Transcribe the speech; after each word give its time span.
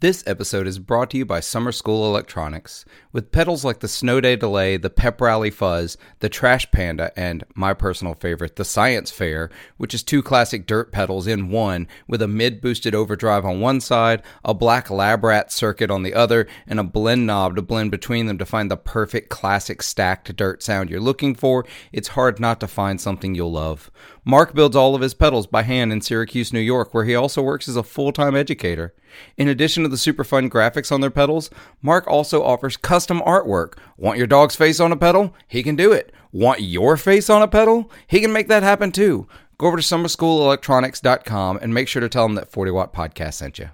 This 0.00 0.22
episode 0.28 0.68
is 0.68 0.78
brought 0.78 1.10
to 1.10 1.18
you 1.18 1.24
by 1.26 1.40
Summer 1.40 1.72
School 1.72 2.06
Electronics. 2.06 2.84
With 3.12 3.32
pedals 3.32 3.64
like 3.64 3.80
the 3.80 3.88
Snow 3.88 4.20
Day 4.20 4.36
Delay, 4.36 4.76
the 4.76 4.90
Pep 4.90 5.20
Rally 5.20 5.50
Fuzz, 5.50 5.96
the 6.20 6.28
Trash 6.28 6.70
Panda, 6.70 7.10
and 7.16 7.42
my 7.56 7.74
personal 7.74 8.14
favorite, 8.14 8.54
the 8.54 8.64
Science 8.64 9.10
Fair, 9.10 9.50
which 9.76 9.94
is 9.94 10.04
two 10.04 10.22
classic 10.22 10.68
dirt 10.68 10.92
pedals 10.92 11.26
in 11.26 11.50
one, 11.50 11.88
with 12.06 12.22
a 12.22 12.28
mid 12.28 12.60
boosted 12.60 12.94
overdrive 12.94 13.44
on 13.44 13.60
one 13.60 13.80
side, 13.80 14.22
a 14.44 14.54
black 14.54 14.88
lab 14.88 15.24
rat 15.24 15.50
circuit 15.50 15.90
on 15.90 16.04
the 16.04 16.14
other, 16.14 16.46
and 16.68 16.78
a 16.78 16.84
blend 16.84 17.26
knob 17.26 17.56
to 17.56 17.62
blend 17.62 17.90
between 17.90 18.26
them 18.26 18.38
to 18.38 18.46
find 18.46 18.70
the 18.70 18.76
perfect 18.76 19.30
classic 19.30 19.82
stacked 19.82 20.36
dirt 20.36 20.62
sound 20.62 20.90
you're 20.90 21.00
looking 21.00 21.34
for, 21.34 21.66
it's 21.90 22.06
hard 22.06 22.38
not 22.38 22.60
to 22.60 22.68
find 22.68 23.00
something 23.00 23.34
you'll 23.34 23.50
love. 23.50 23.90
Mark 24.28 24.54
builds 24.54 24.76
all 24.76 24.94
of 24.94 25.00
his 25.00 25.14
pedals 25.14 25.46
by 25.46 25.62
hand 25.62 25.90
in 25.90 26.02
Syracuse, 26.02 26.52
New 26.52 26.60
York, 26.60 26.92
where 26.92 27.06
he 27.06 27.14
also 27.14 27.40
works 27.40 27.66
as 27.66 27.76
a 27.76 27.82
full 27.82 28.12
time 28.12 28.36
educator. 28.36 28.94
In 29.38 29.48
addition 29.48 29.84
to 29.84 29.88
the 29.88 29.96
super 29.96 30.22
fun 30.22 30.50
graphics 30.50 30.92
on 30.92 31.00
their 31.00 31.10
pedals, 31.10 31.48
Mark 31.80 32.06
also 32.06 32.42
offers 32.42 32.76
custom 32.76 33.22
artwork. 33.22 33.78
Want 33.96 34.18
your 34.18 34.26
dog's 34.26 34.54
face 34.54 34.80
on 34.80 34.92
a 34.92 34.98
pedal? 34.98 35.34
He 35.46 35.62
can 35.62 35.76
do 35.76 35.92
it. 35.92 36.12
Want 36.30 36.60
your 36.60 36.98
face 36.98 37.30
on 37.30 37.40
a 37.40 37.48
pedal? 37.48 37.90
He 38.06 38.20
can 38.20 38.30
make 38.30 38.48
that 38.48 38.62
happen 38.62 38.92
too. 38.92 39.26
Go 39.56 39.66
over 39.66 39.78
to 39.78 39.82
summerschoolelectronics.com 39.82 41.60
and 41.62 41.72
make 41.72 41.88
sure 41.88 42.00
to 42.00 42.08
tell 42.10 42.26
him 42.26 42.34
that 42.34 42.52
40 42.52 42.70
Watt 42.72 42.92
Podcast 42.92 43.32
sent 43.32 43.58
you. 43.58 43.70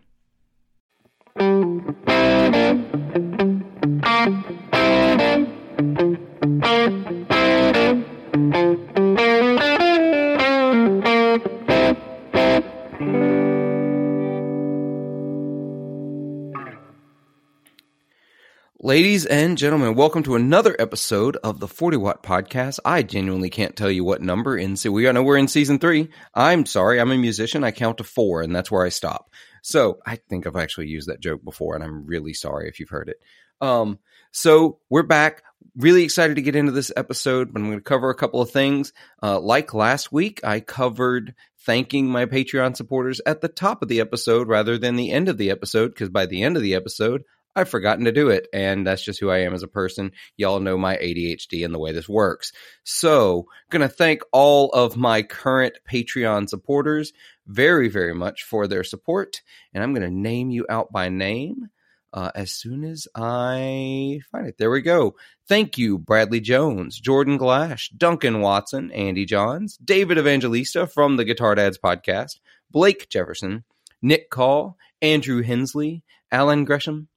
Ladies 18.85 19.25
and 19.25 19.57
gentlemen, 19.57 19.95
welcome 19.95 20.23
to 20.25 20.35
another 20.35 20.77
episode 20.79 21.37
of 21.37 21.59
the 21.59 21.67
40 21.67 21.97
Watt 21.97 22.23
Podcast. 22.23 22.81
I 22.85 23.03
genuinely 23.03 23.49
can't 23.49 23.75
tell 23.75 23.91
you 23.91 24.05
what 24.05 24.21
number 24.21 24.59
in 24.59 24.77
so 24.77 24.91
we 24.91 25.11
know 25.11 25.23
we're 25.23 25.39
in 25.39 25.49
season 25.49 25.79
three. 25.79 26.11
I'm 26.35 26.67
sorry, 26.67 27.01
I'm 27.01 27.11
a 27.11 27.17
musician. 27.17 27.65
I 27.65 27.71
count 27.71 27.97
to 27.97 28.05
four, 28.05 28.43
and 28.43 28.55
that's 28.55 28.71
where 28.71 28.85
I 28.85 28.91
stop. 28.91 29.31
So 29.63 30.01
I 30.05 30.17
think 30.17 30.47
I've 30.47 30.55
actually 30.57 30.89
used 30.89 31.09
that 31.09 31.23
joke 31.23 31.43
before, 31.43 31.75
and 31.75 31.83
I'm 31.83 32.05
really 32.05 32.35
sorry 32.35 32.69
if 32.69 32.79
you've 32.79 32.91
heard 32.91 33.09
it. 33.09 33.17
Um, 33.63 34.01
so 34.33 34.81
we're 34.91 35.03
back. 35.03 35.45
Really 35.79 36.05
excited 36.05 36.37
to 36.37 36.43
get 36.43 36.55
into 36.55 36.73
this 36.73 36.93
episode, 36.95 37.55
but 37.55 37.61
I'm 37.61 37.69
going 37.69 37.79
to 37.79 37.83
cover 37.83 38.11
a 38.11 38.15
couple 38.15 38.43
of 38.43 38.51
things. 38.51 38.93
Uh, 39.23 39.41
like 39.41 39.73
last 39.73 40.13
week, 40.13 40.43
I 40.45 40.61
covered 40.61 41.35
thanking 41.61 42.07
my 42.07 42.27
Patreon 42.27 42.77
supporters 42.77 43.23
at 43.25 43.41
the 43.41 43.49
top 43.49 43.81
of 43.81 43.89
the 43.89 44.01
episode 44.01 44.47
rather 44.47 44.77
than 44.77 44.97
the 44.97 45.11
end 45.11 45.31
of 45.31 45.39
the 45.39 45.51
episode, 45.51 45.95
because 45.95 46.11
by 46.11 46.27
the 46.27 46.43
end 46.43 46.59
of 46.59 46.63
the 46.63 46.75
episode, 46.75 47.23
I've 47.57 47.69
forgotten 47.69 48.05
to 48.05 48.13
do 48.13 48.29
it. 48.29 48.49
And 48.53 48.87
that's 48.87 49.05
just 49.05 49.21
who 49.21 49.31
I 49.31 49.39
am 49.39 49.55
as 49.55 49.63
a 49.63 49.69
person. 49.69 50.13
Y'all 50.37 50.61
know 50.61 50.77
my 50.77 50.97
ADHD 50.97 51.65
and 51.65 51.75
the 51.75 51.79
way 51.79 51.93
this 51.93 52.09
works. 52.09 52.53
So, 52.83 53.47
gonna 53.71 53.89
thank 53.89 54.23
all 54.33 54.71
of 54.71 54.97
my 54.97 55.23
current 55.23 55.79
Patreon 55.91 56.49
supporters 56.49 57.13
very, 57.47 57.89
very 57.89 58.15
much 58.15 58.43
for 58.43 58.67
their 58.67 58.85
support. 58.85 59.43
And 59.73 59.83
I'm 59.83 59.95
gonna 59.95 60.11
name 60.11 60.51
you 60.51 60.67
out 60.69 60.93
by 60.93 61.09
name. 61.09 61.69
Uh, 62.13 62.31
as 62.37 62.53
soon 62.53 62.85
as 62.85 63.09
I 63.17 64.21
find 64.31 64.47
it. 64.47 64.57
There 64.57 64.71
we 64.71 64.83
go. 64.83 65.17
Thank 65.49 65.79
you, 65.79 65.99
Bradley 65.99 66.39
Jones, 66.39 67.01
Jordan 67.01 67.37
Glash, 67.37 67.89
Duncan 67.89 68.41
Watson, 68.41 68.93
Andy 68.93 69.25
Johns, 69.25 69.77
David 69.79 70.17
Evangelista 70.17 70.87
from 70.87 71.17
the 71.17 71.25
Guitar 71.25 71.57
Dads 71.57 71.77
podcast, 71.77 72.39
Blake 72.71 73.09
Jefferson, 73.09 73.65
Nick 74.01 74.31
Call, 74.31 74.79
Andrew 75.03 75.43
Hensley, 75.43 76.05
Alan 76.31 76.65
Gresham, 76.65 77.09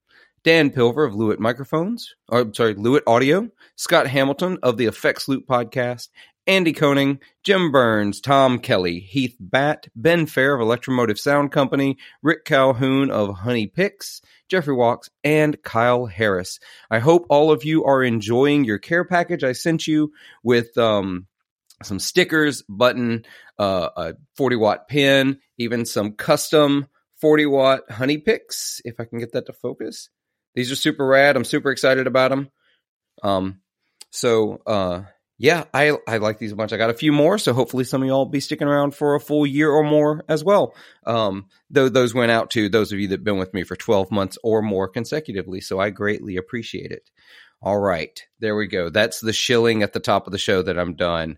Dan 0.44 0.70
Pilver 0.70 1.06
of 1.06 1.14
Lewitt 1.14 1.40
Microphones, 1.40 2.16
or 2.30 2.54
sorry, 2.54 2.76
Lewitt 2.76 3.04
Audio, 3.08 3.50
Scott 3.76 4.08
Hamilton 4.08 4.58
of 4.64 4.78
the 4.78 4.86
Effects 4.86 5.28
Loop 5.28 5.46
podcast, 5.48 6.10
Andy 6.48 6.72
Koning, 6.72 7.20
Jim 7.44 7.72
Burns, 7.72 8.22
Tom 8.22 8.60
Kelly, 8.60 9.00
Heath 9.00 9.36
Batt, 9.40 9.88
Ben 9.96 10.26
Fair 10.26 10.56
of 10.56 10.62
Electromotive 10.62 11.20
Sound 11.20 11.52
Company, 11.52 11.98
Rick 12.24 12.46
Calhoun 12.46 13.12
of 13.12 13.36
Honey 13.36 13.68
Picks, 13.68 14.22
Jeffrey 14.48 14.74
Walks, 14.74 15.10
and 15.26 15.62
Kyle 15.62 16.06
Harris. 16.06 16.60
I 16.90 17.00
hope 17.00 17.26
all 17.30 17.52
of 17.52 17.66
you 17.66 17.84
are 17.84 18.02
enjoying 18.02 18.64
your 18.64 18.80
care 18.80 19.04
package 19.04 19.44
I 19.44 19.52
sent 19.52 19.88
you 19.88 20.14
with 20.42 20.78
um, 20.78 21.28
some 21.84 22.00
stickers, 22.00 22.64
button, 22.70 23.26
uh, 23.60 23.90
a 23.98 24.14
40 24.38 24.56
watt 24.56 24.88
pin, 24.88 25.40
even 25.58 25.86
some 25.86 26.14
custom 26.14 26.88
40 27.20 27.46
watt 27.48 27.92
honey 27.92 28.20
picks, 28.20 28.82
if 28.86 29.00
I 29.00 29.06
can 29.06 29.20
get 29.20 29.34
that 29.34 29.48
to 29.48 29.54
focus. 29.54 30.10
These 30.58 30.72
are 30.72 30.76
super 30.76 31.06
rad. 31.06 31.36
I'm 31.36 31.44
super 31.44 31.70
excited 31.70 32.08
about 32.08 32.32
them. 32.32 32.50
Um, 33.22 33.62
so 34.10 34.60
uh, 34.66 35.04
yeah, 35.38 35.66
I 35.72 35.96
I 36.08 36.18
like 36.18 36.40
these 36.40 36.52
a 36.52 36.56
bunch. 36.56 36.74
I 36.74 36.78
got 36.78 36.90
a 36.90 36.96
few 36.96 37.12
more, 37.12 37.38
so 37.38 37.54
hopefully 37.54 37.84
some 37.84 38.02
of 38.02 38.08
y'all 38.08 38.26
will 38.26 38.32
be 38.32 38.40
sticking 38.40 38.68
around 38.68 38.96
for 38.96 39.14
a 39.14 39.20
full 39.20 39.46
year 39.46 39.70
or 39.70 39.84
more 39.84 40.26
as 40.28 40.44
well. 40.44 40.74
Um, 41.06 41.46
though 41.70 41.90
those 41.90 42.16
went 42.16 42.32
out 42.32 42.50
to 42.52 42.70
those 42.70 42.92
of 42.92 42.98
you 42.98 43.08
that've 43.08 43.24
been 43.24 43.38
with 43.38 43.54
me 43.54 43.62
for 43.62 43.76
12 43.76 44.10
months 44.10 44.40
or 44.44 44.64
more 44.64 44.88
consecutively, 44.88 45.62
so 45.62 45.80
I 45.80 45.92
greatly 45.92 46.38
appreciate 46.38 46.90
it. 46.90 47.08
All 47.62 47.78
right, 47.78 48.20
there 48.40 48.56
we 48.56 48.66
go. 48.66 48.90
That's 48.90 49.20
the 49.20 49.34
shilling 49.34 49.84
at 49.84 49.94
the 49.94 50.00
top 50.00 50.26
of 50.26 50.32
the 50.32 50.40
show 50.40 50.64
that 50.64 50.80
I'm 50.80 50.96
done. 50.96 51.38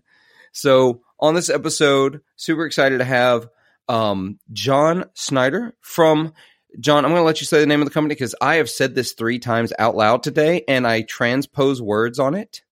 So 0.52 1.02
on 1.18 1.34
this 1.34 1.50
episode, 1.50 2.22
super 2.36 2.64
excited 2.64 3.00
to 3.00 3.04
have 3.04 3.50
um, 3.86 4.38
John 4.50 5.10
Snyder 5.12 5.74
from 5.82 6.32
John, 6.78 7.04
I'm 7.04 7.10
going 7.10 7.20
to 7.20 7.26
let 7.26 7.40
you 7.40 7.46
say 7.46 7.60
the 7.60 7.66
name 7.66 7.80
of 7.80 7.88
the 7.88 7.94
company 7.94 8.14
because 8.14 8.34
I 8.40 8.56
have 8.56 8.70
said 8.70 8.94
this 8.94 9.12
three 9.12 9.38
times 9.38 9.72
out 9.78 9.96
loud 9.96 10.22
today 10.22 10.64
and 10.68 10.86
I 10.86 11.02
transpose 11.02 11.82
words 11.82 12.18
on 12.18 12.34
it. 12.34 12.62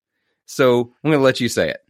So 0.47 0.95
I'm 1.03 1.11
going 1.11 1.19
to 1.19 1.25
let 1.25 1.41
you 1.41 1.49
say 1.49 1.71
it. 1.71 1.81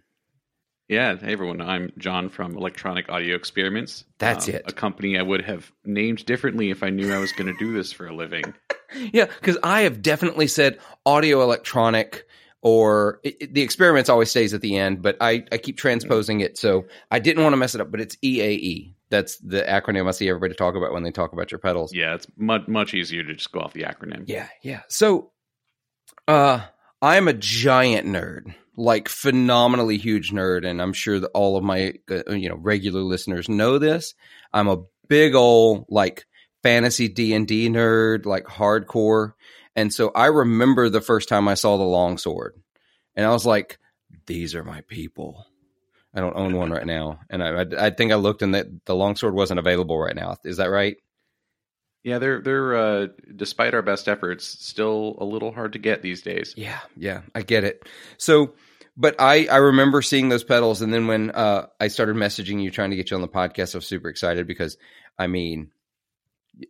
Yeah. 0.89 1.17
Hey, 1.17 1.33
everyone. 1.33 1.61
I'm 1.61 1.93
John 1.99 2.31
from 2.31 2.57
Electronic 2.57 3.11
Audio 3.11 3.37
Experiments. 3.37 4.05
That's 4.19 4.49
um, 4.49 4.55
it. 4.55 4.65
A 4.67 4.73
company 4.73 5.19
I 5.19 5.23
would 5.23 5.45
have 5.45 5.71
named 5.85 6.25
differently 6.25 6.71
if 6.71 6.83
I 6.83 6.89
knew 6.89 7.13
I 7.13 7.19
was 7.19 7.33
going 7.33 7.53
to 7.53 7.59
do 7.59 7.75
this 7.75 7.93
for 7.93 8.07
a 8.07 8.15
living. 8.15 8.55
yeah. 9.13 9.27
Because 9.27 9.59
I 9.63 9.83
have 9.83 10.01
definitely 10.01 10.47
said 10.47 10.79
audio 11.05 11.43
electronic 11.43 12.25
or 12.63 13.21
it, 13.23 13.37
it, 13.41 13.55
the 13.55 13.63
experiments 13.63 14.09
always 14.09 14.31
stays 14.31 14.55
at 14.55 14.63
the 14.63 14.77
end, 14.77 15.03
but 15.03 15.17
I, 15.21 15.45
I 15.53 15.59
keep 15.59 15.77
transposing 15.77 16.41
it. 16.41 16.57
So 16.59 16.87
I 17.11 17.19
didn't 17.19 17.43
want 17.43 17.53
to 17.53 17.59
mess 17.59 17.75
it 17.75 17.81
up, 17.81 17.91
but 17.91 18.01
it's 18.01 18.17
EAE 18.17 18.95
that's 19.11 19.39
the 19.39 19.63
acronym 19.63 20.09
I 20.09 20.13
see 20.13 20.29
everybody 20.29 20.55
talk 20.55 20.75
about 20.75 20.93
when 20.93 21.03
they 21.03 21.11
talk 21.11 21.33
about 21.33 21.51
your 21.51 21.59
pedals. 21.59 21.95
Yeah, 21.95 22.15
it's 22.15 22.27
much 22.37 22.69
much 22.69 22.95
easier 22.95 23.23
to 23.23 23.35
just 23.35 23.53
go 23.53 23.61
off 23.61 23.73
the 23.73 23.83
acronym. 23.83 24.25
Yeah, 24.27 24.49
yeah. 24.63 24.83
So, 24.89 25.33
uh, 26.27 26.61
I'm 27.01 27.29
a 27.29 27.33
giant 27.33 28.07
nerd, 28.07 28.55
like 28.77 29.09
phenomenally 29.09 29.99
huge 29.99 30.31
nerd, 30.31 30.67
and 30.67 30.83
I'm 30.83 30.93
sure 30.93 31.21
that 31.21 31.31
all 31.35 31.57
of 31.57 31.65
my 31.65 31.95
uh, 32.11 32.33
you 32.33 32.49
know 32.49 32.57
regular 32.57 33.01
listeners 33.01 33.49
know 33.49 33.79
this. 33.79 34.15
I'm 34.53 34.69
a 34.69 34.83
big 35.09 35.35
old 35.35 35.87
like 35.89 36.27
fantasy 36.63 37.09
D 37.09 37.35
and 37.35 37.47
D 37.47 37.69
nerd, 37.69 38.27
like 38.27 38.45
hardcore, 38.45 39.33
and 39.75 39.93
so 39.93 40.11
I 40.15 40.27
remember 40.27 40.89
the 40.89 41.01
first 41.01 41.29
time 41.29 41.49
I 41.49 41.55
saw 41.55 41.77
the 41.77 41.85
longsword, 41.85 42.61
and 43.17 43.25
I 43.25 43.31
was 43.31 43.47
like, 43.47 43.79
"These 44.27 44.55
are 44.55 44.65
my 44.65 44.83
people." 44.83 45.47
I 46.19 46.21
don't 46.21 46.37
own 46.37 46.57
one 46.57 46.73
right 46.73 46.85
now, 46.85 47.21
and 47.31 47.45
I, 47.45 47.63
I, 47.63 47.87
I 47.87 47.91
think 47.91 48.11
I 48.11 48.17
looked 48.17 48.43
and 48.43 48.57
that 48.57 48.67
the 48.87 48.97
longsword 48.97 49.35
wasn't 49.35 49.61
available 49.61 49.97
right 49.97 50.17
now. 50.17 50.35
Is 50.43 50.57
that 50.57 50.69
right? 50.69 50.97
Yeah, 52.03 52.19
they're 52.19 52.41
they're 52.41 52.77
uh, 52.77 53.07
despite 53.37 53.73
our 53.73 53.83
best 53.83 54.09
efforts, 54.09 54.45
still 54.45 55.15
a 55.21 55.25
little 55.25 55.53
hard 55.53 55.75
to 55.75 55.79
get 55.79 56.03
these 56.03 56.23
days. 56.23 56.55
Yeah, 56.57 56.81
yeah, 56.97 57.21
I 57.37 57.43
get 57.43 57.63
it. 57.63 57.89
So, 58.17 58.55
but 58.97 59.15
I 59.21 59.47
I 59.47 59.59
remember 59.59 60.03
seeing 60.03 60.29
those 60.29 60.43
pedals, 60.43 60.83
and 60.83 60.93
then 60.93 61.07
when 61.07 61.31
uh, 61.31 61.67
I 61.79 61.87
started 61.87 62.17
messaging 62.17 62.61
you 62.61 62.73
trying 62.73 62.91
to 62.91 62.97
get 62.97 63.13
you 63.13 63.17
on 63.17 63.21
the 63.21 63.29
podcast, 63.29 63.77
I 63.77 63.79
was 63.79 63.87
super 63.87 64.09
excited 64.09 64.49
because 64.49 64.77
I 65.17 65.29
mean, 65.29 65.71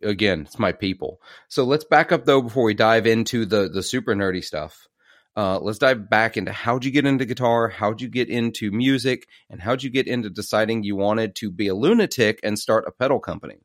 again, 0.03 0.41
it's 0.41 0.59
my 0.59 0.73
people. 0.73 1.23
So 1.47 1.63
let's 1.63 1.85
back 1.85 2.11
up 2.11 2.25
though 2.25 2.43
before 2.43 2.65
we 2.65 2.75
dive 2.75 3.07
into 3.07 3.47
the 3.47 3.67
the 3.67 3.81
super 3.81 4.13
nerdy 4.13 4.43
stuff. 4.43 4.87
Uh, 5.35 5.59
let's 5.59 5.77
dive 5.77 6.09
back 6.09 6.35
into 6.35 6.51
how'd 6.51 6.83
you 6.83 6.91
get 6.91 7.05
into 7.05 7.25
guitar, 7.25 7.69
how'd 7.69 8.01
you 8.01 8.09
get 8.09 8.29
into 8.29 8.71
music, 8.71 9.27
and 9.49 9.61
how'd 9.61 9.83
you 9.83 9.89
get 9.89 10.07
into 10.07 10.29
deciding 10.29 10.83
you 10.83 10.95
wanted 10.95 11.35
to 11.35 11.51
be 11.51 11.67
a 11.67 11.75
lunatic 11.75 12.39
and 12.43 12.57
start 12.57 12.85
a 12.87 12.91
pedal 12.91 13.19
company. 13.19 13.59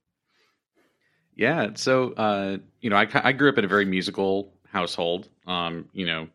Yeah, 1.34 1.70
so 1.74 2.12
uh, 2.12 2.58
you 2.80 2.90
know, 2.90 2.96
I, 2.96 3.08
I 3.12 3.32
grew 3.32 3.48
up 3.48 3.58
in 3.58 3.64
a 3.64 3.68
very 3.68 3.84
musical 3.84 4.52
household. 4.68 5.28
Um, 5.46 5.88
you 5.92 6.06
know, 6.06 6.28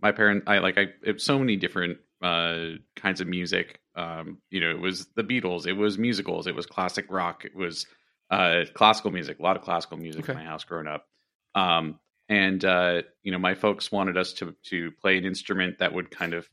my 0.00 0.12
parents, 0.12 0.44
I 0.48 0.58
like, 0.58 0.78
I 0.78 0.86
so 1.18 1.38
many 1.38 1.56
different 1.56 1.98
uh, 2.22 2.76
kinds 2.96 3.20
of 3.20 3.28
music. 3.28 3.80
Um, 3.94 4.38
you 4.50 4.60
know, 4.60 4.70
it 4.70 4.80
was 4.80 5.06
the 5.14 5.22
Beatles, 5.22 5.66
it 5.66 5.74
was 5.74 5.98
musicals, 5.98 6.46
it 6.46 6.54
was 6.54 6.66
classic 6.66 7.06
rock, 7.10 7.44
it 7.44 7.54
was 7.54 7.86
uh, 8.30 8.64
classical 8.74 9.10
music, 9.10 9.38
a 9.38 9.42
lot 9.42 9.56
of 9.56 9.62
classical 9.62 9.98
music 9.98 10.24
okay. 10.24 10.32
in 10.32 10.38
my 10.38 10.44
house 10.44 10.64
growing 10.64 10.86
up. 10.86 11.06
Um, 11.54 11.98
and 12.30 12.64
uh, 12.64 13.02
you 13.22 13.32
know 13.32 13.38
my 13.38 13.54
folks 13.54 13.92
wanted 13.92 14.16
us 14.16 14.32
to 14.34 14.56
to 14.64 14.90
play 15.02 15.18
an 15.18 15.26
instrument 15.26 15.80
that 15.80 15.92
would 15.92 16.10
kind 16.10 16.32
of 16.32 16.48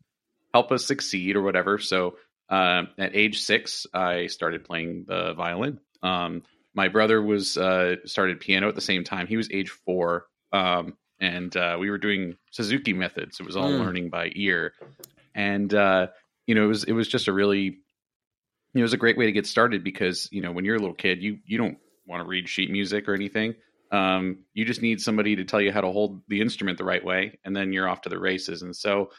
help 0.53 0.73
us 0.73 0.85
succeed 0.85 1.37
or 1.37 1.41
whatever 1.41 1.77
so 1.77 2.17
uh, 2.49 2.83
at 2.97 3.15
age 3.15 3.39
six 3.39 3.87
i 3.93 4.27
started 4.27 4.65
playing 4.65 5.05
the 5.07 5.33
violin 5.35 5.79
um, 6.03 6.43
my 6.77 6.89
brother 6.89 7.21
was 7.21 7.57
uh, 7.57 7.95
started 8.05 8.39
piano 8.39 8.69
at 8.69 8.75
the 8.75 8.81
same 8.81 9.03
time. 9.03 9.25
He 9.25 9.35
was 9.35 9.49
age 9.51 9.71
four, 9.71 10.27
um, 10.53 10.93
and 11.19 11.55
uh, 11.57 11.77
we 11.79 11.89
were 11.89 11.97
doing 11.97 12.35
Suzuki 12.51 12.93
methods. 12.93 13.39
It 13.39 13.47
was 13.47 13.57
all 13.57 13.71
Mm. 13.71 13.79
learning 13.79 14.09
by 14.11 14.31
ear, 14.35 14.73
and 15.33 15.73
uh, 15.73 16.07
you 16.45 16.53
know, 16.53 16.65
it 16.65 16.67
was 16.67 16.83
it 16.83 16.91
was 16.93 17.07
just 17.07 17.27
a 17.27 17.33
really, 17.33 17.61
you 17.63 17.73
know, 18.75 18.81
it 18.81 18.83
was 18.83 18.93
a 18.93 18.97
great 18.97 19.17
way 19.17 19.25
to 19.25 19.31
get 19.31 19.47
started 19.47 19.83
because 19.83 20.29
you 20.31 20.41
know, 20.41 20.51
when 20.51 20.65
you're 20.65 20.75
a 20.75 20.79
little 20.79 20.93
kid, 20.93 21.23
you 21.23 21.39
you 21.45 21.57
don't 21.57 21.79
want 22.05 22.23
to 22.23 22.27
read 22.29 22.47
sheet 22.47 22.69
music 22.69 23.09
or 23.09 23.15
anything. 23.15 23.55
Um, 23.91 24.39
you 24.53 24.65
just 24.65 24.81
need 24.81 25.01
somebody 25.01 25.35
to 25.35 25.43
tell 25.43 25.61
you 25.61 25.71
how 25.71 25.81
to 25.81 25.91
hold 25.91 26.21
the 26.27 26.41
instrument 26.41 26.77
the 26.77 26.83
right 26.83 27.03
way, 27.03 27.37
and 27.45 27.55
then 27.55 27.71
you're 27.73 27.87
off 27.87 28.01
to 28.01 28.09
the 28.09 28.19
races. 28.19 28.61
And 28.61 28.75
so, 28.75 29.11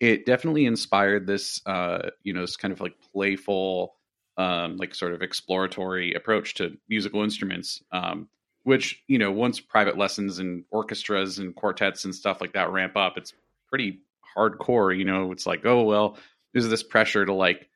it 0.00 0.26
definitely 0.26 0.66
inspired 0.66 1.26
this, 1.26 1.60
uh, 1.66 2.10
you 2.24 2.32
know, 2.32 2.40
this 2.40 2.56
kind 2.56 2.72
of 2.72 2.80
like 2.80 2.94
playful, 3.12 3.94
um, 4.36 4.76
like 4.76 4.94
sort 4.94 5.12
of 5.14 5.22
exploratory 5.22 6.14
approach 6.14 6.54
to 6.54 6.76
musical 6.88 7.22
instruments. 7.22 7.82
Um, 7.92 8.28
which 8.64 9.02
you 9.08 9.18
know, 9.18 9.30
once 9.30 9.60
private 9.60 9.96
lessons 9.96 10.38
and 10.38 10.64
orchestras 10.70 11.38
and 11.38 11.54
quartets 11.54 12.04
and 12.04 12.14
stuff 12.14 12.40
like 12.40 12.52
that 12.54 12.70
ramp 12.70 12.96
up, 12.96 13.16
it's 13.16 13.34
pretty 13.68 14.00
hardcore. 14.36 14.96
You 14.96 15.04
know, 15.04 15.30
it's 15.32 15.46
like, 15.46 15.64
oh 15.64 15.84
well, 15.84 16.18
there's 16.52 16.68
this 16.68 16.82
pressure 16.82 17.24
to 17.24 17.32
like, 17.32 17.68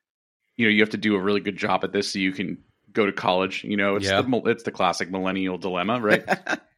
you 0.56 0.66
know, 0.66 0.70
you 0.70 0.80
have 0.80 0.90
to 0.90 0.96
do 0.96 1.14
a 1.14 1.20
really 1.20 1.40
good 1.40 1.56
job 1.56 1.84
at 1.84 1.92
this 1.92 2.12
so 2.12 2.18
you 2.18 2.32
can 2.32 2.58
go 2.98 3.06
to 3.06 3.12
college. 3.12 3.64
You 3.64 3.76
know, 3.76 3.96
it's 3.96 4.06
Yeah. 4.06 4.20
the 4.22 4.42
it's 4.46 4.64
the 4.64 4.70
classic 4.72 5.10
millennial 5.10 5.56
dilemma, 5.58 6.00
right? 6.10 6.24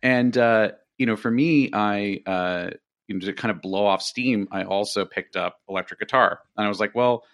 and 0.03 0.37
uh, 0.37 0.73
you 0.99 1.07
know, 1.07 1.17
for 1.17 1.31
me, 1.31 1.71
I 1.73 2.21
uh, 2.27 2.71
you 3.09 3.15
know 3.19 3.27
to 3.27 3.33
kind 3.33 3.51
of 3.51 3.61
blow 3.63 3.87
off 3.87 4.03
steam, 4.03 4.49
I 4.53 4.65
also 4.65 5.05
picked 5.05 5.37
up 5.37 5.59
electric 5.69 6.01
guitar, 6.01 6.41
and 6.57 6.65
I 6.67 6.69
was 6.69 6.79
like, 6.81 6.95
well. 6.95 7.25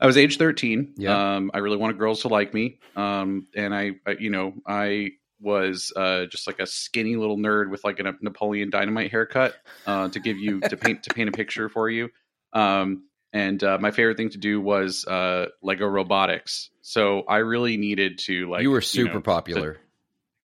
I 0.00 0.06
was 0.06 0.16
age 0.16 0.36
13. 0.38 0.94
Yeah. 0.96 1.34
Um, 1.34 1.50
I 1.52 1.58
really 1.58 1.76
wanted 1.76 1.98
girls 1.98 2.20
to 2.20 2.28
like 2.28 2.54
me. 2.54 2.78
Um, 2.94 3.48
and 3.56 3.74
I, 3.74 3.96
I, 4.06 4.12
you 4.12 4.30
know, 4.30 4.54
I 4.64 5.10
was 5.40 5.92
uh, 5.96 6.26
just 6.26 6.46
like 6.46 6.60
a 6.60 6.66
skinny 6.68 7.16
little 7.16 7.36
nerd 7.36 7.68
with 7.68 7.82
like 7.82 7.98
a 7.98 8.04
Napoleon 8.22 8.70
Dynamite 8.70 9.10
haircut 9.10 9.56
uh, 9.88 10.08
to 10.10 10.20
give 10.20 10.36
you 10.38 10.60
to 10.60 10.76
paint 10.76 11.02
to 11.02 11.10
paint 11.12 11.28
a 11.28 11.32
picture 11.32 11.68
for 11.68 11.90
you. 11.90 12.10
Um, 12.52 13.08
and 13.32 13.62
uh, 13.62 13.78
my 13.78 13.90
favorite 13.90 14.16
thing 14.16 14.30
to 14.30 14.38
do 14.38 14.60
was 14.60 15.04
uh, 15.04 15.46
Lego 15.62 15.86
robotics. 15.86 16.70
So 16.82 17.22
I 17.28 17.38
really 17.38 17.76
needed 17.76 18.18
to 18.20 18.50
like 18.50 18.62
you 18.62 18.70
were 18.70 18.80
super 18.80 19.14
know, 19.14 19.20
popular. 19.20 19.78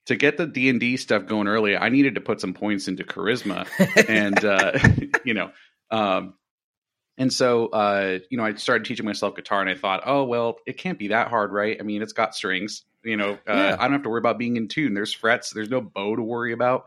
to 0.06 0.16
get 0.16 0.36
the 0.36 0.46
D 0.46 0.68
and 0.68 0.80
D 0.80 0.96
stuff 0.96 1.26
going 1.26 1.48
early. 1.48 1.76
I 1.76 1.88
needed 1.88 2.16
to 2.16 2.20
put 2.20 2.40
some 2.40 2.54
points 2.54 2.88
into 2.88 3.04
charisma, 3.04 3.66
and 4.08 4.44
uh, 4.44 4.72
you 5.24 5.34
know, 5.34 5.50
um, 5.90 6.34
and 7.16 7.32
so 7.32 7.68
uh, 7.68 8.18
you 8.30 8.36
know, 8.36 8.44
I 8.44 8.54
started 8.54 8.84
teaching 8.84 9.06
myself 9.06 9.36
guitar, 9.36 9.60
and 9.60 9.70
I 9.70 9.74
thought, 9.74 10.02
oh 10.06 10.24
well, 10.24 10.56
it 10.66 10.76
can't 10.76 10.98
be 10.98 11.08
that 11.08 11.28
hard, 11.28 11.52
right? 11.52 11.76
I 11.80 11.82
mean, 11.82 12.02
it's 12.02 12.12
got 12.12 12.34
strings. 12.34 12.84
You 13.02 13.16
know, 13.18 13.32
uh, 13.32 13.52
Yeah. 13.52 13.76
I 13.78 13.82
don't 13.84 13.92
have 13.92 14.02
to 14.04 14.08
worry 14.08 14.18
about 14.18 14.38
being 14.38 14.56
in 14.56 14.68
tune. 14.68 14.94
There's 14.94 15.12
frets. 15.12 15.50
There's 15.50 15.68
no 15.68 15.80
bow 15.82 16.16
to 16.16 16.22
worry 16.22 16.52
about. 16.52 16.86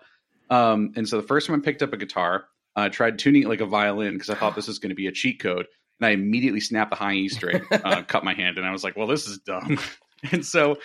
Um, 0.50 0.94
and 0.96 1.08
so 1.08 1.22
the 1.22 1.28
first 1.28 1.48
time 1.48 1.60
I 1.60 1.64
picked 1.64 1.84
up 1.84 1.94
a 1.94 1.98
guitar, 1.98 2.46
I 2.76 2.90
tried 2.90 3.20
tuning 3.20 3.44
it 3.44 3.50
like 3.50 3.62
a 3.62 3.66
violin 3.66 4.14
because 4.14 4.30
I 4.30 4.36
thought 4.36 4.56
this 4.56 4.68
was 4.68 4.80
going 4.80 4.90
to 4.90 4.96
be 4.96 5.08
a 5.08 5.12
cheat 5.12 5.40
code, 5.40 5.68
and 6.00 6.08
I 6.08 6.12
immediately 6.12 6.60
snapped 6.60 6.92
the 6.92 6.96
high 6.96 7.14
E 7.14 7.30
string, 7.30 7.62
uh, 7.72 8.04
cut 8.04 8.24
my 8.24 8.34
hand, 8.34 8.58
and 8.58 8.66
I 8.66 8.72
was 8.72 8.84
like, 8.84 8.96
well, 8.96 9.08
this 9.08 9.28
is 9.28 9.40
dumb. 9.40 9.80
and 10.32 10.46
so, 10.46 10.78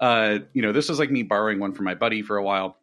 uh, 0.00 0.38
you 0.52 0.62
know, 0.62 0.72
this 0.72 0.88
was 0.88 0.98
like 0.98 1.10
me 1.10 1.22
borrowing 1.22 1.58
one 1.58 1.72
from 1.72 1.84
my 1.84 1.94
buddy 1.94 2.22
for 2.22 2.36
a 2.36 2.42
while. 2.42 2.76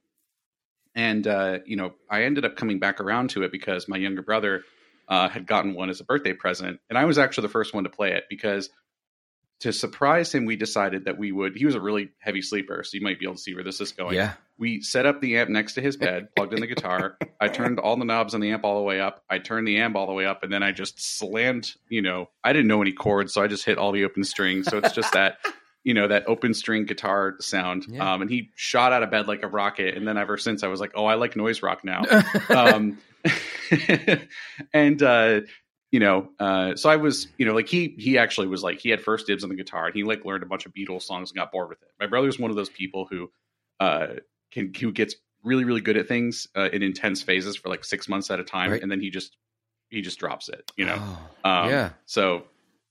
And, 0.96 1.28
uh, 1.28 1.60
you 1.66 1.76
know, 1.76 1.94
I 2.10 2.24
ended 2.24 2.44
up 2.44 2.56
coming 2.56 2.80
back 2.80 3.00
around 3.00 3.30
to 3.32 3.44
it 3.44 3.52
because 3.52 3.88
my 3.88 3.98
younger 3.98 4.24
brother 4.24 4.64
uh, 5.08 5.30
had 5.30 5.46
gotten 5.46 5.76
one 5.76 5.90
as 5.90 6.00
a 6.00 6.04
birthday 6.04 6.34
present. 6.34 6.80
And 6.90 6.98
I 6.98 7.06
was 7.06 7.18
actually 7.18 7.44
the 7.44 7.54
first 7.54 7.74
one 7.74 7.84
to 7.84 7.90
play 7.90 8.14
it 8.14 8.26
because 8.30 8.70
to 9.62 9.74
surprise 9.74 10.34
him, 10.34 10.46
we 10.46 10.56
decided 10.56 11.06
that 11.06 11.18
we 11.18 11.32
would. 11.32 11.56
He 11.56 11.66
was 11.66 11.76
a 11.76 11.82
really 11.82 12.10
heavy 12.20 12.42
sleeper, 12.42 12.84
so 12.84 12.96
you 12.96 13.02
might 13.02 13.20
be 13.20 13.26
able 13.26 13.36
to 13.36 13.42
see 13.42 13.56
where 13.56 13.64
this 13.64 13.82
is 13.82 13.92
going. 13.92 14.16
yeah. 14.16 14.34
We 14.60 14.82
set 14.82 15.06
up 15.06 15.22
the 15.22 15.38
amp 15.38 15.52
next 15.52 15.74
to 15.76 15.82
his 15.82 15.98
bed, 15.98 16.30
plugged 16.36 16.54
in 16.54 16.62
the 16.62 16.68
guitar. 16.68 17.18
I 17.40 17.48
turned 17.48 17.80
all 17.80 17.96
the 17.96 18.06
knobs 18.06 18.34
on 18.34 18.42
the 18.42 18.52
amp 18.52 18.64
all 18.64 18.78
the 18.78 18.84
way 18.84 19.00
up. 19.00 19.24
I 19.30 19.40
turned 19.40 19.68
the 19.68 19.78
amp 19.78 19.96
all 19.96 20.08
the 20.08 20.14
way 20.14 20.26
up, 20.26 20.44
and 20.44 20.52
then 20.52 20.64
I 20.64 20.72
just 20.72 21.00
slammed. 21.00 21.74
You 21.90 22.02
know, 22.02 22.30
I 22.44 22.54
didn't 22.54 22.68
know 22.68 22.82
any 22.82 22.92
chords, 22.92 23.34
so 23.34 23.42
I 23.42 23.48
just 23.48 23.66
hit 23.66 23.78
all 23.78 23.92
the 23.92 24.04
open 24.04 24.24
strings. 24.24 24.68
So 24.68 24.78
it's 24.78 24.94
just 24.94 25.14
that, 25.14 25.38
you 25.84 25.94
know, 25.94 26.08
that 26.08 26.28
open 26.28 26.54
string 26.54 26.86
guitar 26.86 27.36
sound. 27.40 27.86
Yeah. 27.88 28.14
Um, 28.14 28.22
and 28.22 28.30
he 28.30 28.52
shot 28.56 28.94
out 28.94 29.04
of 29.04 29.10
bed 29.12 29.28
like 29.28 29.44
a 29.44 29.48
rocket. 29.48 29.96
And 29.96 30.08
then 30.08 30.18
ever 30.18 30.38
since, 30.38 30.64
I 30.64 30.68
was 30.68 30.80
like, 30.80 30.92
oh, 30.96 31.06
I 31.06 31.16
like 31.16 31.36
noise 31.36 31.62
rock 31.64 31.84
now. 31.84 32.04
um, 32.50 32.98
and 34.74 35.02
uh, 35.04 35.42
you 35.92 36.00
know, 36.00 36.30
uh, 36.40 36.76
so 36.76 36.90
I 36.90 36.98
was, 36.98 37.28
you 37.38 37.46
know, 37.46 37.54
like 37.54 37.68
he 37.70 37.96
he 37.98 38.18
actually 38.18 38.48
was 38.48 38.64
like 38.64 38.80
he 38.80 38.90
had 38.90 39.02
first 39.02 39.28
dibs 39.28 39.44
on 39.44 39.50
the 39.50 39.56
guitar, 39.56 39.86
and 39.88 39.96
he 39.96 40.04
like 40.04 40.26
learned 40.26 40.44
a 40.44 40.48
bunch 40.48 40.66
of 40.66 40.74
Beatles 40.74 41.04
songs 41.04 41.32
and 41.32 41.38
got 41.38 41.52
bored 41.52 41.70
with 41.70 41.82
it. 41.82 41.90
My 42.00 42.08
brother's 42.08 42.38
one 42.40 42.50
of 42.52 42.58
those 42.58 42.70
people 42.70 43.06
who 43.10 43.32
uh, 43.80 44.08
can 44.52 44.74
who 44.74 44.92
gets 44.92 45.16
really 45.44 45.64
really 45.64 45.82
good 45.82 45.96
at 45.98 46.08
things 46.08 46.48
uh, 46.56 46.70
in 46.74 46.84
intense 46.84 47.22
phases 47.22 47.56
for 47.56 47.70
like 47.70 47.86
six 47.86 48.10
months 48.10 48.30
at 48.32 48.40
a 48.40 48.44
time, 48.44 48.72
Right. 48.72 48.82
and 48.82 48.92
then 48.92 49.00
he 49.00 49.10
just 49.10 49.38
he 49.90 50.02
just 50.02 50.20
drops 50.20 50.50
it, 50.50 50.70
you 50.76 50.86
know. 50.86 50.98
Oh, 51.46 51.50
Um, 51.50 51.70
yeah. 51.70 51.90
So 52.06 52.44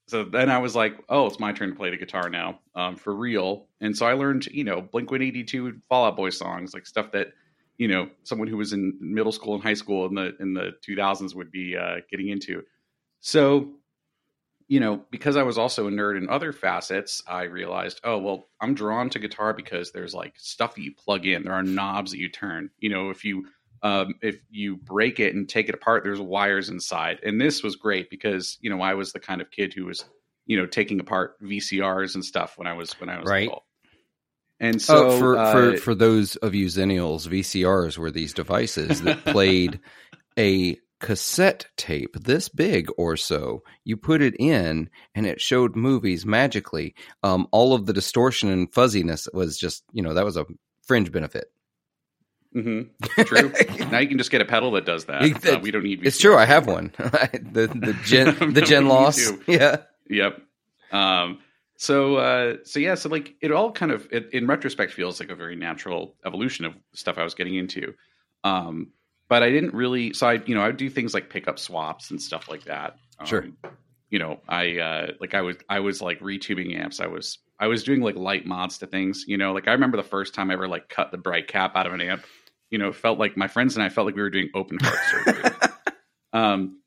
so 0.09 0.25
then 0.25 0.49
I 0.51 0.59
was 0.59 0.75
like, 0.77 0.97
oh, 1.09 1.27
it's 1.27 1.41
my 1.41 1.53
turn 1.53 1.71
to 1.71 1.75
play 1.75 1.91
the 1.91 1.97
guitar 1.97 2.31
now, 2.31 2.61
um, 2.77 2.95
for 2.97 3.13
real. 3.15 3.67
And 3.81 3.95
so 3.97 4.07
I 4.07 4.13
learned, 4.13 4.47
you 4.47 4.63
know, 4.65 4.81
Blink 4.81 5.11
One 5.11 5.21
Eighty 5.21 5.45
Two, 5.45 5.81
Fall 5.91 6.07
Out 6.07 6.17
Boy 6.17 6.31
songs, 6.31 6.73
like 6.73 6.87
stuff 6.87 7.13
that 7.13 7.29
you 7.77 7.89
know 7.89 8.09
someone 8.23 8.49
who 8.49 8.57
was 8.57 8.73
in 8.73 8.97
middle 9.01 9.33
school 9.33 9.53
and 9.55 9.63
high 9.63 9.75
school 9.75 10.07
in 10.07 10.15
the 10.15 10.35
in 10.41 10.55
the 10.55 10.71
two 10.83 10.97
thousands 10.97 11.35
would 11.35 11.51
be 11.53 11.77
uh, 11.77 11.97
getting 12.11 12.29
into. 12.29 12.63
So. 13.21 13.73
You 14.69 14.81
know, 14.81 15.05
because 15.13 15.37
I 15.37 15.45
was 15.45 15.59
also 15.59 15.87
a 15.87 15.93
nerd 15.93 16.19
in 16.19 16.29
other 16.29 16.53
facets, 16.53 17.23
I 17.25 17.45
realized, 17.45 18.01
oh 18.03 18.19
well, 18.19 18.49
I'm 18.61 18.75
drawn 18.75 19.09
to 19.11 19.21
guitar 19.21 19.53
because 19.53 19.93
there's 19.93 20.13
like 20.13 20.35
stuff 20.39 20.75
that 20.75 20.83
you 20.83 20.93
plug 20.93 21.25
in. 21.25 21.45
There 21.45 21.53
are 21.53 21.63
knobs 21.63 22.11
that 22.11 22.19
you 22.19 22.29
turn. 22.29 22.71
You 22.81 22.89
know, 22.89 23.11
if 23.11 23.25
you 23.25 23.47
um, 23.83 24.15
if 24.23 24.39
you 24.51 24.77
break 24.77 25.21
it 25.21 25.35
and 25.35 25.49
take 25.49 25.69
it 25.69 25.75
apart, 25.75 26.03
there's 26.03 26.21
wires 26.21 26.69
inside. 26.69 27.21
And 27.23 27.41
this 27.41 27.63
was 27.63 27.77
great 27.77 28.11
because 28.11 28.59
you 28.61 28.71
know 28.71 28.81
I 28.81 28.95
was 28.95 29.13
the 29.13 29.21
kind 29.21 29.41
of 29.41 29.51
kid 29.51 29.73
who 29.73 29.85
was 29.85 30.05
you 30.47 30.57
know 30.57 30.67
taking 30.67 30.99
apart 31.01 31.41
VCRs 31.43 32.15
and 32.15 32.25
stuff 32.25 32.59
when 32.59 32.67
I 32.67 32.73
was 32.73 32.93
when 33.01 33.09
I 33.09 33.19
was 33.19 33.29
Right. 33.29 33.51
And 34.59 34.81
so 34.81 35.09
oh, 35.09 35.19
for, 35.19 35.37
uh, 35.37 35.53
for 35.53 35.77
for 35.77 35.95
those 35.95 36.37
of 36.37 36.55
you 36.55 36.67
Zennials, 36.67 37.29
VCRs 37.29 37.99
were 37.99 38.11
these 38.11 38.33
devices 38.33 39.03
that 39.03 39.25
played 39.25 39.81
a 40.39 40.79
cassette 41.01 41.67
tape 41.77 42.17
this 42.19 42.49
big 42.49 42.89
or 42.97 43.17
so. 43.17 43.63
You 43.85 43.97
put 43.97 44.23
it 44.23 44.35
in, 44.39 44.89
and 45.15 45.27
it 45.27 45.41
showed 45.41 45.77
movies 45.77 46.25
magically. 46.27 46.95
Um, 47.23 47.47
all 47.53 47.75
of 47.75 47.87
the 47.87 47.93
distortion 47.93 48.49
and 48.51 48.73
fuzziness 48.73 49.29
was 49.33 49.59
just, 49.59 49.85
you 49.93 50.03
know, 50.03 50.15
that 50.15 50.25
was 50.25 50.37
a 50.37 50.47
fringe 50.83 51.13
benefit. 51.13 51.51
Mm-hmm. 52.55 53.23
true. 53.25 53.53
now 53.91 53.99
you 53.99 54.09
can 54.09 54.17
just 54.19 54.31
get 54.31 54.41
a 54.41 54.45
pedal 54.47 54.71
that 54.73 54.87
does 54.87 55.05
that. 55.07 55.23
You- 55.23 55.35
Uh, 55.53 55.59
we 55.61 55.71
don't 55.71 55.83
need. 55.85 56.07
It's 56.07 56.19
true. 56.19 56.37
I 56.37 56.47
have 56.47 56.67
one. 56.67 56.93
the 56.99 57.67
the 57.69 57.97
gen 58.05 58.53
the 58.55 58.63
gen 58.63 58.89
loss. 58.89 59.31
Yeah. 59.47 59.83
Yep. 60.09 60.41
Um, 60.93 61.41
so 61.77 62.17
uh, 62.17 62.57
so 62.65 62.79
yeah, 62.81 62.95
so 62.95 63.11
like 63.11 63.35
it 63.43 63.53
all 63.53 63.73
kind 63.73 63.93
of 63.93 64.09
it, 64.11 64.31
in 64.33 64.47
retrospect 64.47 64.93
feels 64.95 65.21
like 65.21 65.29
a 65.29 65.35
very 65.35 65.57
natural 65.57 66.15
evolution 66.25 66.65
of 66.65 66.75
stuff 66.95 67.19
I 67.19 67.25
was 67.25 67.35
getting 67.35 67.57
into. 67.57 67.93
Um, 68.45 68.93
but 69.29 69.43
I 69.43 69.51
didn't 69.51 69.75
really 69.75 70.13
so 70.13 70.27
I 70.29 70.35
you 70.45 70.55
know 70.55 70.63
I 70.63 70.67
would 70.69 70.77
do 70.77 70.91
things 70.91 71.15
like 71.15 71.31
pick 71.31 71.49
up 71.49 71.59
swaps 71.59 72.11
and 72.11 72.21
stuff 72.21 72.49
like 72.49 72.65
that. 72.65 72.97
Um, 73.19 73.27
Sure. 73.27 73.47
You 74.09 74.21
know, 74.21 74.41
I 74.49 74.79
uh, 74.79 75.07
like 75.21 75.35
I 75.35 75.43
was 75.43 75.57
I 75.69 75.81
was 75.81 76.01
like 76.01 76.21
retubing 76.21 76.79
amps. 76.79 77.01
I 77.01 77.09
was 77.09 77.39
I 77.59 77.67
was 77.67 77.83
doing 77.83 78.01
like 78.03 78.15
light 78.17 78.47
mods 78.47 78.79
to 78.79 78.87
things. 78.87 79.25
You 79.27 79.37
know, 79.37 79.53
like 79.53 79.67
I 79.67 79.73
remember 79.73 79.97
the 79.97 80.05
first 80.05 80.35
time 80.35 80.51
I 80.51 80.55
ever 80.55 80.69
like 80.69 80.89
cut 80.89 81.11
the 81.11 81.19
bright 81.19 81.49
cap 81.49 81.75
out 81.75 81.87
of 81.87 81.93
an 81.93 82.01
amp. 82.01 82.25
You 82.71 82.79
know, 82.79 82.89
it 82.89 82.95
felt 82.97 83.19
like 83.19 83.37
my 83.37 83.49
friends 83.49 83.77
and 83.77 83.85
I 83.85 83.89
felt 83.89 84.07
like 84.07 84.17
we 84.17 84.23
were 84.23 84.31
doing 84.31 84.51
open 84.55 84.79
heart 84.81 84.99
surgery. 85.25 85.51
Um, 86.33 86.81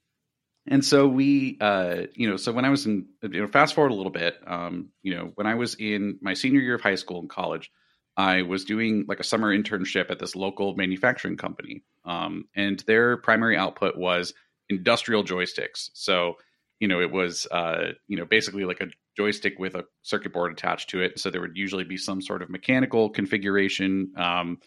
and 0.68 0.86
so 0.86 1.08
we, 1.08 1.58
uh, 1.60 2.04
you 2.14 2.30
know, 2.30 2.38
so 2.38 2.52
when 2.52 2.64
I 2.66 2.70
was 2.70 2.86
in, 2.86 3.08
you 3.24 3.42
know, 3.42 3.48
fast 3.48 3.74
forward 3.74 3.92
a 3.92 3.96
little 3.96 4.12
bit, 4.12 4.36
um, 4.46 4.90
you 5.02 5.16
know, 5.16 5.32
when 5.36 5.48
I 5.48 5.56
was 5.56 5.76
in 5.76 6.20
my 6.22 6.36
senior 6.36 6.60
year 6.62 6.76
of 6.76 6.82
high 6.82 6.96
school 6.96 7.20
and 7.20 7.30
college, 7.30 7.72
I 8.20 8.42
was 8.42 8.66
doing 8.66 9.06
like 9.08 9.22
a 9.22 9.24
summer 9.24 9.58
internship 9.58 10.12
at 10.12 10.20
this 10.20 10.36
local 10.36 10.76
manufacturing 10.76 11.38
company. 11.38 11.84
Um, 12.04 12.50
and 12.54 12.78
their 12.80 13.16
primary 13.16 13.56
output 13.56 13.98
was 13.98 14.34
industrial 14.68 15.24
joysticks. 15.24 15.90
So, 15.94 16.34
you 16.82 16.90
know, 16.90 17.00
it 17.00 17.14
was, 17.14 17.48
uh, 17.50 17.94
you 18.10 18.18
know, 18.18 18.26
basically 18.26 18.66
like 18.66 18.82
a 18.82 18.88
joystick 19.16 19.58
with 19.58 19.74
a 19.74 19.86
circuit 20.02 20.34
board 20.34 20.52
attached 20.52 20.90
to 20.90 21.02
it. 21.02 21.18
So 21.18 21.30
there 21.30 21.40
would 21.40 21.56
usually 21.56 21.86
be 21.86 21.96
some 21.96 22.22
sort 22.22 22.42
of 22.42 22.50
mechanical 22.50 23.10
configuration, 23.10 24.12
um, 24.18 24.58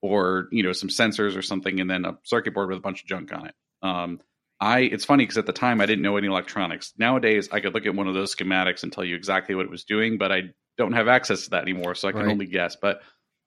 or, 0.00 0.48
you 0.50 0.62
know, 0.62 0.72
some 0.72 0.88
sensors 0.88 1.36
or 1.36 1.42
something, 1.42 1.80
and 1.80 1.90
then 1.90 2.06
a 2.06 2.16
circuit 2.22 2.54
board 2.54 2.70
with 2.70 2.78
a 2.78 2.82
bunch 2.82 3.02
of 3.02 3.08
junk 3.08 3.30
on 3.34 3.46
it. 3.46 3.54
Um, 3.82 4.20
I 4.58 4.80
it's 4.80 5.04
funny 5.04 5.24
because 5.24 5.36
at 5.36 5.44
the 5.44 5.52
time 5.52 5.82
I 5.82 5.86
didn't 5.86 6.02
know 6.02 6.16
any 6.16 6.28
electronics. 6.28 6.94
Nowadays 6.96 7.50
I 7.52 7.60
could 7.60 7.74
look 7.74 7.84
at 7.84 7.94
one 7.94 8.08
of 8.08 8.14
those 8.14 8.34
schematics 8.34 8.84
and 8.84 8.90
tell 8.92 9.04
you 9.04 9.16
exactly 9.16 9.54
what 9.54 9.66
it 9.66 9.70
was 9.70 9.84
doing, 9.84 10.16
but 10.16 10.32
I 10.32 10.54
don't 10.78 10.92
have 10.92 11.08
access 11.08 11.44
to 11.44 11.50
that 11.50 11.62
anymore, 11.62 11.94
so 11.94 12.08
I 12.08 12.12
can 12.12 12.22
Right. 12.22 12.30
only 12.30 12.46
guess. 12.46 12.76
But 12.76 13.02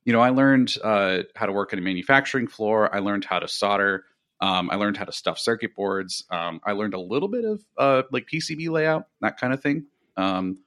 you 0.06 0.14
know, 0.14 0.22
I 0.22 0.30
learned 0.30 0.78
uh, 0.84 1.24
how 1.36 1.48
to 1.48 1.52
work 1.52 1.74
in 1.74 1.80
a 1.80 1.82
manufacturing 1.82 2.48
floor. 2.48 2.94
I 2.94 3.00
learned 3.00 3.26
how 3.26 3.40
to 3.40 3.48
solder. 3.48 4.06
Um, 4.40 4.70
I 4.70 4.76
learned 4.76 4.98
how 4.98 5.06
to 5.06 5.12
stuff 5.12 5.40
circuit 5.40 5.76
boards. 5.76 6.24
Um, 6.30 6.60
I 6.64 6.74
learned 6.74 6.94
a 6.94 7.00
little 7.00 7.30
bit 7.30 7.44
of 7.46 7.64
uh, 7.78 8.04
like 8.12 8.28
PCB 8.28 8.70
layout, 8.70 9.08
that 9.22 9.40
kind 9.40 9.54
of 9.54 9.62
thing. 9.64 9.86
Um, 10.18 10.60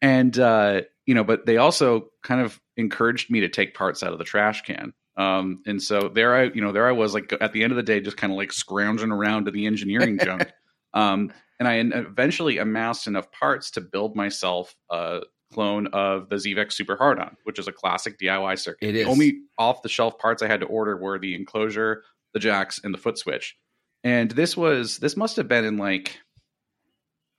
and 0.00 0.38
uh, 0.38 0.82
you 1.06 1.14
know, 1.14 1.24
but 1.24 1.44
they 1.46 1.56
also 1.56 2.10
kind 2.22 2.40
of 2.40 2.60
encouraged 2.76 3.30
me 3.30 3.40
to 3.40 3.48
take 3.48 3.74
parts 3.74 4.02
out 4.02 4.12
of 4.12 4.18
the 4.18 4.24
trash 4.24 4.62
can. 4.62 4.92
Um, 5.16 5.62
and 5.66 5.82
so 5.82 6.08
there 6.08 6.36
I, 6.36 6.44
you 6.44 6.60
know, 6.60 6.70
there 6.70 6.86
I 6.86 6.92
was 6.92 7.14
like 7.14 7.32
at 7.40 7.52
the 7.52 7.64
end 7.64 7.72
of 7.72 7.76
the 7.76 7.82
day, 7.82 8.00
just 8.00 8.16
kind 8.16 8.32
of 8.32 8.36
like 8.36 8.52
scrounging 8.52 9.10
around 9.10 9.46
to 9.46 9.50
the 9.50 9.66
engineering 9.66 10.18
junk. 10.18 10.52
Um, 10.94 11.32
and 11.60 11.68
I 11.68 11.74
eventually 11.74 12.56
amassed 12.56 13.06
enough 13.08 13.30
parts 13.30 13.72
to 13.72 13.82
build 13.82 14.16
myself 14.16 14.74
a 14.90 15.20
clone 15.52 15.88
of 15.88 16.28
the 16.28 16.36
ZVEX 16.36 16.72
Super 16.72 16.96
Hard 16.96 17.18
On, 17.18 17.36
which 17.44 17.58
is 17.58 17.68
a 17.68 17.72
classic 17.72 18.18
DIY 18.18 18.58
circuit. 18.58 18.86
It 18.88 18.96
is. 18.96 19.04
The 19.06 19.10
only 19.10 19.40
off 19.56 19.82
the 19.82 19.88
shelf 19.88 20.18
parts 20.18 20.42
I 20.42 20.46
had 20.48 20.60
to 20.60 20.66
order 20.66 20.96
were 20.96 21.18
the 21.18 21.34
enclosure, 21.34 22.02
the 22.34 22.40
jacks, 22.40 22.80
and 22.82 22.92
the 22.92 22.98
foot 22.98 23.18
switch. 23.18 23.56
And 24.04 24.30
this 24.30 24.56
was 24.56 24.98
this 24.98 25.16
must 25.16 25.36
have 25.36 25.48
been 25.48 25.64
in 25.64 25.76
like, 25.76 26.18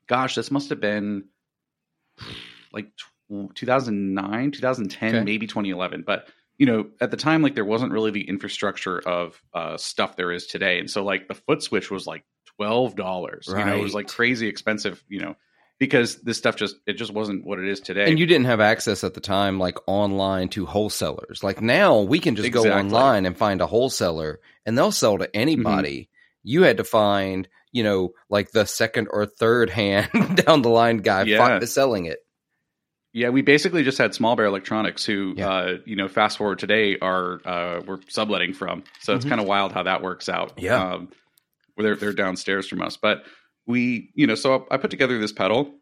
gosh, 0.07 0.35
this 0.35 0.51
must 0.51 0.69
have 0.69 0.81
been 0.81 1.25
like 2.73 2.87
2009, 3.55 4.51
2010, 4.51 5.15
Okay. 5.15 5.23
maybe 5.23 5.47
2011. 5.47 6.03
But 6.05 6.27
you 6.57 6.65
know, 6.65 6.87
at 6.99 7.09
the 7.11 7.17
time, 7.17 7.41
like 7.41 7.55
there 7.55 7.63
wasn't 7.63 7.93
really 7.93 8.11
the 8.11 8.27
infrastructure 8.27 8.99
of 8.99 9.41
uh, 9.53 9.77
stuff 9.77 10.17
there 10.17 10.31
is 10.31 10.45
today, 10.45 10.79
and 10.79 10.89
so 10.89 11.05
like 11.05 11.29
the 11.29 11.33
foot 11.35 11.63
switch 11.63 11.89
was 11.89 12.05
like 12.05 12.25
twelve 12.57 12.97
dollars. 12.97 13.45
You 13.47 13.63
know, 13.63 13.77
it 13.77 13.81
was 13.81 13.93
like 13.93 14.09
crazy 14.09 14.47
expensive. 14.49 15.01
You 15.07 15.21
know, 15.21 15.35
because 15.79 16.17
this 16.21 16.37
stuff 16.37 16.55
just 16.57 16.75
it 16.85 16.93
just 16.93 17.13
wasn't 17.13 17.45
what 17.45 17.57
it 17.59 17.67
is 17.67 17.79
today. 17.79 18.09
And 18.09 18.19
you 18.19 18.25
didn't 18.25 18.45
have 18.45 18.59
access 18.59 19.03
at 19.03 19.13
the 19.13 19.21
time, 19.21 19.57
like 19.59 19.77
online 19.87 20.49
to 20.49 20.65
wholesalers. 20.65 21.43
Like 21.43 21.61
now, 21.61 22.01
we 22.01 22.19
can 22.19 22.35
just 22.35 22.51
go 22.51 22.61
Exactly. 22.61 22.81
Mm-hmm. 22.87 22.95
online 22.95 23.25
and 23.25 23.37
find 23.37 23.61
a 23.61 23.65
wholesaler, 23.67 24.39
and 24.65 24.77
they'll 24.77 24.91
sell 24.91 25.17
to 25.17 25.33
anybody. 25.35 26.09
You 26.43 26.63
had 26.63 26.77
to 26.77 26.83
find, 26.83 27.47
you 27.71 27.83
know, 27.83 28.11
like 28.29 28.51
the 28.51 28.65
second 28.65 29.07
or 29.11 29.25
third 29.25 29.69
hand 29.81 30.09
down 30.45 30.61
the 30.61 30.69
line 30.69 30.97
guy 30.97 31.23
Yeah. 31.23 31.59
selling 31.59 32.05
it. 32.05 32.19
Yeah, 33.11 33.29
we 33.29 33.41
basically 33.41 33.83
just 33.83 33.97
had 33.97 34.13
Small 34.13 34.35
Bear 34.35 34.45
Electronics, 34.45 35.03
who, 35.03 35.33
Yeah. 35.35 35.49
uh, 35.49 35.77
you 35.85 35.95
know, 35.95 36.07
fast 36.07 36.37
forward 36.37 36.59
today, 36.59 36.97
are 37.01 37.39
uh, 37.43 37.81
we're 37.85 37.97
subletting 38.07 38.53
from. 38.53 38.83
So 38.99 39.15
it's 39.15 39.25
Mhm. 39.25 39.29
kind 39.29 39.41
of 39.41 39.47
wild 39.47 39.71
how 39.71 39.83
that 39.83 40.03
works 40.03 40.29
out. 40.29 40.53
Yeah. 40.57 40.93
um, 40.93 41.09
where 41.73 41.83
they're 41.83 41.95
they're 41.95 42.13
downstairs 42.13 42.67
from 42.67 42.81
us, 42.81 42.97
but 42.97 43.23
we, 43.69 44.09
you 44.15 44.25
know, 44.27 44.35
so 44.35 44.67
I 44.71 44.77
put 44.77 44.89
together 44.89 45.19
this 45.19 45.31
pedal, 45.31 45.75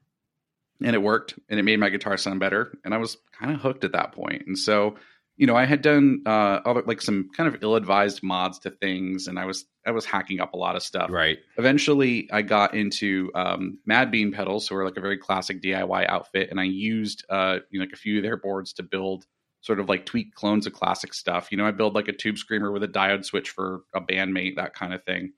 and 0.84 0.94
it 0.94 1.00
worked, 1.00 1.36
and 1.50 1.60
it 1.60 1.64
made 1.64 1.80
my 1.80 1.90
guitar 1.90 2.18
sound 2.18 2.40
better, 2.40 2.78
and 2.84 2.94
I 2.94 2.98
was 2.98 3.18
kind 3.32 3.52
of 3.52 3.62
hooked 3.62 3.84
at 3.86 3.94
that 3.94 4.12
point. 4.12 4.44
And 4.46 4.60
so, 4.60 4.96
you 5.38 5.48
know, 5.48 5.56
I 5.56 5.66
had 5.66 5.82
done 5.82 6.22
uh, 6.26 6.60
other 6.66 6.84
like 6.86 7.02
some 7.02 7.30
kind 7.36 7.48
of 7.48 7.64
ill-advised 7.64 8.22
mods 8.22 8.60
to 8.60 8.72
things, 8.72 9.28
and 9.28 9.40
I 9.40 9.46
was 9.46 9.66
I 9.86 9.92
was 9.92 10.04
hacking 10.04 10.42
up 10.42 10.54
a 10.54 10.58
lot 10.58 10.76
of 10.76 10.84
stuff 10.84 11.10
Right. 11.10 11.38
eventually 11.58 12.28
I 12.32 12.42
got 12.42 12.74
into 12.74 13.32
um, 13.34 13.80
Mad 13.86 14.12
Bean 14.12 14.32
pedals, 14.34 14.68
who 14.68 14.76
are 14.76 14.84
like 14.84 14.98
a 14.98 15.02
very 15.02 15.18
classic 15.18 15.62
DIY 15.62 16.08
outfit, 16.10 16.50
and 16.52 16.60
I 16.60 16.66
used 16.66 17.24
uh, 17.30 17.60
you 17.70 17.80
know, 17.80 17.86
like 17.86 17.94
a 17.94 17.98
few 17.98 18.18
of 18.18 18.24
their 18.24 18.38
boards 18.38 18.74
to 18.74 18.84
build 18.84 19.26
sort 19.62 19.80
of 19.80 19.88
like 19.90 20.06
tweak 20.06 20.36
clones 20.36 20.68
of 20.68 20.74
classic 20.74 21.14
stuff. 21.14 21.52
You 21.52 21.58
know, 21.58 21.66
I 21.66 21.72
build 21.72 21.96
like 21.96 22.10
a 22.10 22.14
tube 22.14 22.38
screamer 22.38 22.72
with 22.72 22.84
a 22.84 22.88
diode 22.88 23.24
switch 23.26 23.50
for 23.50 23.82
a 23.96 24.02
bandmate, 24.02 24.58
that 24.58 24.74
kind 24.74 24.94
of 24.94 25.04
thing. 25.06 25.32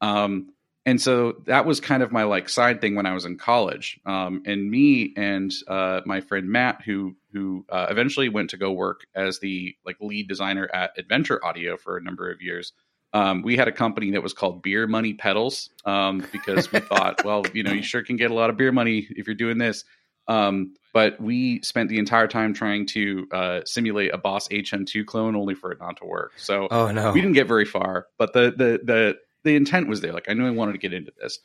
Um, 0.00 0.52
and 0.86 0.98
so 1.00 1.34
that 1.44 1.66
was 1.66 1.80
kind 1.80 2.02
of 2.02 2.10
my 2.12 2.22
like 2.22 2.48
side 2.48 2.80
thing 2.80 2.94
when 2.94 3.04
I 3.04 3.12
was 3.12 3.26
in 3.26 3.36
college. 3.36 4.00
Um, 4.06 4.42
and 4.46 4.70
me 4.70 5.12
and 5.16 5.52
uh, 5.68 6.00
my 6.06 6.22
friend 6.22 6.48
Matt, 6.48 6.80
who 6.86 7.14
who 7.34 7.66
uh, 7.68 7.88
eventually 7.90 8.30
went 8.30 8.50
to 8.50 8.56
go 8.56 8.72
work 8.72 9.06
as 9.14 9.40
the 9.40 9.76
like 9.84 9.96
lead 10.00 10.28
designer 10.28 10.70
at 10.72 10.92
Adventure 10.96 11.44
Audio 11.44 11.76
for 11.76 11.98
a 11.98 12.02
number 12.02 12.30
of 12.30 12.40
years 12.40 12.72
um, 13.16 13.42
we 13.42 13.56
had 13.56 13.66
a 13.66 13.72
company 13.72 14.10
that 14.10 14.22
was 14.22 14.34
called 14.34 14.62
Beer 14.62 14.86
Money 14.86 15.14
Pedals 15.14 15.70
um, 15.86 16.26
because 16.32 16.70
we 16.70 16.80
thought, 16.80 17.24
well, 17.24 17.44
you 17.54 17.62
know, 17.62 17.72
you 17.72 17.82
sure 17.82 18.02
can 18.02 18.16
get 18.16 18.30
a 18.30 18.34
lot 18.34 18.50
of 18.50 18.58
beer 18.58 18.72
money 18.72 19.06
if 19.10 19.26
you're 19.26 19.34
doing 19.34 19.56
this. 19.56 19.84
Um, 20.28 20.74
but 20.92 21.18
we 21.20 21.62
spent 21.62 21.88
the 21.88 21.98
entire 21.98 22.26
time 22.26 22.52
trying 22.52 22.84
to 22.88 23.28
uh, 23.32 23.60
simulate 23.64 24.12
a 24.12 24.18
Boss 24.18 24.48
HM2 24.48 25.06
clone, 25.06 25.36
only 25.36 25.54
for 25.54 25.72
it 25.72 25.78
not 25.80 25.96
to 25.98 26.04
work. 26.04 26.32
So 26.36 26.68
Oh 26.70 26.90
no. 26.90 27.12
we 27.12 27.20
didn't 27.20 27.34
get 27.34 27.46
very 27.46 27.64
far, 27.64 28.06
but 28.18 28.32
the 28.32 28.50
the 28.50 28.80
the 28.82 29.18
the 29.46 29.54
intent 29.56 29.88
was 29.88 30.00
there. 30.00 30.12
Like 30.12 30.28
I 30.28 30.34
knew 30.34 30.46
I 30.46 30.50
wanted 30.50 30.72
to 30.72 30.78
get 30.78 30.92
into 30.92 31.12
this. 31.20 31.38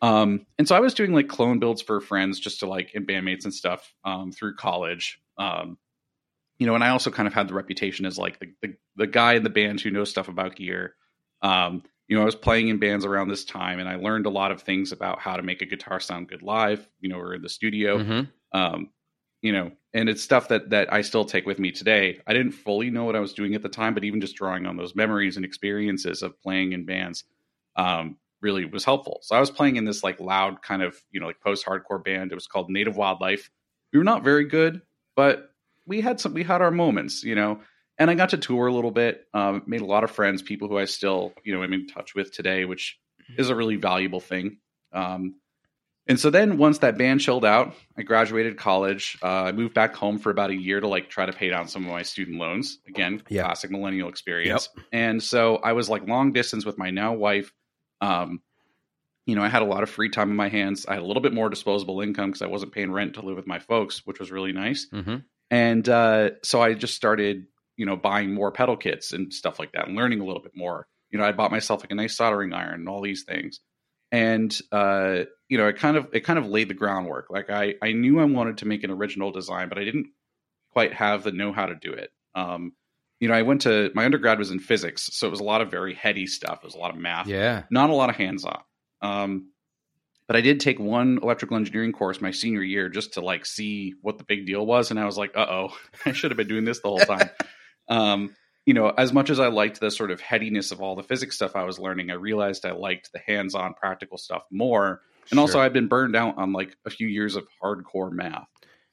Um, 0.00 0.46
and 0.58 0.68
so 0.68 0.76
I 0.76 0.80
was 0.80 0.94
doing 0.94 1.12
like 1.12 1.26
clone 1.28 1.58
builds 1.58 1.82
for 1.82 2.00
friends 2.00 2.38
just 2.38 2.60
to 2.60 2.66
like 2.66 2.92
and 2.94 3.06
bandmates 3.06 3.42
and 3.44 3.52
stuff 3.52 3.92
um, 4.04 4.30
through 4.30 4.54
college. 4.54 5.20
Um, 5.36 5.76
you 6.60 6.66
know, 6.68 6.76
and 6.76 6.84
I 6.84 6.90
also 6.90 7.10
kind 7.10 7.26
of 7.26 7.34
had 7.34 7.48
the 7.48 7.54
reputation 7.54 8.06
as 8.06 8.16
like 8.16 8.38
the, 8.38 8.46
the 8.62 8.74
the 8.96 9.06
guy 9.08 9.34
in 9.34 9.42
the 9.42 9.50
band 9.50 9.80
who 9.80 9.90
knows 9.90 10.08
stuff 10.08 10.28
about 10.28 10.54
gear. 10.54 10.94
Um, 11.42 11.82
you 12.06 12.16
know, 12.16 12.22
I 12.22 12.26
was 12.26 12.36
playing 12.36 12.68
in 12.68 12.78
bands 12.78 13.04
around 13.04 13.28
this 13.28 13.44
time, 13.44 13.80
and 13.80 13.88
I 13.88 13.96
learned 13.96 14.26
a 14.26 14.30
lot 14.30 14.52
of 14.52 14.62
things 14.62 14.92
about 14.92 15.18
how 15.18 15.36
to 15.36 15.42
make 15.42 15.62
a 15.62 15.66
guitar 15.66 15.98
sound 16.00 16.28
good 16.28 16.42
live. 16.42 16.88
You 17.00 17.08
know, 17.08 17.18
or 17.18 17.34
in 17.34 17.42
the 17.42 17.48
studio 17.48 17.98
Mhm. 17.98 18.28
um, 18.52 18.90
you 19.42 19.52
know, 19.52 19.70
and 19.94 20.08
it's 20.08 20.22
stuff 20.22 20.48
that 20.48 20.70
that 20.70 20.92
I 20.92 21.02
still 21.02 21.24
take 21.24 21.44
with 21.44 21.58
me 21.58 21.72
today. 21.72 22.20
I 22.26 22.32
didn't 22.34 22.52
fully 22.52 22.90
know 22.90 23.04
what 23.04 23.16
I 23.16 23.20
was 23.20 23.32
doing 23.32 23.54
at 23.54 23.62
the 23.62 23.68
time, 23.68 23.94
but 23.94 24.04
even 24.04 24.20
just 24.20 24.36
drawing 24.36 24.64
on 24.66 24.76
those 24.76 24.94
memories 24.94 25.36
and 25.36 25.44
experiences 25.44 26.22
of 26.22 26.40
playing 26.40 26.72
in 26.72 26.84
bands 26.84 27.24
um, 27.78 28.16
really 28.42 28.66
was 28.66 28.84
helpful. 28.84 29.20
So 29.22 29.34
I 29.34 29.40
was 29.40 29.50
playing 29.50 29.76
in 29.76 29.84
this 29.84 30.02
like 30.04 30.20
loud 30.20 30.60
kind 30.60 30.82
of 30.82 31.00
you 31.10 31.20
know 31.20 31.26
like 31.26 31.40
post 31.40 31.64
hardcore 31.64 32.04
band. 32.04 32.32
It 32.32 32.34
was 32.34 32.46
called 32.46 32.68
Native 32.68 32.96
Wildlife. 32.96 33.50
We 33.92 33.98
were 33.98 34.04
not 34.04 34.24
very 34.24 34.44
good, 34.44 34.82
but 35.16 35.50
we 35.86 36.02
had 36.02 36.20
some 36.20 36.34
we 36.34 36.42
had 36.42 36.60
our 36.60 36.70
moments, 36.70 37.24
you 37.24 37.34
know. 37.34 37.60
And 38.00 38.10
I 38.10 38.14
got 38.14 38.28
to 38.28 38.36
tour 38.36 38.68
a 38.68 38.72
little 38.72 38.92
bit, 38.92 39.26
um, 39.34 39.62
made 39.66 39.80
a 39.80 39.86
lot 39.86 40.04
of 40.04 40.12
friends, 40.12 40.40
people 40.40 40.68
who 40.68 40.78
I 40.78 40.84
still 40.84 41.32
you 41.44 41.54
know 41.54 41.62
am 41.62 41.72
in 41.72 41.86
touch 41.86 42.14
with 42.14 42.32
today, 42.32 42.64
which 42.64 42.98
is 43.36 43.50
a 43.50 43.54
really 43.54 43.76
valuable 43.76 44.20
thing. 44.20 44.58
Um, 44.92 45.36
and 46.06 46.18
so 46.18 46.30
then 46.30 46.56
once 46.56 46.78
that 46.78 46.96
band 46.96 47.20
chilled 47.20 47.44
out, 47.44 47.74
I 47.96 48.02
graduated 48.02 48.56
college. 48.56 49.18
Uh, 49.22 49.26
I 49.26 49.52
moved 49.52 49.74
back 49.74 49.94
home 49.94 50.18
for 50.18 50.30
about 50.30 50.48
a 50.48 50.54
year 50.56 50.80
to 50.80 50.88
like 50.88 51.10
try 51.10 51.26
to 51.26 51.32
pay 51.32 51.50
down 51.50 51.68
some 51.68 51.84
of 51.84 51.90
my 51.90 52.02
student 52.02 52.38
loans. 52.38 52.78
Again, 52.88 53.22
classic 53.44 53.70
millennial 53.70 54.08
experience. 54.08 54.70
And 54.90 55.22
so 55.22 55.56
I 55.56 55.72
was 55.72 55.90
like 55.90 56.08
long 56.08 56.32
distance 56.32 56.64
with 56.64 56.78
my 56.78 56.90
now 56.90 57.12
wife. 57.12 57.52
Um, 58.00 58.40
you 59.26 59.34
know, 59.34 59.42
I 59.42 59.48
had 59.48 59.62
a 59.62 59.66
lot 59.66 59.82
of 59.82 59.90
free 59.90 60.08
time 60.08 60.30
in 60.30 60.36
my 60.36 60.48
hands. 60.48 60.86
I 60.86 60.94
had 60.94 61.02
a 61.02 61.06
little 61.06 61.22
bit 61.22 61.34
more 61.34 61.50
disposable 61.50 62.00
income 62.00 62.30
because 62.30 62.42
I 62.42 62.46
wasn't 62.46 62.72
paying 62.72 62.90
rent 62.90 63.14
to 63.14 63.22
live 63.22 63.36
with 63.36 63.46
my 63.46 63.58
folks, 63.58 64.06
which 64.06 64.18
was 64.18 64.30
really 64.30 64.52
nice. 64.52 64.86
Mhm. 64.92 65.24
And 65.50 65.88
uh, 65.88 66.30
so 66.42 66.62
I 66.62 66.74
just 66.74 66.94
started, 66.94 67.46
you 67.76 67.84
know, 67.86 67.96
buying 67.96 68.32
more 68.32 68.50
pedal 68.50 68.76
kits 68.76 69.12
and 69.12 69.32
stuff 69.32 69.58
like 69.58 69.72
that 69.72 69.86
and 69.86 69.96
learning 69.96 70.20
a 70.20 70.24
little 70.24 70.42
bit 70.42 70.52
more. 70.54 70.86
You 71.10 71.18
know, 71.18 71.24
I 71.24 71.32
bought 71.32 71.50
myself 71.50 71.82
like 71.82 71.90
a 71.90 71.94
nice 71.94 72.16
soldering 72.16 72.52
iron 72.52 72.74
and 72.80 72.88
all 72.88 73.02
these 73.02 73.24
things. 73.24 73.60
And 74.10 74.58
uh, 74.72 75.24
you 75.48 75.58
know, 75.58 75.68
it 75.68 75.76
kind 75.76 75.96
of 75.98 76.08
it 76.12 76.20
kind 76.20 76.38
of 76.38 76.46
laid 76.46 76.68
the 76.68 76.74
groundwork. 76.74 77.26
Like 77.28 77.50
I 77.50 77.74
I 77.82 77.92
knew 77.92 78.20
I 78.20 78.24
wanted 78.24 78.58
to 78.58 78.66
make 78.66 78.82
an 78.84 78.90
original 78.90 79.30
design, 79.30 79.68
but 79.68 79.78
I 79.78 79.84
didn't 79.84 80.06
quite 80.72 80.94
have 80.94 81.22
the 81.24 81.32
know 81.32 81.52
how 81.52 81.66
to 81.66 81.74
do 81.74 81.92
it. 81.92 82.10
Um, 82.34 82.72
you 83.20 83.28
know, 83.28 83.34
I 83.34 83.42
went 83.42 83.62
to 83.62 83.90
my 83.94 84.04
undergrad 84.04 84.38
was 84.38 84.50
in 84.50 84.60
physics, 84.60 85.10
so 85.12 85.26
it 85.26 85.30
was 85.30 85.40
a 85.40 85.44
lot 85.44 85.60
of 85.60 85.70
very 85.70 85.94
heady 85.94 86.26
stuff. 86.26 86.58
It 86.62 86.64
was 86.64 86.74
a 86.74 86.78
lot 86.78 86.90
of 86.90 86.96
math 86.96 87.26
Yeah. 87.26 87.64
not 87.70 87.90
a 87.90 87.94
lot 87.94 88.10
of 88.10 88.16
hands 88.16 88.44
on. 88.44 88.60
Um, 89.00 89.50
but 90.26 90.36
I 90.36 90.40
did 90.42 90.60
take 90.60 90.78
one 90.78 91.18
electrical 91.22 91.56
engineering 91.56 91.92
course 91.92 92.20
my 92.20 92.30
senior 92.30 92.62
year 92.62 92.88
just 92.90 93.14
to 93.14 93.20
like 93.22 93.46
see 93.46 93.94
what 94.02 94.18
the 94.18 94.24
big 94.24 94.46
deal 94.46 94.64
was, 94.66 94.90
and 94.90 95.00
I 95.00 95.06
was 95.06 95.16
like, 95.16 95.36
"Uh 95.36 95.46
oh, 95.48 95.76
I 96.06 96.12
should 96.12 96.30
have 96.30 96.36
been 96.36 96.48
doing 96.48 96.64
this 96.64 96.80
the 96.80 96.88
whole 96.88 96.98
time." 96.98 97.30
um, 97.88 98.36
you 98.66 98.74
know, 98.74 98.90
as 98.90 99.14
much 99.14 99.30
as 99.30 99.40
I 99.40 99.48
liked 99.48 99.80
the 99.80 99.90
sort 99.90 100.10
of 100.10 100.20
headiness 100.20 100.70
of 100.72 100.82
all 100.82 100.94
the 100.94 101.02
physics 101.02 101.36
stuff 101.36 101.56
I 101.56 101.64
was 101.64 101.78
learning, 101.78 102.10
I 102.10 102.14
realized 102.14 102.66
I 102.66 102.72
liked 102.72 103.10
the 103.12 103.20
hands-on 103.26 103.72
practical 103.72 104.18
stuff 104.18 104.42
more. 104.50 105.00
And 105.30 105.40
also, 105.40 105.58
I'd 105.60 105.72
been 105.72 105.88
burned 105.88 106.14
out 106.14 106.36
on 106.36 106.52
like 106.52 106.76
a 106.84 106.90
few 106.90 107.06
years 107.06 107.34
of 107.34 107.46
hardcore 107.62 108.12
math. 108.12 108.46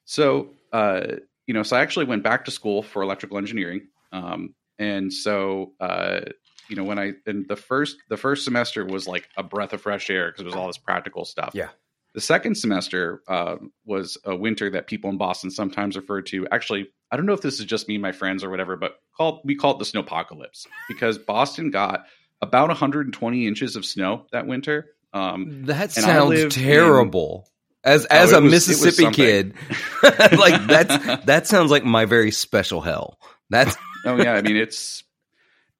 So, 0.06 0.54
uh, 0.72 1.16
you 1.46 1.52
know, 1.52 1.62
so 1.62 1.76
I 1.76 1.80
actually 1.80 2.06
went 2.06 2.22
back 2.22 2.46
to 2.46 2.50
school 2.50 2.82
for 2.82 3.02
electrical 3.02 3.36
engineering. 3.36 3.88
Um, 4.16 4.54
and 4.78 5.12
so, 5.12 5.72
uh, 5.80 6.20
you 6.68 6.76
know, 6.76 6.84
when 6.84 6.98
I 6.98 7.12
and 7.26 7.46
the 7.48 7.56
first 7.56 7.96
the 8.08 8.16
first 8.16 8.44
semester 8.44 8.84
was 8.84 9.06
like 9.06 9.28
a 9.36 9.42
breath 9.42 9.72
of 9.72 9.80
fresh 9.82 10.10
air 10.10 10.28
because 10.30 10.42
it 10.42 10.46
was 10.46 10.54
all 10.54 10.66
this 10.66 10.78
practical 10.78 11.24
stuff. 11.24 11.52
Yeah. 11.54 11.68
The 12.14 12.20
second 12.20 12.56
semester 12.56 13.22
uh, 13.28 13.56
was 13.84 14.16
a 14.24 14.34
winter 14.34 14.70
that 14.70 14.86
people 14.86 15.10
in 15.10 15.18
Boston 15.18 15.50
sometimes 15.50 15.96
refer 15.96 16.22
to. 16.22 16.46
Actually, 16.50 16.88
I 17.10 17.16
don't 17.16 17.26
know 17.26 17.34
if 17.34 17.42
this 17.42 17.60
is 17.60 17.66
just 17.66 17.88
me 17.88 17.96
and 17.96 18.02
my 18.02 18.12
friends 18.12 18.42
or 18.42 18.48
whatever, 18.50 18.76
but 18.76 18.96
call 19.16 19.42
we 19.44 19.54
call 19.54 19.72
it 19.72 19.78
the 19.78 19.84
snowpocalypse 19.84 20.66
because 20.88 21.18
Boston 21.18 21.70
got 21.70 22.04
about 22.42 22.68
120 22.68 23.46
inches 23.46 23.76
of 23.76 23.84
snow 23.84 24.26
that 24.32 24.46
winter. 24.46 24.86
Um, 25.12 25.64
That 25.66 25.92
sounds 25.92 26.54
terrible. 26.54 27.48
As 27.84 28.04
Oh, 28.10 28.14
as 28.14 28.32
a 28.32 28.40
was- 28.40 28.50
Mississippi 28.50 29.10
kid, 29.12 29.54
like 30.02 30.66
that's 30.66 31.24
that 31.26 31.46
sounds 31.46 31.70
like 31.70 31.84
my 31.84 32.04
very 32.04 32.30
special 32.32 32.80
hell. 32.80 33.18
That's 33.50 33.76
oh 34.04 34.16
yeah, 34.16 34.34
I 34.34 34.42
mean 34.42 34.56
it's 34.56 35.04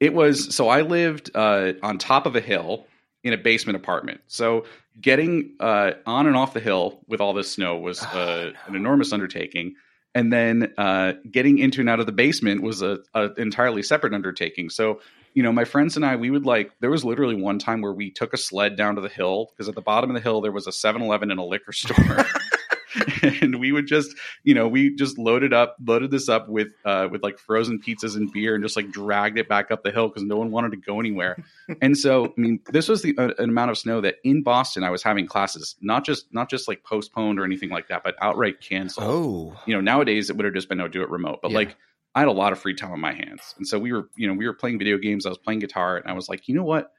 it 0.01 0.13
was 0.13 0.55
so 0.55 0.69
I 0.69 0.83
lived 0.83 1.31
uh, 1.35 1.73
on 1.83 1.99
top 1.99 2.27
of 2.27 2.37
a 2.37 2.41
hill 2.41 2.87
in 3.25 3.33
a 3.33 3.37
basement 3.37 3.77
apartment. 3.77 4.21
So 4.29 4.67
getting 5.01 5.57
uh, 5.59 5.93
on 6.07 6.27
and 6.27 6.37
off 6.37 6.55
the 6.55 6.61
hill 6.61 7.01
with 7.09 7.21
all 7.21 7.33
this 7.33 7.51
snow 7.51 7.79
was 7.79 8.03
Oh, 8.03 8.07
uh, 8.15 8.53
an 8.67 8.77
enormous 8.77 9.13
undertaking, 9.13 9.75
and 10.15 10.33
then 10.33 10.73
uh, 10.79 11.15
getting 11.31 11.59
into 11.59 11.81
and 11.81 11.89
out 11.89 12.01
of 12.01 12.07
the 12.07 12.13
basement 12.13 12.63
was 12.63 12.83
a, 12.83 13.01
a 13.15 13.33
entirely 13.35 13.83
separate 13.83 14.15
undertaking. 14.15 14.71
So 14.71 15.01
you 15.37 15.43
know, 15.43 15.53
my 15.53 15.67
friends 15.67 15.97
and 15.97 16.05
I, 16.05 16.17
we 16.17 16.31
would 16.31 16.47
like 16.47 16.73
there 16.81 16.89
was 16.89 17.05
literally 17.05 17.35
one 17.35 17.59
time 17.59 17.83
where 17.83 17.93
we 17.93 18.11
took 18.11 18.33
a 18.33 18.39
sled 18.39 18.75
down 18.75 18.95
to 18.95 19.03
the 19.03 19.11
hill 19.11 19.51
because 19.51 19.69
at 19.69 19.75
the 19.75 19.83
bottom 19.83 20.09
of 20.09 20.15
the 20.15 20.23
hill 20.23 20.41
there 20.41 20.51
was 20.51 20.67
a 20.67 20.71
7-Eleven 20.71 21.31
and 21.31 21.39
a 21.39 21.45
liquor 21.45 21.73
store. 21.73 22.25
and 23.43 23.59
we 23.61 23.73
would 23.73 23.87
just, 23.87 24.15
you 24.45 24.55
know, 24.55 24.69
we 24.69 24.95
just 24.95 25.19
loaded 25.19 25.53
up, 25.53 25.77
loaded 25.85 26.11
this 26.11 26.29
up 26.29 26.49
with, 26.49 26.69
uh, 26.85 27.09
with 27.11 27.23
like 27.23 27.39
frozen 27.39 27.81
pizzas 27.81 28.17
and 28.17 28.31
beer, 28.33 28.55
and 28.55 28.65
just 28.65 28.77
like 28.77 28.91
dragged 28.91 29.39
it 29.39 29.49
back 29.49 29.71
up 29.71 29.83
the 29.83 29.91
hill 29.91 30.09
because 30.09 30.23
no 30.23 30.37
one 30.37 30.51
wanted 30.51 30.71
to 30.71 30.77
go 30.77 31.01
anywhere. 31.01 31.37
and 31.83 31.97
so, 31.97 32.27
I 32.27 32.41
mean, 32.41 32.61
this 32.73 32.89
was 32.89 33.03
the 33.03 33.17
uh, 33.19 33.31
an 33.39 33.51
amount 33.51 33.71
of 33.71 33.79
snow 33.79 34.01
that 34.01 34.17
in 34.25 34.43
Boston 34.43 34.85
I 34.85 34.91
was 34.91 35.03
having 35.03 35.27
classes, 35.27 35.77
not 35.81 36.05
just 36.05 36.27
not 36.33 36.49
just 36.49 36.69
like 36.69 36.85
postponed 36.85 37.39
or 37.41 37.45
anything 37.45 37.71
like 37.71 37.89
that, 37.89 38.03
but 38.05 38.15
outright 38.21 38.61
canceled. 38.61 39.07
Oh, 39.07 39.61
You 39.67 39.75
know, 39.75 39.81
nowadays 39.81 40.31
it 40.31 40.37
would 40.37 40.45
have 40.45 40.55
just 40.55 40.69
been 40.69 40.79
no, 40.79 40.89
do 40.89 41.03
it 41.03 41.11
remote, 41.11 41.41
but 41.43 41.51
Yeah. 41.51 41.59
like. 41.59 41.77
I 42.15 42.21
had 42.21 42.29
a 42.29 42.33
lot 42.33 42.53
of 42.55 42.59
free 42.59 42.75
time 42.75 42.93
on 42.93 43.01
my 43.01 43.13
hands, 43.13 43.55
and 43.59 43.69
so 43.69 43.79
we 43.79 43.93
were, 43.93 44.09
you 44.17 44.27
know, 44.27 44.33
we 44.33 44.47
were 44.47 44.55
playing 44.55 44.79
video 44.79 44.97
games. 44.97 45.27
I 45.27 45.29
was 45.29 45.37
playing 45.37 45.59
guitar, 45.59 45.99
and 45.99 46.09
I 46.11 46.15
was 46.15 46.31
like, 46.31 46.49
you 46.49 46.55
know 46.55 46.65
what, 46.65 46.91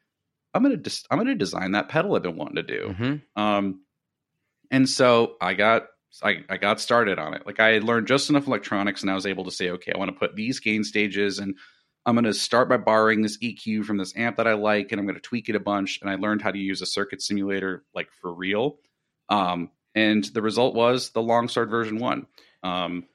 I'm 0.53 0.61
gonna, 0.61 0.77
I'm 1.09 1.17
gonna 1.17 1.33
design 1.33 1.71
that 1.71 1.89
pedal 1.89 2.15
I've 2.15 2.21
been 2.21 2.35
wanting 2.37 2.57
to 2.57 2.61
do. 2.61 2.93
hmm 2.93 3.41
Um, 3.41 3.81
and 4.71 4.87
so 4.87 5.35
I 5.41 5.53
got 5.53 5.87
I, 6.23 6.43
I 6.49 6.57
got 6.57 6.79
started 6.79 7.19
on 7.19 7.33
it. 7.33 7.45
Like 7.45 7.59
I 7.59 7.69
had 7.69 7.83
learned 7.83 8.07
just 8.07 8.29
enough 8.29 8.47
electronics, 8.47 9.01
and 9.01 9.11
I 9.11 9.15
was 9.15 9.25
able 9.25 9.45
to 9.45 9.51
say, 9.51 9.69
okay, 9.71 9.91
I 9.93 9.97
want 9.97 10.11
to 10.11 10.17
put 10.17 10.35
these 10.35 10.59
gain 10.59 10.83
stages, 10.83 11.39
and 11.39 11.55
I'm 12.05 12.15
going 12.15 12.23
to 12.23 12.33
start 12.33 12.69
by 12.69 12.77
borrowing 12.77 13.21
this 13.21 13.37
EQ 13.39 13.85
from 13.85 13.97
this 13.97 14.15
amp 14.15 14.37
that 14.37 14.47
I 14.47 14.53
like, 14.53 14.91
and 14.91 14.99
I'm 14.99 15.05
going 15.05 15.15
to 15.15 15.21
tweak 15.21 15.49
it 15.49 15.55
a 15.55 15.59
bunch. 15.59 15.99
And 16.01 16.09
I 16.09 16.15
learned 16.15 16.41
how 16.41 16.51
to 16.51 16.57
use 16.57 16.81
a 16.81 16.85
circuit 16.85 17.21
simulator 17.21 17.83
like 17.93 18.07
for 18.21 18.33
real. 18.33 18.77
Um, 19.29 19.71
and 19.93 20.23
the 20.23 20.41
result 20.41 20.73
was 20.73 21.09
the 21.09 21.21
Longsword 21.21 21.69
version 21.69 21.97
one. 21.97 22.27
Um, 22.63 23.07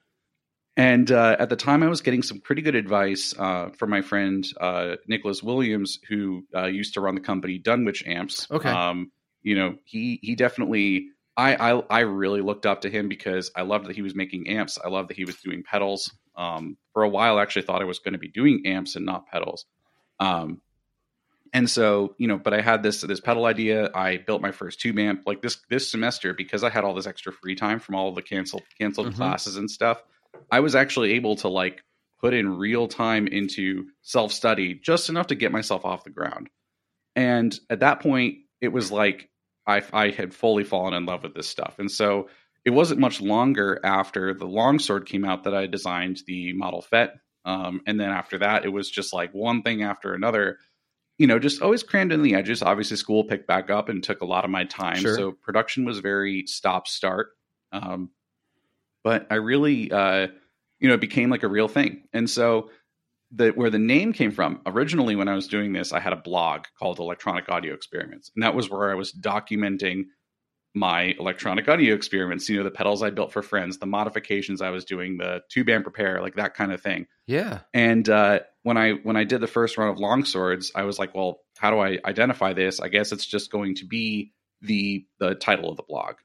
and 0.75 1.11
uh, 1.11 1.37
at 1.39 1.49
the 1.49 1.55
time, 1.55 1.81
I 1.83 1.87
was 1.87 2.01
getting 2.01 2.23
some 2.23 2.39
pretty 2.39 2.61
good 2.61 2.75
advice 2.75 3.33
uh, 3.37 3.69
from 3.77 3.89
my 3.89 4.01
friend 4.01 4.45
uh, 4.59 4.95
Nicholas 5.07 5.41
Williams, 5.41 5.99
who 6.09 6.45
uh, 6.55 6.65
used 6.65 6.95
to 6.95 7.01
run 7.01 7.15
the 7.15 7.21
company 7.21 7.57
Dunwich 7.57 8.05
Amps. 8.05 8.47
Okay. 8.49 8.69
Um, 8.69 9.11
you 9.41 9.55
know, 9.55 9.75
he 9.85 10.19
he 10.21 10.35
definitely. 10.35 11.09
I, 11.35 11.55
I 11.55 11.79
I 11.89 11.99
really 12.01 12.41
looked 12.41 12.65
up 12.65 12.81
to 12.81 12.89
him 12.89 13.09
because 13.09 13.51
I 13.55 13.63
loved 13.63 13.87
that 13.87 13.95
he 13.95 14.01
was 14.01 14.13
making 14.15 14.47
amps. 14.49 14.77
I 14.83 14.89
loved 14.89 15.09
that 15.09 15.17
he 15.17 15.25
was 15.25 15.37
doing 15.37 15.63
pedals. 15.63 16.11
Um, 16.35 16.77
for 16.93 17.03
a 17.03 17.09
while, 17.09 17.37
I 17.37 17.41
actually 17.41 17.63
thought 17.63 17.81
I 17.81 17.85
was 17.85 17.99
going 17.99 18.13
to 18.13 18.19
be 18.19 18.27
doing 18.27 18.63
amps 18.65 18.95
and 18.95 19.05
not 19.05 19.27
pedals. 19.27 19.65
Um, 20.19 20.61
and 21.53 21.69
so 21.69 22.15
you 22.17 22.27
know, 22.27 22.37
but 22.37 22.53
I 22.53 22.61
had 22.61 22.83
this 22.83 23.01
this 23.01 23.19
pedal 23.19 23.45
idea. 23.45 23.89
I 23.93 24.17
built 24.17 24.41
my 24.41 24.51
first 24.51 24.79
tube 24.79 24.97
amp 24.99 25.23
like 25.25 25.41
this 25.41 25.57
this 25.69 25.89
semester 25.89 26.33
because 26.33 26.63
I 26.63 26.69
had 26.69 26.83
all 26.83 26.93
this 26.93 27.07
extra 27.07 27.31
free 27.31 27.55
time 27.55 27.79
from 27.79 27.95
all 27.95 28.09
of 28.09 28.15
the 28.15 28.21
canceled 28.21 28.63
canceled 28.79 29.07
Mhm. 29.13 29.15
classes 29.15 29.57
and 29.57 29.69
stuff. 29.69 30.01
I 30.51 30.59
was 30.61 30.75
actually 30.75 31.13
able 31.13 31.35
to 31.37 31.47
like 31.49 31.83
put 32.21 32.33
in 32.33 32.57
real 32.57 32.87
time 32.87 33.27
into 33.27 33.87
self 34.01 34.31
study 34.31 34.73
just 34.75 35.09
enough 35.09 35.27
to 35.27 35.35
get 35.35 35.51
myself 35.51 35.83
off 35.85 36.03
the 36.03 36.09
ground. 36.09 36.49
And 37.15 37.57
at 37.69 37.81
that 37.81 37.99
point, 38.01 38.37
it 38.61 38.69
was 38.69 38.91
like 38.91 39.29
I, 39.65 39.81
I 39.93 40.09
had 40.09 40.33
fully 40.33 40.63
fallen 40.63 40.93
in 40.93 41.05
love 41.05 41.23
with 41.23 41.33
this 41.33 41.47
stuff. 41.47 41.75
And 41.79 41.89
so 41.91 42.29
it 42.65 42.71
wasn't 42.71 42.99
much 42.99 43.21
longer 43.21 43.79
after 43.83 44.33
the 44.33 44.47
longsword 44.47 45.05
came 45.05 45.25
out 45.25 45.43
that 45.43 45.55
I 45.55 45.67
designed 45.67 46.21
the 46.27 46.53
Model 46.53 46.81
FET. 46.81 47.15
Um, 47.45 47.81
and 47.85 47.99
then 47.99 48.09
after 48.09 48.39
that, 48.39 48.65
it 48.65 48.69
was 48.69 48.89
just 48.89 49.13
like 49.13 49.33
one 49.33 49.61
thing 49.61 49.83
after 49.83 50.13
another. 50.13 50.57
You 51.17 51.27
know, 51.27 51.39
just 51.39 51.61
always 51.61 51.83
crammed 51.83 52.11
in 52.11 52.23
the 52.23 52.35
edges. 52.35 52.63
Obviously, 52.63 52.97
school 52.97 53.23
picked 53.25 53.47
back 53.47 53.69
up 53.69 53.89
and 53.89 54.03
took 54.03 54.21
a 54.21 54.25
lot 54.25 54.45
of 54.45 54.51
my 54.51 54.63
time. 54.63 54.97
Sure. 54.97 55.15
So 55.15 55.31
production 55.31 55.85
was 55.85 55.99
very 55.99 56.45
stop 56.47 56.87
start. 56.87 57.29
Um, 57.71 58.09
but 59.03 59.27
I 59.29 59.35
really, 59.35 59.91
uh, 59.91 60.27
you 60.79 60.87
know, 60.87 60.95
it 60.95 61.01
became 61.01 61.29
like 61.29 61.43
a 61.43 61.47
real 61.47 61.67
thing. 61.67 62.03
And 62.13 62.29
so 62.29 62.69
the 63.35 63.49
where 63.49 63.69
the 63.69 63.79
name 63.79 64.13
came 64.13 64.31
from 64.31 64.61
originally 64.65 65.15
when 65.15 65.27
I 65.27 65.35
was 65.35 65.47
doing 65.47 65.73
this, 65.73 65.91
I 65.91 65.99
had 65.99 66.13
a 66.13 66.17
blog 66.17 66.65
called 66.77 66.99
Electronic 66.99 67.49
Audio 67.49 67.73
Experiments, 67.73 68.31
and 68.35 68.43
that 68.43 68.55
was 68.55 68.69
where 68.69 68.91
I 68.91 68.95
was 68.95 69.11
documenting 69.11 70.05
my 70.75 71.15
electronic 71.19 71.67
audio 71.67 71.93
experiments. 71.93 72.49
You 72.49 72.57
know, 72.57 72.63
the 72.63 72.71
pedals 72.71 73.03
I 73.03 73.11
built 73.11 73.31
for 73.31 73.41
friends, 73.41 73.77
the 73.77 73.85
modifications 73.85 74.61
I 74.61 74.71
was 74.71 74.85
doing, 74.85 75.17
the 75.17 75.41
tube 75.49 75.67
band 75.67 75.85
repair 75.85 76.21
like 76.21 76.35
that 76.35 76.55
kind 76.55 76.71
of 76.71 76.81
thing. 76.81 77.07
yeah. 77.27 77.59
And 77.73 78.07
uh, 78.09 78.39
when 78.63 78.77
I 78.77 78.93
when 78.93 79.15
I 79.15 79.23
did 79.23 79.41
the 79.41 79.47
first 79.47 79.77
run 79.77 79.89
of 79.89 79.97
longswords, 79.97 80.71
I 80.75 80.83
was 80.83 80.97
like, 80.97 81.13
well, 81.13 81.41
how 81.57 81.71
do 81.71 81.79
I 81.79 81.99
identify 82.05 82.53
this? 82.53 82.79
I 82.79 82.87
guess 82.87 83.11
it's 83.11 83.25
just 83.25 83.51
going 83.51 83.75
to 83.75 83.85
be 83.85 84.33
the 84.61 85.05
the 85.19 85.35
title 85.35 85.69
of 85.69 85.77
the 85.77 85.83
blog, 85.83 86.15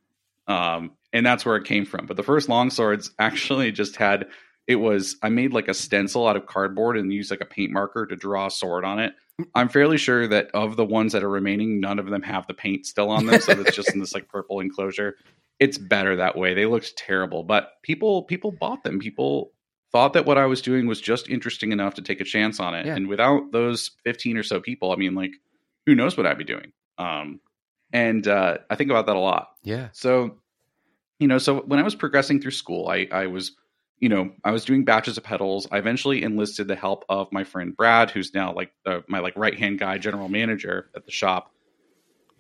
um, 0.47 0.93
and 1.13 1.27
that's 1.27 1.45
where 1.45 1.57
it 1.57 1.65
came 1.65 1.85
from. 1.85 2.07
But 2.07 2.17
the 2.17 2.23
first 2.23 2.49
longswords 2.49 3.11
actually 3.19 3.73
just 3.73 3.97
had 3.97 4.27
it 4.69 4.77
was 4.77 5.17
I 5.23 5.31
made 5.31 5.53
like 5.53 5.67
a 5.67 5.75
stencil 5.75 6.29
out 6.29 6.37
of 6.37 6.47
cardboard 6.47 6.97
and 6.99 7.13
used 7.13 7.31
like 7.31 7.41
a 7.41 7.47
paint 7.47 7.73
marker 7.73 8.07
to 8.07 8.15
draw 8.15 8.47
a 8.47 8.51
sword 8.51 8.85
on 8.85 9.01
it. 9.01 9.15
I'm 9.55 9.69
fairly 9.69 9.99
sure 9.99 10.29
that 10.29 10.51
of 10.53 10.77
the 10.77 10.85
ones 10.85 11.13
that 11.13 11.25
are 11.25 11.29
remaining, 11.29 11.81
none 11.81 11.99
of 11.99 12.07
them 12.07 12.23
have 12.23 12.47
the 12.47 12.55
paint 12.55 12.87
still 12.87 13.11
on 13.11 13.27
them, 13.27 13.41
so 13.41 13.53
it's 13.53 13.75
just 13.75 13.93
in 13.93 14.01
this 14.01 14.13
like 14.13 14.29
purple 14.29 14.61
enclosure. 14.61 15.17
It's 15.59 15.79
better 15.79 16.17
that 16.17 16.37
way. 16.37 16.55
They 16.55 16.67
looked 16.67 16.97
terrible, 16.97 17.43
but 17.43 17.83
people 17.83 18.25
people 18.25 18.53
bought 18.53 18.85
them. 18.85 18.99
People 18.99 19.53
thought 19.91 20.13
that 20.13 20.27
what 20.27 20.39
I 20.39 20.47
was 20.47 20.61
doing 20.61 20.87
was 20.87 21.01
just 21.01 21.31
interesting 21.31 21.73
enough 21.73 21.95
to 21.95 22.03
take 22.03 22.21
a 22.21 22.25
chance 22.25 22.61
on 22.61 22.75
it. 22.75 22.87
Yeah. 22.87 22.95
And 22.95 23.09
without 23.09 23.53
those 23.53 23.93
15 24.05 24.37
or 24.37 24.43
so 24.43 24.61
people, 24.61 24.93
I 24.93 24.97
mean, 24.97 25.15
like, 25.15 25.33
who 25.87 25.95
knows 25.95 26.17
what 26.17 26.27
I'd 26.27 26.39
be 26.39 26.45
doing? 26.45 26.73
Um, 26.99 27.41
and 27.91 28.27
uh, 28.29 28.59
I 28.69 28.77
think 28.77 28.91
about 28.91 29.07
that 29.07 29.17
a 29.17 29.21
lot. 29.21 29.49
Yeah. 29.63 29.89
So, 29.93 30.37
you 31.19 31.27
know, 31.27 31.39
so 31.39 31.63
when 31.63 31.79
I 31.79 31.85
was 31.85 31.95
progressing 31.95 32.43
through 32.43 32.51
school, 32.51 32.89
I, 32.89 33.09
I 33.11 33.29
was, 33.29 33.53
you 34.01 34.09
know, 34.09 34.31
I 34.45 34.51
was 34.53 34.65
doing 34.65 34.85
batches 34.85 35.17
of 35.19 35.25
pedals. 35.25 35.67
I 35.71 35.79
eventually 35.79 36.23
enlisted 36.23 36.69
the 36.69 36.77
help 36.77 37.05
of 37.09 37.33
my 37.33 37.45
friend 37.45 37.77
Brad, 37.77 38.11
who's 38.11 38.33
now 38.35 38.53
like 38.55 38.73
the, 38.85 39.05
my 39.09 39.19
like 39.21 39.37
right 39.37 39.59
hand 39.59 39.79
guy, 39.79 39.99
general 39.99 40.29
manager 40.29 40.91
at 40.95 41.05
the 41.05 41.11
shop. 41.13 41.53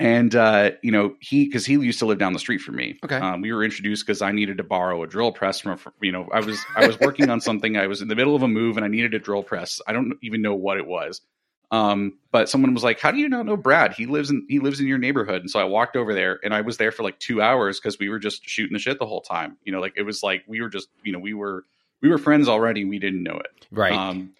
And 0.00 0.32
uh, 0.36 0.72
you 0.82 0.92
know, 0.92 1.16
he 1.20 1.46
because 1.46 1.66
he 1.66 1.72
used 1.72 1.98
to 1.98 2.06
live 2.06 2.18
down 2.18 2.32
the 2.32 2.38
street 2.38 2.58
from 2.60 2.76
me. 2.76 2.98
Okay. 3.04 3.16
um, 3.16 3.40
we 3.40 3.52
were 3.52 3.64
introduced 3.64 4.06
because 4.06 4.22
I 4.22 4.30
needed 4.30 4.58
to 4.58 4.62
borrow 4.64 5.02
a 5.02 5.08
drill 5.08 5.32
press 5.32 5.58
from. 5.60 5.72
a- 5.72 5.78
You 6.00 6.12
know, 6.12 6.28
I 6.32 6.38
was 6.40 6.60
I 6.76 6.86
was 6.86 6.98
working 7.00 7.30
on 7.30 7.40
something. 7.40 7.76
I 7.76 7.88
was 7.88 8.00
in 8.00 8.06
the 8.06 8.14
middle 8.14 8.36
of 8.36 8.44
a 8.44 8.48
move, 8.48 8.76
and 8.76 8.84
I 8.84 8.88
needed 8.88 9.14
a 9.14 9.18
drill 9.18 9.42
press. 9.42 9.80
I 9.88 9.92
don't 9.92 10.14
even 10.22 10.40
know 10.40 10.54
what 10.54 10.76
it 10.78 10.86
was. 10.86 11.20
Um, 11.70 12.18
but 12.32 12.48
someone 12.48 12.72
was 12.72 12.82
like, 12.82 12.98
"How 12.98 13.10
do 13.10 13.18
you 13.18 13.28
not 13.28 13.44
know 13.44 13.56
Brad? 13.56 13.92
He 13.92 14.06
lives 14.06 14.30
in 14.30 14.46
he 14.48 14.58
lives 14.58 14.80
in 14.80 14.86
your 14.86 14.98
neighborhood." 14.98 15.42
And 15.42 15.50
so 15.50 15.60
I 15.60 15.64
walked 15.64 15.96
over 15.96 16.14
there, 16.14 16.40
and 16.42 16.54
I 16.54 16.62
was 16.62 16.78
there 16.78 16.92
for 16.92 17.02
like 17.02 17.18
two 17.18 17.42
hours 17.42 17.78
because 17.78 17.98
we 17.98 18.08
were 18.08 18.18
just 18.18 18.48
shooting 18.48 18.72
the 18.72 18.78
shit 18.78 18.98
the 18.98 19.06
whole 19.06 19.20
time. 19.20 19.58
You 19.64 19.72
know, 19.72 19.80
like 19.80 19.94
it 19.96 20.02
was 20.02 20.22
like 20.22 20.44
we 20.46 20.62
were 20.62 20.70
just 20.70 20.88
you 21.02 21.12
know 21.12 21.18
we 21.18 21.34
were 21.34 21.64
we 22.00 22.08
were 22.08 22.18
friends 22.18 22.48
already. 22.48 22.84
We 22.84 22.98
didn't 22.98 23.22
know 23.22 23.36
it. 23.36 23.66
Right. 23.70 23.92
Um, 23.92 24.32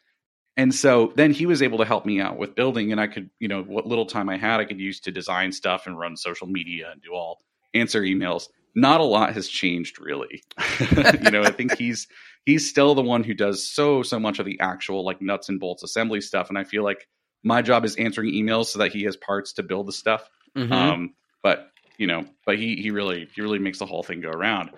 and 0.57 0.75
so 0.75 1.13
then 1.15 1.33
he 1.33 1.47
was 1.47 1.63
able 1.63 1.79
to 1.79 1.85
help 1.85 2.05
me 2.05 2.21
out 2.21 2.37
with 2.37 2.57
building, 2.57 2.91
and 2.91 3.01
I 3.01 3.07
could, 3.07 3.31
you 3.39 3.47
know, 3.47 3.63
what 3.63 3.87
little 3.87 4.07
time 4.07 4.29
I 4.29 4.37
had, 4.37 4.59
I 4.59 4.65
could 4.65 4.81
use 4.81 4.99
to 5.01 5.13
design 5.13 5.53
stuff 5.53 5.87
and 5.87 5.97
run 5.97 6.17
social 6.17 6.49
media 6.49 6.91
and 6.91 7.01
do 7.01 7.13
all 7.13 7.41
answer 7.75 8.03
emails. 8.03 8.49
Not 8.75 9.01
a 9.01 9.05
lot 9.05 9.35
has 9.35 9.49
changed 9.49 10.01
really. 10.01 10.43
you 11.23 11.31
know, 11.31 11.43
I 11.43 11.53
think 11.53 11.77
he's 11.79 12.09
he's 12.45 12.69
still 12.69 12.97
the 12.97 13.03
one 13.03 13.23
who 13.23 13.35
does 13.35 13.63
so 13.63 14.03
so 14.03 14.19
much 14.19 14.41
of 14.41 14.47
the 14.47 14.59
actual 14.59 15.05
like 15.05 15.23
nuts 15.23 15.49
and 15.49 15.61
bolts 15.61 15.85
assembly 15.85 16.21
stuff, 16.21 16.49
and 16.49 16.59
I 16.59 16.65
feel 16.65 16.83
like 16.83 17.07
my 17.43 17.63
job 17.63 17.85
is 17.85 17.97
answering 17.97 18.33
emails 18.33 18.67
so 18.67 18.81
that 18.81 18.93
he 18.93 19.05
has 19.05 19.17
parts 19.17 19.55
to 19.55 19.63
build 19.63 19.87
the 19.87 19.93
stuff. 19.93 20.29
Mhm. 20.57 20.73
Um, 20.73 21.15
but 21.43 21.71
you 21.97 22.07
know, 22.07 22.25
but 22.47 22.59
he 22.59 22.77
he 22.77 22.91
really 22.91 23.29
he 23.35 23.43
really 23.43 23.59
makes 23.59 23.79
the 23.79 23.87
whole 23.87 24.03
thing 24.03 24.21
go 24.21 24.31
around. 24.31 24.71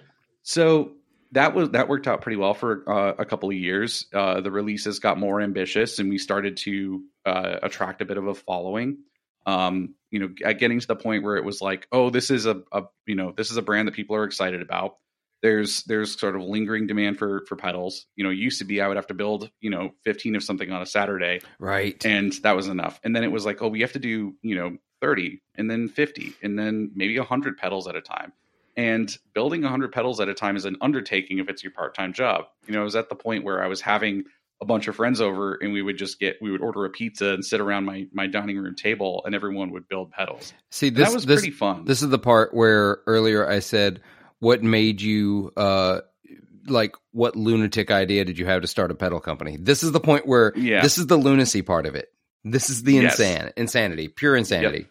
So 0.43 0.93
that 1.33 1.55
was 1.55 1.71
that 1.71 1.89
worked 1.89 2.09
out 2.09 2.23
pretty 2.23 2.37
well 2.37 2.55
for 2.55 2.85
uh, 2.91 3.15
a 3.19 3.25
couple 3.25 3.51
of 3.51 3.55
years. 3.55 4.07
Uh, 4.13 4.41
the 4.41 4.51
releases 4.51 4.99
got 4.99 5.19
more 5.19 5.41
ambitious, 5.41 5.99
and 5.99 6.09
we 6.11 6.19
started 6.19 6.57
to 6.59 7.05
uh, 7.25 7.57
attract 7.63 8.03
a 8.03 8.05
bit 8.05 8.17
of 8.17 8.27
a 8.27 8.35
following. 8.35 8.99
Um, 9.47 9.95
you 10.11 10.21
know, 10.21 10.29
getting 10.29 10.81
to 10.81 10.87
the 10.87 10.97
point 10.97 11.23
where 11.25 11.37
it 11.37 11.45
was 11.45 11.61
like, 11.61 11.87
oh, 11.93 12.11
this 12.11 12.31
is 12.31 12.47
a, 12.47 12.63
a 12.73 12.85
you 13.07 13.15
know 13.15 13.33
this 13.37 13.51
is 13.51 13.57
a 13.57 13.63
brand 13.63 13.89
that 13.89 13.95
people 13.95 14.17
are 14.17 14.25
excited 14.25 14.61
about. 14.61 14.97
There's 15.43 15.83
there's 15.85 16.19
sort 16.19 16.37
of 16.37 16.43
lingering 16.43 16.87
demand 16.87 17.19
for 17.19 17.45
for 17.47 17.57
pedals. 17.57 18.07
You 18.17 18.25
know, 18.25 18.31
it 18.31 18.37
used 18.37 18.59
to 18.59 18.65
be 18.65 18.81
I 18.81 18.89
would 18.89 18.97
have 18.97 19.07
to 19.09 19.15
build 19.15 19.51
you 19.61 19.71
know 19.71 19.93
15 20.05 20.37
of 20.37 20.43
something 20.43 20.71
on 20.71 20.83
a 20.83 20.87
Saturday, 20.87 21.41
right. 21.59 22.05
and 22.05 22.33
that 22.43 22.57
was 22.57 22.69
enough. 22.69 23.01
And 23.05 23.17
then 23.17 23.25
it 23.25 23.33
was 23.33 23.47
like, 23.47 23.63
oh, 23.63 23.69
we 23.69 23.81
have 23.81 23.93
to 23.93 23.99
do 23.99 24.35
you 24.43 24.55
know 24.55 24.77
30, 25.01 25.41
and 25.55 25.71
then 25.71 25.89
50, 25.89 26.35
and 26.43 26.59
then 26.59 26.91
maybe 26.95 27.19
100 27.19 27.57
pedals 27.57 27.89
at 27.89 27.97
a 27.97 28.03
time. 28.03 28.33
And 28.77 29.15
building 29.35 29.63
100 29.63 29.93
pedals 29.93 30.21
at 30.21 30.29
a 30.29 30.35
time 30.35 30.57
is 30.57 30.65
an 30.65 30.77
undertaking 30.81 31.39
if 31.39 31.49
it's 31.49 31.63
your 31.63 31.73
part 31.73 31.95
time 31.95 32.13
job. 32.13 32.45
You 32.67 32.75
know, 32.75 32.81
I 32.81 32.85
was 32.85 32.97
at 32.97 33.09
the 33.09 33.15
point 33.15 33.45
where 33.45 33.63
I 33.63 33.67
was 33.67 33.81
having 33.81 34.25
a 34.63 34.67
bunch 34.67 34.89
of 34.89 34.97
friends 34.97 35.21
over, 35.23 35.55
and 35.55 35.73
we 35.73 35.81
would 35.81 35.97
just 35.97 36.21
get 36.21 36.37
we 36.43 36.51
would 36.51 36.61
order 36.61 36.85
a 36.85 36.91
pizza 36.91 37.31
and 37.31 37.45
sit 37.45 37.61
around 37.61 37.87
my 37.87 38.07
my 38.13 38.27
dining 38.27 38.59
room 38.59 38.75
table, 38.77 39.23
and 39.25 39.35
everyone 39.35 39.71
would 39.71 39.89
build 39.89 40.13
pedals. 40.13 40.53
See, 40.71 40.89
And 40.89 40.97
this 40.97 41.09
that 41.09 41.15
was 41.15 41.27
this 41.27 41.41
pretty 41.41 41.57
fun. 41.57 41.87
this 41.87 42.03
is 42.03 42.11
the 42.11 42.19
part 42.19 42.53
where 42.55 43.01
earlier 43.07 43.49
I 43.49 43.61
said, 43.61 44.03
"What 44.41 44.63
made 44.63 45.01
you 45.01 45.53
uh 45.57 46.01
like 46.67 46.95
what 47.13 47.37
lunatic 47.37 47.91
idea 47.91 48.25
did 48.25 48.39
you 48.39 48.47
have 48.47 48.63
to 48.63 48.69
start 48.69 48.91
a 48.91 48.95
pedal 48.95 49.21
company?" 49.21 49.57
This 49.59 49.83
is 49.83 49.93
the 49.93 50.01
point 50.01 50.27
where 50.27 50.53
Yeah. 50.57 50.83
this 50.83 50.99
is 50.99 51.07
the 51.07 51.17
lunacy 51.17 51.63
part 51.63 51.87
of 51.87 51.95
it. 51.95 52.09
This 52.45 52.69
is 52.71 52.83
the 52.83 52.95
Yes. 52.95 53.19
insan 53.21 53.53
insanity, 53.57 54.09
pure 54.09 54.35
insanity. 54.37 54.87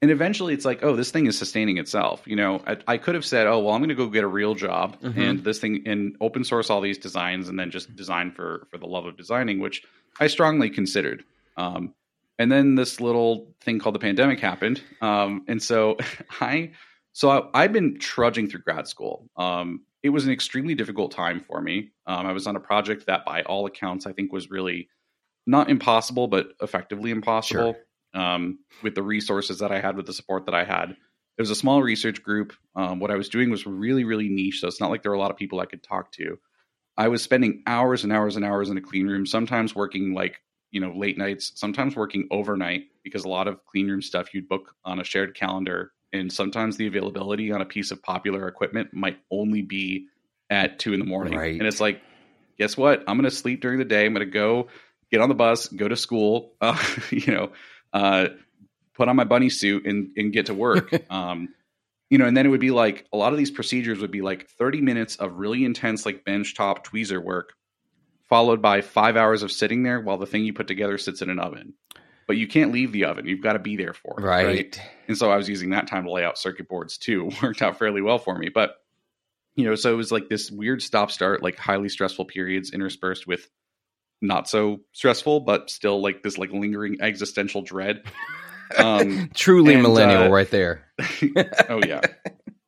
and 0.00 0.10
eventually 0.12 0.54
it's 0.54 0.64
like 0.64 0.84
oh 0.84 0.94
this 0.94 1.10
thing 1.10 1.26
is 1.26 1.36
sustaining 1.36 1.76
itself 1.78 2.22
you 2.24 2.36
know 2.36 2.62
i, 2.68 2.76
I 2.86 2.98
could 2.98 3.16
have 3.16 3.24
said 3.24 3.48
oh 3.48 3.58
well 3.58 3.74
i'm 3.74 3.80
going 3.80 3.88
to 3.88 3.96
go 3.96 4.06
get 4.08 4.22
a 4.22 4.28
real 4.28 4.54
job 4.54 4.96
Mhm. 5.02 5.16
and 5.16 5.44
this 5.44 5.58
thing 5.58 5.82
and 5.86 6.14
open 6.20 6.44
source 6.44 6.70
all 6.70 6.80
these 6.80 6.98
designs 6.98 7.48
and 7.48 7.58
then 7.58 7.72
just 7.72 7.96
design 7.96 8.30
for 8.30 8.68
for 8.70 8.78
the 8.78 8.86
love 8.86 9.06
of 9.06 9.16
designing 9.16 9.58
which 9.58 9.82
i 10.20 10.28
strongly 10.28 10.70
considered 10.70 11.24
um, 11.56 11.94
and 12.38 12.52
then 12.52 12.76
this 12.76 13.00
little 13.00 13.52
thing 13.60 13.80
called 13.80 13.96
the 13.96 13.98
pandemic 13.98 14.38
happened 14.38 14.80
um, 15.00 15.42
and 15.48 15.60
so 15.60 15.96
i 16.40 16.70
So 17.18 17.30
I, 17.30 17.64
I've 17.64 17.72
been 17.72 17.98
trudging 17.98 18.48
through 18.48 18.60
grad 18.60 18.86
school. 18.86 19.28
Um, 19.36 19.80
it 20.04 20.10
was 20.10 20.24
an 20.24 20.30
extremely 20.30 20.76
difficult 20.76 21.10
time 21.10 21.40
for 21.40 21.60
me. 21.60 21.90
Um, 22.06 22.26
I 22.26 22.32
was 22.32 22.46
on 22.46 22.54
a 22.54 22.60
project 22.60 23.06
that, 23.06 23.24
by 23.24 23.42
all 23.42 23.66
accounts, 23.66 24.06
I 24.06 24.12
think 24.12 24.32
was 24.32 24.52
really 24.52 24.88
not 25.44 25.68
impossible, 25.68 26.28
but 26.28 26.50
effectively 26.62 27.10
impossible 27.10 27.74
um, 28.14 28.60
with 28.84 28.94
the 28.94 29.02
resources 29.02 29.58
that 29.58 29.72
I 29.72 29.80
had, 29.80 29.96
with 29.96 30.06
the 30.06 30.12
support 30.12 30.46
that 30.46 30.54
I 30.54 30.62
had. 30.62 30.90
It 30.90 31.42
was 31.42 31.50
a 31.50 31.56
small 31.56 31.82
research 31.82 32.22
group. 32.22 32.52
Um, 32.76 33.00
what 33.00 33.10
I 33.10 33.16
was 33.16 33.28
doing 33.28 33.50
was 33.50 33.66
really, 33.66 34.04
really 34.04 34.28
niche. 34.28 34.60
So 34.60 34.68
it's 34.68 34.80
not 34.80 34.90
like 34.90 35.02
there 35.02 35.10
were 35.10 35.16
a 35.16 35.20
lot 35.20 35.32
of 35.32 35.36
people 35.36 35.58
I 35.58 35.66
could 35.66 35.82
talk 35.82 36.12
to. 36.12 36.38
I 36.96 37.08
was 37.08 37.20
spending 37.20 37.64
hours 37.66 38.04
and 38.04 38.12
hours 38.12 38.36
and 38.36 38.44
hours 38.44 38.70
in 38.70 38.78
a 38.78 38.80
clean 38.80 39.08
room, 39.08 39.26
sometimes 39.26 39.74
working 39.74 40.14
like, 40.14 40.40
you 40.70 40.80
know, 40.80 40.92
late 40.96 41.18
nights, 41.18 41.50
sometimes 41.56 41.96
working 41.96 42.28
overnight 42.30 42.82
because 43.02 43.24
a 43.24 43.28
lot 43.28 43.48
of 43.48 43.64
clean 43.64 43.88
room 43.88 44.02
stuff 44.02 44.32
you'd 44.32 44.48
book 44.48 44.76
on 44.84 45.00
a 45.00 45.04
shared 45.04 45.34
calendar. 45.34 45.90
And 46.12 46.32
sometimes 46.32 46.76
the 46.76 46.86
availability 46.86 47.52
on 47.52 47.60
a 47.60 47.66
piece 47.66 47.90
of 47.90 48.02
popular 48.02 48.48
equipment 48.48 48.94
might 48.94 49.18
only 49.30 49.62
be 49.62 50.06
at 50.50 50.78
two 50.78 50.92
in 50.92 51.00
the 51.00 51.06
morning. 51.06 51.38
Right. 51.38 51.58
And 51.58 51.66
it's 51.66 51.80
like, 51.80 52.00
guess 52.58 52.76
what? 52.76 53.04
I'm 53.06 53.16
going 53.16 53.30
to 53.30 53.36
sleep 53.36 53.60
during 53.60 53.78
the 53.78 53.84
day. 53.84 54.06
I'm 54.06 54.14
going 54.14 54.26
to 54.26 54.32
go 54.32 54.68
get 55.10 55.20
on 55.20 55.28
the 55.28 55.34
bus, 55.34 55.68
go 55.68 55.88
to 55.88 55.96
school, 55.96 56.54
uh, 56.60 56.82
you 57.10 57.32
know, 57.32 57.52
uh, 57.92 58.28
put 58.94 59.08
on 59.08 59.16
my 59.16 59.24
bunny 59.24 59.50
suit 59.50 59.86
and, 59.86 60.10
and 60.16 60.32
get 60.32 60.46
to 60.46 60.54
work. 60.54 60.92
um, 61.10 61.48
you 62.10 62.16
know, 62.16 62.24
and 62.24 62.36
then 62.36 62.46
it 62.46 62.48
would 62.48 62.60
be 62.60 62.70
like 62.70 63.06
a 63.12 63.16
lot 63.16 63.32
of 63.32 63.38
these 63.38 63.50
procedures 63.50 64.00
would 64.00 64.10
be 64.10 64.22
like 64.22 64.48
30 64.48 64.80
minutes 64.80 65.16
of 65.16 65.34
really 65.34 65.64
intense, 65.64 66.06
like 66.06 66.24
bench 66.24 66.54
top 66.54 66.86
tweezer 66.86 67.22
work, 67.22 67.52
followed 68.28 68.62
by 68.62 68.80
five 68.80 69.16
hours 69.16 69.42
of 69.42 69.52
sitting 69.52 69.82
there 69.82 70.00
while 70.00 70.16
the 70.16 70.26
thing 70.26 70.44
you 70.44 70.54
put 70.54 70.68
together 70.68 70.96
sits 70.96 71.20
in 71.20 71.28
an 71.28 71.38
oven. 71.38 71.74
But 72.28 72.36
you 72.36 72.46
can't 72.46 72.70
leave 72.70 72.92
the 72.92 73.06
oven. 73.06 73.26
You've 73.26 73.42
got 73.42 73.54
to 73.54 73.58
be 73.58 73.76
there 73.76 73.94
for 73.94 74.20
it. 74.20 74.22
Right. 74.22 74.80
And 75.08 75.18
so 75.18 75.32
I 75.32 75.36
was 75.36 75.48
using 75.48 75.70
that 75.70 75.88
time 75.88 76.04
to 76.04 76.12
lay 76.12 76.24
out 76.24 76.38
circuit 76.38 76.68
boards 76.68 76.98
too. 76.98 77.30
Worked 77.42 77.62
out 77.62 77.78
fairly 77.78 78.02
well 78.02 78.18
for 78.18 78.38
me. 78.38 78.50
But, 78.50 78.76
you 79.56 79.64
know, 79.64 79.74
so 79.74 79.92
it 79.92 79.96
was 79.96 80.12
like 80.12 80.28
this 80.28 80.50
weird 80.50 80.82
stop 80.82 81.10
start, 81.10 81.42
like 81.42 81.58
highly 81.58 81.88
stressful 81.88 82.26
periods 82.26 82.70
interspersed 82.70 83.26
with 83.26 83.48
not 84.20 84.48
so 84.48 84.80
stressful, 84.92 85.40
but 85.40 85.70
still 85.70 86.00
like 86.00 86.22
this 86.22 86.38
like 86.38 86.52
lingering 86.52 86.98
existential 87.00 87.62
dread. 87.62 88.02
Um, 88.76 89.30
Truly 89.34 89.74
and, 89.74 89.82
millennial 89.82 90.24
uh, 90.24 90.28
right 90.28 90.50
there. 90.50 90.84
oh 91.70 91.80
yeah. 91.86 92.02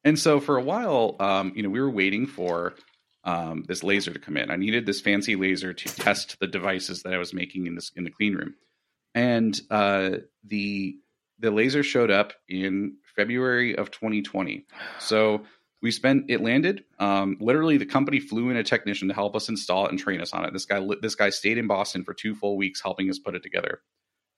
And 0.05 0.19
so 0.19 0.41
for 0.41 0.57
a 0.57 0.63
while, 0.63 1.17
um, 1.21 1.53
you 1.55 1.63
know, 1.63 1.69
we 1.69 1.81
were 1.81 1.91
waiting 1.91 2.27
for 2.27 2.75
um, 3.25 3.65
this 3.69 3.83
laser 3.83 4.13
to 4.13 4.19
come 4.19 4.37
in. 4.37 4.51
I 4.51 4.57
needed 4.57 4.87
this 4.87 5.01
fancy 5.01 5.37
laser 5.37 5.75
to 5.75 5.95
test 5.95 6.39
the 6.41 6.47
devices 6.47 7.03
that 7.03 7.13
I 7.13 7.19
was 7.19 7.35
making 7.35 7.67
in 7.67 7.75
this 7.75 7.93
in 7.97 8.05
the 8.05 8.11
clean 8.11 8.35
room, 8.35 8.55
and 9.15 9.61
uh, 9.71 10.11
the 10.45 10.97
the 11.39 11.51
laser 11.51 11.83
showed 11.83 12.11
up 12.11 12.35
in 12.49 12.97
February 13.17 13.77
of 13.77 13.91
2020. 13.91 14.67
So 14.99 15.43
we 15.83 15.91
spent 15.91 16.27
it 16.29 16.43
landed. 16.43 16.85
Um, 16.99 17.37
literally, 17.41 17.79
the 17.79 17.87
company 17.87 18.21
flew 18.21 18.51
in 18.51 18.57
a 18.57 18.63
technician 18.63 19.09
to 19.09 19.15
help 19.15 19.35
us 19.35 19.49
install 19.49 19.87
it 19.87 19.91
and 19.91 19.99
train 19.99 20.21
us 20.21 20.33
on 20.33 20.45
it. 20.45 20.53
This 20.53 20.67
guy 20.67 20.87
this 21.01 21.15
guy 21.15 21.31
stayed 21.31 21.59
in 21.59 21.67
Boston 21.67 22.05
for 22.05 22.15
two 22.15 22.35
full 22.35 22.57
weeks 22.57 22.83
helping 22.83 23.09
us 23.09 23.19
put 23.19 23.35
it 23.35 23.43
together. 23.43 23.81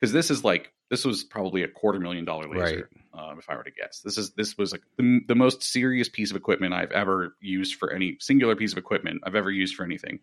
Because 0.01 0.13
this 0.13 0.31
is 0.31 0.43
like 0.43 0.73
this 0.91 1.05
was 1.05 1.23
probably 1.23 1.63
a 1.63 1.69
quarter 1.69 2.01
million 2.01 2.25
dollar 2.25 2.49
laser, 2.49 2.89
um, 3.15 3.39
if 3.39 3.49
I 3.49 3.57
were 3.57 3.63
to 3.63 3.71
guess. 3.71 4.01
This 4.01 4.19
is 4.19 4.33
this 4.33 4.59
was 4.59 4.73
like 4.73 4.83
the, 4.97 5.21
the 5.29 5.37
most 5.37 5.63
serious 5.63 6.09
piece 6.09 6.31
of 6.31 6.37
equipment 6.37 6.75
I've 6.75 6.91
ever 6.91 7.37
used 7.41 7.77
for 7.77 7.93
any 7.93 8.17
singular 8.21 8.57
piece 8.57 8.73
of 8.73 8.79
equipment 8.79 9.23
I've 9.25 9.37
ever 9.37 9.51
used 9.51 9.77
for 9.77 9.85
anything. 9.85 10.19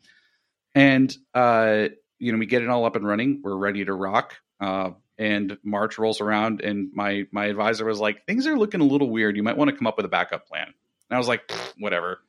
And 0.75 1.15
uh, 1.33 1.89
you 2.19 2.31
know, 2.31 2.37
we 2.37 2.45
get 2.45 2.61
it 2.61 2.69
all 2.69 2.85
up 2.85 2.95
and 2.95 3.05
running. 3.07 3.41
We're 3.43 3.55
ready 3.55 3.83
to 3.85 3.93
rock. 3.93 4.35
Uh, 4.59 4.91
and 5.17 5.57
March 5.63 5.97
rolls 5.97 6.21
around, 6.21 6.61
and 6.61 6.91
my 6.93 7.25
my 7.31 7.45
advisor 7.45 7.85
was 7.85 7.99
like, 7.99 8.25
"Things 8.25 8.47
are 8.47 8.57
looking 8.57 8.79
a 8.81 8.85
little 8.85 9.09
weird. 9.09 9.35
You 9.35 9.43
might 9.43 9.57
want 9.57 9.69
to 9.69 9.75
come 9.75 9.87
up 9.87 9.97
with 9.97 10.05
a 10.05 10.09
backup 10.09 10.47
plan." 10.47 10.67
And 10.67 11.15
I 11.15 11.17
was 11.17 11.27
like, 11.27 11.51
"Whatever." 11.77 12.19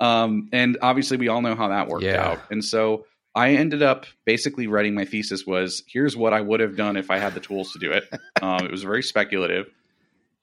Um, 0.00 0.48
and 0.52 0.78
obviously, 0.82 1.16
we 1.16 1.28
all 1.28 1.42
know 1.42 1.54
how 1.54 1.68
that 1.68 1.86
worked 1.88 2.04
Yeah. 2.04 2.30
out. 2.30 2.40
And 2.50 2.64
so 2.64 3.06
I 3.34 3.50
ended 3.54 3.82
up 3.82 4.06
basically 4.24 4.66
writing 4.66 4.94
my 4.94 5.04
thesis 5.04 5.46
was 5.46 5.84
here's 5.86 6.16
what 6.16 6.32
I 6.32 6.40
would 6.40 6.58
have 6.58 6.76
done 6.76 6.96
if 6.96 7.10
I 7.10 7.18
had 7.18 7.34
the 7.34 7.40
tools 7.40 7.72
to 7.72 7.78
do 7.78 7.92
it. 7.92 8.08
um, 8.42 8.64
it 8.64 8.70
was 8.72 8.82
very 8.82 9.02
speculative, 9.04 9.70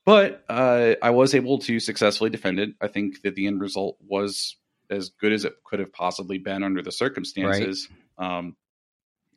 but 0.06 0.44
uh, 0.48 0.96
I 1.02 1.10
was 1.10 1.36
able 1.36 1.60
to 1.60 1.80
successfully 1.82 2.30
defend 2.30 2.60
it. 2.60 2.70
I 2.82 2.88
think 2.88 3.22
that 3.24 3.36
the 3.36 3.48
end 3.48 3.60
result 3.60 3.98
was 4.08 4.56
as 4.90 5.10
good 5.10 5.34
as 5.34 5.44
it 5.46 5.54
could 5.66 5.80
have 5.80 5.92
possibly 5.92 6.38
been 6.38 6.64
under 6.64 6.82
the 6.82 6.92
circumstances. 6.92 7.90
Um, 8.18 8.56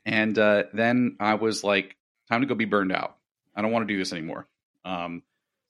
and 0.05 0.39
uh, 0.39 0.65
then 0.73 1.17
I 1.21 1.35
was 1.35 1.63
like, 1.63 1.97
time 2.31 2.41
to 2.41 2.47
go 2.47 2.55
be 2.55 2.65
burned 2.65 2.93
out. 2.93 3.17
I 3.55 3.63
don't 3.63 3.73
want 3.73 3.87
to 3.87 3.93
do 3.93 3.99
this 3.99 4.13
anymore. 4.13 4.49
Um, 4.85 5.23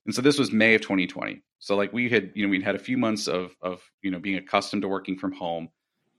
and 0.06 0.14
so 0.14 0.22
this 0.22 0.38
was 0.38 0.52
May 0.52 0.74
of 0.74 0.82
2020. 0.82 1.42
So 1.58 1.76
like 1.76 1.92
we 1.92 2.08
had, 2.08 2.32
you 2.34 2.44
know, 2.44 2.50
we'd 2.50 2.62
had 2.62 2.74
a 2.74 2.80
few 2.80 2.98
months 2.98 3.28
of 3.28 3.54
of 3.60 3.80
you 4.02 4.10
know 4.10 4.18
being 4.18 4.36
accustomed 4.36 4.82
to 4.82 4.88
working 4.88 5.18
from 5.18 5.32
home. 5.32 5.68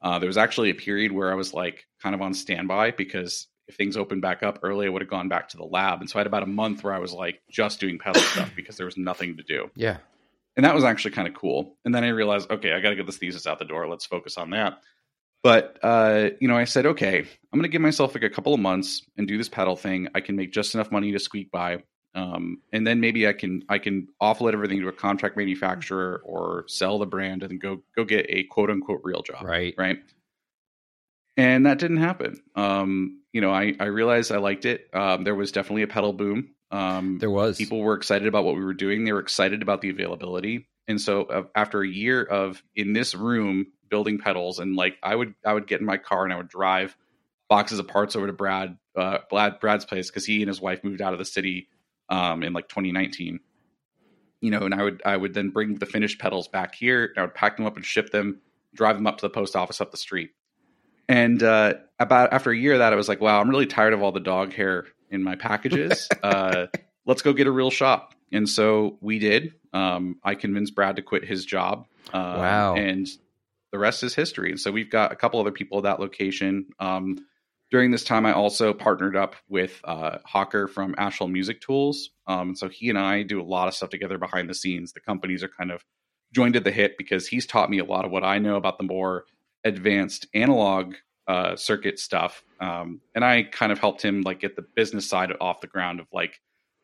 Uh, 0.02 0.20
there 0.20 0.28
was 0.28 0.38
actually 0.38 0.70
a 0.70 0.76
period 0.76 1.12
where 1.12 1.32
I 1.32 1.36
was 1.36 1.54
like 1.54 1.86
kind 2.02 2.14
of 2.14 2.22
on 2.22 2.34
standby 2.34 2.92
because 2.92 3.48
if 3.68 3.76
things 3.76 3.96
opened 3.96 4.22
back 4.22 4.44
up 4.44 4.60
early, 4.64 4.86
I 4.86 4.90
would 4.90 5.02
have 5.02 5.10
gone 5.10 5.30
back 5.30 5.50
to 5.50 5.58
the 5.58 5.64
lab. 5.64 6.02
And 6.02 6.10
so 6.10 6.18
I 6.18 6.22
had 6.22 6.28
about 6.28 6.44
a 6.44 6.48
month 6.48 6.84
where 6.84 6.94
I 6.94 7.00
was 7.00 7.14
like 7.14 7.42
just 7.50 7.80
doing 7.80 8.00
pedal 8.00 8.22
stuff 8.34 8.52
because 8.56 8.78
there 8.78 8.86
was 8.86 8.98
nothing 8.98 9.38
to 9.38 9.44
do. 9.44 9.70
Yeah. 9.76 9.98
And 10.56 10.66
that 10.66 10.76
was 10.76 10.84
actually 10.84 11.12
kind 11.12 11.28
of 11.28 11.34
cool. 11.34 11.78
And 11.84 11.96
then 11.96 12.04
I 12.04 12.10
realized, 12.10 12.52
okay, 12.52 12.74
I 12.74 12.80
got 12.80 12.90
to 12.90 12.96
get 12.96 13.06
this 13.06 13.18
thesis 13.18 13.48
out 13.48 13.60
the 13.60 13.66
door. 13.66 13.88
Let's 13.88 14.06
focus 14.06 14.38
on 14.38 14.52
that. 14.52 14.80
But 15.44 15.78
uh, 15.84 16.30
you 16.40 16.48
know, 16.48 16.56
I 16.58 16.64
said, 16.64 16.86
okay, 16.86 17.20
I'm 17.20 17.60
going 17.60 17.64
to 17.64 17.68
give 17.70 17.82
myself 17.82 18.16
like 18.16 18.24
a 18.24 18.30
couple 18.30 18.54
of 18.54 18.60
months 18.62 19.06
and 19.18 19.28
do 19.28 19.38
this 19.38 19.50
pedal 19.50 19.76
thing. 19.76 20.08
I 20.16 20.22
can 20.22 20.36
make 20.38 20.54
just 20.54 20.74
enough 20.74 20.92
money 20.92 21.12
to 21.12 21.20
squeak 21.20 21.52
by, 21.52 21.84
um, 22.16 22.62
and 22.72 22.88
then 22.88 23.02
maybe 23.02 23.28
I 23.28 23.34
can 23.34 23.64
I 23.70 23.78
can 23.80 24.08
offload 24.22 24.54
everything 24.54 24.80
to 24.82 24.88
a 24.88 24.94
contract 24.94 25.36
manufacturer 25.38 26.22
or 26.26 26.64
sell 26.68 26.98
the 26.98 27.06
brand 27.06 27.44
and 27.44 27.52
then 27.52 27.60
go 27.60 27.84
go 27.96 28.06
get 28.06 28.26
a 28.30 28.44
quote 28.46 28.70
unquote 28.70 29.02
real 29.04 29.22
job, 29.22 29.44
Right. 29.44 29.76
right? 29.78 30.00
And 31.36 31.66
that 31.66 31.80
didn't 31.80 31.98
happen. 31.98 32.42
Um, 32.56 33.22
you 33.34 33.42
know, 33.42 33.52
I 33.52 33.74
I 33.80 33.86
realized 33.86 34.32
I 34.32 34.38
liked 34.38 34.66
it. 34.66 34.88
Um, 34.94 35.24
there 35.24 35.36
was 35.36 35.52
definitely 35.52 35.82
a 35.82 35.88
pedal 35.88 36.14
boom. 36.14 36.52
Um, 36.72 37.18
There 37.20 37.30
was. 37.32 37.58
people 37.58 37.82
were 37.82 37.96
excited 37.96 38.28
about 38.28 38.46
what 38.46 38.56
we 38.56 38.64
were 38.64 38.74
doing. 38.74 39.04
They 39.04 39.12
were 39.14 39.20
excited 39.20 39.62
about 39.62 39.82
the 39.82 39.90
availability. 39.90 40.68
And 40.88 41.00
so 41.02 41.24
uh, 41.24 41.44
after 41.56 41.82
a 41.82 41.88
year 41.88 42.24
of 42.24 42.62
in 42.76 42.94
this 42.94 43.16
room 43.16 43.68
building 43.94 44.18
pedals 44.18 44.58
and 44.58 44.76
like 44.76 44.98
I 45.04 45.16
would 45.16 45.36
I 45.46 45.54
would 45.54 45.68
get 45.68 45.80
in 45.80 45.86
my 45.86 45.98
car 45.98 46.24
and 46.24 46.34
I 46.34 46.38
would 46.38 46.48
drive 46.48 46.98
boxes 47.48 47.78
of 47.78 47.88
parts 47.88 48.16
over 48.16 48.26
to 48.26 48.34
Brad 48.34 48.76
uh 48.96 49.20
Brad 49.30 49.60
Brad's 49.60 49.86
place 49.86 50.10
cuz 50.10 50.26
he 50.26 50.42
and 50.42 50.48
his 50.48 50.60
wife 50.60 50.84
moved 50.84 51.00
out 51.00 51.14
of 51.14 51.20
the 51.20 51.26
city 51.26 51.68
um 52.10 52.42
in 52.42 52.54
like 52.54 52.68
2019. 52.70 53.40
You 54.42 54.50
know, 54.50 54.62
and 54.62 54.74
I 54.74 54.82
would 54.82 55.04
I 55.06 55.16
would 55.16 55.36
then 55.36 55.50
bring 55.50 55.76
the 55.76 55.86
finished 55.86 56.18
pedals 56.18 56.48
back 56.48 56.74
here. 56.74 57.06
And 57.06 57.20
I 57.20 57.22
would 57.22 57.36
pack 57.36 57.56
them 57.58 57.68
up 57.68 57.76
and 57.76 57.86
ship 57.86 58.10
them, 58.10 58.42
drive 58.74 58.96
them 58.96 59.06
up 59.06 59.18
to 59.20 59.22
the 59.22 59.30
post 59.30 59.56
office 59.56 59.80
up 59.80 59.92
the 59.92 59.98
street. 59.98 60.32
And 61.08 61.44
uh 61.44 61.76
about 62.00 62.34
after 62.34 62.50
a 62.50 62.58
year 62.58 62.74
of 62.74 62.80
that 62.80 62.94
I 62.94 62.96
was 62.96 63.08
like, 63.08 63.22
wow, 63.22 63.40
I'm 63.40 63.50
really 63.52 63.68
tired 63.68 63.94
of 63.94 64.02
all 64.02 64.12
the 64.12 64.20
dog 64.20 64.54
hair 64.54 64.88
in 65.12 65.22
my 65.22 65.36
packages. 65.36 66.10
uh 66.24 66.66
let's 67.06 67.22
go 67.22 67.32
get 67.32 67.46
a 67.46 67.52
real 67.52 67.70
shop. 67.70 68.16
And 68.32 68.50
so 68.50 68.98
we 69.02 69.20
did. 69.20 69.54
Um, 69.74 70.18
I 70.24 70.34
convinced 70.34 70.74
Brad 70.74 70.96
to 70.96 71.04
quit 71.04 71.24
his 71.24 71.46
job. 71.46 71.86
Um, 72.12 72.38
Wow. 72.38 72.76
And 72.76 73.08
the 73.74 73.80
rest 73.80 74.04
is 74.04 74.14
history. 74.14 74.52
And 74.52 74.60
so 74.60 74.72
we've 74.72 74.90
got 74.90 75.12
a 75.12 75.16
couple 75.16 75.40
other 75.40 75.52
people 75.52 75.80
at 75.80 75.84
that 75.84 76.00
location. 76.00 76.68
Um, 76.80 77.26
during 77.72 77.90
this 77.90 78.04
time, 78.04 78.24
I 78.24 78.32
also 78.32 78.72
partnered 78.72 79.18
up 79.18 79.36
with 79.50 79.82
uh, 79.84 80.20
Hawker 80.26 80.68
from 80.68 80.94
Asheville 81.00 81.28
Music 81.28 81.60
Tools. 81.60 82.12
Um, 82.28 82.50
and 82.50 82.58
so 82.58 82.70
he 82.70 82.90
and 82.90 83.00
I 83.00 83.24
do 83.24 83.42
a 83.42 83.44
lot 83.44 83.68
of 83.68 83.74
stuff 83.74 83.90
together 83.90 84.20
behind 84.20 84.48
the 84.48 84.54
scenes. 84.54 84.94
The 84.94 85.00
companies 85.00 85.42
are 85.44 85.50
kind 85.50 85.72
of 85.72 85.84
joined 86.32 86.56
at 86.56 86.64
the 86.64 86.72
hip 86.72 87.00
because 87.00 87.28
he's 87.28 87.48
taught 87.48 87.72
me 87.72 87.80
a 87.80 87.84
lot 87.84 88.06
of 88.06 88.12
what 88.12 88.24
I 88.24 88.38
know 88.38 88.58
about 88.58 88.78
the 88.78 88.84
more 88.84 89.26
advanced 89.64 90.28
analog 90.36 90.94
uh, 91.28 91.56
circuit 91.56 91.98
stuff. 91.98 92.44
Um, 92.60 93.02
and 93.16 93.26
I 93.26 93.42
kind 93.42 93.72
of 93.72 93.80
helped 93.80 94.04
him 94.04 94.22
like 94.22 94.40
get 94.40 94.56
the 94.56 94.66
business 94.76 95.10
side 95.10 95.32
off 95.42 95.62
the 95.62 95.68
ground 95.68 96.00
of 96.00 96.06
like, 96.14 96.40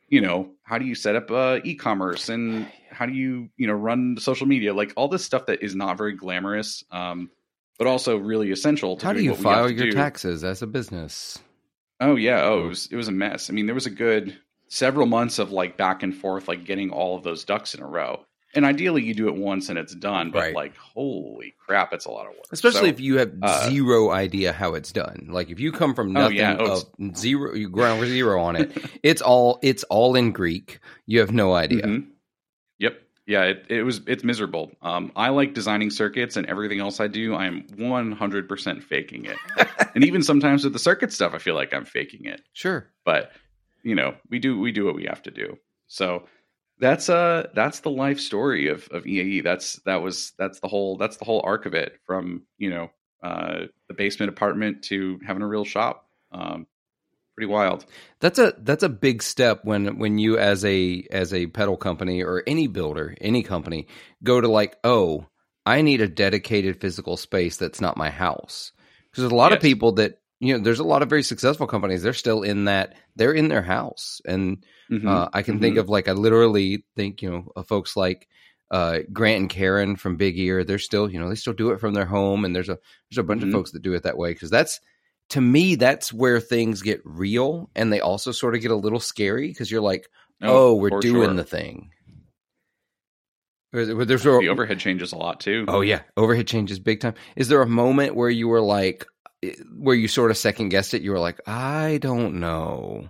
you 0.10 0.22
know, 0.22 0.52
how 0.64 0.78
do 0.78 0.86
you 0.86 0.96
set 0.96 1.16
up 1.16 1.32
uh, 1.32 1.60
e-commerce 1.64 2.30
and 2.30 2.68
how 2.92 3.06
do 3.06 3.14
you, 3.14 3.50
you 3.58 3.68
know, 3.68 3.74
run 3.74 4.18
social 4.20 4.48
media? 4.48 4.74
Like 4.74 4.94
all 4.96 5.08
this 5.08 5.24
stuff 5.24 5.46
that 5.48 5.64
is 5.64 5.76
not 5.76 5.98
very 5.98 6.14
glamorous, 6.14 6.84
um, 6.92 7.30
but 7.78 7.88
also 7.88 8.18
really 8.18 8.52
essential. 8.52 8.98
To 8.98 9.06
How 9.06 9.14
do 9.14 9.24
you 9.24 9.36
file 9.36 9.70
your 9.70 9.88
do. 9.88 9.92
taxes 9.92 10.44
as 10.44 10.62
a 10.62 10.68
business? 10.68 11.40
Oh 12.00 12.16
yeah. 12.16 12.44
Oh, 12.44 12.66
it 12.66 12.68
was 12.68 12.88
it 12.92 12.96
was 12.96 13.08
a 13.08 13.14
mess. 13.14 13.50
I 13.50 13.54
mean, 13.54 13.66
there 13.66 13.76
was 13.76 13.86
a 13.86 13.92
good 13.92 14.38
several 14.68 15.08
months 15.08 15.40
of 15.40 15.52
like 15.52 15.78
back 15.78 16.04
and 16.04 16.16
forth, 16.16 16.48
like 16.48 16.66
getting 16.66 16.92
all 16.92 17.18
of 17.18 17.24
those 17.24 17.44
ducks 17.44 17.74
in 17.74 17.82
a 17.82 17.88
row. 17.88 18.26
And 18.56 18.66
ideally, 18.66 19.04
you 19.04 19.14
do 19.14 19.28
it 19.28 19.36
once 19.36 19.70
and 19.70 19.78
it's 19.78 19.94
done. 19.94 20.32
But 20.32 20.40
Right. 20.40 20.56
like, 20.56 20.76
holy 20.76 21.54
crap, 21.60 21.94
it's 21.94 22.06
a 22.06 22.12
lot 22.12 22.26
of 22.26 22.32
work. 22.34 22.46
Especially 22.52 22.80
So, 22.80 22.86
if 22.88 23.00
you 23.00 23.18
have 23.20 23.32
uh, 23.42 23.70
zero 23.70 24.10
idea 24.10 24.52
how 24.54 24.74
it's 24.74 24.92
done. 24.92 25.28
Like 25.30 25.50
if 25.52 25.60
you 25.60 25.72
come 25.72 25.94
from 25.94 26.10
Oh, 26.18 26.22
nothing 26.22 26.38
yeah. 26.38 26.58
Oh, 26.60 26.82
of 27.00 27.16
zero, 27.16 27.54
you 27.54 27.70
ground 27.70 28.04
zero 28.06 28.42
on 28.42 28.56
it. 28.56 28.72
It's 29.04 29.22
all 29.22 29.60
it's 29.62 29.84
all 29.86 30.16
in 30.16 30.32
Greek. 30.32 30.80
You 31.06 31.20
have 31.20 31.32
no 31.32 31.54
idea. 31.54 31.84
Mhm. 31.84 32.08
Yep. 32.80 33.02
Yeah, 33.28 33.44
it, 33.44 33.66
it 33.70 33.84
was 33.84 34.02
it's 34.08 34.24
miserable. 34.24 34.72
Um, 34.82 35.12
I 35.16 35.30
like 35.30 35.54
designing 35.54 35.92
circuits 35.92 36.36
and 36.36 36.48
everything 36.48 36.80
else 36.80 37.00
I 37.00 37.06
do. 37.08 37.36
I 37.36 37.46
am 37.46 37.68
one 37.78 38.12
hundred 38.12 38.50
percent 38.50 38.84
faking 38.84 39.26
it, 39.26 39.38
and 39.94 40.04
even 40.04 40.24
sometimes 40.24 40.64
with 40.64 40.74
the 40.74 40.80
circuit 40.80 41.14
stuff, 41.14 41.36
I 41.36 41.38
feel 41.38 41.54
like 41.54 41.72
I'm 41.72 41.86
faking 41.86 42.26
it. 42.26 42.42
Sure. 42.54 42.90
But 43.06 43.32
you 43.84 43.94
know, 43.94 44.16
we 44.32 44.40
do 44.40 44.60
we 44.60 44.72
do 44.72 44.86
what 44.86 44.96
we 44.96 45.06
have 45.06 45.22
to 45.24 45.32
do. 45.32 45.60
So 45.86 46.24
that's 46.80 47.10
uh 47.10 47.48
that's 47.54 47.82
the 47.82 47.90
life 47.90 48.20
story 48.20 48.70
of 48.70 48.88
of 48.90 49.04
EAE. 49.04 49.44
That's 49.44 49.74
that 49.86 50.02
was 50.02 50.34
that's 50.38 50.60
the 50.60 50.68
whole 50.68 50.98
that's 50.98 51.18
the 51.18 51.26
whole 51.26 51.42
arc 51.44 51.66
of 51.66 51.74
it 51.74 52.00
from 52.06 52.44
you 52.58 52.70
know 52.70 52.90
uh 53.24 53.66
the 53.88 53.94
basement 53.94 54.30
apartment 54.30 54.84
to 54.84 55.20
having 55.26 55.44
a 55.44 55.48
real 55.48 55.66
shop. 55.66 56.08
Um, 56.32 56.68
pretty 57.36 57.52
wild. 57.52 57.86
That's 58.20 58.38
a 58.38 58.54
that's 58.60 58.84
a 58.84 58.90
big 58.90 59.24
step 59.24 59.62
when 59.64 59.98
when 59.98 60.18
you 60.18 60.38
as 60.38 60.66
a 60.66 61.08
as 61.10 61.34
a 61.34 61.48
pedal 61.48 61.78
company 61.78 62.22
or 62.24 62.44
any 62.46 62.68
builder, 62.68 63.16
any 63.22 63.44
company 63.44 63.88
go 64.24 64.42
to 64.42 64.48
like, 64.48 64.78
oh, 64.84 65.26
I 65.66 65.82
need 65.82 66.02
a 66.02 66.08
dedicated 66.08 66.82
physical 66.82 67.16
space 67.16 67.56
that's 67.56 67.80
not 67.80 67.96
my 67.96 68.10
house. 68.10 68.74
Because 69.10 69.24
there's 69.24 69.32
a 69.32 69.36
lot 69.36 69.52
yes. 69.52 69.58
of 69.58 69.62
people 69.62 69.94
that 69.94 70.20
you 70.40 70.58
know, 70.58 70.64
there's 70.64 70.80
a 70.80 70.86
lot 70.86 71.02
of 71.02 71.10
very 71.10 71.24
successful 71.24 71.68
companies. 71.68 72.02
They're 72.02 72.14
still 72.14 72.44
in 72.44 72.66
that. 72.66 72.96
They're 73.16 73.34
in 73.34 73.50
their 73.50 73.62
house, 73.62 74.22
and 74.26 74.66
mm-hmm. 74.90 75.08
uh, 75.08 75.30
I 75.34 75.42
can 75.42 75.56
mm-hmm. 75.56 75.64
think 75.64 75.78
of 75.78 75.90
like 75.90 76.08
I 76.08 76.14
literally 76.14 76.86
think 76.96 77.22
you 77.22 77.30
know 77.30 77.52
of 77.56 77.68
folks 77.68 77.98
like 77.98 78.28
uh, 78.72 79.00
Grant 79.12 79.42
and 79.42 79.50
Karen 79.50 79.98
from 79.98 80.16
Big 80.16 80.40
Ear. 80.40 80.64
They're 80.64 80.80
still 80.80 81.12
you 81.12 81.20
know 81.20 81.28
they 81.28 81.36
still 81.36 81.54
do 81.54 81.72
it 81.72 81.80
from 81.80 81.94
their 81.94 82.06
home, 82.06 82.46
and 82.46 82.56
there's 82.56 82.70
a 82.70 82.78
there's 83.10 83.18
a 83.18 83.24
bunch 83.24 83.42
mm-hmm. 83.42 83.50
of 83.50 83.54
folks 83.54 83.72
that 83.72 83.82
do 83.82 83.94
it 83.94 84.04
that 84.04 84.18
way 84.18 84.32
because 84.32 84.50
that's 84.50 84.80
to 85.30 85.42
me 85.42 85.76
that's 85.76 86.14
where 86.14 86.40
things 86.40 86.82
get 86.82 87.02
real, 87.04 87.70
and 87.76 87.92
they 87.92 88.00
also 88.00 88.32
sort 88.32 88.56
of 88.56 88.62
get 88.62 88.72
a 88.72 88.76
little 88.76 89.02
scary 89.02 89.50
because 89.50 89.70
you're 89.70 89.82
like, 89.82 90.08
oh, 90.42 90.70
oh 90.70 90.76
we're 90.76 91.02
doing 91.02 91.30
sure. 91.30 91.34
the 91.34 91.44
thing. 91.44 91.92
There's, 93.72 94.08
there's 94.08 94.24
the 94.24 94.48
overhead 94.50 94.80
changes 94.80 95.12
a 95.12 95.18
lot 95.18 95.42
too. 95.42 95.66
Oh 95.68 95.82
yeah, 95.82 96.02
overhead 96.18 96.48
changes 96.48 96.80
big 96.80 97.02
time. 97.02 97.14
Is 97.36 97.50
there 97.50 97.62
a 97.62 97.68
moment 97.68 98.16
where 98.16 98.30
you 98.30 98.48
were 98.48 98.62
like, 98.62 99.06
where 99.78 99.96
you 99.96 100.08
sort 100.08 100.32
of 100.32 100.38
second 100.38 100.70
guessed 100.70 100.94
it? 100.94 101.02
You 101.02 101.12
were 101.12 101.20
like, 101.20 101.40
I 101.48 102.00
don't 102.02 102.40
know. 102.40 103.10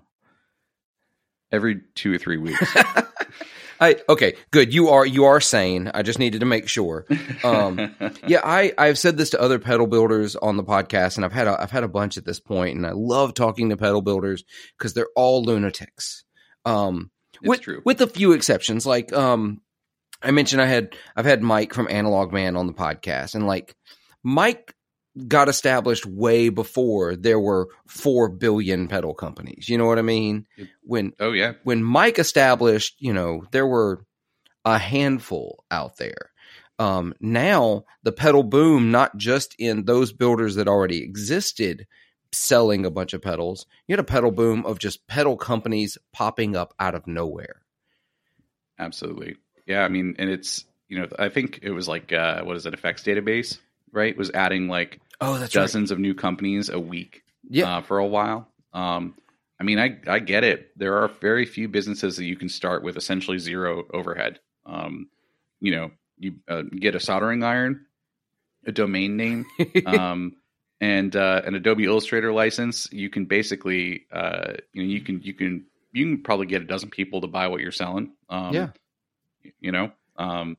Every 1.51 1.81
two 1.95 2.13
or 2.13 2.17
three 2.17 2.37
weeks. 2.37 2.75
I 3.81 3.95
okay, 4.09 4.35
good. 4.51 4.73
You 4.73 4.89
are 4.89 5.05
you 5.05 5.25
are 5.25 5.39
sane. 5.39 5.89
I 5.93 6.01
just 6.01 6.19
needed 6.19 6.41
to 6.41 6.45
make 6.45 6.67
sure. 6.67 7.05
Um, 7.43 7.95
yeah, 8.27 8.41
I 8.43 8.73
I've 8.77 8.97
said 8.97 9.17
this 9.17 9.29
to 9.31 9.41
other 9.41 9.57
pedal 9.57 9.87
builders 9.87 10.35
on 10.35 10.57
the 10.57 10.63
podcast, 10.63 11.15
and 11.15 11.23
I've 11.23 11.31
had 11.31 11.47
a, 11.47 11.59
I've 11.61 11.71
had 11.71 11.83
a 11.83 11.87
bunch 11.87 12.17
at 12.17 12.25
this 12.25 12.39
point, 12.39 12.75
and 12.75 12.85
I 12.85 12.91
love 12.91 13.33
talking 13.33 13.69
to 13.69 13.77
pedal 13.77 14.01
builders 14.01 14.43
because 14.77 14.93
they're 14.93 15.09
all 15.15 15.43
lunatics. 15.43 16.25
Um, 16.65 17.09
it's 17.35 17.47
with, 17.47 17.61
true. 17.61 17.81
with 17.85 18.01
a 18.01 18.07
few 18.07 18.33
exceptions, 18.33 18.85
like 18.85 19.13
um, 19.13 19.61
I 20.21 20.31
mentioned, 20.31 20.61
I 20.61 20.65
had 20.65 20.95
I've 21.15 21.25
had 21.25 21.41
Mike 21.41 21.73
from 21.73 21.87
Analog 21.89 22.33
Man 22.33 22.57
on 22.57 22.67
the 22.67 22.73
podcast, 22.73 23.33
and 23.33 23.47
like 23.47 23.75
Mike 24.23 24.75
got 25.27 25.49
established 25.49 26.05
way 26.05 26.49
before 26.49 27.15
there 27.15 27.39
were 27.39 27.69
4 27.87 28.29
billion 28.29 28.87
pedal 28.87 29.13
companies. 29.13 29.67
You 29.67 29.77
know 29.77 29.85
what 29.85 29.99
I 29.99 30.03
mean? 30.03 30.45
When 30.81 31.13
Oh 31.19 31.31
yeah. 31.31 31.53
When 31.63 31.83
Mike 31.83 32.19
established, 32.19 32.95
you 32.99 33.13
know, 33.13 33.43
there 33.51 33.67
were 33.67 34.05
a 34.65 34.77
handful 34.77 35.63
out 35.71 35.97
there. 35.97 36.31
Um, 36.77 37.13
now 37.19 37.85
the 38.03 38.11
pedal 38.11 38.43
boom, 38.43 38.91
not 38.91 39.17
just 39.17 39.55
in 39.59 39.85
those 39.85 40.13
builders 40.13 40.55
that 40.55 40.67
already 40.67 41.03
existed 41.03 41.87
selling 42.31 42.85
a 42.85 42.91
bunch 42.91 43.13
of 43.13 43.21
pedals, 43.21 43.65
you 43.87 43.93
had 43.93 43.99
a 43.99 44.03
pedal 44.03 44.31
boom 44.31 44.65
of 44.65 44.79
just 44.79 45.07
pedal 45.07 45.35
companies 45.35 45.97
popping 46.13 46.55
up 46.55 46.73
out 46.79 46.95
of 46.95 47.07
nowhere. 47.07 47.61
Absolutely. 48.77 49.35
Yeah, 49.65 49.83
I 49.83 49.89
mean, 49.89 50.15
and 50.19 50.29
it's 50.29 50.65
you 50.87 50.99
know, 50.99 51.07
I 51.19 51.29
think 51.29 51.59
it 51.61 51.71
was 51.71 51.87
like 51.87 52.13
uh, 52.13 52.43
what 52.43 52.55
is 52.55 52.65
it, 52.65 52.73
effects 52.73 53.03
database? 53.03 53.59
Right? 53.91 54.15
Was 54.17 54.31
adding 54.31 54.67
like 54.67 54.99
oh, 55.21 55.37
that's 55.37 55.53
dozens 55.53 55.91
right. 55.91 55.95
of 55.95 55.99
new 55.99 56.13
companies 56.13 56.69
a 56.69 56.79
week. 56.79 57.23
Yeah, 57.49 57.77
uh, 57.77 57.81
for 57.81 57.97
a 57.99 58.05
while. 58.05 58.47
Um, 58.73 59.15
I 59.59 59.63
mean, 59.63 59.79
I 59.79 59.97
I 60.07 60.19
get 60.19 60.43
it. 60.43 60.71
There 60.77 60.97
are 61.01 61.07
very 61.21 61.45
few 61.45 61.67
businesses 61.67 62.17
that 62.17 62.25
you 62.25 62.35
can 62.35 62.49
start 62.49 62.83
with 62.83 62.97
essentially 62.97 63.39
zero 63.39 63.85
overhead. 63.93 64.39
Um, 64.65 65.09
you 65.59 65.75
know, 65.75 65.91
you 66.17 66.35
uh, 66.47 66.61
get 66.61 66.95
a 66.95 66.99
soldering 66.99 67.43
iron, 67.43 67.85
a 68.65 68.71
domain 68.71 69.17
name, 69.17 69.45
um, 69.85 70.35
and 70.79 71.15
uh, 71.15 71.41
an 71.45 71.55
Adobe 71.55 71.85
Illustrator 71.85 72.31
license. 72.31 72.87
You 72.91 73.09
can 73.09 73.25
basically, 73.25 74.05
uh, 74.11 74.53
you 74.73 74.83
know, 74.83 74.89
you 74.89 75.01
can 75.01 75.21
you 75.21 75.33
can 75.33 75.65
you 75.91 76.05
can 76.05 76.23
probably 76.23 76.45
get 76.45 76.61
a 76.61 76.65
dozen 76.65 76.89
people 76.89 77.21
to 77.21 77.27
buy 77.27 77.47
what 77.47 77.61
you're 77.61 77.71
selling. 77.71 78.13
Um, 78.29 78.53
yeah, 78.53 78.69
you 79.59 79.71
know, 79.71 79.91
um, 80.17 80.57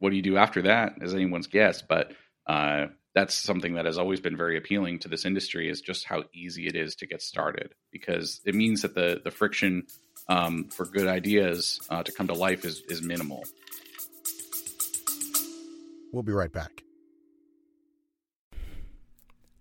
what 0.00 0.10
do 0.10 0.16
you 0.16 0.22
do 0.22 0.36
after 0.36 0.62
that? 0.62 0.96
Is 1.00 1.14
anyone's 1.14 1.46
guess, 1.46 1.80
but 1.80 2.12
uh, 2.46 2.86
that's 3.14 3.34
something 3.34 3.74
that 3.74 3.86
has 3.86 3.96
always 3.96 4.20
been 4.20 4.36
very 4.36 4.56
appealing 4.56 4.98
to 5.00 5.08
this 5.08 5.24
industry 5.24 5.68
is 5.68 5.80
just 5.80 6.04
how 6.04 6.24
easy 6.34 6.66
it 6.66 6.74
is 6.74 6.96
to 6.96 7.06
get 7.06 7.22
started 7.22 7.72
because 7.92 8.40
it 8.44 8.54
means 8.54 8.82
that 8.82 8.94
the 8.94 9.20
the 9.24 9.30
friction 9.30 9.86
um, 10.28 10.68
for 10.68 10.84
good 10.84 11.06
ideas 11.06 11.80
uh, 11.90 12.02
to 12.02 12.12
come 12.12 12.26
to 12.26 12.34
life 12.34 12.64
is 12.64 12.82
is 12.88 13.02
minimal. 13.02 13.44
We'll 16.12 16.22
be 16.22 16.32
right 16.32 16.52
back. 16.52 16.84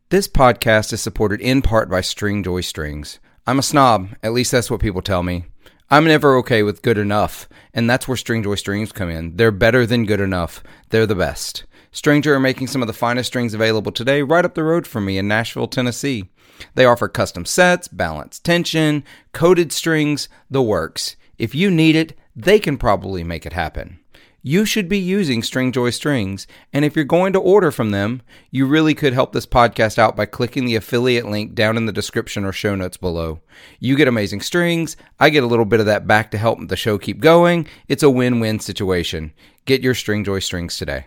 This 0.10 0.28
podcast 0.28 0.94
is 0.94 1.02
supported 1.02 1.42
in 1.42 1.64
part 1.64 1.90
by 1.90 2.02
Stringjoy 2.02 2.64
Strings. 2.64 3.20
I'm 3.48 3.58
a 3.58 3.64
snob, 3.64 4.10
at 4.22 4.32
least 4.32 4.52
that's 4.52 4.70
what 4.70 4.80
people 4.80 5.02
tell 5.02 5.24
me. 5.24 5.46
I'm 5.90 6.06
never 6.06 6.38
okay 6.38 6.64
with 6.64 6.84
good 6.84 6.98
enough, 6.98 7.50
and 7.74 7.90
that's 7.90 8.08
where 8.08 8.16
Stringjoy 8.16 8.58
Strings 8.60 8.92
come 8.92 9.10
in. 9.10 9.38
They're 9.38 9.52
better 9.52 9.86
than 9.86 10.06
good 10.06 10.22
enough. 10.22 10.64
They're 10.90 11.08
the 11.08 11.16
best. 11.16 11.66
Stringjoy 11.94 12.26
are 12.26 12.40
making 12.40 12.66
some 12.68 12.82
of 12.82 12.88
the 12.88 12.94
finest 12.94 13.28
strings 13.28 13.54
available 13.54 13.92
today 13.92 14.24
right 14.24 14.44
up 14.44 14.56
the 14.56 14.64
road 14.64 14.88
from 14.88 15.06
me 15.06 15.20
in 15.20 15.28
Nashville, 15.28 15.68
Tennessee. 15.68 16.28
They 16.74 16.86
offer 16.86 17.08
custom 17.08 17.46
sets, 17.46 17.88
balanced 17.88 18.44
tension, 18.44 19.04
coated 19.32 19.72
strings, 19.72 20.28
the 20.50 20.64
works. 20.64 21.16
If 21.38 21.54
you 21.54 21.70
need 21.70 21.96
it, 21.96 22.18
they 22.36 22.60
can 22.60 22.78
probably 22.78 23.24
make 23.24 23.46
it 23.46 23.54
happen. 23.54 24.00
You 24.42 24.66
should 24.66 24.90
be 24.90 24.98
using 24.98 25.42
Stringjoy 25.42 25.94
strings, 25.94 26.48
and 26.74 26.84
if 26.84 26.96
you're 26.96 27.06
going 27.06 27.32
to 27.34 27.40
order 27.40 27.72
from 27.72 27.92
them, 27.92 28.24
you 28.50 28.66
really 28.66 28.96
could 28.96 29.14
help 29.14 29.32
this 29.32 29.46
podcast 29.46 30.00
out 30.00 30.18
by 30.18 30.26
clicking 30.26 30.66
the 30.66 30.76
affiliate 30.76 31.28
link 31.28 31.54
down 31.54 31.78
in 31.78 31.86
the 31.86 31.94
description 31.94 32.44
or 32.44 32.52
show 32.52 32.76
notes 32.76 32.98
below. 32.98 33.40
You 33.80 33.96
get 33.96 34.08
amazing 34.08 34.42
strings, 34.42 34.98
I 35.20 35.30
get 35.30 35.44
a 35.44 35.48
little 35.48 35.64
bit 35.64 35.80
of 35.80 35.86
that 35.86 36.08
back 36.08 36.32
to 36.32 36.38
help 36.40 36.68
the 36.68 36.76
show 36.76 36.98
keep 36.98 37.22
going. 37.22 37.68
It's 37.88 38.04
a 38.04 38.10
win-win 38.10 38.60
situation. 38.60 39.32
Get 39.66 39.82
your 39.82 39.94
Stringjoy 39.94 40.44
strings 40.44 40.78
today. 40.78 41.06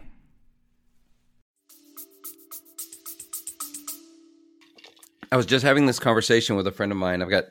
I 5.32 5.36
was 5.36 5.46
just 5.46 5.64
having 5.64 5.86
this 5.86 5.98
conversation 5.98 6.56
with 6.56 6.66
a 6.66 6.72
friend 6.72 6.92
of 6.92 6.98
mine. 6.98 7.22
I've 7.22 7.30
got 7.30 7.44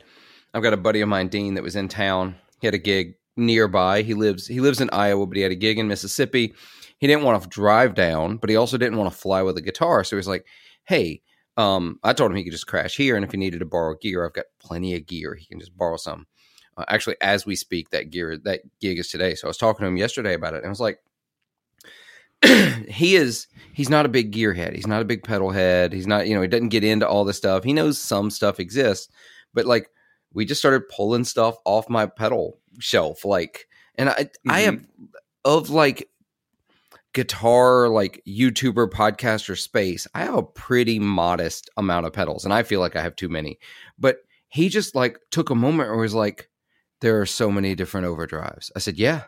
I've 0.54 0.64
got 0.64 0.74
a 0.74 0.78
buddy 0.78 1.02
of 1.02 1.10
mine, 1.10 1.28
Dean, 1.28 1.56
that 1.56 1.64
was 1.64 1.76
in 1.76 1.88
town. 1.88 2.36
He 2.62 2.68
had 2.68 2.74
a 2.74 2.80
gig 2.80 3.16
nearby. 3.36 4.02
He 4.02 4.14
lives 4.14 4.48
he 4.48 4.62
lives 4.62 4.82
in 4.82 4.90
Iowa, 4.92 5.26
but 5.26 5.36
he 5.36 5.44
had 5.44 5.52
a 5.52 5.56
gig 5.56 5.78
in 5.78 5.88
Mississippi. 5.88 6.54
He 7.00 7.08
didn't 7.08 7.24
want 7.24 7.42
to 7.44 7.50
drive 7.50 7.94
down, 7.94 8.38
but 8.38 8.50
he 8.50 8.56
also 8.56 8.78
didn't 8.78 8.98
want 8.98 9.12
to 9.12 9.18
fly 9.18 9.42
with 9.42 9.58
a 9.58 9.62
guitar. 9.62 10.04
So 10.04 10.16
he 10.16 10.18
was 10.18 10.28
like, 10.28 10.46
"Hey, 10.86 11.22
um, 11.58 12.00
I 12.04 12.14
told 12.14 12.32
him 12.32 12.38
he 12.38 12.44
could 12.44 12.54
just 12.54 12.68
crash 12.68 12.96
here, 12.96 13.16
and 13.16 13.26
if 13.26 13.32
he 13.32 13.38
needed 13.38 13.60
to 13.60 13.66
borrow 13.66 13.96
gear, 14.02 14.26
I've 14.26 14.34
got 14.34 14.46
plenty 14.60 14.96
of 14.96 15.06
gear. 15.06 15.36
He 15.36 15.46
can 15.46 15.60
just 15.60 15.78
borrow 15.78 15.98
some." 15.98 16.28
Uh, 16.78 16.86
actually, 16.88 17.16
as 17.22 17.46
we 17.46 17.56
speak, 17.56 17.90
that 17.90 18.10
gear 18.10 18.38
that 18.46 18.62
gig 18.80 19.00
is 19.00 19.10
today. 19.10 19.36
So 19.36 19.48
I 19.48 19.50
was 19.50 19.58
talking 19.58 19.84
to 19.84 19.88
him 19.88 19.98
yesterday 19.98 20.34
about 20.34 20.54
it, 20.54 20.58
and 20.58 20.68
I 20.68 20.70
was 20.70 20.80
like, 20.80 21.00
he 22.88 23.16
is 23.16 23.48
he's 23.74 23.90
not 23.90 24.06
a 24.06 24.10
big 24.10 24.32
gearhead. 24.32 24.76
He's 24.76 24.88
not 24.88 25.02
a 25.02 25.06
big 25.06 25.24
pedal 25.24 25.52
head. 25.52 25.94
He's 25.94 26.08
not, 26.08 26.28
you 26.28 26.36
know, 26.36 26.42
he 26.42 26.48
doesn't 26.48 26.70
get 26.70 26.84
into 26.84 27.08
all 27.08 27.26
this 27.26 27.38
stuff. 27.38 27.64
He 27.64 27.74
knows 27.74 27.98
some 27.98 28.30
stuff 28.30 28.60
exists, 28.60 29.12
but 29.54 29.66
like 29.66 29.90
we 30.34 30.46
just 30.46 30.62
started 30.62 30.90
pulling 30.90 31.24
stuff 31.24 31.56
off 31.66 31.90
my 31.90 32.06
pedal 32.06 32.60
shelf. 32.80 33.26
Like, 33.26 33.68
and 33.96 34.10
I, 34.10 34.14
mm-hmm. 34.14 34.52
I 34.52 34.60
have 34.62 34.86
of 35.44 35.70
like 35.70 36.10
guitar, 37.14 37.88
like 37.88 38.22
YouTuber, 38.28 38.90
podcaster 38.90 39.58
space, 39.58 40.08
I 40.14 40.26
have 40.26 40.36
a 40.36 40.44
pretty 40.44 41.00
modest 41.00 41.70
amount 41.78 42.06
of 42.06 42.14
pedals, 42.14 42.44
and 42.44 42.54
I 42.54 42.64
feel 42.64 42.82
like 42.82 42.96
I 42.96 43.02
have 43.02 43.16
too 43.16 43.30
many. 43.30 43.58
But 43.98 44.18
he 44.50 44.70
just 44.70 44.96
like 44.96 45.20
took 45.32 45.50
a 45.50 45.56
moment 45.56 45.90
where 45.90 45.98
he 45.98 46.02
was 46.02 46.14
like, 46.14 46.50
there 47.02 47.20
are 47.22 47.26
so 47.26 47.52
many 47.52 47.74
different 47.74 48.08
overdrives. 48.08 48.72
I 48.76 48.80
said, 48.80 48.98
yeah. 48.98 49.24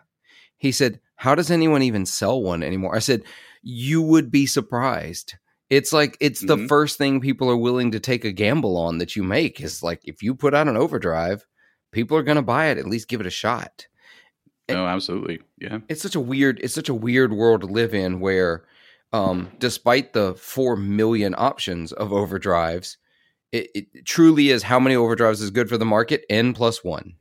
He 0.58 0.72
said, 0.72 1.00
how 1.18 1.34
does 1.34 1.50
anyone 1.50 1.82
even 1.82 2.06
sell 2.06 2.40
one 2.40 2.62
anymore? 2.62 2.94
I 2.94 3.00
said, 3.00 3.24
you 3.62 4.00
would 4.00 4.30
be 4.30 4.46
surprised. 4.46 5.34
It's 5.68 5.92
like 5.92 6.16
it's 6.20 6.42
mm-hmm. 6.42 6.62
the 6.62 6.68
first 6.68 6.96
thing 6.96 7.20
people 7.20 7.50
are 7.50 7.56
willing 7.56 7.90
to 7.90 8.00
take 8.00 8.24
a 8.24 8.32
gamble 8.32 8.76
on 8.76 8.98
that 8.98 9.16
you 9.16 9.24
make 9.24 9.60
is 9.60 9.82
like 9.82 10.00
if 10.04 10.22
you 10.22 10.34
put 10.34 10.54
out 10.54 10.68
an 10.68 10.76
overdrive, 10.76 11.44
people 11.90 12.16
are 12.16 12.22
going 12.22 12.36
to 12.36 12.42
buy 12.42 12.66
it, 12.66 12.78
at 12.78 12.86
least 12.86 13.08
give 13.08 13.20
it 13.20 13.26
a 13.26 13.30
shot. 13.30 13.88
No, 14.68 14.86
absolutely. 14.86 15.40
Yeah. 15.60 15.78
It's 15.88 16.02
such 16.02 16.14
a 16.14 16.20
weird 16.20 16.60
it's 16.60 16.74
such 16.74 16.88
a 16.88 16.94
weird 16.94 17.32
world 17.32 17.62
to 17.62 17.66
live 17.66 17.94
in 17.94 18.20
where 18.20 18.64
um 19.12 19.50
despite 19.58 20.12
the 20.12 20.34
4 20.34 20.76
million 20.76 21.34
options 21.36 21.92
of 21.92 22.10
overdrives, 22.10 22.96
it, 23.50 23.70
it 23.74 24.06
truly 24.06 24.50
is 24.50 24.62
how 24.62 24.78
many 24.78 24.94
overdrives 24.94 25.42
is 25.42 25.50
good 25.50 25.68
for 25.68 25.78
the 25.78 25.84
market 25.84 26.24
n 26.30 26.54
plus 26.54 26.84
1. 26.84 27.14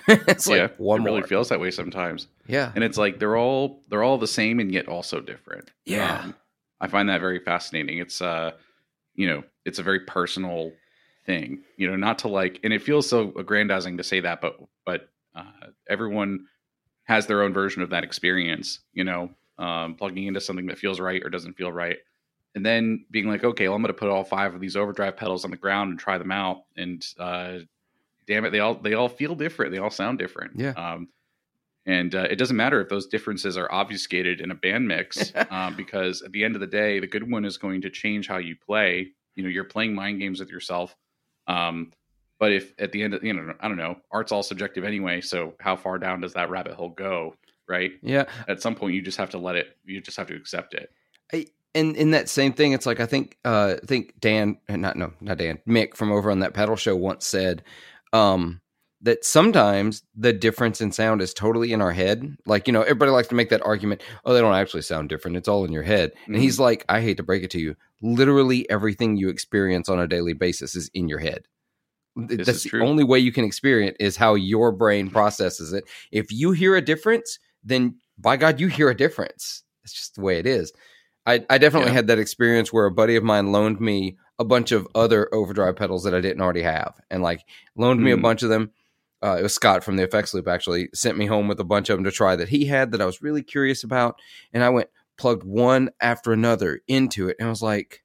it's 0.08 0.46
like 0.46 0.58
yeah, 0.58 0.68
one 0.78 1.00
it 1.00 1.04
really 1.04 1.20
more. 1.20 1.28
feels 1.28 1.48
that 1.48 1.60
way 1.60 1.70
sometimes. 1.70 2.28
Yeah, 2.46 2.72
and 2.74 2.84
it's 2.84 2.98
like 2.98 3.18
they're 3.18 3.36
all 3.36 3.82
they're 3.88 4.02
all 4.02 4.18
the 4.18 4.26
same 4.26 4.60
and 4.60 4.72
yet 4.72 4.88
also 4.88 5.20
different. 5.20 5.70
Yeah, 5.84 6.20
um, 6.20 6.34
I 6.80 6.88
find 6.88 7.08
that 7.08 7.20
very 7.20 7.38
fascinating. 7.38 7.98
It's 7.98 8.22
uh, 8.22 8.52
you 9.14 9.28
know, 9.28 9.44
it's 9.64 9.78
a 9.78 9.82
very 9.82 10.00
personal 10.00 10.72
thing. 11.26 11.62
You 11.76 11.90
know, 11.90 11.96
not 11.96 12.20
to 12.20 12.28
like, 12.28 12.60
and 12.64 12.72
it 12.72 12.82
feels 12.82 13.08
so 13.08 13.32
aggrandizing 13.36 13.96
to 13.98 14.04
say 14.04 14.20
that, 14.20 14.40
but 14.40 14.58
but 14.84 15.08
uh, 15.34 15.68
everyone 15.88 16.46
has 17.04 17.26
their 17.26 17.42
own 17.42 17.52
version 17.52 17.82
of 17.82 17.90
that 17.90 18.04
experience. 18.04 18.80
You 18.92 19.04
know, 19.04 19.30
um, 19.58 19.94
plugging 19.94 20.26
into 20.26 20.40
something 20.40 20.66
that 20.66 20.78
feels 20.78 21.00
right 21.00 21.22
or 21.22 21.30
doesn't 21.30 21.56
feel 21.56 21.72
right, 21.72 21.98
and 22.54 22.64
then 22.64 23.04
being 23.10 23.28
like, 23.28 23.44
okay, 23.44 23.68
well, 23.68 23.76
I'm 23.76 23.82
going 23.82 23.92
to 23.92 23.98
put 23.98 24.08
all 24.08 24.24
five 24.24 24.54
of 24.54 24.60
these 24.60 24.76
overdrive 24.76 25.16
pedals 25.16 25.44
on 25.44 25.50
the 25.50 25.56
ground 25.56 25.90
and 25.90 25.98
try 25.98 26.18
them 26.18 26.32
out, 26.32 26.64
and 26.76 27.04
uh, 27.18 27.58
damn 28.28 28.44
it, 28.44 28.50
they 28.50 28.60
all 28.60 28.74
they 28.74 28.94
all 28.94 29.08
feel 29.08 29.34
different. 29.34 29.72
They 29.72 29.78
all 29.78 29.90
sound 29.90 30.18
different. 30.18 30.52
Yeah. 30.56 30.72
Um, 30.72 31.08
and 31.86 32.14
uh, 32.14 32.26
it 32.30 32.36
doesn't 32.36 32.56
matter 32.56 32.80
if 32.82 32.90
those 32.90 33.06
differences 33.06 33.56
are 33.56 33.72
obfuscated 33.72 34.42
in 34.42 34.50
a 34.50 34.54
band 34.54 34.86
mix, 34.86 35.32
um, 35.50 35.74
because 35.74 36.20
at 36.22 36.32
the 36.32 36.44
end 36.44 36.54
of 36.54 36.60
the 36.60 36.66
day, 36.66 37.00
the 37.00 37.06
good 37.06 37.28
one 37.28 37.46
is 37.46 37.56
going 37.56 37.80
to 37.80 37.90
change 37.90 38.28
how 38.28 38.36
you 38.36 38.54
play. 38.54 39.08
You 39.34 39.42
know, 39.42 39.48
you're 39.48 39.64
playing 39.64 39.94
mind 39.94 40.20
games 40.20 40.38
with 40.38 40.50
yourself. 40.50 40.94
Um, 41.46 41.92
but 42.38 42.52
if 42.52 42.72
at 42.78 42.92
the 42.92 43.02
end 43.02 43.14
of 43.14 43.24
you 43.24 43.32
know, 43.32 43.54
I 43.58 43.66
don't 43.66 43.78
know, 43.78 43.96
art's 44.12 44.30
all 44.30 44.42
subjective 44.42 44.84
anyway. 44.84 45.22
So 45.22 45.54
how 45.58 45.76
far 45.76 45.98
down 45.98 46.20
does 46.20 46.34
that 46.34 46.50
rabbit 46.50 46.74
hole 46.74 46.90
go? 46.90 47.34
Right. 47.66 47.92
Yeah. 48.02 48.24
At 48.46 48.62
some 48.62 48.74
point, 48.74 48.94
you 48.94 49.02
just 49.02 49.18
have 49.18 49.30
to 49.30 49.38
let 49.38 49.56
it. 49.56 49.76
You 49.84 50.00
just 50.00 50.16
have 50.16 50.28
to 50.28 50.36
accept 50.36 50.74
it. 50.74 50.92
and 51.74 51.96
in 51.96 52.12
that 52.12 52.28
same 52.28 52.52
thing, 52.52 52.72
it's 52.72 52.86
like 52.86 53.00
I 53.00 53.06
think 53.06 53.38
uh 53.44 53.76
I 53.82 53.86
think 53.86 54.20
Dan 54.20 54.58
not 54.68 54.96
no 54.96 55.12
not 55.20 55.38
Dan 55.38 55.58
Mick 55.66 55.94
from 55.94 56.12
over 56.12 56.30
on 56.30 56.40
that 56.40 56.54
pedal 56.54 56.76
show 56.76 56.96
once 56.96 57.26
said 57.26 57.62
um 58.12 58.60
that 59.00 59.24
sometimes 59.24 60.02
the 60.16 60.32
difference 60.32 60.80
in 60.80 60.90
sound 60.90 61.22
is 61.22 61.32
totally 61.32 61.72
in 61.72 61.80
our 61.80 61.92
head. 61.92 62.36
Like, 62.46 62.66
you 62.66 62.72
know, 62.72 62.82
everybody 62.82 63.12
likes 63.12 63.28
to 63.28 63.36
make 63.36 63.48
that 63.50 63.64
argument, 63.64 64.02
oh, 64.24 64.34
they 64.34 64.40
don't 64.40 64.54
actually 64.56 64.82
sound 64.82 65.08
different. 65.08 65.36
It's 65.36 65.46
all 65.46 65.64
in 65.64 65.70
your 65.72 65.84
head. 65.84 66.10
And 66.26 66.34
Mhm. 66.36 66.40
he's 66.40 66.58
like, 66.58 66.84
I 66.88 67.00
hate 67.00 67.16
to 67.18 67.22
break 67.22 67.44
it 67.44 67.50
to 67.52 67.60
you. 67.60 67.76
Literally 68.02 68.68
everything 68.68 69.16
you 69.16 69.28
experience 69.28 69.88
on 69.88 70.00
a 70.00 70.08
daily 70.08 70.32
basis 70.32 70.74
is 70.74 70.90
in 70.94 71.08
your 71.08 71.20
head. 71.20 71.46
This 72.16 72.46
That's 72.46 72.66
is 72.66 72.72
the 72.72 72.80
only 72.80 73.04
way 73.04 73.20
you 73.20 73.30
can 73.30 73.44
experience 73.44 73.96
it 74.00 74.04
is 74.04 74.16
how 74.16 74.34
your 74.34 74.72
brain 74.72 75.10
processes 75.10 75.72
it. 75.72 75.84
If 76.10 76.32
you 76.32 76.50
hear 76.50 76.74
a 76.74 76.82
difference, 76.82 77.38
then 77.62 77.98
by 78.18 78.36
God, 78.36 78.58
you 78.58 78.66
hear 78.66 78.90
a 78.90 78.96
difference. 78.96 79.62
It's 79.84 79.92
just 79.92 80.16
the 80.16 80.22
way 80.22 80.38
it 80.40 80.46
is. 80.46 80.72
I, 81.24 81.44
I 81.48 81.58
definitely 81.58 81.90
Yeah. 81.90 81.94
had 81.94 82.06
that 82.08 82.18
experience 82.18 82.72
where 82.72 82.86
a 82.86 82.90
buddy 82.90 83.14
of 83.14 83.22
mine 83.22 83.52
loaned 83.52 83.80
me 83.80 84.16
a 84.38 84.44
bunch 84.44 84.70
of 84.72 84.86
other 84.94 85.32
overdrive 85.34 85.76
pedals 85.76 86.04
that 86.04 86.14
I 86.14 86.20
didn't 86.20 86.40
already 86.42 86.62
have, 86.62 86.94
and 87.10 87.22
like 87.22 87.44
loaned 87.76 88.02
me 88.02 88.12
a 88.12 88.16
Mm. 88.16 88.22
bunch 88.22 88.42
of 88.42 88.48
them. 88.50 88.70
Uh, 89.22 89.36
it 89.38 89.42
was 89.42 89.52
Scott 89.52 89.82
from 89.82 89.96
the 89.96 90.04
Effects 90.04 90.32
Loop 90.32 90.46
actually 90.46 90.90
sent 90.94 91.18
me 91.18 91.26
home 91.26 91.48
with 91.48 91.58
a 91.58 91.64
bunch 91.64 91.88
of 91.90 91.96
them 91.96 92.04
to 92.04 92.12
try 92.12 92.36
that 92.36 92.48
he 92.50 92.66
had 92.66 92.92
that 92.92 93.00
I 93.02 93.06
was 93.06 93.20
really 93.20 93.42
curious 93.42 93.82
about, 93.82 94.20
and 94.52 94.62
I 94.62 94.68
went 94.68 94.88
plugged 95.16 95.42
one 95.42 95.90
after 96.00 96.32
another 96.32 96.80
into 96.86 97.28
it, 97.28 97.36
and 97.40 97.48
I 97.48 97.50
was 97.50 97.62
like, 97.62 98.04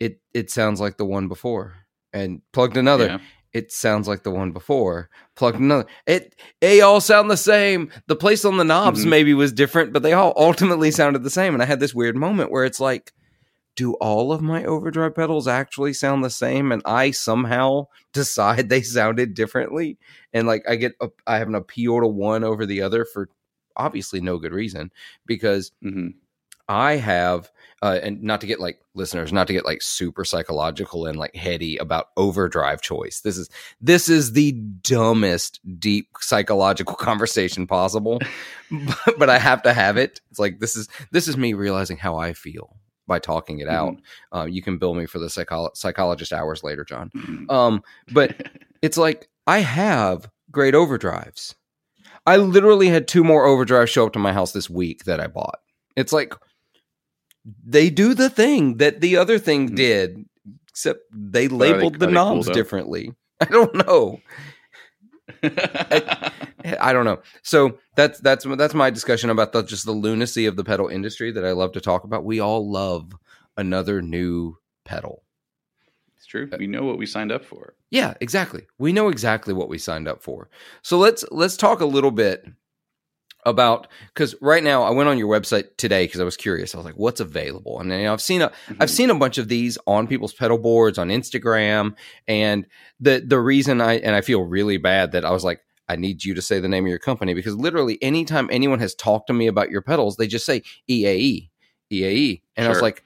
it 0.00 0.20
it 0.32 0.50
sounds 0.50 0.80
like 0.80 0.96
the 0.96 1.04
one 1.04 1.28
before, 1.28 1.74
and 2.12 2.42
plugged 2.52 2.76
another, 2.76 3.06
Yeah. 3.06 3.18
it 3.52 3.70
sounds 3.70 4.08
like 4.08 4.24
the 4.24 4.30
one 4.32 4.50
before. 4.50 5.08
Plugged 5.36 5.60
another. 5.60 5.86
It 6.06 6.34
they 6.60 6.80
all 6.80 7.00
sound 7.00 7.30
the 7.30 7.36
same. 7.36 7.90
The 8.08 8.16
place 8.16 8.44
on 8.44 8.56
the 8.56 8.64
knobs 8.64 9.04
Mhm. 9.04 9.10
maybe 9.10 9.34
was 9.34 9.52
different, 9.52 9.92
but 9.92 10.02
they 10.02 10.12
all 10.12 10.32
ultimately 10.36 10.90
sounded 10.90 11.22
the 11.22 11.30
same. 11.30 11.54
And 11.54 11.62
I 11.62 11.66
had 11.66 11.78
this 11.80 11.94
weird 11.94 12.16
moment 12.16 12.50
where 12.50 12.64
it's 12.64 12.80
like, 12.80 13.12
do 13.76 13.94
all 13.94 14.32
of 14.32 14.42
my 14.42 14.64
overdrive 14.64 15.14
pedals 15.14 15.48
actually 15.48 15.92
sound 15.92 16.24
the 16.24 16.30
same? 16.30 16.72
And 16.72 16.82
I 16.84 17.10
somehow 17.10 17.88
decide 18.12 18.68
they 18.70 18.82
sounded 18.82 19.34
differently. 19.34 19.98
And 20.32 20.46
like 20.46 20.64
I 20.68 20.76
get 20.76 20.94
a, 21.00 21.08
I 21.26 21.38
have 21.38 21.48
an 21.48 21.54
appeal 21.54 22.00
to 22.00 22.06
one 22.08 22.44
over 22.44 22.66
the 22.66 22.82
other 22.82 23.04
for 23.04 23.28
obviously 23.76 24.20
no 24.20 24.38
good 24.38 24.52
reason 24.52 24.90
because 25.26 25.72
hmm 25.82 26.08
I 26.68 26.96
have, 26.96 27.50
uh, 27.82 27.98
and 28.02 28.22
not 28.22 28.40
to 28.40 28.46
get 28.46 28.58
like 28.58 28.80
listeners, 28.94 29.32
not 29.32 29.46
to 29.48 29.52
get 29.52 29.66
like 29.66 29.82
super 29.82 30.24
psychological 30.24 31.06
and 31.06 31.18
like 31.18 31.34
heady 31.34 31.76
about 31.76 32.08
overdrive 32.16 32.80
choice. 32.80 33.20
This 33.20 33.36
is 33.36 33.50
this 33.80 34.08
is 34.08 34.32
the 34.32 34.52
dumbest 34.52 35.60
deep 35.78 36.08
psychological 36.20 36.94
conversation 36.98 37.66
possible, 37.66 38.18
but, 38.70 38.98
but 39.18 39.30
I 39.30 39.38
have 39.38 39.62
to 39.64 39.74
have 39.74 39.98
it. 39.98 40.20
It's 40.30 40.38
like 40.38 40.60
this 40.60 40.74
is 40.76 40.88
this 41.10 41.28
is 41.28 41.36
me 41.36 41.52
realizing 41.52 41.98
how 41.98 42.16
I 42.16 42.32
feel 42.32 42.76
by 43.06 43.18
talking 43.18 43.58
it 43.60 43.68
out. 43.68 43.96
Uh, 44.32 44.44
you 44.48 44.62
can 44.62 44.78
bill 44.78 44.94
me 44.94 45.06
for 45.06 45.18
the 45.18 45.26
psycholo- 45.26 45.76
psychologist 45.76 46.32
hours 46.32 46.62
later, 46.62 46.84
John. 46.84 47.10
Um, 47.50 47.82
but 48.12 48.34
it's 48.82 48.96
like 48.96 49.28
I 49.46 49.58
have 49.58 50.30
great 50.50 50.74
overdrives. 50.74 51.54
I 52.26 52.36
literally 52.36 52.88
had 52.88 53.06
two 53.06 53.22
more 53.24 53.44
overdrives 53.46 53.88
show 53.88 54.06
up 54.06 54.12
to 54.14 54.18
my 54.18 54.32
house 54.32 54.52
this 54.52 54.70
week 54.70 55.04
that 55.04 55.20
I 55.20 55.26
bought. 55.26 55.58
It's 55.96 56.12
like 56.12 56.34
they 57.64 57.90
do 57.90 58.14
the 58.14 58.30
thing 58.30 58.78
that 58.78 59.00
the 59.00 59.16
other 59.16 59.38
thing 59.38 59.70
Mhm. 59.70 59.76
did, 59.76 60.24
except 60.68 61.00
they 61.12 61.46
are 61.46 61.48
they- 61.48 61.54
labeled 61.54 61.94
the 61.94 61.98
they 62.00 62.06
cool, 62.06 62.12
knobs 62.36 62.48
differently. 62.50 63.12
I 63.40 63.46
don't 63.46 63.74
know. 63.74 64.20
I 66.80 66.92
don't 66.92 67.04
know. 67.04 67.20
So 67.42 67.78
that's 67.96 68.20
that's 68.20 68.44
that's 68.56 68.74
my 68.74 68.90
discussion 68.90 69.30
about 69.30 69.52
the 69.52 69.62
just 69.62 69.84
the 69.84 69.92
lunacy 69.92 70.46
of 70.46 70.56
the 70.56 70.64
pedal 70.64 70.88
industry 70.88 71.30
that 71.32 71.44
I 71.44 71.52
love 71.52 71.72
to 71.72 71.80
talk 71.80 72.04
about. 72.04 72.24
We 72.24 72.40
all 72.40 72.70
love 72.70 73.12
another 73.56 74.02
new 74.02 74.56
pedal. 74.84 75.22
it's 76.16 76.26
true. 76.26 76.48
Uh, 76.52 76.56
we 76.58 76.66
know 76.66 76.84
what 76.84 76.98
we 76.98 77.06
signed 77.06 77.32
up 77.32 77.44
for. 77.44 77.74
Yeah, 77.90 78.14
exactly. 78.20 78.66
We 78.78 78.92
know 78.92 79.08
exactly 79.08 79.54
what 79.54 79.68
we 79.68 79.78
signed 79.78 80.08
up 80.08 80.22
for. 80.22 80.48
So 80.82 80.98
let's 80.98 81.24
let's 81.30 81.56
talk 81.56 81.80
a 81.80 81.86
little 81.86 82.10
bit 82.10 82.44
about 83.46 83.88
because 84.12 84.34
right 84.40 84.62
now 84.62 84.82
I 84.82 84.90
went 84.90 85.08
on 85.08 85.18
your 85.18 85.28
website 85.28 85.76
today 85.76 86.04
because 86.06 86.20
I 86.20 86.24
was 86.24 86.36
curious. 86.36 86.74
I 86.74 86.78
was 86.78 86.84
like, 86.86 86.96
"What's 86.96 87.20
available?" 87.20 87.80
And 87.80 87.90
you 87.90 87.98
know, 88.04 88.12
I've 88.12 88.20
seen 88.22 88.42
a 88.42 88.52
I've 88.80 88.88
Mhm. 88.88 88.90
seen 88.90 89.10
a 89.10 89.14
bunch 89.14 89.38
of 89.38 89.48
these 89.48 89.76
on 89.86 90.06
people's 90.06 90.32
pedal 90.32 90.58
boards 90.58 90.98
on 90.98 91.08
Instagram, 91.08 91.94
and 92.26 92.66
the 93.00 93.22
the 93.26 93.38
reason 93.40 93.80
I 93.80 93.94
and 93.98 94.14
I 94.16 94.20
feel 94.20 94.42
really 94.42 94.76
bad 94.78 95.12
that 95.12 95.24
I 95.24 95.30
was 95.30 95.44
like, 95.44 95.60
I 95.88 95.96
need 95.96 96.24
you 96.24 96.34
to 96.34 96.42
say 96.42 96.60
the 96.60 96.68
name 96.68 96.84
of 96.84 96.88
your 96.90 96.98
company 96.98 97.34
because 97.34 97.54
literally 97.56 98.02
anytime 98.02 98.48
anyone 98.50 98.78
has 98.80 98.94
talked 98.94 99.26
to 99.26 99.32
me 99.34 99.46
about 99.46 99.70
your 99.70 99.82
pedals, 99.82 100.16
they 100.16 100.26
just 100.26 100.46
say 100.46 100.62
EAE, 100.88 101.50
EAE, 101.92 102.40
and 102.56 102.66
I 102.66 102.68
was 102.70 102.80
like, 102.82 103.04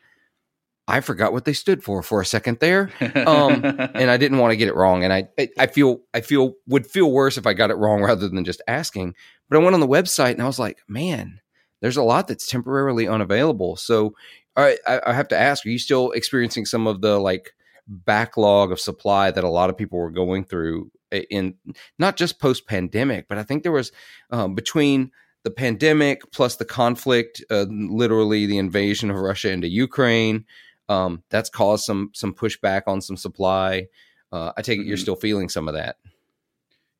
I 0.90 1.00
forgot 1.00 1.34
what 1.34 1.44
they 1.44 1.52
stood 1.52 1.82
for 1.84 2.02
for 2.02 2.20
a 2.22 2.24
second 2.24 2.60
there 2.60 2.90
um, 3.26 3.62
and 3.94 4.10
I 4.10 4.16
didn't 4.16 4.38
want 4.38 4.52
to 4.52 4.56
get 4.56 4.68
it 4.68 4.74
wrong. 4.74 5.04
And 5.04 5.12
I, 5.12 5.28
I, 5.38 5.48
I 5.58 5.66
feel, 5.66 6.00
I 6.14 6.22
feel 6.22 6.54
would 6.66 6.86
feel 6.86 7.12
worse 7.12 7.36
if 7.36 7.46
I 7.46 7.52
got 7.52 7.70
it 7.70 7.74
wrong 7.74 8.02
rather 8.02 8.26
than 8.28 8.42
just 8.44 8.62
asking. 8.66 9.14
But 9.48 9.58
I 9.58 9.62
went 9.62 9.74
on 9.74 9.80
the 9.80 9.88
website 9.88 10.32
and 10.32 10.42
I 10.42 10.46
was 10.46 10.58
like, 10.58 10.78
man, 10.88 11.40
there's 11.80 11.96
a 11.96 12.02
lot 12.02 12.28
that's 12.28 12.46
temporarily 12.46 13.08
unavailable. 13.08 13.76
So 13.76 14.14
I, 14.56 14.76
I 15.06 15.12
have 15.12 15.28
to 15.28 15.38
ask, 15.38 15.64
are 15.64 15.70
you 15.70 15.78
still 15.78 16.10
experiencing 16.12 16.66
some 16.66 16.86
of 16.86 17.00
the 17.00 17.18
like 17.18 17.54
backlog 17.86 18.72
of 18.72 18.80
supply 18.80 19.30
that 19.30 19.44
a 19.44 19.48
lot 19.48 19.70
of 19.70 19.76
people 19.76 19.98
were 19.98 20.10
going 20.10 20.44
through 20.44 20.90
in 21.10 21.54
not 21.98 22.16
just 22.16 22.38
post 22.40 22.66
pandemic, 22.66 23.28
but 23.28 23.38
I 23.38 23.42
think 23.42 23.62
there 23.62 23.72
was 23.72 23.92
um, 24.30 24.54
between 24.54 25.10
the 25.44 25.50
pandemic 25.50 26.30
plus 26.32 26.56
the 26.56 26.64
conflict, 26.64 27.42
uh, 27.50 27.66
literally 27.70 28.44
the 28.46 28.58
invasion 28.58 29.10
of 29.10 29.16
Russia 29.16 29.50
into 29.50 29.68
Ukraine. 29.68 30.44
Um, 30.90 31.22
that's 31.30 31.48
caused 31.50 31.84
some 31.84 32.10
some 32.14 32.34
pushback 32.34 32.82
on 32.86 33.00
some 33.00 33.16
supply. 33.16 33.86
Uh, 34.32 34.52
I 34.56 34.62
take 34.62 34.80
it 34.80 34.86
you're 34.86 34.96
Mhm. 34.96 35.00
still 35.02 35.16
feeling 35.16 35.48
some 35.48 35.68
of 35.68 35.74
that. 35.74 35.96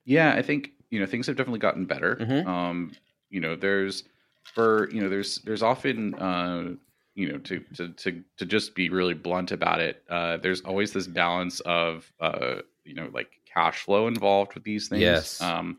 Yeah, 0.05 0.33
I 0.33 0.43
think 0.43 0.73
you 0.91 1.01
know 1.01 1.07
things 1.07 1.27
have 1.27 1.37
definitely 1.37 1.61
gotten 1.61 1.85
better. 1.85 2.17
Mhm. 2.17 2.47
Um, 2.47 2.93
you 3.31 3.41
know, 3.41 3.57
there's 3.57 4.05
for 4.43 4.91
you 4.91 5.01
know 5.01 5.09
there's 5.09 5.39
there's 5.39 5.63
often 5.63 6.15
uh, 6.15 6.75
you 7.15 7.33
know 7.33 7.39
to 7.39 7.61
to 7.77 7.89
to 7.91 8.25
to 8.37 8.47
just 8.47 8.75
be 8.75 8.89
really 8.89 9.15
blunt 9.15 9.53
about 9.53 9.81
it. 9.81 10.03
Uh, 10.09 10.37
there's 10.39 10.61
always 10.63 10.93
this 10.93 11.07
balance 11.07 11.61
of 11.61 12.11
uh, 12.21 12.57
you 12.85 12.95
know 12.95 13.11
like 13.13 13.31
cash 13.53 13.83
flow 13.83 14.07
involved 14.09 14.55
with 14.55 14.65
these 14.65 14.89
things. 14.89 15.03
Yes. 15.03 15.41
Um, 15.41 15.79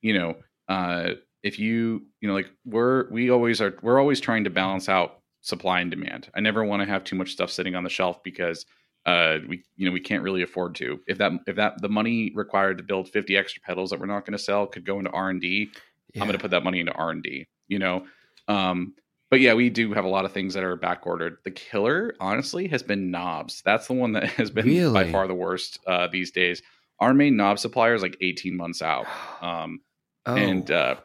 you 0.00 0.18
know, 0.18 0.36
uh, 0.68 1.10
if 1.42 1.58
you 1.58 2.06
you 2.20 2.28
know 2.28 2.34
like 2.34 2.50
we're 2.64 3.10
we 3.10 3.30
always 3.30 3.60
are 3.60 3.76
we're 3.82 4.00
always 4.00 4.20
trying 4.20 4.44
to 4.44 4.50
balance 4.50 4.88
out 4.88 5.20
supply 5.40 5.80
and 5.80 5.90
demand. 5.90 6.28
I 6.34 6.40
never 6.40 6.64
want 6.64 6.82
to 6.82 6.88
have 6.88 7.04
too 7.04 7.16
much 7.16 7.32
stuff 7.32 7.50
sitting 7.50 7.74
on 7.76 7.84
the 7.84 7.90
shelf 7.90 8.22
because 8.22 8.66
uh, 9.06 9.38
we 9.48 9.62
you 9.76 9.86
know 9.86 9.92
we 9.92 10.00
can't 10.00 10.22
really 10.22 10.42
afford 10.42 10.74
to. 10.76 11.00
If 11.06 11.18
that 11.18 11.32
if 11.46 11.56
that 11.56 11.80
the 11.80 11.88
money 11.88 12.32
required 12.34 12.78
to 12.78 12.84
build 12.84 13.08
50 13.08 13.36
extra 13.36 13.62
pedals 13.62 13.90
that 13.90 14.00
we're 14.00 14.06
not 14.06 14.26
going 14.26 14.36
to 14.36 14.42
sell 14.42 14.66
could 14.66 14.84
go 14.84 14.98
into 14.98 15.10
R 15.12 15.30
and 15.30 15.40
D, 15.40 15.70
I'm 16.16 16.22
going 16.22 16.32
to 16.32 16.38
put 16.38 16.50
that 16.50 16.64
money 16.64 16.80
into 16.80 16.92
R 16.92 17.10
and 17.10 17.22
D. 17.22 17.46
You 17.68 17.78
know, 17.78 18.06
um, 18.48 18.94
but 19.30 19.40
yeah, 19.40 19.54
we 19.54 19.70
do 19.70 19.92
have 19.92 20.04
a 20.04 20.08
lot 20.08 20.24
of 20.24 20.32
things 20.32 20.54
that 20.54 20.64
are 20.64 20.76
back 20.76 21.06
ordered. 21.06 21.38
The 21.44 21.52
killer, 21.52 22.14
honestly, 22.20 22.66
has 22.68 22.82
been 22.82 23.10
knobs. 23.10 23.62
That's 23.64 23.86
the 23.86 23.94
one 23.94 24.12
that 24.12 24.24
has 24.30 24.50
been 24.50 24.92
by 24.92 25.10
far 25.10 25.28
the 25.28 25.34
worst 25.34 25.78
uh, 25.86 26.08
these 26.08 26.32
days. 26.32 26.62
Our 26.98 27.14
main 27.14 27.36
knob 27.36 27.58
supplier 27.58 27.94
is 27.94 28.02
like 28.02 28.16
18 28.20 28.56
months 28.56 28.82
out, 28.82 29.06
um, 29.40 29.80
oh, 30.26 30.34
and 30.34 30.68
uh, 30.68 30.96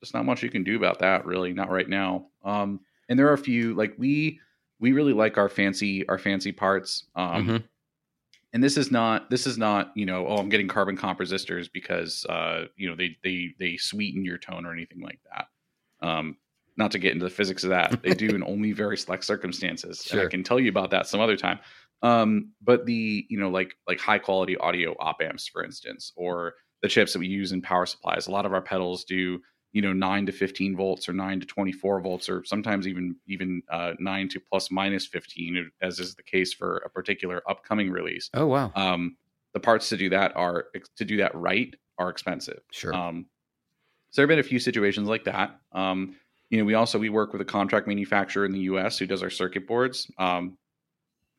there's 0.00 0.14
not 0.14 0.24
much 0.24 0.42
you 0.42 0.50
can 0.50 0.64
do 0.64 0.76
about 0.76 1.00
that, 1.00 1.26
really. 1.26 1.52
Not 1.52 1.70
right 1.70 1.88
now. 1.88 2.26
Um, 2.44 2.80
and 3.10 3.18
there 3.18 3.28
are 3.28 3.34
a 3.34 3.38
few 3.38 3.74
like 3.74 3.92
we 3.98 4.40
we 4.82 4.92
really 4.92 5.14
like 5.14 5.38
our 5.38 5.48
fancy 5.48 6.06
our 6.08 6.18
fancy 6.18 6.52
parts. 6.52 7.06
Um, 7.14 7.46
Mhm. 7.48 7.64
and 8.52 8.62
this 8.62 8.76
is 8.76 8.90
not 8.90 9.30
this 9.30 9.46
is 9.46 9.56
not 9.56 9.92
you 9.94 10.04
know 10.04 10.26
oh 10.26 10.36
i'm 10.36 10.50
getting 10.50 10.68
carbon 10.68 10.96
comp 10.96 11.18
resistors 11.20 11.72
because 11.72 12.26
uh 12.26 12.66
you 12.76 12.86
know 12.88 12.94
they 12.94 13.16
they 13.22 13.54
they 13.58 13.76
sweeten 13.78 14.24
your 14.24 14.36
tone 14.36 14.66
or 14.66 14.72
anything 14.72 15.00
like 15.00 15.20
that 15.30 15.46
um 16.06 16.36
not 16.76 16.90
to 16.90 16.98
get 16.98 17.12
into 17.12 17.24
the 17.24 17.30
physics 17.30 17.64
of 17.64 17.70
that 17.70 18.02
they 18.02 18.12
do 18.12 18.34
in 18.34 18.42
only 18.52 18.72
very 18.72 18.98
select 18.98 19.24
circumstances 19.24 20.06
and 20.10 20.20
i 20.20 20.26
can 20.26 20.42
tell 20.42 20.60
you 20.60 20.68
about 20.68 20.90
that 20.90 21.06
some 21.06 21.20
other 21.20 21.36
time 21.36 21.58
um 22.02 22.50
but 22.60 22.84
the 22.84 23.24
you 23.30 23.38
know 23.38 23.48
like 23.48 23.74
like 23.88 23.98
high 24.00 24.18
quality 24.18 24.56
audio 24.58 24.94
op 24.98 25.22
amps 25.22 25.46
for 25.46 25.64
instance 25.64 26.12
or 26.16 26.52
the 26.82 26.88
chips 26.88 27.12
that 27.14 27.20
we 27.20 27.28
use 27.28 27.52
in 27.52 27.62
power 27.62 27.86
supplies 27.86 28.26
a 28.26 28.30
lot 28.30 28.44
of 28.44 28.52
our 28.52 28.62
pedals 28.62 29.04
do 29.04 29.40
you 29.72 29.80
know, 29.82 29.92
nine 29.92 30.26
to 30.26 30.32
15 30.32 30.76
volts 30.76 31.08
or 31.08 31.12
nine 31.12 31.40
to 31.40 31.46
24 31.46 32.00
volts, 32.00 32.28
or 32.28 32.44
sometimes 32.44 32.86
even, 32.86 33.16
even 33.26 33.62
uh, 33.70 33.92
nine 33.98 34.28
to 34.28 34.38
plus 34.40 34.70
minus 34.70 35.06
15, 35.06 35.70
as 35.80 35.98
is 35.98 36.14
the 36.14 36.22
case 36.22 36.52
for 36.52 36.78
a 36.78 36.90
particular 36.90 37.42
upcoming 37.48 37.90
release. 37.90 38.28
Oh 38.34 38.46
wow. 38.46 38.70
Um, 38.74 39.16
the 39.54 39.60
parts 39.60 39.88
to 39.90 39.96
do 39.96 40.08
that 40.10 40.34
are 40.36 40.66
to 40.96 41.04
do 41.04 41.16
that 41.18 41.34
right 41.34 41.74
are 41.98 42.08
expensive. 42.10 42.60
Sure. 42.70 42.94
Um, 42.94 43.26
so 44.10 44.20
there 44.20 44.24
have 44.24 44.28
been 44.28 44.38
a 44.38 44.42
few 44.42 44.58
situations 44.58 45.08
like 45.08 45.24
that. 45.24 45.58
Um, 45.72 46.16
you 46.50 46.58
know, 46.58 46.64
we 46.64 46.74
also 46.74 46.98
we 46.98 47.08
work 47.08 47.32
with 47.32 47.40
a 47.40 47.46
contract 47.46 47.86
manufacturer 47.86 48.44
in 48.44 48.52
the 48.52 48.60
U.S. 48.60 48.98
who 48.98 49.06
does 49.06 49.22
our 49.22 49.30
circuit 49.30 49.66
boards. 49.66 50.10
Um, 50.18 50.58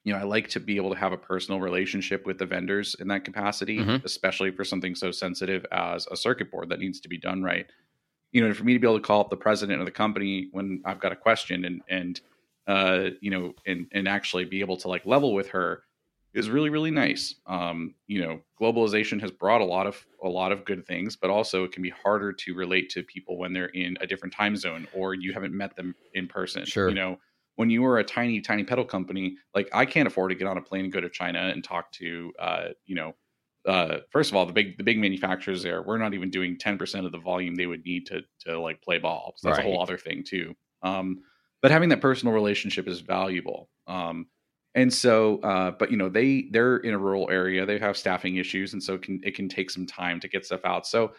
you 0.04 0.12
know, 0.12 0.20
I 0.20 0.24
like 0.24 0.50
to 0.50 0.60
be 0.60 0.76
able 0.76 0.90
to 0.90 0.98
have 1.00 1.14
a 1.14 1.18
personal 1.18 1.60
relationship 1.62 2.26
with 2.26 2.38
the 2.40 2.46
vendors 2.48 2.96
in 3.00 3.08
that 3.10 3.24
capacity, 3.24 3.78
Mhm. 3.80 4.04
especially 4.04 4.52
for 4.52 4.66
something 4.66 4.96
so 4.96 5.12
sensitive 5.12 5.66
as 5.72 6.08
a 6.08 6.16
circuit 6.18 6.52
board 6.52 6.70
that 6.70 6.80
needs 6.80 7.00
to 7.02 7.08
be 7.10 7.18
done 7.18 7.42
right. 7.44 7.68
You 8.34 8.46
know, 8.46 8.54
for 8.54 8.66
me 8.66 8.74
to 8.74 8.80
be 8.80 8.88
able 8.88 9.00
to 9.00 9.06
call 9.06 9.22
up 9.22 9.30
the 9.30 9.38
president 9.38 9.80
of 9.80 9.86
the 9.86 9.92
company 9.92 10.50
when 10.52 10.82
I've 10.86 11.00
got 11.00 11.14
a 11.14 11.16
question 11.16 11.64
and 11.66 11.82
and 11.88 12.22
uh, 12.68 13.10
you 13.22 13.32
know, 13.32 13.54
and 13.66 13.88
and 13.94 14.08
actually 14.08 14.46
be 14.46 14.60
able 14.60 14.78
to 14.78 14.88
like 14.88 15.06
level 15.06 15.34
with 15.34 15.50
her 15.50 15.84
is 16.34 16.50
really 16.50 16.70
really 16.70 16.92
nice. 16.92 17.36
Um, 17.46 17.96
you 18.08 18.22
know, 18.22 18.42
globalization 18.60 19.22
has 19.22 19.32
brought 19.32 19.62
a 19.62 19.66
lot 19.66 19.88
of 19.88 20.06
a 20.24 20.30
lot 20.30 20.52
of 20.52 20.66
good 20.66 20.86
things, 20.86 21.16
but 21.16 21.30
also 21.30 21.64
it 21.64 21.72
can 21.72 21.84
be 21.84 21.92
harder 21.92 22.34
to 22.34 22.54
relate 22.54 22.90
to 22.92 23.04
people 23.04 23.38
when 23.38 23.54
they're 23.54 23.68
in 23.68 23.98
a 24.02 24.08
different 24.08 24.34
time 24.34 24.56
zone 24.58 24.88
or 24.94 25.14
you 25.14 25.34
haven't 25.34 25.54
met 25.54 25.76
them 25.76 25.96
in 26.14 26.28
person. 26.28 26.66
Sure. 26.66 26.90
You 26.90 26.96
know, 26.96 27.20
when 27.56 27.70
you 27.70 27.86
are 27.86 28.00
a 28.00 28.04
tiny 28.04 28.42
tiny 28.42 28.64
pedal 28.64 28.86
company, 28.86 29.38
like 29.54 29.70
I 29.74 29.86
can't 29.86 30.08
afford 30.08 30.32
to 30.32 30.36
get 30.36 30.48
on 30.48 30.58
a 30.58 30.62
plane 30.62 30.86
and 30.86 30.94
go 30.94 31.02
to 31.02 31.10
China 31.10 31.40
and 31.54 31.64
talk 31.64 31.92
to 31.94 32.34
uh, 32.40 32.66
you 32.86 32.96
know, 32.96 33.14
uh, 33.68 33.99
first 34.09 34.32
of 34.32 34.36
all, 34.36 34.45
the 34.45 34.53
big 34.53 34.78
the 34.78 34.84
big 34.84 34.99
manufacturers 34.99 35.64
there, 35.64 35.82
we're 35.82 35.97
not 35.97 36.14
even 36.14 36.30
doing 36.30 36.57
ten 36.57 36.78
percent 36.78 37.05
of 37.05 37.11
the 37.11 37.20
volume 37.20 37.55
they 37.55 37.68
would 37.68 37.86
need 37.86 38.05
to 38.07 38.22
to 38.41 38.59
like 38.59 38.82
play 38.82 38.99
ball. 38.99 39.34
So 39.38 39.47
that's 39.47 39.59
a 39.59 39.64
whole 39.64 39.82
other 39.82 39.97
thing 39.97 40.24
too. 40.24 40.53
Um, 40.82 41.22
but 41.61 41.72
having 41.72 41.89
that 41.89 42.01
personal 42.01 42.34
relationship 42.34 42.88
is 42.88 42.99
valuable. 42.99 43.70
Um, 43.88 44.28
and 44.76 44.93
so, 44.93 45.39
uh, 45.39 45.72
but 45.72 45.91
you 45.91 45.97
know, 45.97 46.09
they 46.09 46.49
they're 46.51 46.78
in 46.78 46.93
a 46.93 46.97
rural 46.97 47.30
area. 47.30 47.66
They 47.66 47.78
have 47.80 47.95
staffing 47.95 48.38
issues, 48.38 48.74
and 48.74 48.84
so 48.84 48.95
it 48.95 49.03
can 49.03 49.22
it 49.24 49.36
can 49.36 49.47
take 49.47 49.70
some 49.70 49.86
time 49.86 50.20
to 50.20 50.28
get 50.28 50.45
stuff 50.45 50.61
out. 50.66 50.88
So, 50.88 51.14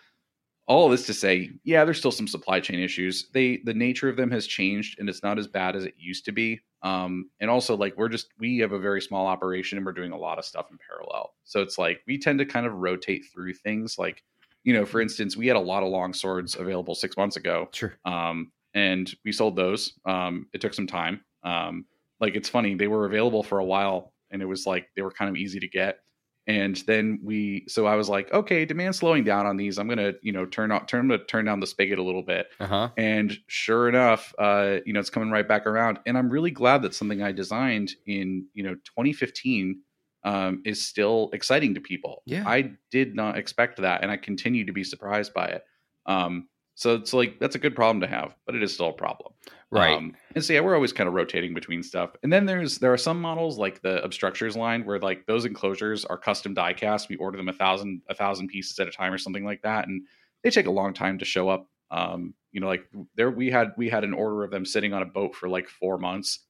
all 0.66 0.88
this 0.88 1.06
to 1.06 1.14
say, 1.14 1.50
yeah, 1.62 1.84
there's 1.84 1.98
still 1.98 2.10
some 2.10 2.26
supply 2.26 2.60
chain 2.60 2.80
issues. 2.80 3.28
They 3.32 3.58
the 3.64 3.74
nature 3.74 4.08
of 4.08 4.16
them 4.16 4.30
has 4.32 4.46
changed, 4.46 4.98
and 4.98 5.08
it's 5.08 5.22
not 5.22 5.38
as 5.38 5.46
bad 5.46 5.76
as 5.76 5.84
it 5.84 5.94
used 5.96 6.24
to 6.24 6.32
be. 6.32 6.60
Um, 6.84 7.30
and 7.40 7.50
also, 7.50 7.76
like 7.76 7.96
we're 7.96 8.08
just 8.10 8.28
we 8.38 8.58
have 8.58 8.72
a 8.72 8.78
very 8.78 9.00
small 9.00 9.26
operation, 9.26 9.78
and 9.78 9.86
we're 9.86 9.92
doing 9.92 10.12
a 10.12 10.16
lot 10.18 10.38
of 10.38 10.44
stuff 10.44 10.66
in 10.70 10.78
parallel. 10.88 11.34
So 11.44 11.62
it's 11.62 11.78
like 11.78 12.02
we 12.06 12.18
tend 12.18 12.38
to 12.40 12.46
kind 12.46 12.66
of 12.66 12.74
rotate 12.74 13.24
through 13.32 13.54
things. 13.54 13.96
Like, 13.98 14.22
you 14.64 14.72
know, 14.74 14.84
for 14.84 15.00
instance, 15.00 15.36
we 15.36 15.46
had 15.46 15.56
a 15.56 15.60
lot 15.60 15.82
of 15.82 15.88
long 15.88 16.12
swords 16.12 16.54
available 16.56 16.94
six 16.94 17.16
months 17.16 17.36
ago 17.36 17.68
Sure. 17.72 17.94
um, 18.04 18.52
and 18.74 19.12
we 19.24 19.32
sold 19.32 19.56
those. 19.56 19.94
Um, 20.04 20.46
it 20.52 20.60
took 20.60 20.74
some 20.74 20.86
time. 20.86 21.24
Um, 21.42 21.86
like 22.20 22.36
it's 22.36 22.48
funny, 22.48 22.74
they 22.74 22.88
were 22.88 23.06
available 23.06 23.42
for 23.42 23.58
a 23.58 23.64
while, 23.64 24.12
and 24.30 24.40
it 24.42 24.46
was 24.46 24.66
like 24.66 24.88
they 24.94 25.02
were 25.02 25.10
kind 25.10 25.28
of 25.30 25.36
easy 25.36 25.60
to 25.60 25.68
get. 25.68 26.00
And 26.46 26.76
then 26.86 27.20
we, 27.22 27.64
so 27.68 27.86
I 27.86 27.94
was 27.96 28.08
like, 28.08 28.32
okay, 28.32 28.64
demand 28.64 28.94
slowing 28.94 29.24
down 29.24 29.46
on 29.46 29.56
these. 29.56 29.78
I'm 29.78 29.88
gonna, 29.88 30.12
you 30.20 30.32
know, 30.32 30.44
turn 30.44 30.70
on, 30.72 30.86
turn 30.86 31.08
to 31.08 31.18
turn 31.18 31.46
down 31.46 31.60
the 31.60 31.66
spigot 31.66 31.98
a 31.98 32.02
little 32.02 32.22
bit. 32.22 32.48
Uh 32.60 32.66
huh. 32.66 32.88
And 32.96 33.36
sure 33.46 33.88
enough, 33.88 34.34
uh, 34.38 34.76
you 34.84 34.92
know, 34.92 35.00
it's 35.00 35.10
coming 35.10 35.30
right 35.30 35.46
back 35.46 35.66
around. 35.66 36.00
And 36.06 36.18
I'm 36.18 36.28
really 36.28 36.50
glad 36.50 36.82
that 36.82 36.94
something 36.94 37.22
I 37.22 37.32
designed 37.32 37.92
in, 38.06 38.46
you 38.52 38.62
know, 38.62 38.74
2015 38.74 39.80
um, 40.24 40.62
is 40.64 40.84
still 40.84 41.30
exciting 41.32 41.74
to 41.74 41.80
people. 41.80 42.22
Yeah. 42.26 42.44
I 42.46 42.72
did 42.90 43.14
not 43.14 43.38
expect 43.38 43.80
that, 43.80 44.02
and 44.02 44.10
I 44.10 44.16
continue 44.16 44.66
to 44.66 44.72
be 44.72 44.84
surprised 44.84 45.32
by 45.32 45.46
it. 45.46 45.64
Um, 46.06 46.48
so 46.74 46.94
it's 46.96 47.12
like 47.12 47.38
that's 47.38 47.54
a 47.54 47.58
good 47.58 47.76
problem 47.76 48.00
to 48.00 48.06
have, 48.06 48.34
but 48.46 48.54
it 48.54 48.62
is 48.62 48.74
still 48.74 48.88
a 48.88 48.92
problem. 48.92 49.32
Right. 49.74 49.96
Um, 49.96 50.14
and 50.34 50.44
so 50.44 50.52
yeah, 50.52 50.60
we're 50.60 50.74
always 50.74 50.92
kind 50.92 51.08
of 51.08 51.14
rotating 51.14 51.52
between 51.52 51.82
stuff. 51.82 52.14
And 52.22 52.32
then 52.32 52.46
there's 52.46 52.78
there 52.78 52.92
are 52.92 52.98
some 52.98 53.20
models 53.20 53.58
like 53.58 53.82
the 53.82 54.02
obstructures 54.04 54.56
line 54.56 54.84
where 54.84 55.00
like 55.00 55.26
those 55.26 55.44
enclosures 55.44 56.04
are 56.04 56.16
custom 56.16 56.54
die 56.54 56.72
cast. 56.74 57.08
We 57.08 57.16
order 57.16 57.36
them 57.36 57.48
a 57.48 57.52
thousand 57.52 58.02
a 58.08 58.14
thousand 58.14 58.48
pieces 58.48 58.78
at 58.78 58.86
a 58.86 58.92
time 58.92 59.12
or 59.12 59.18
something 59.18 59.44
like 59.44 59.62
that, 59.62 59.88
and 59.88 60.02
they 60.44 60.50
take 60.50 60.66
a 60.66 60.70
long 60.70 60.94
time 60.94 61.18
to 61.18 61.24
show 61.24 61.48
up. 61.48 61.68
Um, 61.90 62.34
you 62.52 62.60
know, 62.60 62.68
like 62.68 62.84
there 63.16 63.30
we 63.30 63.50
had 63.50 63.72
we 63.76 63.88
had 63.88 64.04
an 64.04 64.14
order 64.14 64.44
of 64.44 64.50
them 64.50 64.64
sitting 64.64 64.92
on 64.92 65.02
a 65.02 65.06
boat 65.06 65.34
for 65.34 65.48
like 65.48 65.68
four 65.68 65.98
months. 65.98 66.40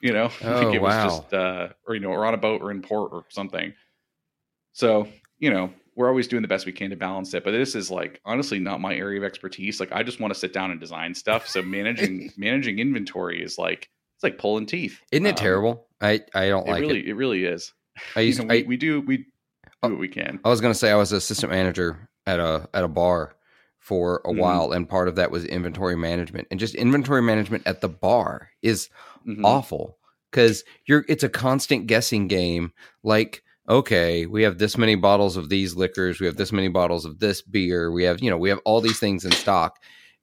You 0.00 0.12
know, 0.12 0.30
Oh, 0.44 0.66
like 0.66 0.74
it 0.74 0.82
wow. 0.82 1.04
was 1.06 1.18
just 1.18 1.32
uh, 1.34 1.68
or 1.86 1.94
you 1.94 2.00
know, 2.00 2.10
or 2.10 2.26
on 2.26 2.34
a 2.34 2.38
boat 2.38 2.60
or 2.60 2.70
in 2.70 2.82
port 2.82 3.12
or 3.12 3.24
something. 3.30 3.72
So 4.72 5.08
you 5.38 5.50
know, 5.50 5.72
we're 5.94 6.08
always 6.08 6.28
doing 6.28 6.42
the 6.42 6.48
best 6.48 6.64
we 6.66 6.72
can 6.72 6.90
to 6.90 6.96
balance 6.96 7.34
it. 7.34 7.42
But 7.44 7.50
this 7.52 7.74
is 7.74 7.90
like 7.90 8.20
honestly 8.24 8.58
not 8.58 8.80
my 8.80 8.94
area 8.94 9.18
of 9.18 9.24
expertise. 9.24 9.80
Like 9.80 9.90
I 9.92 10.02
just 10.02 10.20
want 10.20 10.32
to 10.32 10.38
sit 10.38 10.52
down 10.52 10.70
and 10.70 10.78
design 10.80 11.14
stuff. 11.14 11.48
So 11.48 11.62
managing 11.62 12.30
managing 12.36 12.78
inventory 12.78 13.42
is 13.42 13.58
like 13.58 13.88
it's 14.16 14.22
like 14.22 14.38
pulling 14.38 14.66
teeth. 14.66 15.00
Isn't 15.12 15.26
it 15.26 15.30
Um, 15.30 15.34
terrible? 15.36 15.86
I 16.00 16.20
I 16.34 16.48
don't 16.48 16.66
It 16.66 16.70
like 16.70 16.80
really 16.82 17.00
it. 17.00 17.08
it 17.08 17.14
really 17.14 17.44
is. 17.44 17.72
I 18.16 18.20
You 18.20 18.26
used. 18.26 18.38
know, 18.40 18.46
we, 18.46 18.62
I, 18.64 18.66
we 18.66 18.76
do 18.76 19.00
we 19.00 19.16
do 19.18 19.24
Oh. 19.82 19.90
what 19.90 19.98
we 19.98 20.08
can. 20.08 20.40
I 20.44 20.48
was 20.48 20.60
going 20.60 20.72
to 20.72 20.78
say 20.78 20.90
I 20.90 20.96
was 20.96 21.12
assistant 21.12 21.52
manager 21.52 22.08
at 22.26 22.40
a 22.40 22.68
at 22.74 22.82
a 22.84 22.88
bar 22.88 23.36
for 23.78 24.20
a 24.24 24.30
Mhm. 24.32 24.38
while, 24.38 24.72
and 24.72 24.88
part 24.88 25.06
of 25.08 25.14
that 25.16 25.30
was 25.30 25.44
inventory 25.44 25.96
management, 25.96 26.48
and 26.50 26.58
just 26.58 26.74
inventory 26.74 27.22
management 27.22 27.62
at 27.66 27.80
the 27.80 27.88
bar 27.88 28.50
is 28.60 28.88
Mhm. 29.26 29.44
awful 29.44 29.98
because 30.30 30.64
you're 30.86 31.04
it's 31.08 31.22
a 31.22 31.28
constant 31.28 31.86
guessing 31.86 32.26
game. 32.28 32.72
Like, 33.04 33.42
okay, 33.68 34.26
we 34.26 34.42
have 34.42 34.58
this 34.58 34.78
many 34.78 34.94
bottles 34.94 35.36
of 35.36 35.48
these 35.50 35.74
liquors, 35.76 36.20
we 36.20 36.26
have 36.26 36.36
this 36.36 36.52
many 36.52 36.68
bottles 36.68 37.04
of 37.04 37.18
this 37.18 37.42
beer, 37.42 37.92
we 37.92 38.04
have 38.04 38.22
you 38.22 38.30
know 38.30 38.38
we 38.38 38.48
have 38.48 38.60
all 38.64 38.80
these 38.80 38.98
things 38.98 39.24
in 39.24 39.32
stock. 39.32 39.78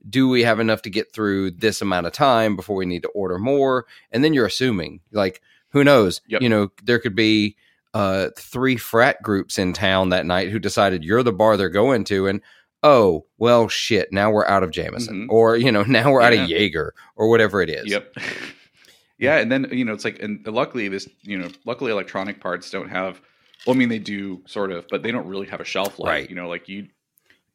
Do 0.07 0.27
we 0.27 0.43
have 0.43 0.59
enough 0.59 0.83
to 0.83 0.89
get 0.89 1.11
through 1.13 1.51
this 1.51 1.81
amount 1.81 2.05
of 2.05 2.13
time 2.13 2.55
before 2.55 2.75
we 2.75 2.85
need 2.85 3.01
to 3.03 3.09
order 3.09 3.39
more? 3.39 3.87
And 4.11 4.23
then 4.23 4.35
you're 4.35 4.45
assuming, 4.45 4.99
like, 5.11 5.41
who 5.69 5.83
knows? 5.83 6.21
Yep. 6.27 6.41
You 6.43 6.49
know, 6.49 6.69
there 6.83 6.99
could 6.99 7.15
be 7.15 7.55
uh, 7.95 8.29
three 8.37 8.77
frat 8.77 9.23
groups 9.23 9.57
in 9.57 9.73
town 9.73 10.09
that 10.09 10.27
night 10.27 10.49
who 10.49 10.59
decided 10.59 11.03
you're 11.03 11.23
the 11.23 11.33
bar 11.33 11.57
they're 11.57 11.69
going 11.69 12.03
to, 12.05 12.27
and 12.27 12.41
oh 12.83 13.25
well, 13.39 13.67
shit, 13.67 14.11
now 14.11 14.29
we're 14.29 14.45
out 14.45 14.61
of 14.63 14.69
Jameson, 14.69 15.27
Mhm. 15.27 15.31
or 15.31 15.55
you 15.57 15.71
know, 15.71 15.81
now 15.87 16.11
we're 16.11 16.21
out 16.21 16.33
of 16.33 16.49
Jaeger, 16.49 16.93
or 17.15 17.27
whatever 17.29 17.61
it 17.61 17.69
is. 17.71 17.87
Yep. 17.89 18.15
yeah, 19.17 19.37
and 19.37 19.51
then 19.51 19.67
you 19.71 19.85
know 19.85 19.93
it's 19.93 20.05
like, 20.05 20.21
and 20.21 20.45
luckily 20.45 20.87
this, 20.87 21.07
you 21.21 21.37
know, 21.37 21.49
luckily 21.65 21.91
electronic 21.91 22.39
parts 22.39 22.69
don't 22.69 22.89
have. 22.89 23.21
Well, 23.65 23.75
I 23.75 23.79
mean 23.79 23.89
they 23.89 23.99
do 23.99 24.41
sort 24.47 24.71
of, 24.71 24.85
but 24.89 25.03
they 25.03 25.11
don't 25.11 25.27
really 25.27 25.47
have 25.47 25.61
a 25.61 25.65
shelf 25.65 25.99
life. 25.99 26.09
Right. 26.09 26.29
You 26.29 26.35
know, 26.35 26.47
like 26.49 26.67
you. 26.69 26.87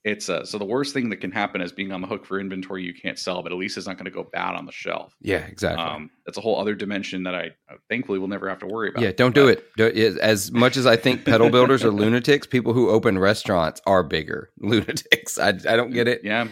It's 0.02 0.30
uh, 0.30 0.46
so 0.46 0.56
the 0.56 0.64
worst 0.64 0.94
thing 0.94 1.10
that 1.10 1.18
can 1.18 1.30
happen 1.30 1.60
is 1.60 1.72
being 1.72 1.92
on 1.92 2.00
the 2.00 2.06
hook 2.06 2.24
for 2.24 2.40
inventory 2.40 2.82
you 2.82 2.94
can't 2.94 3.18
sell, 3.18 3.42
but 3.42 3.52
at 3.52 3.58
least 3.58 3.76
it's 3.76 3.86
not 3.86 3.98
going 3.98 4.06
to 4.06 4.10
go 4.10 4.22
bad 4.22 4.54
on 4.54 4.64
the 4.64 4.72
shelf. 4.72 5.14
Yeah, 5.20 5.44
exactly. 5.44 5.84
Um, 5.84 6.08
that's 6.24 6.38
a 6.38 6.40
whole 6.40 6.58
other 6.58 6.74
dimension 6.74 7.24
that 7.24 7.34
I 7.34 7.48
uh, 7.70 7.74
thankfully 7.90 8.18
will 8.18 8.26
never 8.26 8.48
have 8.48 8.60
to 8.60 8.66
worry 8.66 8.88
about. 8.88 9.02
Yeah, 9.02 9.12
don't 9.12 9.34
do 9.34 9.44
But- 9.44 9.58
it. 9.58 9.64
Do- 9.76 9.86
is- 9.88 10.16
As 10.16 10.50
much 10.52 10.78
as 10.78 10.86
I 10.86 10.96
think 10.96 11.24
pedal 11.26 11.50
builders 11.50 11.84
are 11.84 11.90
lunatics, 11.90 12.46
people 12.46 12.72
who 12.72 12.88
open 12.88 13.18
restaurants 13.18 13.82
are 13.86 14.02
bigger 14.02 14.48
lunatics. 14.58 15.36
I, 15.36 15.48
I 15.48 15.76
don't 15.76 15.90
get 15.92 16.08
it. 16.08 16.22
Yeah, 16.24 16.48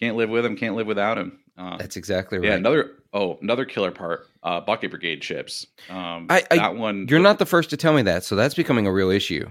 can't 0.00 0.16
live 0.16 0.28
with 0.28 0.42
them. 0.42 0.56
Can't 0.56 0.74
live 0.74 0.88
without 0.88 1.14
them. 1.14 1.38
Uh, 1.56 1.76
That's 1.76 1.96
exactly 1.96 2.38
right. 2.38 2.48
Yeah, 2.48 2.54
another 2.56 2.90
oh, 3.12 3.38
another 3.42 3.64
killer 3.64 3.90
part, 3.90 4.26
uh, 4.42 4.60
bucket 4.60 4.90
brigade 4.90 5.22
chips. 5.22 5.66
Um, 5.90 6.26
I- 6.30 6.44
I- 6.50 6.56
that 6.58 6.76
one. 6.76 7.06
You're 7.08 7.20
not 7.20 7.38
the 7.38 7.46
first 7.46 7.70
to 7.70 7.76
tell 7.76 7.92
me 7.92 8.02
that, 8.02 8.24
so 8.24 8.36
that's 8.36 8.54
becoming 8.54 8.86
a 8.86 8.92
real 8.92 9.10
issue. 9.10 9.48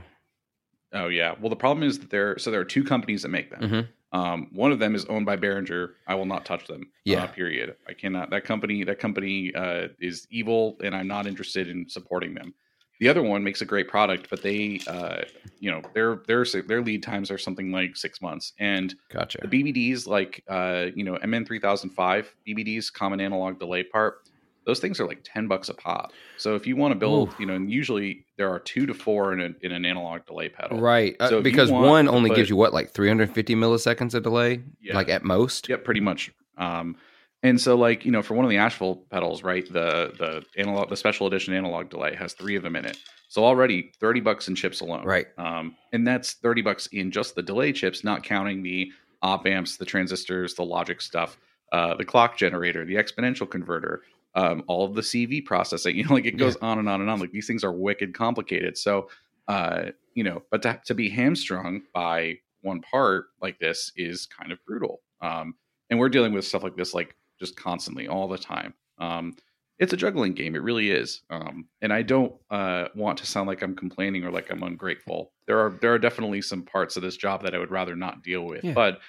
Oh 0.93 1.07
yeah. 1.07 1.35
Well, 1.39 1.49
the 1.49 1.55
problem 1.55 1.87
is 1.87 1.99
that 1.99 2.09
there. 2.09 2.37
So 2.37 2.51
there 2.51 2.59
are 2.59 2.65
two 2.65 2.83
companies 2.83 3.21
that 3.21 3.29
make 3.29 3.49
them. 3.49 3.61
Mhm. 3.61 3.87
Um, 4.13 4.47
one 4.51 4.73
of 4.73 4.79
them 4.79 4.93
is 4.93 5.05
owned 5.05 5.25
by 5.25 5.37
Behringer. 5.37 5.91
I 6.05 6.15
will 6.15 6.25
not 6.25 6.43
touch 6.43 6.67
them. 6.67 6.91
Yeah. 7.05 7.23
Uh, 7.23 7.27
period. 7.27 7.75
I 7.87 7.93
cannot. 7.93 8.29
That 8.31 8.43
company. 8.43 8.83
That 8.83 8.99
company 8.99 9.55
uh, 9.55 9.87
is 10.01 10.27
evil, 10.29 10.77
and 10.83 10.93
I'm 10.93 11.07
not 11.07 11.27
interested 11.27 11.69
in 11.69 11.87
supporting 11.87 12.33
them. 12.33 12.53
The 13.01 13.09
other 13.09 13.23
one 13.23 13.43
makes 13.43 13.61
a 13.63 13.65
great 13.65 13.87
product, 13.87 14.29
but 14.29 14.43
they, 14.43 14.79
uh, 14.85 15.21
you 15.59 15.71
know, 15.71 15.81
their 15.95 16.17
their 16.27 16.45
their 16.45 16.83
lead 16.83 17.01
times 17.01 17.31
are 17.31 17.37
something 17.39 17.71
like 17.71 17.97
six 17.97 18.21
months, 18.21 18.53
and 18.59 18.93
Gotcha. 19.09 19.39
the 19.41 19.47
BBDs 19.47 20.05
like 20.05 20.43
uh, 20.47 20.85
you 20.95 21.03
know 21.03 21.15
MN3005 21.15 22.27
BBDs, 22.47 22.93
common 22.93 23.19
analog 23.19 23.57
delay 23.57 23.81
part. 23.83 24.19
Those 24.67 24.79
things 24.79 24.99
are 24.99 25.07
like 25.07 25.21
ten 25.23 25.47
bucks 25.47 25.69
a 25.69 25.73
pop. 25.73 26.11
So 26.37 26.53
if 26.53 26.67
you 26.67 26.75
want 26.75 26.91
to 26.91 26.95
build, 26.95 27.29
Oof. 27.29 27.39
you 27.39 27.47
know, 27.47 27.55
and 27.55 27.71
usually 27.71 28.23
there 28.37 28.51
are 28.51 28.59
two 28.59 28.85
to 28.85 28.93
four 28.93 29.33
in, 29.33 29.41
a, 29.41 29.65
in 29.65 29.71
an 29.71 29.83
analog 29.83 30.27
delay 30.27 30.49
pedal. 30.49 30.79
Right. 30.79 31.15
Uh, 31.19 31.29
So 31.29 31.37
you 31.37 31.43
because 31.43 31.71
one 31.71 32.07
only 32.07 32.29
put- 32.29 32.35
gives 32.35 32.51
you 32.51 32.55
what, 32.55 32.71
like 32.71 32.91
350 32.91 33.55
milliseconds 33.55 34.13
of 34.13 34.21
delay? 34.21 34.61
Yeah. 34.79 34.93
Like 34.93 35.09
at 35.09 35.23
most? 35.23 35.67
Yep, 35.67 35.83
pretty 35.83 36.01
much. 36.01 36.31
Um, 36.59 36.95
and 37.43 37.59
so, 37.59 37.75
like 37.75 38.05
you 38.05 38.11
know, 38.11 38.21
for 38.21 38.35
one 38.35 38.45
of 38.45 38.49
the 38.51 38.57
Asheville 38.57 39.03
pedals, 39.09 39.43
right, 39.43 39.65
the 39.65 40.13
the 40.17 40.45
analog, 40.61 40.89
the 40.89 40.97
special 40.97 41.27
edition 41.27 41.53
analog 41.53 41.89
delay 41.89 42.15
has 42.15 42.33
three 42.33 42.55
of 42.55 42.63
them 42.63 42.75
in 42.75 42.85
it. 42.85 42.97
So 43.29 43.43
already 43.43 43.91
thirty 43.99 44.19
bucks 44.19 44.47
in 44.47 44.55
chips 44.55 44.81
alone, 44.81 45.05
Right. 45.05 45.27
Um, 45.37 45.75
and 45.91 46.05
that's 46.05 46.33
thirty 46.33 46.61
bucks 46.61 46.87
in 46.87 47.11
just 47.11 47.35
the 47.35 47.41
delay 47.41 47.71
chips, 47.71 48.03
not 48.03 48.23
counting 48.23 48.61
the 48.61 48.91
op 49.23 49.47
amps, 49.47 49.77
the 49.77 49.85
transistors, 49.85 50.53
the 50.53 50.63
logic 50.63 51.01
stuff, 51.01 51.37
uh, 51.71 51.95
the 51.95 52.05
clock 52.05 52.37
generator, 52.37 52.85
the 52.85 52.95
exponential 52.95 53.49
converter, 53.49 54.01
um, 54.35 54.63
all 54.67 54.85
of 54.85 54.93
the 54.93 55.01
CV 55.01 55.43
processing. 55.43 55.95
You 56.01 56.05
know, 56.05 56.13
like 56.13 56.25
it 56.25 56.37
goes 56.37 56.55
on 56.57 56.77
and 56.77 56.87
on 56.87 57.01
and 57.01 57.09
on. 57.09 57.19
Like 57.19 57.31
these 57.31 57.47
things 57.47 57.63
are 57.63 57.71
wicked 57.71 58.13
complicated. 58.13 58.77
So, 58.77 59.09
uh, 59.47 59.85
you 60.13 60.23
know, 60.23 60.43
but 60.51 60.61
to, 60.61 60.79
to 60.85 60.93
be 60.93 61.09
hamstrung 61.09 61.83
by 61.93 62.37
one 62.61 62.81
part 62.81 63.27
like 63.41 63.57
this 63.59 63.91
is 63.95 64.27
kind 64.27 64.51
of 64.51 64.63
brutal. 64.65 65.01
Um, 65.21 65.55
and 65.89 65.99
we're 65.99 66.09
dealing 66.09 66.33
with 66.33 66.45
stuff 66.45 66.63
like 66.63 66.75
this 66.75 66.93
like 66.93 67.15
just 67.41 67.57
constantly 67.57 68.07
all 68.07 68.27
the 68.27 68.37
time. 68.37 68.73
Um, 68.99 69.35
it's 69.79 69.91
a 69.91 69.97
juggling 69.97 70.33
game. 70.33 70.55
It 70.55 70.61
really 70.61 70.91
is. 70.91 71.23
Um, 71.31 71.67
and 71.81 71.91
I 71.91 72.03
don't 72.03 72.33
uh, 72.51 72.89
want 72.95 73.17
to 73.17 73.25
sound 73.25 73.47
like 73.47 73.63
I'm 73.63 73.75
complaining 73.75 74.23
or 74.23 74.29
like 74.29 74.51
I'm 74.51 74.61
ungrateful. 74.61 75.31
There 75.47 75.59
are 75.59 75.71
there 75.81 75.91
are 75.91 75.97
definitely 75.99 76.43
some 76.43 76.61
parts 76.61 76.95
of 76.95 77.01
this 77.01 77.17
job 77.17 77.41
that 77.43 77.55
I 77.55 77.57
would 77.57 77.71
rather 77.71 77.95
not 77.95 78.23
deal 78.23 78.45
with. 78.45 78.63
Yeah. 78.63 78.73
But 78.73 78.99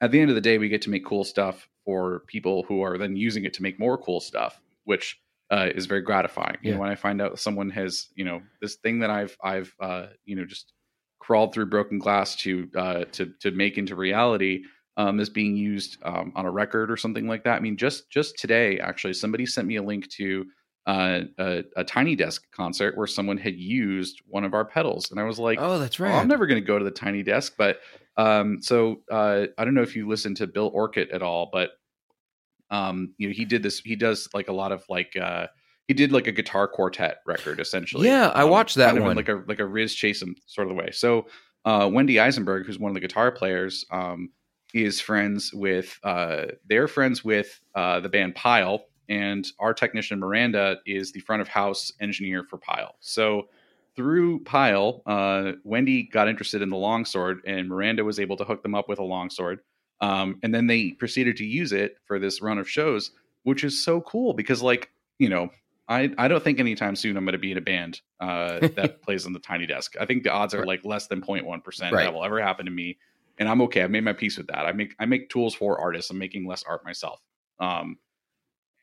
at 0.00 0.10
the 0.10 0.20
end 0.20 0.28
of 0.28 0.34
the 0.34 0.42
day, 0.42 0.58
we 0.58 0.68
get 0.68 0.82
to 0.82 0.90
make 0.90 1.06
cool 1.06 1.22
stuff 1.22 1.68
for 1.84 2.24
people 2.26 2.64
who 2.64 2.82
are 2.82 2.98
then 2.98 3.14
using 3.14 3.44
it 3.44 3.54
to 3.54 3.62
make 3.62 3.78
more 3.78 3.96
cool 3.96 4.18
stuff, 4.20 4.60
which 4.82 5.16
uh, 5.52 5.68
is 5.72 5.86
very 5.86 6.02
gratifying. 6.02 6.58
You 6.60 6.74
know, 6.74 6.80
when 6.80 6.90
I 6.90 6.96
find 6.96 7.22
out 7.22 7.38
someone 7.38 7.70
has 7.70 8.08
you 8.16 8.24
know 8.24 8.42
this 8.60 8.74
thing 8.74 8.98
that 8.98 9.10
I've 9.10 9.36
I've 9.40 9.72
uh, 9.78 10.06
you 10.24 10.34
know 10.34 10.44
just 10.44 10.72
crawled 11.20 11.54
through 11.54 11.66
broken 11.66 12.00
glass 12.00 12.34
to 12.36 12.68
uh, 12.76 13.04
to 13.12 13.32
to 13.42 13.52
make 13.52 13.78
into 13.78 13.94
reality 13.94 14.64
um, 14.96 15.20
is 15.20 15.28
being 15.28 15.56
used 15.56 15.98
um, 16.02 16.32
on 16.34 16.46
a 16.46 16.50
record 16.50 16.90
or 16.90 16.96
something 16.96 17.26
like 17.26 17.44
that. 17.44 17.56
I 17.56 17.60
mean, 17.60 17.76
just 17.76 18.10
just 18.10 18.38
today, 18.38 18.78
actually, 18.78 19.14
somebody 19.14 19.46
sent 19.46 19.68
me 19.68 19.76
a 19.76 19.82
link 19.82 20.08
to 20.12 20.46
uh, 20.86 21.20
a, 21.38 21.64
a 21.76 21.84
Tiny 21.84 22.14
Desk 22.14 22.42
concert 22.52 22.96
where 22.96 23.06
someone 23.06 23.36
had 23.36 23.56
used 23.56 24.22
one 24.26 24.44
of 24.44 24.54
our 24.54 24.64
pedals, 24.64 25.10
and 25.10 25.20
I 25.20 25.24
was 25.24 25.38
like, 25.38 25.58
oh, 25.60 25.78
that's 25.78 25.98
well, 25.98 26.12
right. 26.12 26.20
I'm 26.20 26.28
never 26.28 26.46
going 26.46 26.60
to 26.60 26.66
go 26.66 26.78
to 26.78 26.84
the 26.84 26.90
Tiny 26.90 27.22
Desk, 27.22 27.54
but 27.58 27.80
um, 28.16 28.62
so 28.62 29.02
uh, 29.10 29.46
I 29.58 29.64
don't 29.64 29.74
know 29.74 29.82
if 29.82 29.96
you 29.96 30.08
listen 30.08 30.34
to 30.36 30.46
Bill 30.46 30.70
Orcutt 30.70 31.10
at 31.10 31.22
all, 31.22 31.50
but 31.52 31.70
um, 32.70 33.14
you 33.18 33.28
know, 33.28 33.34
he 33.34 33.44
did 33.44 33.62
this. 33.62 33.80
He 33.80 33.96
does 33.96 34.28
like 34.34 34.48
a 34.48 34.52
lot 34.52 34.72
of 34.72 34.84
like. 34.88 35.16
Uh, 35.16 35.48
he 35.88 35.94
did 35.94 36.10
like 36.10 36.26
a 36.26 36.32
guitar 36.32 36.66
quartet 36.66 37.18
record 37.26 37.60
essentially. 37.60 38.08
Yeah, 38.08 38.28
I 38.34 38.42
um, 38.42 38.50
watched 38.50 38.74
that 38.76 38.94
kind 38.94 39.04
one. 39.04 39.14
like 39.14 39.28
a 39.28 39.44
like 39.46 39.60
a 39.60 39.66
Rhys 39.66 39.94
Chatham 39.94 40.34
sort 40.46 40.68
of 40.68 40.74
the 40.74 40.82
way. 40.82 40.90
So 40.90 41.26
uh, 41.64 41.88
Wendy 41.92 42.18
Eisenberg, 42.18 42.66
who's 42.66 42.78
one 42.78 42.90
of 42.90 42.94
the 42.94 43.00
guitar 43.00 43.30
players, 43.30 43.84
um, 43.92 44.30
is 44.84 45.00
friends 45.00 45.52
with 45.54 45.98
uh, 46.04 46.46
they're 46.68 46.88
friends 46.88 47.24
with 47.24 47.60
uh, 47.74 48.00
the 48.00 48.08
band 48.08 48.34
Pile, 48.34 48.84
and 49.08 49.46
our 49.58 49.72
technician 49.72 50.18
Miranda 50.18 50.78
is 50.86 51.12
the 51.12 51.20
front 51.20 51.40
of 51.42 51.48
house 51.48 51.92
engineer 52.00 52.44
for 52.44 52.58
Pile. 52.58 52.96
So 53.00 53.48
through 53.94 54.40
Pile, 54.44 55.02
uh, 55.06 55.52
Wendy 55.64 56.02
got 56.02 56.28
interested 56.28 56.60
in 56.62 56.68
the 56.68 56.76
longsword, 56.76 57.40
and 57.46 57.68
Miranda 57.68 58.04
was 58.04 58.20
able 58.20 58.36
to 58.36 58.44
hook 58.44 58.62
them 58.62 58.74
up 58.74 58.88
with 58.88 58.98
a 58.98 59.04
longsword. 59.04 59.60
Um, 60.02 60.38
and 60.42 60.54
then 60.54 60.66
they 60.66 60.90
proceeded 60.92 61.36
to 61.38 61.46
use 61.46 61.72
it 61.72 61.96
for 62.04 62.18
this 62.18 62.42
run 62.42 62.58
of 62.58 62.68
shows, 62.68 63.12
which 63.44 63.64
is 63.64 63.82
so 63.82 64.02
cool 64.02 64.34
because, 64.34 64.60
like, 64.62 64.90
you 65.18 65.30
know, 65.30 65.48
I, 65.88 66.12
I 66.18 66.28
don't 66.28 66.44
think 66.44 66.60
anytime 66.60 66.96
soon 66.96 67.16
I'm 67.16 67.24
going 67.24 67.32
to 67.32 67.38
be 67.38 67.52
in 67.52 67.56
a 67.56 67.62
band 67.62 68.02
uh, 68.20 68.68
that 68.74 69.00
plays 69.02 69.24
on 69.24 69.32
the 69.32 69.38
tiny 69.38 69.66
desk. 69.66 69.94
I 69.98 70.04
think 70.04 70.24
the 70.24 70.32
odds 70.32 70.52
are 70.52 70.66
like 70.66 70.84
less 70.84 71.06
than 71.06 71.22
0.1 71.22 71.64
percent 71.64 71.94
Right. 71.94 72.02
that 72.04 72.12
will 72.12 72.24
ever 72.24 72.42
happen 72.42 72.66
to 72.66 72.72
me, 72.72 72.98
and 73.38 73.48
I'm 73.48 73.60
okay. 73.62 73.82
I've 73.82 73.90
made 73.90 74.04
my 74.04 74.12
peace 74.12 74.38
with 74.38 74.46
that. 74.48 74.66
I 74.66 74.72
make 74.72 74.94
I 74.98 75.06
make 75.06 75.28
tools 75.28 75.54
for 75.54 75.80
artists. 75.80 76.10
I'm 76.10 76.18
making 76.18 76.46
less 76.46 76.62
art 76.64 76.84
myself. 76.84 77.20
Um, 77.60 77.98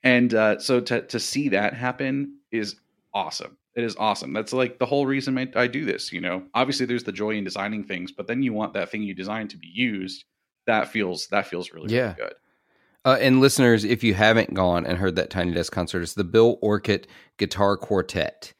and 0.04 0.34
uh, 0.34 0.60
so 0.60 0.80
to 0.82 1.01
to 1.01 1.20
see 1.20 1.49
that 1.49 1.74
happen 1.74 2.39
is 2.51 2.76
awesome. 3.14 3.58
It 3.76 3.84
is 3.84 3.95
awesome. 3.97 4.34
That's 4.34 4.54
like 4.54 4.78
the 4.78 4.86
whole 4.86 5.06
reason 5.08 5.38
I, 5.38 5.47
I 5.56 5.68
do 5.68 5.86
this. 5.86 6.12
You 6.14 6.22
know, 6.22 6.43
obviously 6.54 6.86
there's 6.86 7.04
the 7.04 7.12
joy 7.12 7.32
in 7.32 7.43
designing 7.43 7.84
things, 7.84 8.12
but 8.12 8.28
then 8.28 8.43
you 8.43 8.54
want 8.54 8.74
that 8.74 8.89
thing 8.89 9.01
you 9.04 9.14
designed 9.16 9.49
to 9.51 9.58
be 9.58 9.68
used. 9.74 10.26
That 10.68 10.89
feels 10.89 11.28
that 11.28 11.47
feels 11.47 11.72
really 11.72 11.93
Yeah. 11.93 12.01
really 12.01 12.16
good. 12.16 12.34
Uh, 13.06 13.18
and 13.20 13.41
listeners, 13.41 13.84
if 13.84 14.01
you 14.01 14.14
haven't 14.14 14.54
gone 14.54 14.86
and 14.86 14.97
heard 14.97 15.18
that 15.18 15.30
Tiny 15.30 15.51
Desk 15.54 15.74
concert, 15.74 16.01
it's 16.04 16.14
the 16.14 16.24
Bill 16.24 16.58
Orcutt 16.62 17.06
Guitar 17.38 17.76
Quartet. 17.76 18.54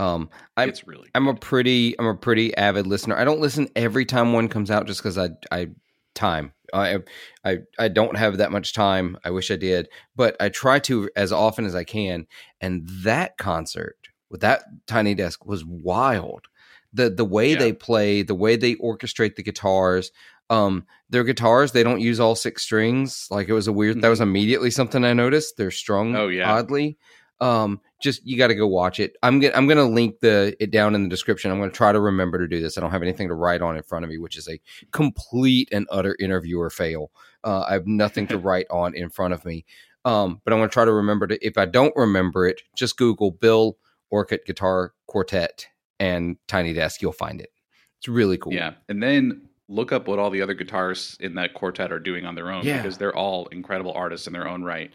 Um, 0.00 0.30
I'm 0.56 0.68
it's 0.70 0.86
really 0.86 1.08
I'm 1.14 1.28
a 1.28 1.34
pretty 1.34 1.98
I'm 1.98 2.06
a 2.06 2.14
pretty 2.16 2.56
avid 2.56 2.86
listener. 2.86 3.16
I 3.16 3.24
don't 3.24 3.40
listen 3.40 3.68
every 3.76 4.04
time 4.06 4.32
one 4.32 4.48
comes 4.48 4.70
out 4.70 4.86
just 4.86 5.00
because 5.02 5.18
I 5.18 5.28
I 5.52 5.68
time 6.14 6.52
I 6.72 6.98
I 7.44 7.58
I 7.78 7.88
don't 7.88 8.16
have 8.16 8.38
that 8.38 8.50
much 8.50 8.72
time. 8.72 9.18
I 9.24 9.30
wish 9.30 9.50
I 9.50 9.56
did, 9.56 9.88
but 10.16 10.36
I 10.40 10.48
try 10.48 10.78
to 10.80 11.10
as 11.16 11.32
often 11.32 11.64
as 11.66 11.74
I 11.74 11.84
can. 11.84 12.26
And 12.60 12.88
that 13.04 13.36
concert 13.36 13.96
with 14.30 14.40
that 14.40 14.62
Tiny 14.86 15.14
Desk 15.14 15.44
was 15.44 15.64
wild. 15.64 16.46
The 16.92 17.10
the 17.10 17.24
way 17.24 17.52
Yeah. 17.52 17.58
they 17.58 17.72
play, 17.72 18.22
the 18.22 18.34
way 18.34 18.56
they 18.56 18.76
orchestrate 18.76 19.36
the 19.36 19.42
guitars. 19.42 20.12
Um, 20.48 20.86
their 21.10 21.22
guitars 21.24 21.72
they 21.72 21.82
don't 21.84 22.00
use 22.00 22.18
all 22.18 22.34
six 22.34 22.62
strings. 22.62 23.28
Like 23.30 23.48
it 23.48 23.52
was 23.52 23.68
a 23.68 23.72
weird. 23.72 24.00
That 24.00 24.08
was 24.08 24.20
immediately 24.20 24.70
something 24.70 25.04
I 25.04 25.12
noticed. 25.12 25.56
They're 25.56 25.70
strung. 25.70 26.08
Mm-hmm. 26.12 26.20
Oh, 26.22 26.28
yeah. 26.28 26.52
oddly. 26.52 26.96
Um, 27.40 27.80
just 28.02 28.26
you 28.26 28.36
got 28.38 28.48
to 28.48 28.54
go 28.54 28.66
watch 28.66 29.00
it. 29.00 29.16
I'm 29.22 29.40
gonna 29.40 29.54
I'm 29.54 29.66
gonna 29.66 29.84
link 29.88 30.20
the 30.20 30.56
it 30.60 30.70
down 30.70 30.94
in 30.94 31.02
the 31.02 31.08
description. 31.08 31.50
I'm 31.50 31.58
gonna 31.58 31.70
try 31.70 31.92
to 31.92 32.00
remember 32.00 32.38
to 32.38 32.46
do 32.48 32.60
this. 32.60 32.76
I 32.76 32.80
don't 32.80 32.90
have 32.90 33.02
anything 33.02 33.28
to 33.28 33.34
write 33.34 33.62
on 33.62 33.76
in 33.76 33.82
front 33.82 34.04
of 34.04 34.10
me, 34.10 34.18
which 34.18 34.36
is 34.36 34.48
a 34.48 34.60
complete 34.90 35.68
and 35.72 35.86
utter 35.90 36.16
interviewer 36.20 36.70
fail. 36.70 37.10
Uh, 37.44 37.64
I 37.68 37.72
have 37.74 37.86
nothing 37.86 38.26
to 38.28 38.38
write 38.46 38.66
on 38.70 38.94
in 38.94 39.10
front 39.10 39.34
of 39.34 39.44
me. 39.44 39.64
Um, 40.04 40.40
but 40.44 40.52
I'm 40.52 40.58
gonna 40.60 40.70
try 40.70 40.84
to 40.84 40.92
remember 40.92 41.26
to. 41.26 41.46
If 41.46 41.58
I 41.58 41.66
don't 41.66 41.94
remember 41.96 42.46
it, 42.46 42.62
just 42.76 42.96
Google 42.96 43.30
Bill 43.30 43.76
Orcutt 44.10 44.44
Guitar 44.46 44.92
Quartet 45.06 45.66
and 45.98 46.36
Tiny 46.48 46.72
Desk. 46.72 47.02
You'll 47.02 47.12
find 47.12 47.40
it. 47.40 47.50
It's 47.98 48.08
really 48.08 48.38
cool. 48.38 48.52
Yeah, 48.54 48.74
and 48.88 49.02
then 49.02 49.42
look 49.68 49.92
up 49.92 50.08
what 50.08 50.18
all 50.18 50.30
the 50.30 50.42
other 50.42 50.54
guitarists 50.54 51.20
in 51.20 51.34
that 51.36 51.54
quartet 51.54 51.92
are 51.92 52.00
doing 52.00 52.24
on 52.26 52.34
their 52.34 52.50
own 52.50 52.64
Yeah. 52.64 52.78
because 52.78 52.98
they're 52.98 53.14
all 53.14 53.46
incredible 53.52 53.92
artists 53.92 54.26
in 54.26 54.32
their 54.32 54.48
own 54.48 54.64
right. 54.64 54.90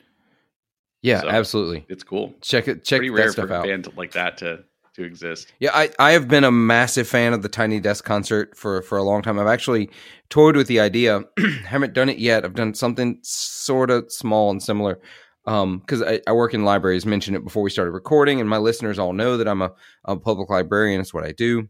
Yeah, 1.06 1.22
So- 1.22 1.30
absolutely. 1.30 1.86
It's 1.90 2.04
cool. 2.04 2.34
Check 2.42 2.68
it. 2.68 2.84
Check 2.84 3.00
Pretty 3.00 3.10
that 3.10 3.16
rare 3.22 3.32
stuff 3.32 3.48
for 3.48 3.54
a 3.54 3.58
out. 3.58 3.64
band 3.66 3.88
like 3.96 4.12
that 4.14 4.38
to 4.40 4.64
to 4.96 5.04
exist. 5.04 5.52
Yeah, 5.60 5.72
I, 5.74 5.90
I 6.00 6.12
have 6.14 6.30
been 6.30 6.46
a 6.46 6.52
massive 6.52 7.06
fan 7.06 7.34
of 7.34 7.42
the 7.42 7.50
Tiny 7.50 7.82
Desk 7.82 8.06
concert 8.06 8.56
for, 8.56 8.82
for 8.82 8.98
a 8.98 9.04
long 9.04 9.22
time. 9.22 9.38
I've 9.38 9.46
actually 9.48 9.90
toyed 10.30 10.56
with 10.56 10.68
the 10.68 10.80
idea. 10.80 11.22
haven't 11.66 11.94
done 11.94 12.08
it 12.08 12.18
yet. 12.18 12.46
I've 12.46 12.54
done 12.54 12.74
something 12.74 13.20
sort 13.22 13.92
of 13.92 14.10
small 14.10 14.52
and 14.52 14.64
similar. 14.64 15.02
Um, 15.48 15.80
because 15.80 16.02
I, 16.02 16.22
I 16.28 16.32
work 16.32 16.54
in 16.54 16.64
libraries, 16.64 17.06
mentioned 17.06 17.36
it 17.36 17.44
before 17.44 17.62
we 17.62 17.70
started 17.70 17.92
recording, 17.92 18.40
and 18.40 18.50
my 18.50 18.58
listeners 18.58 18.98
all 18.98 19.12
know 19.14 19.36
that 19.38 19.48
I'm 19.50 19.62
a, 19.62 19.74
a 20.06 20.16
public 20.18 20.50
librarian. 20.50 21.02
It's 21.02 21.14
what 21.14 21.26
I 21.26 21.34
do 21.34 21.68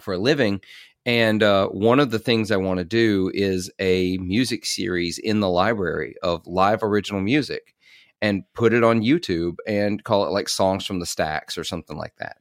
for 0.00 0.12
a 0.14 0.18
living. 0.18 0.60
And 1.06 1.42
uh, 1.42 1.68
one 1.68 1.98
of 1.98 2.10
the 2.10 2.18
things 2.18 2.50
I 2.50 2.56
want 2.56 2.78
to 2.78 2.84
do 2.84 3.30
is 3.34 3.70
a 3.80 4.18
music 4.18 4.64
series 4.66 5.18
in 5.18 5.40
the 5.40 5.48
library 5.50 6.14
of 6.22 6.46
live 6.46 6.82
original 6.82 7.20
music 7.20 7.73
and 8.24 8.42
put 8.54 8.72
it 8.72 8.82
on 8.82 9.02
YouTube 9.02 9.56
and 9.66 10.02
call 10.02 10.24
it 10.26 10.30
like 10.30 10.48
songs 10.48 10.86
from 10.86 10.98
the 10.98 11.04
stacks 11.04 11.58
or 11.58 11.64
something 11.64 11.98
like 11.98 12.16
that. 12.16 12.38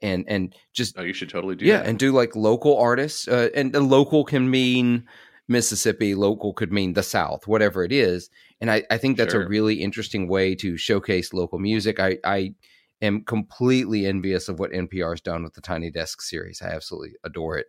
And 0.00 0.24
and 0.26 0.54
just 0.72 0.98
Oh, 0.98 1.02
you 1.02 1.12
should 1.12 1.28
totally 1.28 1.54
do 1.54 1.66
yeah, 1.66 1.78
that. 1.78 1.86
and 1.86 1.98
do 1.98 2.12
like 2.12 2.34
local 2.34 2.78
artists. 2.78 3.28
Uh, 3.28 3.50
and 3.54 3.74
local 3.74 4.24
can 4.24 4.50
mean 4.50 5.06
Mississippi, 5.46 6.14
local 6.14 6.54
could 6.54 6.72
mean 6.72 6.94
the 6.94 7.02
South, 7.02 7.46
whatever 7.46 7.84
it 7.84 7.92
is. 7.92 8.30
And 8.62 8.70
I, 8.70 8.84
I 8.90 8.96
think 8.96 9.18
that's 9.18 9.34
a 9.34 9.46
really 9.46 9.82
interesting 9.82 10.28
way 10.28 10.54
to 10.56 10.78
showcase 10.78 11.34
local 11.34 11.58
music. 11.58 12.00
I, 12.00 12.18
I 12.24 12.54
am 13.02 13.22
completely 13.24 14.06
envious 14.06 14.48
of 14.48 14.58
what 14.58 14.72
NPR's 14.72 15.20
done 15.20 15.44
with 15.44 15.52
the 15.54 15.60
Tiny 15.60 15.90
Desk 15.90 16.22
series. 16.22 16.62
I 16.62 16.68
absolutely 16.68 17.16
adore 17.22 17.58
it. 17.58 17.66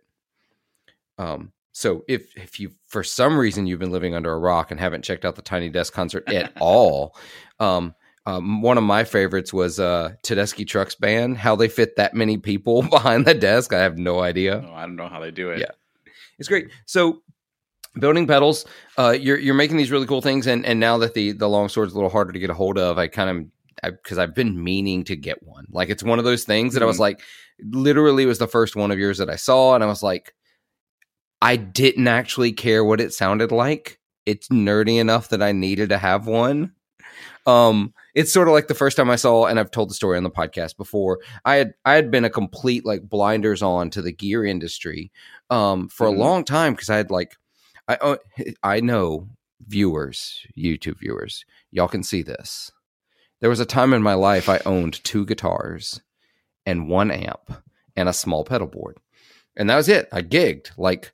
Um, 1.18 1.52
so 1.72 2.04
if 2.08 2.36
if 2.36 2.58
you 2.60 2.70
for 2.86 3.02
some 3.04 3.38
reason 3.38 3.66
you've 3.66 3.78
been 3.78 3.92
living 3.92 4.14
under 4.14 4.32
a 4.32 4.38
rock 4.38 4.70
and 4.70 4.80
haven't 4.80 5.02
checked 5.04 5.24
out 5.24 5.36
the 5.36 5.42
Tiny 5.42 5.68
Desk 5.68 5.92
concert 5.92 6.24
at 6.32 6.52
all, 6.60 7.16
um, 7.58 7.94
um, 8.26 8.62
one 8.62 8.76
of 8.78 8.84
my 8.84 9.04
favorites 9.04 9.52
was 9.52 9.80
uh, 9.80 10.12
Tedeschi 10.22 10.66
Trucks 10.66 10.94
Band. 10.94 11.38
How 11.38 11.56
they 11.56 11.68
fit 11.68 11.96
that 11.96 12.14
many 12.14 12.36
people 12.38 12.82
behind 12.90 13.26
the 13.26 13.34
desk, 13.34 13.72
I 13.72 13.78
have 13.80 13.98
no 13.98 14.20
idea. 14.20 14.64
Oh, 14.66 14.74
I 14.74 14.82
don't 14.82 14.96
know 14.96 15.08
how 15.08 15.20
they 15.20 15.30
do 15.30 15.50
it. 15.50 15.60
Yeah. 15.60 15.70
It's 16.38 16.48
great. 16.48 16.68
So 16.86 17.22
building 17.98 18.26
pedals, 18.26 18.66
uh, 18.98 19.10
you're 19.18 19.38
you're 19.38 19.54
making 19.54 19.76
these 19.76 19.90
really 19.90 20.06
cool 20.06 20.22
things, 20.22 20.46
and 20.46 20.64
and 20.66 20.78
now 20.80 20.98
that 20.98 21.14
the 21.14 21.32
the 21.32 21.48
long 21.48 21.68
sword's 21.68 21.92
a 21.92 21.96
little 21.96 22.10
harder 22.10 22.32
to 22.32 22.38
get 22.38 22.50
a 22.50 22.54
hold 22.54 22.78
of, 22.78 22.98
I 22.98 23.08
kind 23.08 23.30
of 23.82 23.92
because 24.04 24.18
I've 24.18 24.34
been 24.34 24.62
meaning 24.62 25.04
to 25.04 25.16
get 25.16 25.42
one. 25.42 25.64
Like 25.70 25.88
it's 25.88 26.02
one 26.02 26.18
of 26.18 26.24
those 26.24 26.44
things 26.44 26.74
that 26.74 26.82
I 26.82 26.86
was 26.86 26.98
Mhm. 26.98 27.00
like, 27.00 27.20
literally, 27.70 28.26
was 28.26 28.38
the 28.38 28.46
first 28.46 28.76
one 28.76 28.90
of 28.90 28.98
yours 28.98 29.16
that 29.18 29.30
I 29.30 29.36
saw, 29.36 29.74
and 29.74 29.82
I 29.82 29.86
was 29.86 30.02
like, 30.02 30.34
I 31.42 31.56
didn't 31.56 32.08
actually 32.08 32.52
care 32.52 32.84
what 32.84 33.00
it 33.00 33.14
sounded 33.14 33.50
like. 33.52 33.98
It's 34.26 34.48
nerdy 34.48 34.98
enough 35.00 35.28
that 35.30 35.42
I 35.42 35.52
needed 35.52 35.88
to 35.88 35.98
have 35.98 36.26
one. 36.26 36.72
Um, 37.46 37.94
it's 38.14 38.32
sort 38.32 38.48
of 38.48 38.54
like 38.54 38.68
the 38.68 38.74
first 38.74 38.96
time 38.96 39.08
I 39.10 39.16
saw, 39.16 39.46
and 39.46 39.58
I've 39.58 39.70
told 39.70 39.88
the 39.90 39.94
story 39.94 40.16
on 40.16 40.24
the 40.24 40.30
podcast 40.30 40.76
before. 40.76 41.20
I 41.44 41.56
had 41.56 41.72
I 41.84 41.94
had 41.94 42.10
been 42.10 42.24
a 42.24 42.30
complete 42.30 42.84
like 42.84 43.08
blinders 43.08 43.62
on 43.62 43.90
to 43.90 44.02
the 44.02 44.12
gear 44.12 44.44
industry, 44.44 45.10
um, 45.48 45.88
for 45.88 46.06
Mhm. 46.06 46.14
a 46.14 46.18
long 46.18 46.44
time 46.44 46.74
because 46.74 46.90
I 46.90 46.96
had 46.96 47.10
like, 47.10 47.36
I 47.88 47.94
uh, 47.96 48.16
I 48.62 48.80
know 48.80 49.28
viewers, 49.66 50.46
YouTube 50.56 50.98
viewers, 50.98 51.44
y'all 51.70 51.88
can 51.88 52.02
see 52.02 52.22
this. 52.22 52.70
There 53.40 53.50
was 53.50 53.60
a 53.60 53.64
time 53.66 53.94
in 53.94 54.02
my 54.02 54.14
life 54.14 54.48
I 54.48 54.60
owned 54.66 55.02
two 55.02 55.24
guitars 55.24 56.00
and 56.66 56.88
one 56.90 57.10
amp 57.10 57.50
and 57.96 58.08
a 58.08 58.12
small 58.12 58.44
pedal 58.44 58.66
board, 58.66 58.98
and 59.56 59.70
that 59.70 59.76
was 59.76 59.88
it. 59.88 60.08
I 60.12 60.22
gigged 60.22 60.72
like 60.76 61.12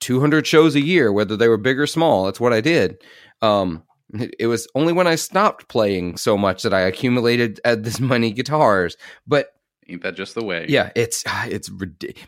200 0.00 0.46
shows 0.46 0.74
a 0.74 0.80
year, 0.80 1.12
whether 1.12 1.36
they 1.36 1.48
were 1.48 1.56
big 1.56 1.78
or 1.78 1.86
small. 1.86 2.24
That's 2.24 2.40
what 2.40 2.52
I 2.52 2.60
did. 2.60 3.02
Um, 3.42 3.82
it 4.14 4.34
it 4.38 4.46
was 4.46 4.66
only 4.74 4.92
when 4.92 5.06
I 5.06 5.16
stopped 5.16 5.68
playing 5.68 6.16
so 6.16 6.36
much 6.38 6.62
that 6.62 6.72
I 6.74 6.80
accumulated 6.80 7.60
uh, 7.64 7.74
this 7.78 8.00
many 8.00 8.32
guitars. 8.32 8.96
But 9.26 9.48
Ain't 9.88 10.02
that 10.02 10.16
just 10.16 10.34
the 10.34 10.44
way? 10.44 10.66
yeah, 10.68 10.90
it's 10.94 11.24
ah, 11.26 11.46
it's 11.48 11.70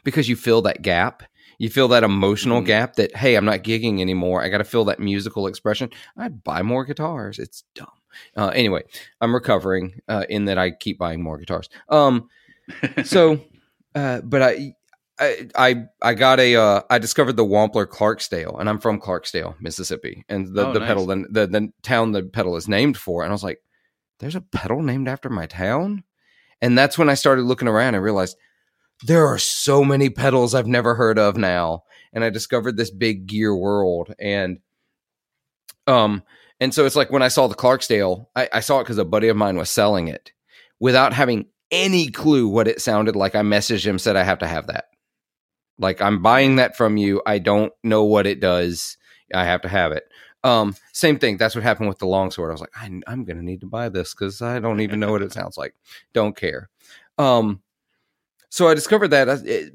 because 0.02 0.28
you 0.28 0.36
fill 0.36 0.62
that 0.62 0.82
gap. 0.82 1.22
You 1.58 1.68
feel 1.68 1.88
that 1.88 2.04
emotional 2.04 2.62
Mhm. 2.62 2.66
gap 2.66 2.96
that 2.96 3.14
hey, 3.14 3.34
I'm 3.36 3.44
not 3.44 3.62
gigging 3.64 4.00
anymore. 4.00 4.42
I 4.42 4.48
got 4.48 4.58
to 4.58 4.64
fill 4.64 4.86
that 4.86 4.98
musical 4.98 5.46
expression. 5.46 5.90
I'd 6.16 6.42
buy 6.42 6.62
more 6.62 6.84
guitars. 6.86 7.38
It's 7.38 7.64
dumb. 7.74 7.88
Uh, 8.36 8.48
anyway, 8.48 8.82
I'm 9.20 9.34
recovering 9.34 10.00
uh, 10.08 10.24
in 10.30 10.46
that 10.46 10.56
I 10.58 10.70
keep 10.70 10.98
buying 10.98 11.22
more 11.22 11.36
guitars. 11.38 11.68
Um, 11.90 12.28
so, 13.04 13.40
uh, 13.94 14.20
but 14.22 14.42
I, 14.42 14.74
I, 15.20 15.48
I, 15.54 15.84
I 16.02 16.14
got 16.14 16.40
a, 16.40 16.56
uh, 16.56 16.82
I 16.88 16.98
discovered 16.98 17.36
the 17.36 17.44
Wampler 17.44 17.86
Clarksdale, 17.86 18.58
and 18.58 18.68
I'm 18.68 18.78
from 18.80 19.00
Clarksdale, 19.00 19.60
Mississippi, 19.60 20.24
and 20.28 20.54
the 20.54 20.66
Oh, 20.68 20.72
the 20.72 20.80
nice. 20.80 20.88
pedal, 20.88 21.06
the, 21.06 21.26
the 21.30 21.46
the 21.46 21.72
town 21.82 22.12
the 22.12 22.22
pedal 22.22 22.56
is 22.56 22.68
named 22.68 22.96
for, 22.96 23.22
and 23.22 23.30
I 23.30 23.34
was 23.34 23.44
like, 23.44 23.60
there's 24.18 24.34
a 24.34 24.40
pedal 24.40 24.82
named 24.82 25.08
after 25.08 25.28
my 25.28 25.46
town, 25.46 26.04
and 26.62 26.76
that's 26.76 26.96
when 26.98 27.10
I 27.10 27.14
started 27.14 27.42
looking 27.42 27.68
around 27.68 27.94
and 27.94 28.02
realized 28.02 28.36
there 29.06 29.26
are 29.26 29.38
so 29.38 29.84
many 29.84 30.10
pedals 30.10 30.54
I've 30.54 30.66
never 30.66 30.94
heard 30.94 31.18
of 31.18 31.36
now, 31.36 31.84
and 32.12 32.24
I 32.24 32.30
discovered 32.30 32.76
this 32.76 32.90
big 32.90 33.26
gear 33.26 33.54
world, 33.54 34.14
and 34.18 34.58
um, 35.86 36.22
and 36.60 36.74
so 36.74 36.86
it's 36.86 36.96
like 36.96 37.10
when 37.10 37.22
I 37.22 37.28
saw 37.28 37.46
the 37.46 37.54
Clarksdale, 37.54 38.26
I, 38.36 38.48
I 38.54 38.60
saw 38.60 38.80
it 38.80 38.84
because 38.84 38.98
a 38.98 39.04
buddy 39.04 39.28
of 39.28 39.36
mine 39.36 39.56
was 39.56 39.70
selling 39.70 40.08
it 40.08 40.32
without 40.78 41.12
having 41.12 41.46
any 41.70 42.10
clue 42.10 42.48
what 42.48 42.68
it 42.68 42.80
sounded 42.80 43.16
like. 43.16 43.34
I 43.34 43.40
messaged 43.40 43.86
him, 43.86 43.98
said 43.98 44.16
I 44.16 44.22
have 44.22 44.38
to 44.40 44.46
have 44.46 44.66
that. 44.66 44.86
Like 45.80 46.00
I'm 46.00 46.22
buying 46.22 46.56
that 46.56 46.76
from 46.76 46.96
you. 46.96 47.22
I 47.26 47.38
don't 47.38 47.72
know 47.82 48.04
what 48.04 48.26
it 48.26 48.38
does. 48.40 48.96
I 49.34 49.44
have 49.44 49.62
to 49.62 49.68
have 49.68 49.92
it. 49.92 50.04
Um, 50.44 50.74
same 50.92 51.18
thing. 51.18 51.36
That's 51.36 51.54
what 51.54 51.64
happened 51.64 51.88
with 51.88 51.98
the 51.98 52.06
longsword. 52.06 52.50
I 52.50 52.52
was 52.52 52.60
like, 52.60 52.72
I, 52.76 52.86
I'm 53.06 53.24
going 53.24 53.36
to 53.36 53.44
need 53.44 53.60
to 53.60 53.66
buy 53.66 53.88
this 53.88 54.14
because 54.14 54.40
I 54.40 54.58
don't 54.58 54.80
even 54.80 55.00
know 55.00 55.10
what 55.10 55.22
it 55.22 55.32
sounds 55.32 55.58
like. 55.58 55.74
Don't 56.12 56.36
care. 56.36 56.70
Um, 57.18 57.60
so 58.48 58.68
I 58.68 58.74
discovered 58.74 59.08
that 59.08 59.28
I, 59.28 59.34
it, 59.44 59.72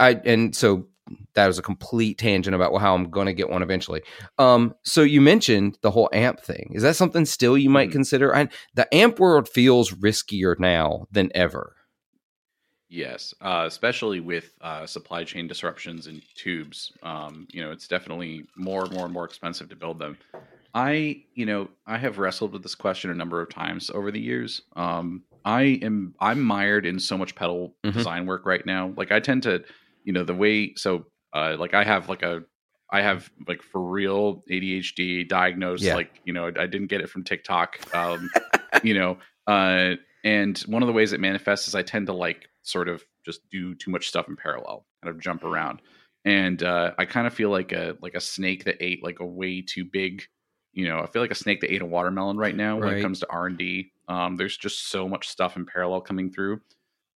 I 0.00 0.10
and 0.24 0.54
so 0.54 0.86
that 1.34 1.46
was 1.46 1.58
a 1.58 1.62
complete 1.62 2.18
tangent 2.18 2.54
about 2.54 2.76
how 2.80 2.94
I'm 2.94 3.10
going 3.10 3.26
to 3.26 3.32
get 3.32 3.48
one 3.50 3.62
eventually. 3.62 4.02
Um, 4.38 4.74
so 4.84 5.02
you 5.02 5.20
mentioned 5.20 5.78
the 5.82 5.90
whole 5.90 6.10
amp 6.12 6.40
thing. 6.40 6.72
Is 6.74 6.82
that 6.82 6.96
something 6.96 7.24
still 7.24 7.56
you 7.56 7.70
might 7.70 7.88
Mhm. 7.88 7.92
consider? 7.92 8.36
I, 8.36 8.48
the 8.74 8.92
amp 8.94 9.18
world 9.18 9.48
feels 9.48 9.92
riskier 9.92 10.58
now 10.58 11.06
than 11.10 11.30
ever. 11.34 11.74
Yes, 12.90 13.34
uh, 13.42 13.64
especially 13.66 14.20
with 14.20 14.54
uh, 14.62 14.86
supply 14.86 15.22
chain 15.24 15.46
disruptions 15.46 16.06
and 16.06 16.22
tubes. 16.34 16.90
Um, 17.02 17.46
you 17.50 17.60
know, 17.62 17.70
it's 17.70 17.86
definitely 17.86 18.46
more 18.56 18.84
and 18.84 18.92
more 18.92 19.04
and 19.04 19.12
more 19.12 19.26
expensive 19.26 19.68
to 19.68 19.76
build 19.76 19.98
them. 19.98 20.18
I, 20.74 21.24
you 21.34 21.44
know, 21.44 21.68
I 21.86 21.98
have 21.98 22.18
wrestled 22.18 22.52
with 22.52 22.62
this 22.62 22.74
question 22.74 23.10
a 23.10 23.14
number 23.14 23.42
of 23.42 23.50
times 23.50 23.90
over 23.90 24.10
the 24.10 24.20
years. 24.20 24.62
Um, 24.76 25.24
I 25.44 25.62
am 25.82 26.14
I'm 26.20 26.40
mired 26.40 26.86
in 26.86 26.98
so 26.98 27.18
much 27.18 27.34
pedal 27.34 27.76
Mhm. 27.84 27.92
design 27.94 28.26
work 28.26 28.46
right 28.46 28.64
now. 28.64 28.94
Like 28.96 29.12
I 29.12 29.20
tend 29.20 29.42
to, 29.44 29.64
you 30.04 30.12
know, 30.12 30.24
the 30.24 30.34
way 30.34 30.74
so 30.74 31.06
uh, 31.34 31.56
like 31.58 31.74
I 31.74 31.84
have 31.84 32.08
like 32.08 32.22
a 32.22 32.42
I 32.90 33.02
have 33.02 33.30
like 33.46 33.62
for 33.62 33.82
real 33.82 34.44
ADHD 34.50 35.24
diagnosed. 35.24 35.84
Yeah. 35.84 35.94
Like 35.94 36.20
you 36.24 36.32
know, 36.32 36.46
I 36.56 36.66
didn't 36.66 36.86
get 36.88 37.00
it 37.02 37.10
from 37.10 37.24
TikTok. 37.24 37.80
Um, 37.94 38.30
you 38.82 38.94
know, 38.94 39.18
uh, 39.46 39.96
and 40.24 40.58
one 40.60 40.82
of 40.82 40.86
the 40.86 40.92
ways 40.92 41.12
it 41.12 41.20
manifests 41.20 41.68
is 41.68 41.74
I 41.74 41.82
tend 41.82 42.06
to 42.06 42.12
like 42.12 42.48
sort 42.62 42.88
of 42.88 43.04
just 43.24 43.48
do 43.50 43.74
too 43.74 43.90
much 43.90 44.08
stuff 44.08 44.28
in 44.28 44.36
parallel, 44.36 44.86
kind 45.02 45.14
of 45.14 45.20
jump 45.20 45.44
around, 45.44 45.80
and 46.24 46.62
uh, 46.62 46.92
I 46.98 47.04
kind 47.04 47.26
of 47.26 47.34
feel 47.34 47.50
like 47.50 47.72
a 47.72 47.96
like 48.00 48.14
a 48.14 48.20
snake 48.20 48.64
that 48.64 48.76
ate 48.80 49.02
like 49.02 49.20
a 49.20 49.26
way 49.26 49.62
too 49.62 49.84
big. 49.84 50.22
You 50.72 50.88
know, 50.88 51.00
I 51.00 51.06
feel 51.06 51.22
like 51.22 51.30
a 51.30 51.36
snake 51.36 51.60
that 51.62 51.72
ate 51.72 51.82
a 51.82 51.86
watermelon 51.86 52.36
right 52.36 52.54
now 52.54 52.78
when 52.78 52.94
it 52.94 53.02
comes 53.02 53.20
to 53.20 53.30
R 53.30 53.46
and 53.46 53.58
D. 53.58 53.92
Um, 54.08 54.36
there's 54.36 54.56
just 54.56 54.90
so 54.90 55.08
much 55.08 55.28
stuff 55.28 55.56
in 55.56 55.66
parallel 55.66 56.00
coming 56.00 56.30
through, 56.30 56.60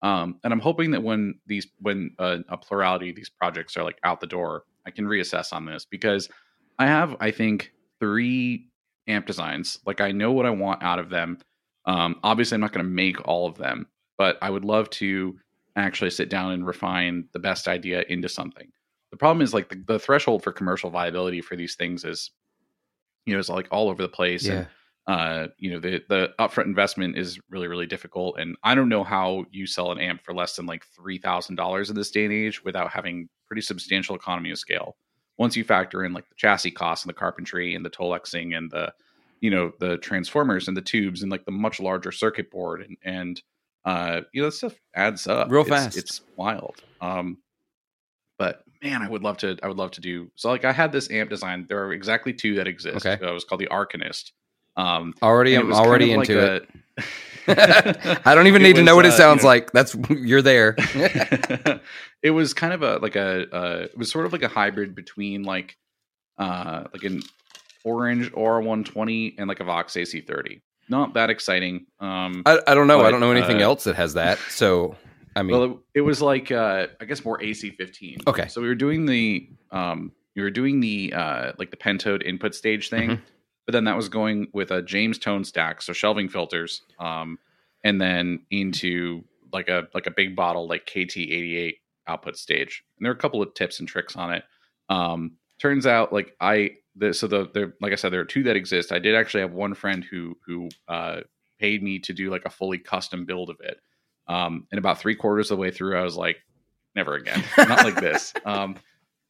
um, 0.01 0.39
and 0.43 0.51
I'm 0.51 0.59
hoping 0.59 0.91
that 0.91 1.03
when 1.03 1.35
these 1.45 1.67
when 1.79 2.11
uh, 2.19 2.39
a 2.49 2.57
plurality 2.57 3.09
of 3.09 3.15
these 3.15 3.29
projects 3.29 3.77
are 3.77 3.83
like 3.83 3.99
out 4.03 4.19
the 4.19 4.27
door, 4.27 4.63
I 4.85 4.91
can 4.91 5.05
reassess 5.05 5.53
on 5.53 5.65
this 5.65 5.85
because 5.85 6.29
I 6.79 6.87
have 6.87 7.15
I 7.19 7.31
think 7.31 7.71
three 7.99 8.69
amp 9.07 9.27
designs. 9.27 9.79
Like 9.85 10.01
I 10.01 10.11
know 10.11 10.31
what 10.31 10.45
I 10.45 10.49
want 10.49 10.83
out 10.83 10.99
of 10.99 11.09
them. 11.09 11.37
Um, 11.85 12.19
obviously, 12.23 12.55
I'm 12.55 12.61
not 12.61 12.73
going 12.73 12.85
to 12.85 12.91
make 12.91 13.27
all 13.27 13.47
of 13.47 13.57
them, 13.57 13.87
but 14.17 14.37
I 14.41 14.49
would 14.49 14.65
love 14.65 14.89
to 14.91 15.37
actually 15.75 16.09
sit 16.09 16.29
down 16.29 16.51
and 16.51 16.65
refine 16.65 17.25
the 17.33 17.39
best 17.39 17.67
idea 17.67 18.03
into 18.09 18.29
something. 18.29 18.69
The 19.11 19.17
problem 19.17 19.41
is 19.41 19.53
like 19.53 19.69
the, 19.69 19.83
the 19.87 19.99
threshold 19.99 20.43
for 20.43 20.51
commercial 20.51 20.89
viability 20.89 21.41
for 21.41 21.55
these 21.55 21.75
things 21.75 22.05
is, 22.05 22.31
you 23.25 23.33
know, 23.33 23.39
it's 23.39 23.49
like 23.49 23.67
all 23.71 23.89
over 23.89 24.01
the 24.01 24.09
place. 24.09 24.45
Yeah. 24.45 24.53
And, 24.53 24.67
uh, 25.07 25.47
you 25.57 25.71
know, 25.71 25.79
the 25.79 26.01
the 26.07 26.29
upfront 26.39 26.65
investment 26.65 27.17
is 27.17 27.39
really 27.49 27.67
really 27.67 27.87
difficult, 27.87 28.37
and 28.39 28.55
I 28.63 28.75
don't 28.75 28.87
know 28.87 29.03
how 29.03 29.45
you 29.49 29.65
sell 29.65 29.91
an 29.91 29.99
amp 29.99 30.21
for 30.21 30.33
less 30.33 30.55
than 30.55 30.67
like 30.67 30.85
three 30.95 31.17
thousand 31.17 31.55
dollars 31.55 31.89
in 31.89 31.95
this 31.95 32.11
day 32.11 32.23
and 32.23 32.33
age 32.33 32.63
without 32.63 32.91
having 32.91 33.27
pretty 33.47 33.63
substantial 33.63 34.15
economy 34.15 34.51
of 34.51 34.59
scale. 34.59 34.95
Once 35.37 35.55
you 35.55 35.63
factor 35.63 36.05
in 36.05 36.13
like 36.13 36.29
the 36.29 36.35
chassis 36.35 36.69
costs 36.69 37.03
and 37.03 37.09
the 37.09 37.17
carpentry 37.17 37.73
and 37.73 37.83
the 37.83 37.89
Tolexing 37.89 38.55
and 38.55 38.69
the 38.69 38.93
you 39.41 39.49
know 39.49 39.73
the 39.79 39.97
transformers 39.97 40.67
and 40.67 40.77
the 40.77 40.81
tubes 40.81 41.21
and 41.23 41.31
like 41.31 41.43
the 41.45 41.51
much 41.51 41.79
larger 41.79 42.11
circuit 42.11 42.49
board 42.49 42.81
and 42.81 42.97
and 43.03 43.41
uh 43.85 44.21
you 44.31 44.41
know 44.41 44.47
that 44.47 44.53
stuff 44.53 44.73
adds 44.95 45.27
up 45.27 45.49
Real 45.51 45.63
It's- 45.63 45.83
fast. 45.85 45.97
it's 45.97 46.21
wild 46.37 46.75
um 47.01 47.37
but 48.37 48.63
man 48.83 49.01
i 49.01 49.09
would 49.09 49.23
love 49.23 49.37
to 49.37 49.57
i 49.63 49.67
would 49.67 49.77
love 49.77 49.91
to 49.91 50.01
do 50.01 50.29
so 50.35 50.49
like 50.49 50.63
i 50.65 50.71
had 50.71 50.91
this 50.91 51.09
amp 51.11 51.29
design 51.31 51.65
there 51.67 51.83
are 51.85 51.91
exactly 51.93 52.31
two 52.33 52.55
that 52.55 52.67
exist 52.67 53.05
Okay. 53.05 53.17
It 53.25 53.31
was 53.33 53.43
called 53.43 53.59
the 53.61 53.67
arcanist 53.67 54.31
um 54.77 55.13
Already, 55.21 55.55
I'm 55.55 55.67
was 55.67 55.75
kind 55.77 55.87
already 55.87 56.13
of 56.13 56.19
into 56.21 56.39
like 56.39 56.61
it. 56.97 57.05
a- 57.47 58.21
I 58.29 58.35
don't 58.35 58.45
even 58.47 58.61
need 58.61 58.75
to 58.75 58.83
know 58.83 58.95
was, 58.95 58.97
what 58.97 59.05
it 59.05 59.09
uh, 59.09 59.11
you 59.13 59.17
sounds 59.17 59.41
know- 59.43 59.49
like. 59.49 59.71
That's 59.71 59.95
you're 60.11 60.43
there. 60.43 60.75
it 62.21 62.29
was 62.31 62.53
kind 62.53 62.71
of 62.71 62.83
a 62.83 62.97
like 62.99 63.15
a 63.15 63.49
uh, 63.53 63.79
it 63.91 63.97
was 63.97 64.11
sort 64.11 64.25
of 64.27 64.31
like 64.31 64.43
a 64.43 64.47
hybrid 64.47 64.93
between 64.95 65.41
like 65.43 65.75
uh 66.37 66.83
like 66.93 67.03
an 67.03 67.21
orange 67.83 68.31
or120 68.31 69.35
and 69.37 69.47
like 69.47 69.59
a 69.59 69.63
vox 69.63 69.93
ac30 69.93 70.61
not 70.89 71.13
that 71.13 71.29
exciting 71.29 71.85
um 71.99 72.43
I, 72.45 72.59
I 72.67 72.73
don't 72.75 72.87
know. 72.87 73.01
I 73.01 73.11
don't 73.11 73.19
know 73.21 73.31
anything 73.31 73.61
uh, 73.61 73.65
else 73.65 73.83
that 73.85 73.95
has 73.95 74.13
that. 74.15 74.37
So, 74.49 74.95
I 75.35 75.43
mean, 75.43 75.51
well 75.57 75.63
it, 75.71 75.77
it 75.95 76.01
was 76.01 76.21
like 76.21 76.51
uh 76.51 76.87
i 76.99 77.05
guess 77.05 77.23
more 77.23 77.39
ac15 77.39 78.27
Okay. 78.27 78.47
so 78.47 78.61
we 78.61 78.67
were 78.67 78.75
doing 78.75 79.05
the 79.05 79.47
um 79.71 80.11
we 80.35 80.41
were 80.41 80.49
doing 80.51 80.79
the 80.81 81.13
uh 81.15 81.51
like 81.57 81.71
the 81.71 81.77
pentode 81.77 82.23
input 82.23 82.53
stage 82.55 82.89
thing 82.89 83.09
Mhm. 83.11 83.21
but 83.65 83.71
then 83.73 83.85
that 83.85 83.95
was 83.95 84.09
going 84.09 84.47
with 84.53 84.71
a 84.71 84.81
james 84.81 85.17
tone 85.17 85.43
stack 85.45 85.81
so 85.81 85.93
shelving 85.93 86.27
filters 86.27 86.81
um 86.99 87.37
and 87.83 87.99
then 88.01 88.41
into 88.51 89.23
like 89.53 89.69
a 89.69 89.87
like 89.93 90.07
a 90.07 90.11
big 90.11 90.35
bottle 90.35 90.67
like 90.67 90.85
kt88 90.85 91.75
output 92.07 92.35
stage 92.37 92.83
and 92.97 93.05
there 93.05 93.11
are 93.11 93.15
a 93.15 93.19
couple 93.19 93.41
of 93.41 93.53
tips 93.53 93.79
and 93.79 93.87
tricks 93.87 94.15
on 94.17 94.33
it 94.33 94.43
um 94.89 95.31
turns 95.61 95.85
out 95.87 96.11
like 96.11 96.35
i 96.41 96.71
the, 96.95 97.13
so 97.13 97.27
the 97.27 97.49
there 97.53 97.73
like 97.81 97.91
i 97.91 97.95
said 97.95 98.11
there 98.11 98.21
are 98.21 98.25
two 98.25 98.43
that 98.43 98.55
exist 98.55 98.91
i 98.91 98.99
did 98.99 99.15
actually 99.15 99.41
have 99.41 99.53
one 99.53 99.73
friend 99.73 100.03
who 100.09 100.35
who 100.45 100.69
uh 100.87 101.21
paid 101.59 101.81
me 101.83 101.99
to 101.99 102.13
do 102.13 102.29
like 102.29 102.43
a 102.45 102.49
fully 102.49 102.77
custom 102.77 103.25
build 103.25 103.49
of 103.49 103.57
it 103.61 103.79
um 104.27 104.67
and 104.71 104.79
about 104.79 104.99
three 104.99 105.15
quarters 105.15 105.51
of 105.51 105.57
the 105.57 105.61
way 105.61 105.71
through 105.71 105.97
i 105.97 106.03
was 106.03 106.15
like 106.17 106.37
never 106.95 107.15
again 107.15 107.41
not 107.57 107.83
like 107.85 107.99
this 107.99 108.33
um 108.45 108.75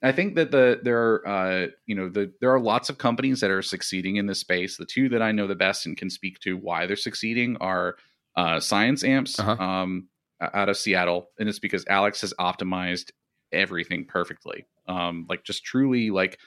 I 0.03 0.11
think 0.11 0.33
that 0.33 0.49
the 0.49 0.79
there 0.81 0.97
are 0.99 1.27
uh, 1.27 1.67
you 1.85 1.93
know 1.93 2.09
the 2.09 2.33
there 2.41 2.51
are 2.51 2.59
lots 2.59 2.89
of 2.89 2.97
companies 2.97 3.39
that 3.41 3.51
are 3.51 3.61
succeeding 3.61 4.15
in 4.15 4.25
this 4.25 4.39
space. 4.39 4.75
The 4.75 4.85
two 4.87 5.09
that 5.09 5.21
I 5.21 5.31
know 5.31 5.45
the 5.45 5.53
best 5.53 5.85
and 5.85 5.95
can 5.95 6.09
speak 6.09 6.39
to 6.39 6.57
why 6.57 6.87
they're 6.87 6.95
succeeding 6.95 7.55
are 7.61 7.97
uh, 8.35 8.59
Science 8.59 9.03
Amps 9.03 9.37
Uh-huh. 9.39 9.63
um, 9.63 10.07
out 10.41 10.69
of 10.69 10.77
Seattle, 10.77 11.27
and 11.39 11.47
it's 11.47 11.59
because 11.59 11.85
Alex 11.87 12.21
has 12.21 12.33
optimized 12.39 13.11
everything 13.51 14.05
perfectly. 14.05 14.65
Um, 14.87 15.27
like 15.29 15.43
just 15.43 15.63
truly 15.63 16.09
like 16.09 16.39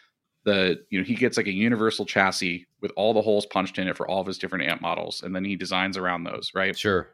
the 0.44 0.84
you 0.90 0.98
know 0.98 1.04
he 1.04 1.14
gets 1.14 1.36
like 1.36 1.46
a 1.46 1.52
universal 1.52 2.04
chassis 2.06 2.66
with 2.80 2.92
all 2.96 3.14
the 3.14 3.22
holes 3.22 3.46
punched 3.46 3.78
in 3.78 3.88
it 3.88 3.96
for 3.96 4.08
all 4.08 4.20
of 4.20 4.26
his 4.26 4.38
different 4.38 4.68
amp 4.68 4.80
models, 4.80 5.22
and 5.22 5.34
then 5.34 5.44
he 5.44 5.56
designs 5.56 5.96
around 5.96 6.24
those. 6.24 6.50
Right, 6.54 6.76
sure. 6.76 7.08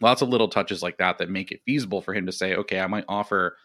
lots 0.00 0.22
of 0.22 0.28
little 0.28 0.48
touches 0.48 0.82
like 0.82 0.98
that 0.98 1.18
that 1.18 1.30
make 1.30 1.52
it 1.52 1.62
feasible 1.66 2.00
for 2.00 2.14
him 2.14 2.26
to 2.26 2.32
say, 2.32 2.54
okay, 2.54 2.80
I 2.80 2.86
might 2.86 3.04
offer, 3.08 3.56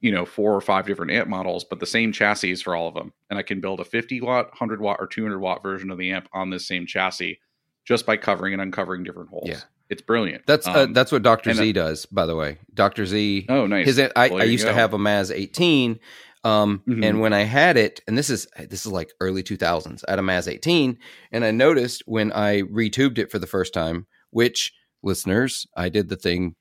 you 0.00 0.10
know, 0.10 0.24
four 0.24 0.54
or 0.54 0.60
five 0.60 0.86
different 0.86 1.12
amp 1.12 1.28
models, 1.28 1.64
but 1.64 1.80
the 1.80 1.86
same 1.86 2.12
chassis 2.12 2.56
for 2.56 2.74
all 2.74 2.88
of 2.88 2.94
them. 2.94 3.12
And 3.30 3.38
I 3.38 3.42
can 3.42 3.60
build 3.60 3.80
a 3.80 3.84
50 3.84 4.20
watt, 4.22 4.46
100 4.46 4.80
watt, 4.80 4.96
or 4.98 5.06
200 5.06 5.38
watt 5.38 5.62
version 5.62 5.90
of 5.90 5.98
the 5.98 6.10
amp 6.10 6.28
on 6.32 6.50
this 6.50 6.66
same 6.66 6.86
chassis 6.86 7.40
just 7.84 8.06
by 8.06 8.16
covering 8.16 8.54
and 8.54 8.62
uncovering 8.62 9.04
different 9.04 9.30
holes. 9.30 9.48
Yeah. 9.48 9.60
It's 9.90 10.02
brilliant. 10.02 10.46
That's 10.46 10.66
uh, 10.66 10.72
Um, 10.72 10.92
that's 10.92 11.12
what 11.12 11.22
Doctor 11.22 11.52
Z 11.52 11.68
uh, 11.68 11.72
does, 11.72 12.06
by 12.06 12.26
the 12.26 12.34
way. 12.34 12.58
Doctor 12.72 13.04
Z. 13.04 13.46
oh, 13.50 13.66
nice. 13.66 13.86
His 13.86 14.00
I, 14.00 14.28
Well, 14.28 14.40
I 14.40 14.44
used 14.44 14.66
to 14.66 14.72
have 14.72 14.94
a 14.94 14.98
Maz 14.98 15.30
18, 15.34 16.00
um, 16.44 16.82
Mhm. 16.86 17.04
and 17.04 17.20
when 17.20 17.32
I 17.32 17.42
had 17.42 17.76
it, 17.76 18.00
and 18.06 18.16
this 18.16 18.30
is 18.30 18.46
this 18.68 18.86
is 18.86 18.92
like 18.92 19.12
early 19.20 19.42
2000s, 19.42 20.04
I 20.06 20.12
had 20.12 20.18
a 20.18 20.22
Maz 20.22 20.46
18, 20.46 20.98
and 21.32 21.44
I 21.44 21.50
noticed 21.50 22.02
when 22.06 22.32
I 22.32 22.62
retubed 22.62 23.18
it 23.18 23.30
for 23.30 23.38
the 23.38 23.46
first 23.46 23.72
time, 23.74 24.06
which 24.30 24.72
listeners, 25.04 25.66
I 25.76 25.90
did 25.90 26.08
the 26.08 26.16
thing 26.16 26.54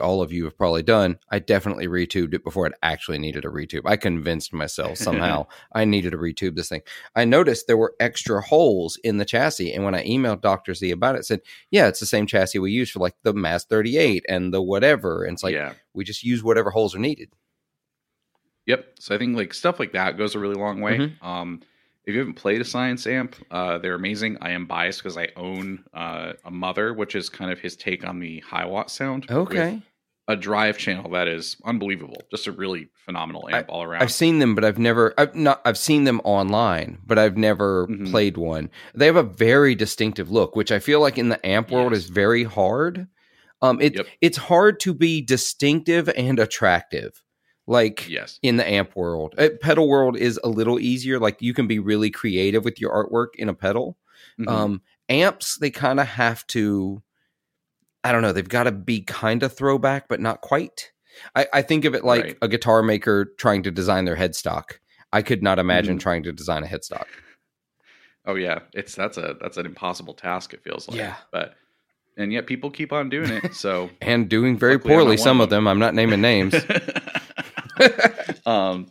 all 0.00 0.20
of 0.20 0.30
you 0.30 0.44
have 0.44 0.56
probably 0.58 0.82
done. 0.82 1.18
I 1.30 1.38
definitely 1.38 1.88
retubed 1.88 2.34
it 2.34 2.44
before 2.44 2.66
it 2.66 2.74
actually 2.82 3.18
needed 3.18 3.44
a 3.46 3.48
retube. 3.48 3.82
I 3.86 3.96
convinced 3.96 4.52
myself 4.52 4.98
somehow 4.98 5.46
I 5.72 5.86
needed 5.86 6.10
to 6.10 6.18
retube 6.18 6.56
this 6.56 6.68
thing. 6.68 6.82
I 7.14 7.24
noticed 7.24 7.66
there 7.66 7.76
were 7.76 7.94
extra 7.98 8.42
holes 8.42 8.98
in 9.02 9.16
the 9.16 9.24
chassis, 9.24 9.72
and 9.72 9.82
when 9.82 9.94
I 9.94 10.04
emailed 10.04 10.42
Doctor 10.42 10.74
Z 10.74 10.90
about 10.90 11.16
it, 11.16 11.20
it 11.20 11.24
said, 11.26 11.40
"Yeah, 11.70 11.88
it's 11.88 12.00
the 12.00 12.06
same 12.06 12.26
chassis 12.26 12.58
we 12.58 12.70
use 12.70 12.90
for 12.90 13.00
like 13.00 13.14
the 13.22 13.32
Maz 13.32 13.64
38 13.66 14.24
and 14.28 14.52
the 14.52 14.60
whatever." 14.62 15.24
And 15.24 15.32
it's 15.34 15.42
like 15.42 15.54
yeah. 15.54 15.72
we 15.94 16.04
just 16.04 16.22
use 16.22 16.44
whatever 16.44 16.70
holes 16.70 16.94
are 16.94 16.98
needed. 17.00 17.30
Yep. 18.66 18.94
So 18.98 19.14
I 19.14 19.18
think 19.18 19.36
like 19.36 19.54
stuff 19.54 19.78
like 19.78 19.92
that 19.92 20.18
goes 20.18 20.34
a 20.34 20.38
really 20.38 20.54
long 20.56 20.80
way. 20.80 20.98
Mhm. 20.98 21.22
Um, 21.24 21.62
if 22.04 22.12
you 22.14 22.18
haven't 22.20 22.34
played 22.34 22.60
a 22.60 22.64
science 22.64 23.06
amp, 23.06 23.34
uh, 23.50 23.78
they're 23.78 23.94
amazing. 23.94 24.38
I 24.40 24.50
am 24.50 24.66
biased 24.66 25.02
because 25.02 25.16
I 25.16 25.28
own 25.36 25.84
uh, 25.94 26.34
a 26.44 26.50
Mother, 26.50 26.94
which 26.94 27.14
is 27.16 27.28
kind 27.28 27.50
of 27.50 27.58
his 27.58 27.76
take 27.76 28.06
on 28.06 28.20
the 28.20 28.40
high 28.40 28.64
watt 28.64 28.90
sound. 28.90 29.26
Okay. 29.30 29.82
A 30.28 30.34
drive 30.36 30.76
channel 30.76 31.08
that 31.12 31.28
is 31.28 31.56
unbelievable. 31.64 32.20
Just 32.32 32.48
a 32.48 32.52
really 32.52 32.88
phenomenal 33.04 33.48
amp 33.48 33.66
all 33.68 33.84
around. 33.84 34.02
I've 34.02 34.12
seen 34.12 34.40
them, 34.40 34.56
but 34.56 34.64
I've 34.64 34.78
never. 34.78 35.14
I've 35.16 35.36
not. 35.36 35.60
I've 35.64 35.78
seen 35.78 36.02
them 36.02 36.20
online, 36.24 36.98
but 37.06 37.16
I've 37.16 37.36
never 37.36 37.86
Mhm. 37.86 38.10
played 38.10 38.36
one. 38.36 38.68
They 38.92 39.06
have 39.06 39.14
a 39.14 39.22
very 39.22 39.76
distinctive 39.76 40.28
look, 40.28 40.56
which 40.56 40.72
I 40.72 40.80
feel 40.80 41.00
like 41.00 41.16
in 41.16 41.28
the 41.28 41.44
amp 41.46 41.70
world 41.70 41.92
Yes. 41.92 42.02
is 42.04 42.10
very 42.10 42.42
hard. 42.42 43.06
Um, 43.62 43.80
it 43.80 43.94
Yep. 43.96 44.06
it's 44.20 44.36
hard 44.36 44.80
to 44.80 44.92
be 44.94 45.22
distinctive 45.22 46.08
and 46.16 46.40
attractive, 46.40 47.22
like 47.66 48.08
yes. 48.08 48.38
in 48.42 48.56
the 48.56 48.68
amp 48.68 48.94
world. 48.96 49.34
Uh, 49.38 49.48
pedal 49.60 49.88
world 49.88 50.16
is 50.16 50.38
a 50.44 50.48
little 50.48 50.78
easier. 50.78 51.18
Like 51.18 51.42
you 51.42 51.52
can 51.54 51.66
be 51.66 51.78
really 51.78 52.10
creative 52.10 52.64
with 52.64 52.80
your 52.80 52.92
artwork 52.92 53.34
in 53.36 53.48
a 53.48 53.54
pedal. 53.54 53.96
Mhm. 54.40 54.48
Um, 54.48 54.82
amps, 55.08 55.58
they 55.58 55.70
kind 55.70 55.98
of 56.00 56.06
have 56.06 56.46
to. 56.48 57.02
I 58.04 58.12
don't 58.12 58.22
know. 58.22 58.32
They've 58.32 58.48
got 58.48 58.64
to 58.64 58.72
be 58.72 59.00
kind 59.00 59.42
of 59.42 59.52
throwback, 59.52 60.06
but 60.08 60.20
not 60.20 60.40
quite. 60.40 60.92
I, 61.34 61.46
I 61.52 61.62
think 61.62 61.84
of 61.84 61.94
it 61.94 62.04
like 62.04 62.22
Right. 62.24 62.38
a 62.42 62.48
guitar 62.48 62.82
maker 62.82 63.32
trying 63.38 63.62
to 63.64 63.70
design 63.72 64.04
their 64.04 64.16
headstock. 64.16 64.78
I 65.12 65.22
could 65.22 65.42
not 65.42 65.58
imagine 65.58 65.96
Mhm. 65.96 66.00
trying 66.02 66.22
to 66.24 66.32
design 66.32 66.62
a 66.62 66.66
headstock. 66.66 67.06
oh 68.26 68.34
yeah. 68.34 68.60
It's 68.74 68.94
that's 68.94 69.16
a 69.18 69.36
that's 69.40 69.56
an 69.56 69.66
impossible 69.66 70.14
task. 70.14 70.52
It 70.54 70.62
feels 70.62 70.88
like. 70.88 70.98
Yeah. 70.98 71.16
But 71.32 71.54
and 72.16 72.32
yet 72.32 72.46
people 72.46 72.70
keep 72.70 72.92
on 72.92 73.08
doing 73.08 73.30
it. 73.30 73.54
So 73.54 73.90
And 74.00 74.28
doing 74.28 74.56
very 74.58 74.74
Luckily, 74.74 74.94
poorly, 74.94 75.16
some 75.16 75.40
of 75.40 75.44
of 75.44 75.50
them. 75.50 75.66
I'm 75.66 75.78
not 75.78 75.94
naming 75.94 76.20
names. 76.20 76.54
um, 78.46 78.86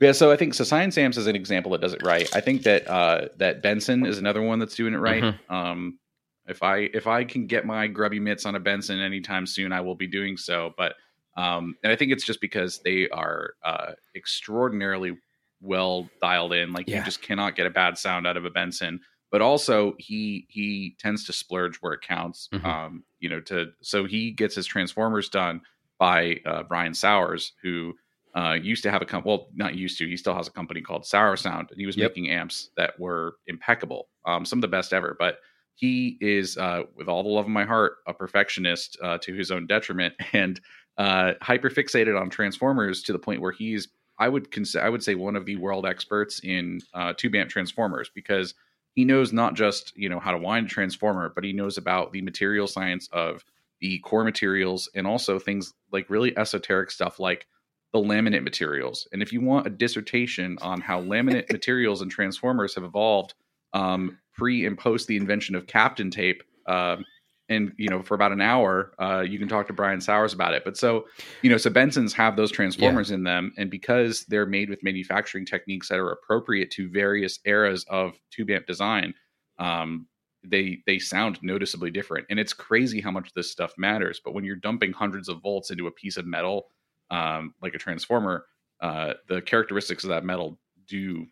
yeah, 0.00 0.12
so 0.12 0.30
I 0.30 0.36
think 0.36 0.54
so. 0.54 0.64
Science 0.64 0.98
Amps 0.98 1.16
is 1.16 1.26
an 1.26 1.36
example 1.36 1.72
that 1.72 1.80
does 1.80 1.94
it 1.94 2.02
right. 2.04 2.28
I 2.34 2.40
think 2.40 2.62
that 2.64 2.86
uh, 2.88 3.28
that 3.38 3.62
Benson 3.62 4.04
is 4.04 4.18
another 4.18 4.42
one 4.42 4.58
that's 4.58 4.74
doing 4.74 4.94
it 4.94 4.98
right. 4.98 5.22
Mm-hmm. 5.22 5.54
Um, 5.54 5.98
if 6.46 6.62
I 6.62 6.90
if 6.92 7.06
I 7.06 7.24
can 7.24 7.46
get 7.46 7.64
my 7.64 7.86
grubby 7.86 8.20
mitts 8.20 8.44
on 8.44 8.54
a 8.54 8.60
Benson 8.60 9.00
anytime 9.00 9.46
soon, 9.46 9.72
I 9.72 9.80
will 9.80 9.94
be 9.94 10.06
doing 10.06 10.36
so. 10.36 10.74
But 10.76 10.94
um, 11.36 11.76
and 11.82 11.92
I 11.92 11.96
think 11.96 12.12
it's 12.12 12.24
just 12.24 12.40
because 12.40 12.80
they 12.84 13.08
are 13.08 13.54
uh, 13.64 13.92
extraordinarily 14.14 15.16
well 15.62 16.08
dialed 16.20 16.52
in. 16.52 16.72
Like 16.72 16.88
Yeah. 16.88 16.98
you 16.98 17.04
just 17.04 17.22
cannot 17.22 17.56
get 17.56 17.66
a 17.66 17.70
bad 17.70 17.96
sound 17.98 18.26
out 18.26 18.36
of 18.36 18.44
a 18.44 18.50
Benson. 18.50 19.00
But 19.32 19.42
also 19.42 19.94
he 19.98 20.46
he 20.48 20.94
tends 20.98 21.24
to 21.24 21.32
splurge 21.32 21.76
where 21.78 21.94
it 21.94 22.02
counts. 22.02 22.48
Mhm. 22.52 22.64
Um, 22.64 23.04
you 23.18 23.28
know, 23.28 23.40
to 23.40 23.72
so 23.80 24.04
he 24.04 24.30
gets 24.30 24.54
his 24.54 24.66
transformers 24.66 25.28
done 25.30 25.62
by 25.98 26.40
uh, 26.44 26.62
Brian 26.64 26.94
Sowers, 26.94 27.52
who 27.62 27.94
uh, 28.36 28.52
used 28.52 28.82
to 28.82 28.90
have 28.90 29.00
a 29.02 29.06
company. 29.06 29.30
Well, 29.30 29.48
not 29.54 29.74
used 29.74 29.98
to. 29.98 30.06
He 30.06 30.16
still 30.16 30.34
has 30.34 30.46
a 30.46 30.52
company 30.52 30.82
called 30.82 31.06
Sour 31.06 31.36
Sound, 31.36 31.70
and 31.70 31.80
he 31.80 31.86
was 31.86 31.96
Yep. 31.96 32.10
making 32.10 32.30
amps 32.30 32.70
that 32.76 32.98
were 33.00 33.36
impeccable, 33.46 34.08
um, 34.26 34.44
some 34.44 34.58
of 34.58 34.62
the 34.62 34.68
best 34.68 34.92
ever. 34.92 35.16
But 35.18 35.38
he 35.74 36.18
is, 36.20 36.56
uh, 36.58 36.82
with 36.94 37.08
all 37.08 37.22
the 37.22 37.28
love 37.30 37.46
of 37.46 37.50
my 37.50 37.64
heart, 37.64 37.96
a 38.06 38.14
perfectionist 38.14 38.98
uh, 39.02 39.18
to 39.18 39.34
his 39.34 39.50
own 39.50 39.66
detriment, 39.66 40.14
and 40.32 40.60
uh, 40.98 41.32
hyper 41.40 41.70
fixated 41.70 42.18
on 42.20 42.30
transformers 42.30 43.02
to 43.04 43.12
the 43.12 43.18
point 43.18 43.40
where 43.40 43.52
he's, 43.52 43.88
I 44.18 44.28
would 44.28 44.50
consider, 44.50 44.84
I 44.84 44.88
would 44.88 45.02
say, 45.02 45.14
one 45.14 45.36
of 45.36 45.44
the 45.46 45.56
world 45.56 45.86
experts 45.86 46.40
in 46.42 46.80
uh, 46.94 47.12
tube 47.14 47.34
amp 47.34 47.50
transformers 47.50 48.10
because 48.14 48.54
he 48.94 49.04
knows 49.04 49.32
not 49.32 49.54
just 49.54 49.94
you 49.96 50.08
know 50.08 50.18
how 50.20 50.32
to 50.32 50.38
wind 50.38 50.66
a 50.66 50.70
transformer, 50.70 51.30
but 51.34 51.44
he 51.44 51.52
knows 51.52 51.76
about 51.78 52.12
the 52.12 52.22
material 52.22 52.66
science 52.66 53.08
of 53.12 53.44
the 53.80 53.98
core 53.98 54.24
materials 54.24 54.88
and 54.94 55.06
also 55.06 55.38
things 55.38 55.74
like 55.92 56.08
really 56.08 56.36
esoteric 56.38 56.90
stuff 56.90 57.18
like 57.20 57.46
the 57.92 57.98
laminate 57.98 58.42
materials. 58.42 59.08
And 59.12 59.22
if 59.22 59.32
you 59.32 59.40
want 59.40 59.66
a 59.66 59.70
dissertation 59.70 60.58
on 60.60 60.80
how 60.80 61.00
laminate 61.00 61.50
materials 61.52 62.02
and 62.02 62.10
transformers 62.10 62.74
have 62.74 62.84
evolved 62.84 63.34
um, 63.72 64.18
pre 64.34 64.66
and 64.66 64.78
post 64.78 65.08
the 65.08 65.16
invention 65.16 65.54
of 65.54 65.66
Kapton 65.66 66.10
tape, 66.10 66.42
um, 66.66 67.04
and 67.48 67.72
you 67.76 67.88
know 67.88 68.02
for 68.02 68.14
about 68.14 68.32
an 68.32 68.40
hour, 68.40 68.92
uh, 68.98 69.20
you 69.20 69.38
can 69.38 69.48
talk 69.48 69.68
to 69.68 69.72
Brian 69.72 70.00
Sowers 70.00 70.32
about 70.32 70.52
it. 70.52 70.64
But 70.64 70.76
so 70.76 71.06
you 71.42 71.50
know, 71.50 71.56
so 71.56 71.70
Bensons 71.70 72.12
have 72.12 72.36
those 72.36 72.50
transformers 72.50 73.10
in 73.10 73.22
them, 73.22 73.52
and 73.56 73.70
because 73.70 74.24
they're 74.28 74.46
made 74.46 74.68
with 74.68 74.82
manufacturing 74.82 75.46
techniques 75.46 75.88
that 75.88 75.98
are 75.98 76.10
appropriate 76.10 76.70
to 76.72 76.90
various 76.90 77.38
eras 77.44 77.84
of 77.88 78.18
tube 78.32 78.50
amp 78.50 78.66
design, 78.66 79.14
um, 79.58 80.06
they 80.44 80.78
they 80.86 80.98
sound 80.98 81.38
noticeably 81.42 81.90
different. 81.90 82.26
And 82.30 82.38
it's 82.38 82.52
crazy 82.52 83.00
how 83.00 83.10
much 83.10 83.32
this 83.34 83.50
stuff 83.50 83.72
matters. 83.78 84.20
But 84.24 84.34
when 84.34 84.44
you're 84.44 84.56
dumping 84.56 84.92
hundreds 84.92 85.28
of 85.28 85.40
volts 85.40 85.70
into 85.70 85.86
a 85.86 85.92
piece 85.92 86.16
of 86.16 86.26
metal, 86.26 86.66
um, 87.10 87.54
like 87.62 87.74
a 87.74 87.78
transformer, 87.78 88.44
uh, 88.80 89.14
the 89.28 89.40
characteristics 89.42 90.04
of 90.04 90.10
that 90.10 90.24
metal 90.24 90.58
do 90.88 91.26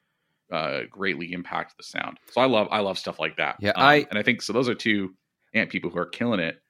uh, 0.52 0.80
greatly 0.90 1.32
impact 1.32 1.76
the 1.76 1.82
sound. 1.82 2.18
So 2.30 2.40
I 2.40 2.46
love 2.46 2.68
I 2.70 2.80
love 2.80 2.98
stuff 2.98 3.18
like 3.18 3.36
that. 3.38 3.56
Yeah, 3.60 3.70
Um, 3.70 3.82
I- 3.82 4.06
and 4.10 4.18
I 4.18 4.22
think 4.22 4.42
so. 4.42 4.52
Those 4.52 4.68
are 4.68 4.74
two 4.74 5.14
amp 5.54 5.70
people 5.70 5.90
who 5.90 5.98
are 5.98 6.06
killing 6.06 6.40
it. 6.40 6.60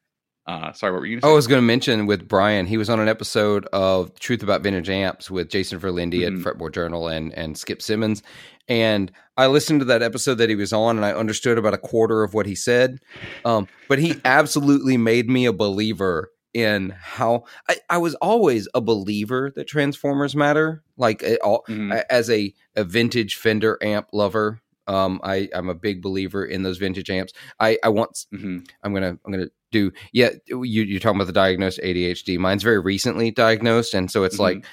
Uh, 0.46 0.72
sorry, 0.72 0.92
what 0.92 1.00
were 1.00 1.07
you? 1.07 1.16
Oh, 1.16 1.18
I 1.18 1.20
Gonna 1.22 1.32
say? 1.32 1.36
was 1.36 1.46
going 1.46 1.62
to 1.62 1.66
mention 1.66 2.07
with 2.07 2.28
Brian, 2.28 2.66
he 2.66 2.76
was 2.76 2.90
on 2.90 3.00
an 3.00 3.09
episode 3.09 3.64
of 3.72 4.14
Truth 4.20 4.42
About 4.42 4.62
Vintage 4.62 4.90
Amps 4.90 5.30
with 5.30 5.48
Jason 5.48 5.80
Verlinde 5.80 6.20
Mhm. 6.20 6.26
at 6.26 6.32
Fretboard 6.59 6.74
Journal 6.74 7.09
and 7.09 7.32
and 7.32 7.57
Skip 7.57 7.80
Simmons. 7.80 8.22
And 8.68 9.11
I 9.38 9.46
listened 9.46 9.80
to 9.80 9.84
that 9.86 10.02
episode 10.02 10.34
that 10.36 10.50
he 10.50 10.55
was 10.55 10.72
on, 10.72 10.96
and 10.96 11.05
I 11.05 11.12
understood 11.12 11.57
about 11.59 11.72
a 11.74 11.78
quarter 11.78 12.22
of 12.22 12.34
what 12.34 12.44
he 12.46 12.55
said. 12.55 12.98
Um, 13.46 13.68
but 13.88 13.98
he 13.98 14.20
absolutely 14.24 14.96
made 14.98 15.28
me 15.30 15.46
a 15.46 15.52
believer 15.52 16.30
in 16.55 16.94
how 16.98 17.44
I, 17.68 17.76
I 17.90 17.98
was 17.98 18.14
always 18.16 18.68
a 18.74 18.80
believer 18.80 19.52
that 19.57 19.66
transformers 19.66 20.34
matter. 20.36 20.82
Like 20.96 21.22
it 21.22 21.40
all, 21.42 21.64
Mhm. 21.68 21.92
I- 21.92 22.05
as 22.09 22.30
a, 22.30 22.55
a 22.76 22.84
vintage 22.84 23.34
Fender 23.36 23.76
amp 23.82 24.09
lover, 24.12 24.61
um, 24.86 25.20
I, 25.24 25.48
I'm 25.55 25.68
a 25.68 25.74
big 25.74 26.00
believer 26.00 26.44
in 26.44 26.62
those 26.62 26.78
vintage 26.78 27.11
amps. 27.11 27.32
I, 27.59 27.78
I 27.82 27.88
want 27.88 28.26
Mhm. 28.32 28.66
I'm 28.82 28.94
gonna 28.94 29.18
I'm 29.24 29.32
gonna 29.32 29.48
do 29.72 29.90
yeah. 30.12 30.30
You 30.46 30.62
you're 30.62 31.00
talking 31.00 31.16
about 31.16 31.26
the 31.26 31.32
diagnosed 31.32 31.80
ADHD. 31.82 32.38
Mine's 32.38 32.62
very 32.62 32.78
recently 32.78 33.30
diagnosed, 33.30 33.92
and 33.94 34.11
so 34.11 34.24
it's 34.24 34.36
Mhm. 34.36 34.40
like 34.40 34.64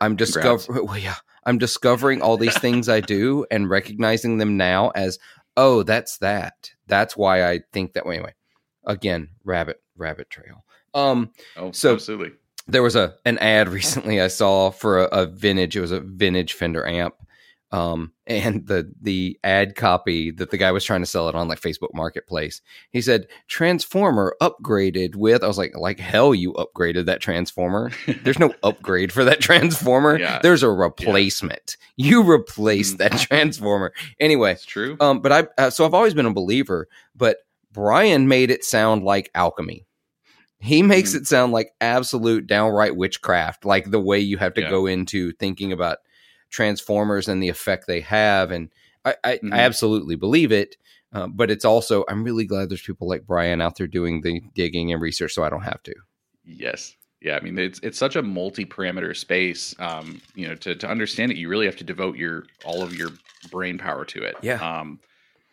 I'm 0.00 0.16
discovering. 0.16 0.84
Well, 0.86 0.98
yeah, 0.98 1.14
I'm 1.46 1.58
discovering 1.58 2.20
all 2.22 2.36
these 2.36 2.58
things 2.58 2.88
I 2.88 3.00
do 3.00 3.46
and 3.50 3.70
recognizing 3.70 4.38
them 4.38 4.56
now 4.56 4.90
as 4.90 5.18
oh, 5.56 5.82
that's 5.84 6.18
that. 6.18 6.70
That's 6.88 7.16
why 7.16 7.48
I 7.48 7.60
think 7.72 7.92
that 7.92 8.04
way. 8.04 8.16
Anyway, 8.16 8.34
again, 8.84 9.28
rabbit 9.44 9.80
rabbit 9.96 10.28
trail. 10.28 10.64
Um, 10.94 11.30
Oh, 11.56 11.72
So- 11.72 11.94
absolutely. 11.94 12.32
there 12.68 12.82
was 12.82 12.96
a 12.96 13.14
an 13.24 13.38
ad 13.38 13.68
recently 13.80 14.20
I 14.20 14.28
saw 14.28 14.70
for 14.70 15.00
a, 15.00 15.04
a 15.22 15.26
vintage. 15.26 15.76
It 15.76 15.80
was 15.80 15.90
a 15.92 16.00
vintage 16.00 16.52
Fender 16.54 16.86
amp, 16.86 17.14
um, 17.72 18.12
and 18.26 18.66
the 18.66 18.92
the 19.00 19.38
ad 19.42 19.74
copy 19.74 20.30
that 20.32 20.50
the 20.50 20.56
guy 20.58 20.70
was 20.70 20.84
trying 20.84 21.00
to 21.00 21.06
sell 21.06 21.28
it 21.28 21.34
on 21.34 21.48
like 21.48 21.60
Facebook 21.60 21.92
Marketplace. 21.94 22.60
He 22.90 23.00
said 23.00 23.26
transformer 23.48 24.36
upgraded 24.42 25.16
with. 25.16 25.42
I 25.42 25.48
was 25.48 25.58
like, 25.58 25.72
like 25.76 25.98
hell, 25.98 26.34
you 26.34 26.52
upgraded 26.52 27.06
that 27.06 27.20
transformer. 27.20 27.90
There's 28.22 28.38
no 28.38 28.54
upgrade 28.62 29.10
for 29.12 29.24
that 29.24 29.40
transformer. 29.40 30.18
Yeah. 30.18 30.38
There's 30.42 30.62
a 30.62 30.70
replacement. 30.70 31.76
You 31.96 32.22
replaced 32.22 32.94
Mhm. 32.96 32.98
that 32.98 33.12
transformer 33.28 33.92
anyway. 34.20 34.52
It's 34.52 34.64
true. 34.66 34.96
Um, 35.00 35.20
but 35.20 35.32
I 35.32 35.46
uh, 35.58 35.70
so 35.70 35.84
I've 35.84 35.94
always 35.94 36.14
been 36.14 36.26
a 36.26 36.32
believer, 36.32 36.86
but 37.16 37.38
Brian 37.72 38.28
made 38.28 38.50
it 38.50 38.62
sound 38.64 39.02
like 39.02 39.30
alchemy. 39.34 39.86
He 40.62 40.82
makes 40.82 41.12
Mhm. 41.12 41.16
it 41.16 41.26
sound 41.26 41.52
like 41.52 41.72
absolute 41.80 42.46
downright 42.46 42.94
witchcraft, 42.96 43.64
like 43.64 43.90
the 43.90 44.00
way 44.00 44.20
you 44.20 44.38
have 44.38 44.54
to 44.54 44.60
Yeah. 44.62 44.70
go 44.70 44.86
into 44.86 45.32
thinking 45.32 45.72
about 45.72 45.98
transformers 46.50 47.28
and 47.28 47.42
the 47.42 47.48
effect 47.48 47.86
they 47.86 48.00
have. 48.00 48.50
And 48.52 48.68
I, 49.04 49.16
I, 49.24 49.38
Mhm. 49.38 49.52
I 49.52 49.58
absolutely 49.58 50.14
believe 50.16 50.52
it. 50.52 50.76
Uh, 51.12 51.26
but 51.26 51.50
it's 51.50 51.64
also 51.64 52.04
I'm 52.08 52.22
really 52.24 52.46
glad 52.46 52.70
there's 52.70 52.80
people 52.82 53.08
like 53.08 53.26
Brian 53.26 53.60
out 53.60 53.76
there 53.76 53.86
doing 53.88 54.20
the 54.22 54.40
digging 54.54 54.92
and 54.92 55.02
research, 55.02 55.34
so 55.34 55.42
I 55.42 55.50
don't 55.50 55.62
have 55.62 55.82
to. 55.82 55.94
Yes. 56.44 56.96
Yeah, 57.20 57.36
I 57.36 57.40
mean 57.40 57.58
it's 57.58 57.78
it's 57.80 57.98
such 57.98 58.16
a 58.16 58.22
multi-parameter 58.22 59.16
space. 59.16 59.74
Um, 59.78 60.20
you 60.34 60.48
know, 60.48 60.54
to 60.56 60.74
to 60.74 60.88
understand 60.88 61.30
it, 61.32 61.38
you 61.38 61.48
really 61.48 61.66
have 61.66 61.76
to 61.76 61.84
devote 61.84 62.16
your 62.16 62.44
all 62.64 62.82
of 62.82 62.94
your 62.96 63.10
brain 63.50 63.78
power 63.78 64.04
to 64.06 64.22
it. 64.22 64.36
Yeah. 64.42 64.54
Um, 64.56 65.00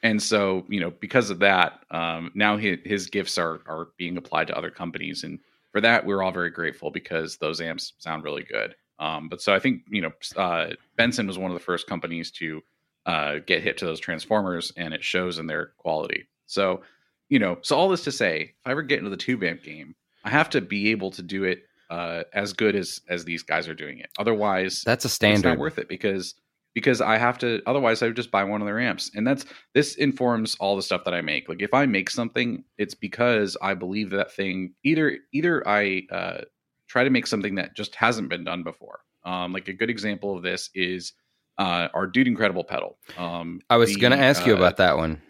and 0.04 0.22
so 0.22 0.66
you 0.70 0.80
know, 0.80 0.92
because 0.92 1.30
of 1.30 1.40
that, 1.40 1.84
um, 1.92 2.32
now 2.36 2.58
his, 2.58 2.78
his 2.86 3.08
gifts 3.08 3.38
are 3.38 3.62
are 3.68 3.90
being 3.98 4.18
applied 4.18 4.48
to 4.48 4.58
other 4.58 4.72
companies, 4.72 5.24
and 5.24 5.40
for 5.72 5.82
that 5.82 6.06
we're 6.06 6.24
all 6.24 6.32
very 6.32 6.50
grateful 6.50 6.92
because 6.92 7.38
those 7.38 7.62
amps 7.62 7.94
sound 8.00 8.24
really 8.24 8.44
good. 8.44 8.76
Um, 9.00 9.30
but 9.30 9.42
so 9.42 9.54
I 9.54 9.60
think 9.60 9.84
you 9.90 10.02
know, 10.02 10.12
uh, 10.36 10.72
Benson 10.98 11.28
was 11.28 11.38
one 11.38 11.52
of 11.52 11.58
the 11.58 11.64
first 11.64 11.88
companies 11.88 12.32
to 12.32 12.62
uh, 13.06 13.36
get 13.46 13.64
hit 13.64 13.78
to 13.80 13.86
those 13.86 14.00
transformers, 14.00 14.72
and 14.78 14.94
it 14.94 15.04
shows 15.04 15.40
in 15.40 15.48
their 15.48 15.72
quality. 15.78 16.28
So 16.46 16.82
you 17.30 17.40
know, 17.40 17.58
so 17.62 17.78
all 17.78 17.90
this 17.90 18.04
to 18.06 18.12
say, 18.12 18.42
if 18.42 18.68
I 18.68 18.72
ever 18.72 18.82
get 18.82 19.00
into 19.00 19.12
the 19.12 19.18
tube 19.18 19.44
amp 19.44 19.64
game, 19.64 19.96
I 20.24 20.30
have 20.30 20.50
to 20.52 20.62
be 20.62 20.92
able 20.92 21.12
to 21.12 21.22
do 21.22 21.44
it 21.44 21.64
uh, 21.90 22.24
as 22.34 22.54
good 22.54 22.76
as 22.76 23.02
as 23.10 23.26
these 23.26 23.44
guys 23.44 23.68
are 23.68 23.74
doing 23.74 24.00
it. 24.00 24.10
Otherwise, 24.18 24.84
That's 24.86 25.06
a 25.06 25.08
it's 25.08 25.14
standard. 25.14 25.50
not 25.50 25.58
worth 25.60 25.78
it 25.78 25.88
because 25.88 26.36
because 26.74 27.02
I 27.02 27.18
have 27.18 27.38
to. 27.40 27.62
Otherwise, 27.66 28.02
I 28.02 28.08
would 28.08 28.16
just 28.16 28.32
buy 28.32 28.44
one 28.44 28.62
of 28.62 28.66
their 28.68 28.80
amps, 28.80 29.12
and 29.16 29.26
that's 29.26 29.46
this 29.74 29.96
informs 29.96 30.56
all 30.60 30.76
the 30.76 30.82
stuff 30.82 31.04
that 31.06 31.14
I 31.14 31.22
make. 31.22 31.50
Like 31.50 31.62
if 31.62 31.74
I 31.74 31.86
make 31.86 32.10
something, 32.10 32.64
it's 32.78 32.94
because 32.94 33.58
I 33.62 33.74
believe 33.74 34.10
that 34.12 34.32
thing. 34.32 34.74
Either 34.84 35.18
either 35.34 35.68
I 35.68 36.04
uh, 36.12 36.42
try 36.88 37.04
to 37.04 37.10
make 37.10 37.28
something 37.28 37.56
that 37.56 37.76
just 37.76 37.96
hasn't 37.96 38.30
been 38.30 38.44
done 38.44 38.64
before, 38.64 39.02
Um, 39.24 39.54
like 39.54 39.68
a 39.68 39.74
good 39.74 39.90
example 39.90 40.36
of 40.36 40.44
this 40.44 40.70
is 40.74 41.14
uh, 41.58 41.90
our 41.94 42.08
Dude 42.08 42.28
Incredible 42.28 42.64
pedal. 42.64 42.98
Um, 43.18 43.62
I 43.70 43.78
was 43.78 43.94
the, 43.94 44.00
going 44.00 44.18
to 44.18 44.24
ask 44.24 44.46
you 44.46 44.54
uh, 44.54 44.58
about 44.58 44.78
that 44.78 44.98
one. 44.98 45.22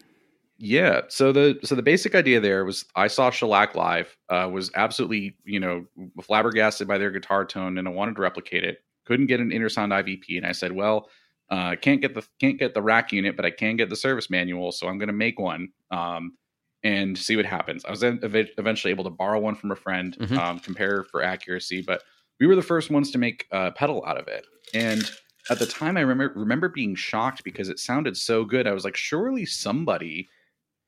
Yeah. 0.62 1.02
So 1.08 1.32
the 1.32 1.58
so 1.64 1.74
the 1.74 1.82
basic 1.82 2.14
idea 2.14 2.38
there 2.38 2.64
was 2.64 2.84
I 2.94 3.06
saw 3.06 3.30
Shellac 3.30 3.74
live, 3.74 4.16
uh, 4.28 4.48
was 4.52 4.70
absolutely 4.74 5.36
you 5.44 5.58
know 5.58 5.86
flabbergasted 6.22 6.86
by 6.86 6.98
their 6.98 7.10
guitar 7.10 7.44
tone, 7.46 7.78
and 7.78 7.88
I 7.88 7.90
wanted 7.90 8.16
to 8.16 8.22
replicate 8.22 8.64
it. 8.64 8.84
Couldn't 9.06 9.26
get 9.26 9.40
an 9.40 9.50
Intersound 9.50 9.88
IVP, 9.88 10.36
and 10.36 10.46
I 10.46 10.52
said, 10.52 10.72
well, 10.72 11.08
uh, 11.50 11.74
can't 11.80 12.00
get 12.00 12.14
the 12.14 12.26
can't 12.40 12.58
get 12.58 12.74
the 12.74 12.82
rack 12.82 13.12
unit, 13.12 13.36
but 13.36 13.44
I 13.44 13.50
can 13.50 13.76
get 13.76 13.88
the 13.88 13.96
service 13.96 14.30
manual, 14.30 14.72
so 14.72 14.86
I'm 14.88 14.98
going 14.98 15.08
to 15.08 15.12
make 15.12 15.38
one 15.38 15.68
um, 15.90 16.36
and 16.82 17.16
see 17.18 17.36
what 17.36 17.44
happens. 17.44 17.84
I 17.84 17.90
was 17.90 18.02
eventually 18.02 18.90
able 18.90 19.04
to 19.04 19.10
borrow 19.10 19.38
one 19.40 19.54
from 19.54 19.70
a 19.70 19.76
friend, 19.76 20.16
Mhm. 20.18 20.36
um, 20.38 20.58
compare 20.60 21.04
for 21.04 21.22
accuracy, 21.22 21.82
but 21.82 22.02
we 22.38 22.46
were 22.46 22.56
the 22.56 22.62
first 22.62 22.90
ones 22.90 23.10
to 23.10 23.18
make 23.18 23.46
a 23.50 23.70
pedal 23.72 24.04
out 24.06 24.16
of 24.18 24.28
it, 24.28 24.46
and 24.74 25.10
at 25.50 25.58
the 25.58 25.66
time 25.66 25.96
I 25.96 26.00
remember 26.02 26.32
remember 26.38 26.68
being 26.68 26.94
shocked 26.94 27.42
because 27.44 27.68
it 27.68 27.78
sounded 27.78 28.16
so 28.16 28.44
good. 28.44 28.66
I 28.66 28.72
was 28.72 28.84
like, 28.84 28.96
surely 28.96 29.44
somebody 29.44 30.28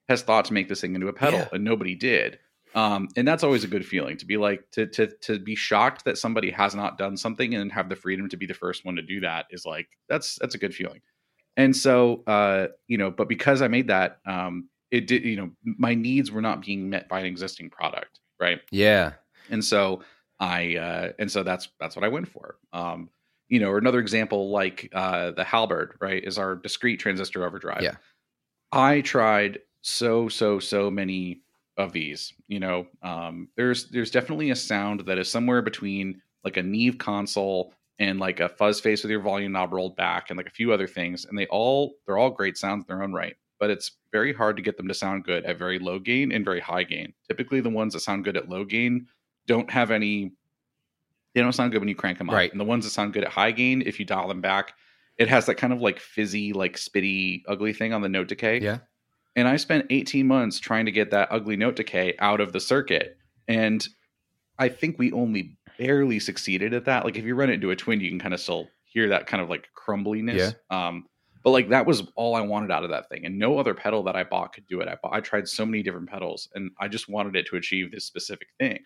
has 0.09 0.23
thought 0.23 0.45
to 0.47 0.53
make 0.53 0.69
this 0.69 0.81
thing 0.81 0.95
into 0.95 1.09
a 1.09 1.13
pedal, 1.13 1.41
Yeah. 1.41 1.49
and 1.53 1.65
nobody 1.65 1.95
did. 1.95 2.39
Um, 2.75 3.09
and 3.17 3.29
that's 3.29 3.45
always 3.45 3.65
a 3.65 3.69
good 3.69 3.85
feeling 3.85 4.17
to 4.17 4.27
be 4.27 4.37
like 4.37 4.71
to 4.73 4.87
to 4.87 5.09
to 5.09 5.39
be 5.39 5.55
shocked 5.55 6.05
that 6.05 6.19
somebody 6.19 6.51
has 6.51 6.75
not 6.75 6.97
done 6.97 7.17
something 7.17 7.55
and 7.55 7.71
have 7.71 7.89
the 7.89 7.97
freedom 7.97 8.29
to 8.31 8.37
be 8.37 8.47
the 8.47 8.55
first 8.55 8.85
one 8.85 8.97
to 8.97 9.03
do 9.03 9.21
that 9.21 9.47
is 9.51 9.67
like 9.67 9.89
that's 10.09 10.37
that's 10.41 10.55
a 10.55 10.59
good 10.59 10.75
feeling. 10.75 11.01
And 11.57 11.77
so 11.77 12.23
uh, 12.27 12.69
you 12.89 12.97
know, 12.97 13.11
but 13.11 13.29
because 13.29 13.61
I 13.61 13.69
made 13.69 13.89
that, 13.89 14.21
um, 14.27 14.69
it 14.91 15.07
did 15.07 15.25
you 15.25 15.37
know 15.37 15.51
my 15.65 15.95
needs 15.95 16.31
were 16.31 16.41
not 16.41 16.63
being 16.65 16.89
met 16.89 17.09
by 17.09 17.21
an 17.21 17.27
existing 17.27 17.69
product, 17.69 18.21
right? 18.41 18.61
Yeah. 18.71 19.13
and 19.51 19.65
so 19.65 20.03
I 20.41 20.77
uh, 20.77 21.13
and 21.19 21.31
so 21.31 21.43
that's 21.43 21.69
that's 21.79 21.95
what 21.95 22.05
I 22.05 22.09
went 22.09 22.29
for. 22.29 22.57
Um, 22.73 23.11
you 23.49 23.61
know, 23.61 23.71
or 23.71 23.77
another 23.77 24.01
example 24.01 24.51
like 24.51 24.89
uh, 24.95 25.33
the 25.33 25.45
Halberd, 25.45 25.97
right, 26.01 26.25
is 26.25 26.39
our 26.39 26.57
discrete 26.57 27.01
transistor 27.01 27.45
overdrive. 27.45 27.83
Yeah. 27.83 27.97
I 28.73 29.03
tried 29.03 29.59
so 29.83 30.29
so 30.29 30.59
so 30.59 30.91
many 30.91 31.43
of 31.77 31.93
these. 31.93 32.33
You 32.49 32.61
know, 32.61 32.87
um, 33.03 33.49
there's 33.57 33.89
there's 33.91 34.11
definitely 34.11 34.51
a 34.51 34.57
sound 34.57 35.01
that 35.07 35.19
is 35.19 35.31
somewhere 35.31 35.63
between 35.63 36.21
like 36.45 36.57
a 36.57 36.63
Neve 36.63 36.99
console 36.99 37.75
and 37.99 38.19
like 38.19 38.41
a 38.41 38.49
fuzz 38.49 38.81
face 38.81 39.03
with 39.03 39.11
your 39.11 39.21
volume 39.21 39.53
knob 39.53 39.73
rolled 39.73 39.97
back 39.97 40.31
and 40.31 40.37
like 40.37 40.47
a 40.47 40.51
few 40.51 40.73
other 40.73 40.87
things, 40.87 41.25
and 41.25 41.39
they 41.39 41.47
all 41.47 41.95
they're 42.07 42.19
all 42.19 42.31
great 42.31 42.57
sounds 42.57 42.85
in 42.85 42.95
their 42.95 43.03
own 43.03 43.13
right. 43.13 43.37
But 43.59 43.71
it's 43.71 43.93
very 44.11 44.33
hard 44.33 44.57
to 44.57 44.63
get 44.63 44.77
them 44.77 44.89
to 44.89 44.95
sound 44.95 45.25
good 45.25 45.45
at 45.45 45.59
very 45.59 45.79
low 45.79 45.99
gain 45.99 46.33
and 46.33 46.45
very 46.45 46.61
high 46.61 46.83
gain. 46.83 47.13
Typically, 47.29 47.61
the 47.61 47.71
ones 47.71 47.95
that 47.95 48.01
sound 48.01 48.25
good 48.25 48.37
at 48.37 48.49
low 48.49 48.65
gain 48.65 49.07
don't 49.47 49.71
have 49.71 49.91
any 49.91 50.33
they 51.35 51.41
don't 51.41 51.53
sound 51.53 51.73
good 51.73 51.81
when 51.81 51.89
you 51.89 51.95
crank 51.95 52.19
them 52.19 52.29
up. 52.29 52.37
Right. 52.37 52.51
And 52.51 52.61
the 52.61 52.65
ones 52.65 52.85
that 52.85 52.91
sound 52.91 53.13
good 53.13 53.25
at 53.25 53.31
high 53.31 53.53
gain, 53.53 53.83
if 53.83 53.99
you 53.99 54.05
dial 54.05 54.29
them 54.29 54.41
back, 54.41 54.75
it 55.19 55.29
has 55.29 55.47
that 55.47 55.55
kind 55.55 55.73
of 55.73 55.81
like 55.81 55.99
fizzy, 55.99 56.53
like 56.53 56.77
spitty, 56.77 57.43
ugly 57.49 57.73
thing 57.73 57.93
on 57.93 58.03
the 58.03 58.09
note 58.09 58.29
decay. 58.29 58.61
Yeah. 58.61 58.79
And 59.35 59.49
I 59.49 59.57
spent 59.57 59.87
18 59.91 60.27
months 60.27 60.61
trying 60.61 60.87
to 60.87 60.93
get 60.93 61.11
that 61.11 61.29
ugly 61.31 61.57
note 61.57 61.77
decay 61.77 62.15
out 62.19 62.41
of 62.41 62.53
the 62.53 62.61
circuit. 62.61 63.17
And 63.49 63.87
I 64.59 64.69
think 64.69 64.99
we 64.99 65.13
only 65.13 65.57
barely 65.79 66.21
succeeded 66.21 66.75
at 66.75 66.85
that. 66.85 67.05
Like 67.05 67.17
if 67.17 67.25
you 67.25 67.35
run 67.35 67.51
it 67.51 67.55
into 67.55 67.71
a 67.71 67.77
twin, 67.77 68.01
you 68.01 68.11
can 68.11 68.19
kind 68.19 68.35
of 68.35 68.41
still 68.41 68.69
hear 68.85 69.09
that 69.09 69.27
kind 69.27 69.43
of 69.43 69.49
like 69.49 69.69
crumbliness. 69.75 70.37
Um, 70.71 71.07
but 71.43 71.51
like 71.51 71.71
that 71.71 71.87
was 71.87 72.03
all 72.15 72.37
I 72.37 72.41
wanted 72.43 72.71
out 72.71 72.85
of 72.85 72.91
that 72.91 73.09
thing. 73.09 73.25
And 73.25 73.39
no 73.39 73.59
other 73.59 73.75
pedal 73.75 74.03
that 74.05 74.17
I 74.17 74.23
bought 74.23 74.53
could 74.53 74.67
do 74.67 74.81
it. 74.81 74.89
I 74.89 74.97
bought, 75.03 75.15
I 75.15 75.21
tried 75.21 75.49
so 75.49 75.67
many 75.67 75.83
different 75.83 76.09
pedals 76.09 76.49
and 76.55 76.71
I 76.79 76.89
just 76.89 77.09
wanted 77.09 77.35
it 77.35 77.47
to 77.47 77.57
achieve 77.57 77.91
this 77.91 78.05
specific 78.05 78.49
thing. 78.61 78.79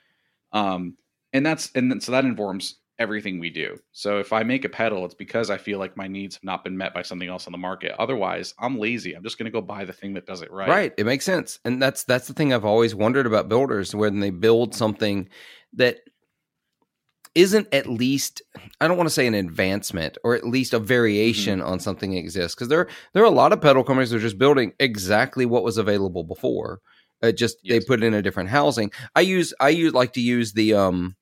Um, 0.52 0.96
and 1.32 1.44
that's 1.44 1.70
and 1.74 1.90
then, 1.90 2.00
so 2.00 2.12
that 2.12 2.24
informs 2.24 2.76
everything 2.98 3.38
we 3.38 3.50
do. 3.50 3.76
So 3.92 4.18
if 4.18 4.32
I 4.32 4.42
make 4.42 4.64
a 4.64 4.68
pedal, 4.68 5.04
it's 5.04 5.14
because 5.14 5.50
I 5.50 5.58
feel 5.58 5.78
like 5.78 5.96
my 5.96 6.08
needs 6.08 6.36
have 6.36 6.44
not 6.44 6.64
been 6.64 6.76
met 6.76 6.94
by 6.94 7.02
something 7.02 7.28
else 7.28 7.46
on 7.46 7.52
the 7.52 7.58
market. 7.58 7.92
Otherwise, 7.98 8.54
I'm 8.58 8.78
lazy. 8.78 9.12
I'm 9.14 9.22
just 9.22 9.38
going 9.38 9.44
to 9.44 9.50
go 9.50 9.60
buy 9.60 9.84
the 9.84 9.92
thing 9.92 10.14
that 10.14 10.26
does 10.26 10.40
it 10.42 10.50
right. 10.50 10.68
Right. 10.68 10.94
It 10.96 11.04
makes 11.06 11.24
sense. 11.24 11.58
And 11.64 11.80
that's 11.82 12.04
that's 12.04 12.26
the 12.26 12.34
thing 12.34 12.52
I've 12.54 12.64
always 12.64 12.94
wondered 12.94 13.26
about 13.26 13.48
builders 13.48 13.94
when 13.94 14.20
they 14.20 14.30
build 14.30 14.74
something 14.74 15.28
that 15.74 15.98
isn't 17.34 17.68
at 17.74 17.86
least 17.86 18.40
I 18.80 18.88
don't 18.88 18.96
want 18.96 19.08
to 19.10 19.14
say 19.14 19.26
an 19.26 19.34
advancement 19.34 20.16
or 20.24 20.34
at 20.34 20.46
least 20.46 20.72
a 20.72 20.78
variation 20.78 21.58
Mm-hmm. 21.58 21.68
on 21.68 21.80
something 21.80 22.12
that 22.12 22.18
exists 22.18 22.54
because 22.54 22.68
there 22.68 22.88
there 23.12 23.22
are 23.22 23.26
a 23.26 23.30
lot 23.30 23.52
of 23.52 23.60
pedal 23.60 23.84
companies 23.84 24.10
that 24.10 24.16
are 24.16 24.20
just 24.20 24.38
building 24.38 24.72
exactly 24.80 25.44
what 25.44 25.62
was 25.64 25.76
available 25.76 26.24
before. 26.24 26.80
It 27.20 27.36
just 27.36 27.58
Yes. 27.62 27.82
they 27.82 27.86
put 27.86 28.02
in 28.02 28.14
a 28.14 28.22
different 28.22 28.48
housing. 28.48 28.90
I 29.14 29.20
use 29.20 29.52
I 29.60 29.68
use 29.68 29.92
like 29.92 30.14
to 30.14 30.20
use 30.22 30.54
the 30.54 30.72
um 30.74 31.14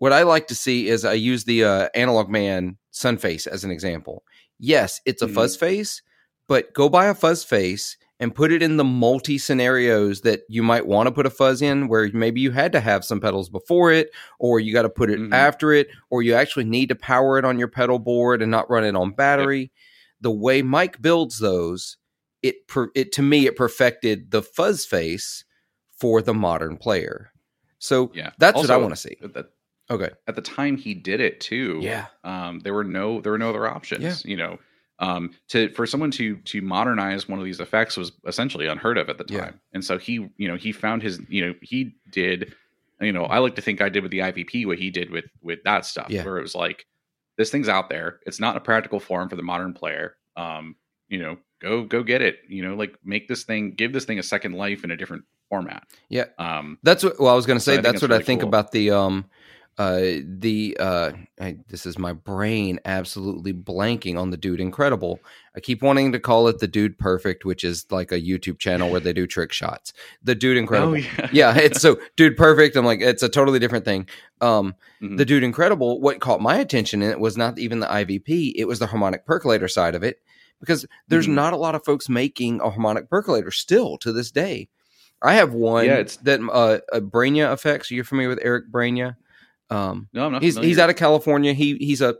what 0.00 0.12
I 0.12 0.24
like 0.24 0.48
to 0.48 0.54
see 0.54 0.88
is 0.88 1.04
I 1.04 1.12
use 1.12 1.44
the 1.44 1.62
uh, 1.64 1.88
analog 1.94 2.28
man 2.28 2.76
Sunface 2.92 3.46
as 3.46 3.62
an 3.64 3.70
example. 3.70 4.24
Yes, 4.58 5.00
it's 5.06 5.22
a 5.22 5.26
Mhm. 5.28 5.34
fuzz 5.34 5.56
face, 5.56 6.02
but 6.48 6.74
go 6.74 6.88
buy 6.88 7.06
a 7.06 7.14
fuzz 7.14 7.44
face 7.44 7.96
and 8.18 8.34
put 8.34 8.50
it 8.52 8.62
in 8.62 8.76
the 8.76 8.84
multi 8.84 9.38
scenarios 9.38 10.22
that 10.22 10.40
you 10.48 10.62
might 10.62 10.86
want 10.86 11.06
to 11.06 11.12
put 11.12 11.24
a 11.26 11.30
fuzz 11.30 11.62
in 11.62 11.86
where 11.88 12.10
maybe 12.12 12.40
you 12.40 12.50
had 12.50 12.72
to 12.72 12.80
have 12.80 13.04
some 13.04 13.20
pedals 13.20 13.48
before 13.48 13.92
it 13.92 14.10
or 14.38 14.58
you 14.60 14.72
got 14.72 14.82
to 14.82 14.90
put 14.90 15.08
it 15.10 15.18
Mhm. 15.18 15.32
after 15.32 15.72
it 15.72 15.88
or 16.10 16.22
you 16.22 16.34
actually 16.34 16.64
need 16.64 16.88
to 16.90 16.94
power 16.94 17.38
it 17.38 17.44
on 17.44 17.58
your 17.58 17.68
pedal 17.68 17.98
board 17.98 18.42
and 18.42 18.50
not 18.50 18.68
run 18.68 18.84
it 18.84 18.94
on 18.96 19.12
battery. 19.12 19.70
The 20.20 20.30
way 20.30 20.60
Mike 20.62 21.00
builds 21.00 21.38
those, 21.38 21.96
it 22.42 22.66
per, 22.66 22.88
it 22.94 23.12
to 23.12 23.22
me 23.22 23.46
it 23.46 23.56
perfected 23.56 24.30
the 24.30 24.42
fuzz 24.42 24.84
face 24.84 25.44
for 25.96 26.20
the 26.20 26.34
modern 26.34 26.76
player. 26.76 27.32
So 27.78 28.10
Yeah. 28.14 28.32
that's 28.38 28.56
what 28.56 28.70
I 28.70 28.76
want 28.76 28.92
to 28.94 29.00
see. 29.00 29.16
At 29.22 29.32
the, 29.34 29.48
Okay. 29.90 30.10
at 30.28 30.36
the 30.36 30.42
time 30.42 30.76
he 30.76 30.94
did 30.94 31.20
it 31.20 31.40
too. 31.40 31.78
Yeah. 31.82 32.06
Um, 32.24 32.60
there 32.60 32.74
were 32.74 32.84
no 32.84 33.20
there 33.20 33.32
were 33.32 33.38
no 33.38 33.50
other 33.50 33.66
options. 33.66 34.24
Yeah. 34.24 34.30
You 34.30 34.36
know, 34.36 34.58
um, 34.98 35.30
to 35.48 35.70
for 35.74 35.86
someone 35.86 36.10
to 36.12 36.36
to 36.36 36.60
modernize 36.62 37.28
one 37.28 37.38
of 37.38 37.44
these 37.44 37.60
effects 37.60 37.96
was 37.96 38.12
essentially 38.26 38.66
unheard 38.66 38.98
of 38.98 39.08
at 39.08 39.18
the 39.18 39.24
time. 39.24 39.36
Yeah. 39.36 39.50
And 39.72 39.84
so 39.84 39.98
he, 39.98 40.28
you 40.36 40.48
know, 40.48 40.56
he 40.56 40.72
found 40.72 41.02
his, 41.02 41.20
you 41.28 41.44
know, 41.46 41.54
he 41.62 41.94
did, 42.10 42.54
you 43.00 43.12
know, 43.12 43.24
I 43.24 43.38
like 43.38 43.54
to 43.56 43.62
think 43.62 43.80
I 43.80 43.88
did 43.88 44.02
with 44.02 44.12
the 44.12 44.18
IVP 44.20 44.66
what 44.66 44.78
he 44.78 44.90
did 44.90 45.10
with 45.10 45.24
with 45.42 45.62
that 45.64 45.84
stuff, 45.86 46.06
Yeah. 46.10 46.24
where 46.24 46.38
it 46.38 46.42
was 46.42 46.54
like, 46.54 46.86
this 47.38 47.50
thing's 47.50 47.68
out 47.68 47.88
there. 47.88 48.20
It's 48.26 48.38
not 48.40 48.56
a 48.56 48.60
practical 48.60 49.00
form 49.00 49.28
for 49.28 49.36
the 49.36 49.42
modern 49.42 49.72
player. 49.72 50.16
Um, 50.36 50.76
you 51.08 51.18
know, 51.18 51.38
go 51.60 51.82
go 51.84 52.02
get 52.02 52.20
it. 52.22 52.40
You 52.48 52.62
know, 52.62 52.74
like 52.74 52.94
make 53.04 53.26
this 53.26 53.44
thing, 53.44 53.72
give 53.72 53.92
this 53.92 54.04
thing 54.04 54.18
a 54.18 54.22
second 54.22 54.52
life 54.52 54.84
in 54.84 54.90
a 54.90 54.96
different 54.96 55.24
format. 55.48 55.84
Yeah. 56.08 56.26
Um, 56.38 56.78
That's 56.84 57.02
what. 57.02 57.18
Well, 57.18 57.32
I 57.32 57.34
was 57.34 57.46
going 57.46 57.58
to 57.58 57.64
So 57.64 57.72
say 57.72 57.72
I 57.72 57.76
think 57.76 57.84
that's 57.84 57.94
it's 57.94 58.02
what 58.02 58.12
I 58.12 58.22
think 58.22 58.42
cool. 58.42 58.48
about 58.48 58.70
the 58.70 58.90
um, 58.92 59.24
uh, 59.80 60.20
the 60.24 60.76
uh, 60.78 61.12
I, 61.40 61.56
this 61.68 61.86
is 61.86 61.98
my 61.98 62.12
brain 62.12 62.78
absolutely 62.84 63.52
blanking 63.54 64.18
on 64.18 64.30
the 64.30 64.36
dude 64.36 64.60
incredible. 64.60 65.20
I 65.56 65.60
keep 65.60 65.80
wanting 65.82 66.12
to 66.12 66.20
call 66.20 66.48
it 66.48 66.58
the 66.58 66.68
dude 66.68 66.98
perfect, 66.98 67.44
which 67.46 67.64
is 67.64 67.86
like 67.90 68.12
a 68.12 68.20
YouTube 68.20 68.58
channel 68.58 68.90
where 68.90 69.00
they 69.00 69.12
do 69.14 69.26
trick 69.36 69.52
shots. 69.52 69.92
The 70.22 70.34
dude 70.34 70.58
incredible. 70.58 70.92
oh 70.92 70.96
yeah, 70.96 71.28
yeah, 71.32 71.56
it's 71.56 71.80
so 71.80 71.98
dude 72.16 72.36
perfect. 72.36 72.76
I'm 72.76 72.84
like, 72.84 73.00
it's 73.00 73.22
a 73.22 73.28
totally 73.28 73.58
different 73.58 73.84
thing. 73.84 74.06
Um, 74.40 74.74
Mhm. 75.02 75.16
the 75.16 75.24
dude 75.24 75.42
incredible. 75.44 75.98
What 76.00 76.20
caught 76.20 76.42
my 76.42 76.56
attention 76.56 77.00
in 77.00 77.10
it 77.10 77.18
was 77.20 77.38
not 77.38 77.58
even 77.58 77.80
the 77.80 77.86
IVP; 77.86 78.52
it 78.56 78.66
was 78.66 78.80
the 78.80 78.86
harmonic 78.86 79.24
percolator 79.24 79.66
side 79.68 79.94
of 79.94 80.02
it, 80.02 80.20
because 80.60 80.84
there's 81.08 81.26
Mhm. 81.26 81.34
not 81.34 81.52
a 81.54 81.56
lot 81.56 81.74
of 81.74 81.84
folks 81.86 82.08
making 82.10 82.60
a 82.60 82.68
harmonic 82.68 83.08
percolator 83.08 83.50
still 83.50 83.96
to 83.98 84.12
this 84.12 84.30
day. 84.30 84.68
I 85.22 85.34
have 85.34 85.54
one 85.54 85.86
Yeah, 85.86 85.92
it's- 86.00 86.16
that 86.24 86.40
uh, 86.40 86.80
Brainia 87.00 87.50
effects. 87.52 87.90
Are 87.90 87.94
you 87.94 88.04
familiar 88.04 88.28
with 88.28 88.40
Eric 88.42 88.70
Brainia? 88.70 89.16
Um, 89.70 90.08
no, 90.12 90.26
I'm 90.26 90.32
not. 90.32 90.42
he's 90.42 90.56
he's 90.56 90.78
out 90.78 90.90
of 90.90 90.96
California. 90.96 91.52
He 91.52 91.76
he's 91.76 92.00
a 92.00 92.16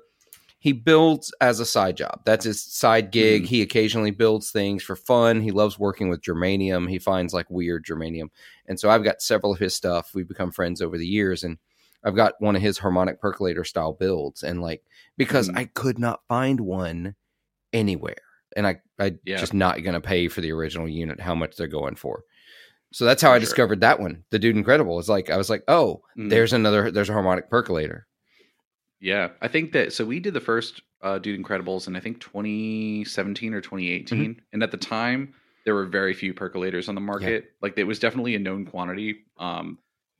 he 0.59 0.73
builds 0.73 1.33
as 1.41 1.59
a 1.59 1.65
side 1.67 1.97
job. 1.97 2.21
That's 2.27 2.45
his 2.45 2.63
side 2.63 3.11
gig. 3.13 3.45
Mhm. 3.45 3.47
He 3.47 3.63
occasionally 3.63 4.11
builds 4.11 4.51
things 4.51 4.83
for 4.83 4.95
fun. 4.95 5.41
He 5.41 5.51
loves 5.53 5.79
working 5.79 6.09
with 6.11 6.21
germanium. 6.23 6.89
He 6.89 6.99
finds 6.99 7.33
like 7.33 7.49
weird 7.51 7.85
germanium. 7.85 8.29
And 8.67 8.79
so 8.79 8.91
I've 8.91 9.03
got 9.03 9.23
several 9.23 9.53
of 9.55 9.59
his 9.59 9.75
stuff. 9.75 10.15
We've 10.15 10.29
become 10.29 10.53
friends 10.53 10.83
over 10.83 10.99
the 10.99 11.07
years 11.07 11.43
and 11.45 11.57
I've 12.05 12.15
got 12.15 12.35
one 12.41 12.57
of 12.57 12.63
his 12.63 12.79
harmonic 12.79 13.21
percolator 13.21 13.65
style 13.65 13.95
builds 13.95 14.43
and 14.43 14.61
like 14.61 14.83
because 15.17 15.49
Mhm. 15.49 15.57
I 15.59 15.65
could 15.65 15.99
not 15.99 16.21
find 16.29 16.61
one 16.61 17.15
anywhere. 17.73 18.17
And 18.57 18.67
I 18.67 18.81
I 18.99 19.15
Yeah. 19.25 19.39
just 19.39 19.55
not 19.55 19.83
going 19.83 19.95
to 19.95 20.01
pay 20.01 20.29
for 20.29 20.43
the 20.43 20.53
original 20.53 20.87
unit 20.89 21.21
how 21.21 21.35
much 21.35 21.57
they're 21.57 21.69
going 21.69 21.97
for. 21.97 22.23
So 22.93 23.05
that's 23.05 23.23
how 23.23 23.29
For 23.31 23.35
I 23.35 23.39
sure. 23.39 23.41
discovered 23.41 23.81
that 23.83 24.01
one. 24.01 24.25
The 24.31 24.39
Dude 24.39 24.57
Incredible. 24.57 24.99
It's 24.99 25.09
like 25.09 25.31
I 25.31 25.37
was 25.37 25.49
like, 25.51 25.63
"Oh, 25.69 26.03
Mhm. 26.17 26.31
there's 26.31 26.53
another 26.53 26.91
there's 26.91 27.09
a 27.09 27.13
harmonic 27.13 27.49
percolator." 27.49 28.07
Yeah, 29.01 29.31
I 29.41 29.49
think 29.49 29.73
that 29.73 29.93
so 29.93 30.05
we 30.05 30.21
did 30.21 30.35
the 30.35 30.41
first 30.41 30.83
uh, 31.03 31.19
Dude 31.19 31.41
Incredibles 31.43 31.87
in 31.89 31.97
I 31.97 32.01
think 32.01 32.21
2017 32.21 33.55
or 33.55 33.61
2018, 33.61 34.19
Mm-hmm. 34.19 34.41
and 34.53 34.63
at 34.63 34.71
the 34.71 34.77
time 34.77 35.35
there 35.65 35.75
were 35.75 35.87
very 35.87 36.15
few 36.15 36.35
percolators 36.35 36.89
on 36.89 36.95
the 36.95 37.01
market. 37.01 37.53
Like 37.63 37.79
it 37.79 37.85
was 37.85 37.99
definitely 37.99 38.35
a 38.35 38.39
known 38.39 38.67
quantity, 38.67 39.25
um, 39.39 39.79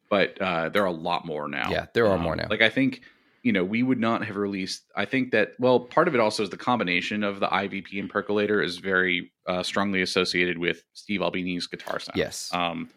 but 0.09 0.41
uh, 0.41 0.69
there 0.69 0.83
are 0.83 0.87
a 0.87 0.93
lot 0.93 1.27
more 1.27 1.49
now. 1.49 1.71
Yeah, 1.71 1.87
there 1.95 2.07
are 2.07 2.15
Um, 2.17 2.23
more 2.23 2.37
now. 2.37 2.47
Like 2.49 2.63
I 2.63 2.69
think 2.71 3.03
you 3.43 3.53
know 3.53 3.65
we 3.65 3.83
would 3.83 3.99
not 3.99 4.25
have 4.25 4.37
released. 4.37 4.85
I 4.97 5.05
think 5.05 5.33
that 5.33 5.53
well, 5.59 5.81
part 5.81 6.09
of 6.09 6.15
it 6.15 6.21
also 6.21 6.43
is 6.43 6.51
the 6.51 6.57
combination 6.57 7.23
of 7.25 7.41
the 7.41 7.49
IVP 7.49 7.99
and 7.99 8.09
percolator 8.09 8.63
is 8.63 8.79
very 8.79 9.33
uh, 9.47 9.63
strongly 9.63 10.03
associated 10.03 10.59
with 10.59 10.85
Steve 10.95 11.23
Albini's 11.23 11.67
guitar 11.67 11.99
sound. 11.99 12.17
Yes. 12.17 12.51
Um, 12.53 12.91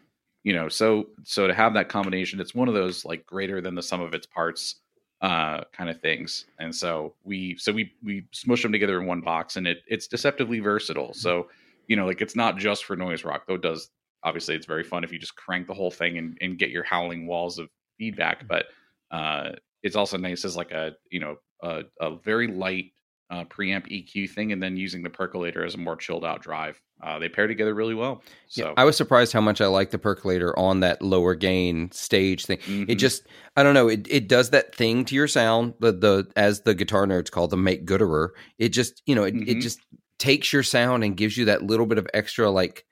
you 0.43 0.53
know, 0.53 0.67
so 0.67 1.07
so 1.23 1.47
to 1.47 1.53
have 1.53 1.73
that 1.75 1.89
combination, 1.89 2.39
it's 2.39 2.53
one 2.53 2.67
of 2.67 2.73
those 2.73 3.05
like 3.05 3.25
greater 3.25 3.61
than 3.61 3.75
the 3.75 3.83
sum 3.83 4.01
of 4.01 4.13
its 4.13 4.25
parts 4.25 4.75
uh, 5.21 5.63
kind 5.71 5.89
of 5.89 6.01
things. 6.01 6.45
And 6.59 6.75
so 6.75 7.15
we 7.23 7.55
so 7.57 7.71
we 7.71 7.93
we 8.03 8.25
smush 8.31 8.61
them 8.61 8.73
together 8.73 8.99
in 8.99 9.07
one 9.07 9.21
box, 9.21 9.55
and 9.55 9.65
it 9.65 9.83
it's 9.87 10.07
deceptively 10.07 10.59
versatile. 10.59 11.13
So 11.13 11.47
you 11.87 11.95
know, 11.95 12.05
like 12.05 12.21
it's 12.21 12.35
not 12.35 12.57
just 12.57 12.85
for 12.85 12.95
noise 12.95 13.23
rock, 13.23 13.45
though. 13.47 13.55
It 13.55 13.61
does 13.61 13.89
obviously 14.23 14.55
it's 14.55 14.65
very 14.65 14.83
fun 14.83 15.03
if 15.03 15.11
you 15.11 15.19
just 15.19 15.35
crank 15.35 15.67
the 15.67 15.73
whole 15.73 15.91
thing 15.91 16.17
and, 16.17 16.37
and 16.41 16.57
get 16.57 16.69
your 16.69 16.83
howling 16.83 17.27
walls 17.27 17.59
of 17.59 17.69
feedback. 17.97 18.47
But 18.47 18.67
uh, 19.11 19.51
it's 19.83 19.95
also 19.95 20.17
nice 20.17 20.45
as 20.45 20.55
like 20.55 20.71
a 20.71 20.93
you 21.11 21.19
know 21.19 21.35
a, 21.61 21.83
a 22.01 22.17
very 22.17 22.47
light 22.47 22.91
uh, 23.29 23.43
preamp 23.45 23.87
EQ 23.87 24.29
thing, 24.29 24.51
and 24.51 24.61
then 24.61 24.77
using 24.77 25.01
the 25.03 25.09
percolator 25.09 25.65
as 25.65 25.75
a 25.75 25.77
more 25.77 25.95
chilled 25.95 26.23
out 26.25 26.41
drive. 26.41 26.79
Uh, 27.01 27.19
they 27.19 27.27
pair 27.27 27.47
together 27.47 27.73
really 27.73 27.95
well. 27.95 28.21
So 28.47 28.67
Yeah, 28.67 28.73
I 28.77 28.83
was 28.85 28.95
surprised 28.95 29.33
how 29.33 29.41
much 29.41 29.59
I 29.59 29.67
like 29.67 29.91
the 29.91 29.97
percolator 29.97 30.57
on 30.57 30.81
that 30.81 31.01
lower 31.01 31.35
gain 31.35 31.91
stage 31.91 32.45
thing. 32.45 32.59
It 32.87 32.95
Mhm. 32.95 32.99
just, 32.99 33.27
I 33.57 33.63
don't 33.63 33.73
know, 33.73 33.89
it, 33.89 34.07
it 34.09 34.27
does 34.29 34.51
that 34.51 34.73
thing 34.75 35.03
to 35.05 35.15
your 35.15 35.27
sound. 35.27 35.73
The 35.79 35.91
the 35.91 36.31
as 36.35 36.61
the 36.61 36.75
guitar 36.75 37.05
nerds 37.05 37.31
call 37.31 37.47
the 37.47 37.57
make 37.57 37.85
gooderer. 37.85 38.29
It 38.59 38.69
just, 38.69 39.01
you 39.05 39.15
know, 39.15 39.23
it, 39.23 39.35
it 39.45 39.57
Mhm. 39.57 39.61
just 39.61 39.79
takes 40.19 40.53
your 40.53 40.63
sound 40.63 41.03
and 41.03 41.17
gives 41.17 41.35
you 41.35 41.45
that 41.45 41.63
little 41.63 41.85
bit 41.87 41.97
of 41.97 42.07
extra 42.13 42.49
like 42.51 42.85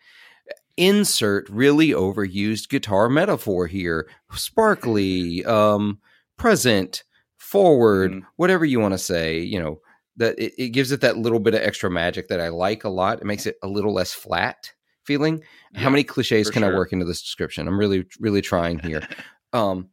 insert 0.77 1.49
really 1.49 1.89
overused 1.89 2.69
guitar 2.69 3.09
metaphor 3.09 3.67
here 3.67 4.09
sparkly 4.33 5.43
um 5.45 5.99
present 6.41 7.03
forward 7.37 8.11
Mhm. 8.11 8.21
whatever 8.37 8.65
you 8.65 8.79
want 8.79 8.93
to 8.93 8.97
say 8.97 9.39
you 9.39 9.59
know 9.61 9.79
that 10.17 10.37
it, 10.39 10.53
it 10.57 10.69
gives 10.69 10.91
it 10.91 11.01
that 11.01 11.17
little 11.17 11.39
bit 11.39 11.53
of 11.53 11.61
extra 11.61 11.89
magic 11.89 12.27
that 12.27 12.39
i 12.41 12.49
like 12.49 12.83
a 12.83 12.89
lot. 12.89 13.19
It 13.21 13.25
makes 13.25 13.45
it 13.45 13.55
a 13.63 13.67
little 13.67 13.93
less 13.93 14.13
flat 14.13 14.71
feeling. 15.05 15.41
How 15.75 15.89
many 15.89 16.03
cliches 16.03 16.49
can 16.51 16.63
i 16.63 16.67
work 16.67 16.91
into 16.93 17.05
this 17.05 17.21
description? 17.21 17.67
I'm 17.67 17.79
really 17.79 18.05
really 18.19 18.41
trying 18.41 18.79
here. 18.79 19.01
Um 19.53 19.89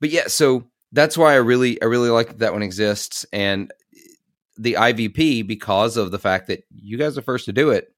but 0.00 0.10
yeah 0.10 0.26
so 0.26 0.64
that's 0.92 1.16
why 1.16 1.32
i 1.32 1.36
really 1.36 1.80
i 1.80 1.86
really 1.86 2.10
like 2.10 2.28
that 2.28 2.38
that 2.40 2.52
one 2.52 2.62
exists. 2.62 3.24
And 3.32 3.72
the 4.58 4.74
ivp 4.74 5.46
because 5.46 5.96
of 5.96 6.10
the 6.10 6.18
fact 6.18 6.48
that 6.48 6.64
you 6.74 6.98
guys 6.98 7.16
are 7.16 7.22
first 7.22 7.46
to 7.46 7.52
do 7.52 7.70
it 7.70 7.88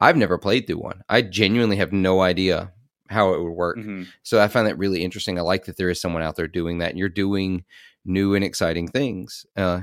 i've 0.00 0.16
never 0.16 0.38
played 0.38 0.66
through 0.66 0.78
one. 0.78 1.00
I 1.08 1.22
genuinely 1.22 1.76
have 1.76 1.92
no 1.92 2.20
idea 2.20 2.72
how 3.12 3.32
it 3.34 3.42
would 3.42 3.52
work 3.52 3.76
Mhm. 3.78 4.06
so 4.22 4.40
i 4.42 4.48
find 4.48 4.66
that 4.66 4.78
really 4.78 5.02
interesting 5.04 5.38
i 5.38 5.42
like 5.42 5.66
that 5.66 5.76
there 5.76 5.90
is 5.90 6.00
someone 6.00 6.22
out 6.22 6.36
there 6.36 6.48
doing 6.48 6.78
that 6.78 6.90
and 6.90 6.98
you're 6.98 7.08
doing 7.08 7.64
new 8.04 8.34
and 8.34 8.44
exciting 8.44 8.88
things 8.88 9.46
uh 9.56 9.82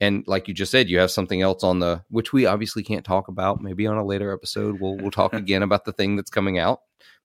and 0.00 0.24
like 0.26 0.48
you 0.48 0.54
just 0.54 0.70
said 0.72 0.88
you 0.88 0.98
have 1.00 1.10
something 1.10 1.42
else 1.42 1.62
on 1.64 1.80
the 1.80 2.02
which 2.08 2.32
we 2.32 2.46
obviously 2.46 2.82
can't 2.82 3.04
talk 3.04 3.28
about 3.28 3.60
maybe 3.60 3.86
on 3.86 3.96
a 3.98 4.04
later 4.04 4.32
episode 4.32 4.80
we'll 4.80 4.96
we'll 4.96 5.10
talk 5.10 5.32
again 5.42 5.62
about 5.62 5.84
the 5.84 5.92
thing 5.92 6.16
that's 6.16 6.30
coming 6.30 6.58
out 6.58 6.80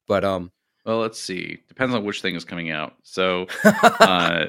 but 0.08 0.26
um 0.26 0.51
Well, 0.86 0.99
let's 0.99 1.18
see. 1.20 1.60
Depends 1.70 1.95
on 1.95 2.04
which 2.04 2.22
thing 2.22 2.36
is 2.36 2.43
coming 2.43 2.70
out. 2.70 2.93
So, 3.04 3.47
uh, 3.64 4.47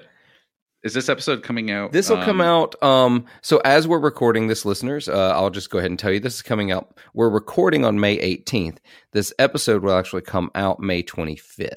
is 0.85 0.93
this 0.93 1.09
episode 1.09 1.43
coming 1.43 1.71
out? 1.71 1.93
This 1.93 2.11
will 2.11 2.23
come 2.23 2.43
um, 2.43 2.47
out. 2.47 2.83
Um, 2.83 3.25
so 3.41 3.61
as 3.65 3.89
we're 3.89 3.99
recording 3.99 4.47
this, 4.47 4.65
listeners, 4.65 5.09
uh, 5.09 5.33
I'll 5.35 5.51
just 5.51 5.71
go 5.71 5.79
ahead 5.79 5.91
and 5.91 5.99
tell 5.99 6.13
you 6.13 6.21
this 6.21 6.37
is 6.37 6.43
coming 6.43 6.71
out. 6.71 6.99
We're 7.15 7.31
recording 7.31 7.85
on 7.85 7.99
May 7.99 8.19
18th. 8.19 8.77
This 9.13 9.33
episode 9.39 9.83
will 9.83 9.95
actually 9.95 10.23
come 10.23 10.51
out 10.55 10.81
May 10.81 11.03
25th. 11.03 11.73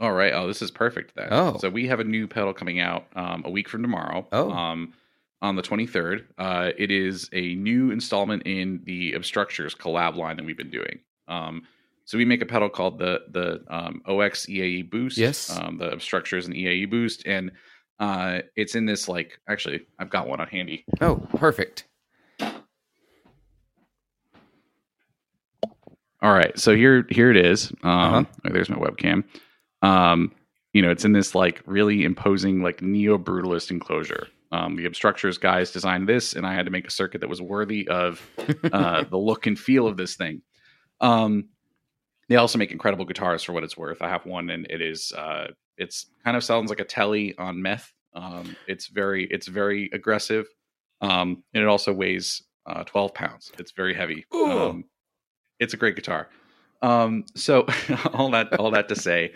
All 0.00 0.12
right. 0.12 0.32
Oh, 0.32 0.46
this 0.46 0.62
is 0.62 0.70
perfect 0.70 1.14
then. 1.16 1.28
Oh. 1.32 1.56
So 1.58 1.68
we 1.68 1.88
have 1.88 1.98
a 1.98 2.04
new 2.04 2.28
pedal 2.28 2.54
coming 2.54 2.78
out 2.78 3.06
um, 3.16 3.42
a 3.44 3.50
week 3.50 3.68
from 3.68 3.82
tomorrow. 3.82 4.26
Oh. 4.30 4.50
Um, 4.50 4.94
on 5.42 5.56
the 5.56 5.62
23rd. 5.62 6.24
Uh, 6.38 6.70
it 6.78 6.90
is 6.90 7.28
a 7.34 7.54
new 7.56 7.90
installment 7.90 8.44
in 8.46 8.80
the 8.84 9.12
Obstructures 9.12 9.74
collab 9.74 10.16
line 10.16 10.36
that 10.36 10.46
we've 10.46 10.56
been 10.56 10.70
doing. 10.70 11.00
Um, 11.28 11.62
so 12.04 12.18
we 12.18 12.24
make 12.24 12.42
a 12.42 12.46
pedal 12.46 12.68
called 12.68 12.98
the 12.98 13.20
the 13.30 13.64
um, 13.68 14.02
OX 14.06 14.46
EAE 14.46 14.90
Boost. 14.90 15.16
Yes. 15.18 15.50
Um, 15.58 15.78
the 15.78 15.90
Obstructures 15.90 16.46
and 16.46 16.54
EAE 16.54 16.90
Boost, 16.90 17.26
and 17.26 17.52
uh, 17.98 18.40
it's 18.56 18.74
in 18.74 18.86
this 18.86 19.08
like 19.08 19.38
actually 19.48 19.86
I've 19.98 20.10
got 20.10 20.26
one 20.28 20.40
on 20.40 20.48
handy. 20.48 20.84
Oh, 21.00 21.16
perfect. 21.36 21.84
All 26.22 26.32
right, 26.32 26.58
so 26.58 26.74
here 26.74 27.06
here 27.10 27.30
it 27.30 27.36
is. 27.36 27.70
Um, 27.82 27.90
Uh-huh. 27.90 28.24
oh, 28.46 28.50
there's 28.52 28.70
my 28.70 28.76
webcam. 28.76 29.24
Um, 29.82 30.32
you 30.72 30.80
know, 30.80 30.90
it's 30.90 31.04
in 31.04 31.12
this 31.12 31.34
like 31.34 31.62
really 31.66 32.04
imposing 32.04 32.62
like 32.62 32.80
neo 32.80 33.18
brutalist 33.18 33.70
enclosure. 33.70 34.28
Um, 34.50 34.76
the 34.76 34.86
Obstructures 34.86 35.36
guys 35.36 35.70
designed 35.70 36.08
this, 36.08 36.34
and 36.34 36.46
I 36.46 36.54
had 36.54 36.64
to 36.64 36.70
make 36.70 36.86
a 36.86 36.90
circuit 36.90 37.20
that 37.20 37.28
was 37.28 37.42
worthy 37.42 37.86
of 37.88 38.22
uh, 38.72 39.04
the 39.10 39.16
look 39.18 39.46
and 39.46 39.58
feel 39.58 39.86
of 39.86 39.96
this 39.96 40.14
thing. 40.16 40.40
Um, 41.00 41.48
they 42.28 42.36
also 42.36 42.58
make 42.58 42.72
incredible 42.72 43.04
guitars 43.04 43.42
for 43.42 43.52
what 43.52 43.64
it's 43.64 43.76
worth. 43.76 44.02
I 44.02 44.08
have 44.08 44.26
one, 44.26 44.50
and 44.50 44.66
it 44.70 44.80
is 44.80 45.12
uh, 45.12 45.48
it's 45.76 46.06
kind 46.24 46.36
of 46.36 46.44
sounds 46.44 46.70
like 46.70 46.80
a 46.80 46.84
telly 46.84 47.36
on 47.38 47.60
meth. 47.60 47.92
Um, 48.14 48.56
it's 48.66 48.86
very 48.86 49.26
it's 49.26 49.46
very 49.46 49.90
aggressive, 49.92 50.46
um, 51.00 51.42
and 51.52 51.62
it 51.62 51.66
also 51.66 51.92
weighs 51.92 52.42
uh, 52.66 52.84
12 52.84 53.14
pounds. 53.14 53.52
It's 53.58 53.72
very 53.72 53.94
heavy. 53.94 54.24
Um, 54.32 54.84
it's 55.60 55.74
a 55.74 55.76
great 55.76 55.96
guitar. 55.96 56.28
Um, 56.82 57.24
so 57.34 57.66
all 58.12 58.30
that 58.30 58.54
all 58.58 58.70
that 58.72 58.88
to 58.88 58.96
say, 58.96 59.32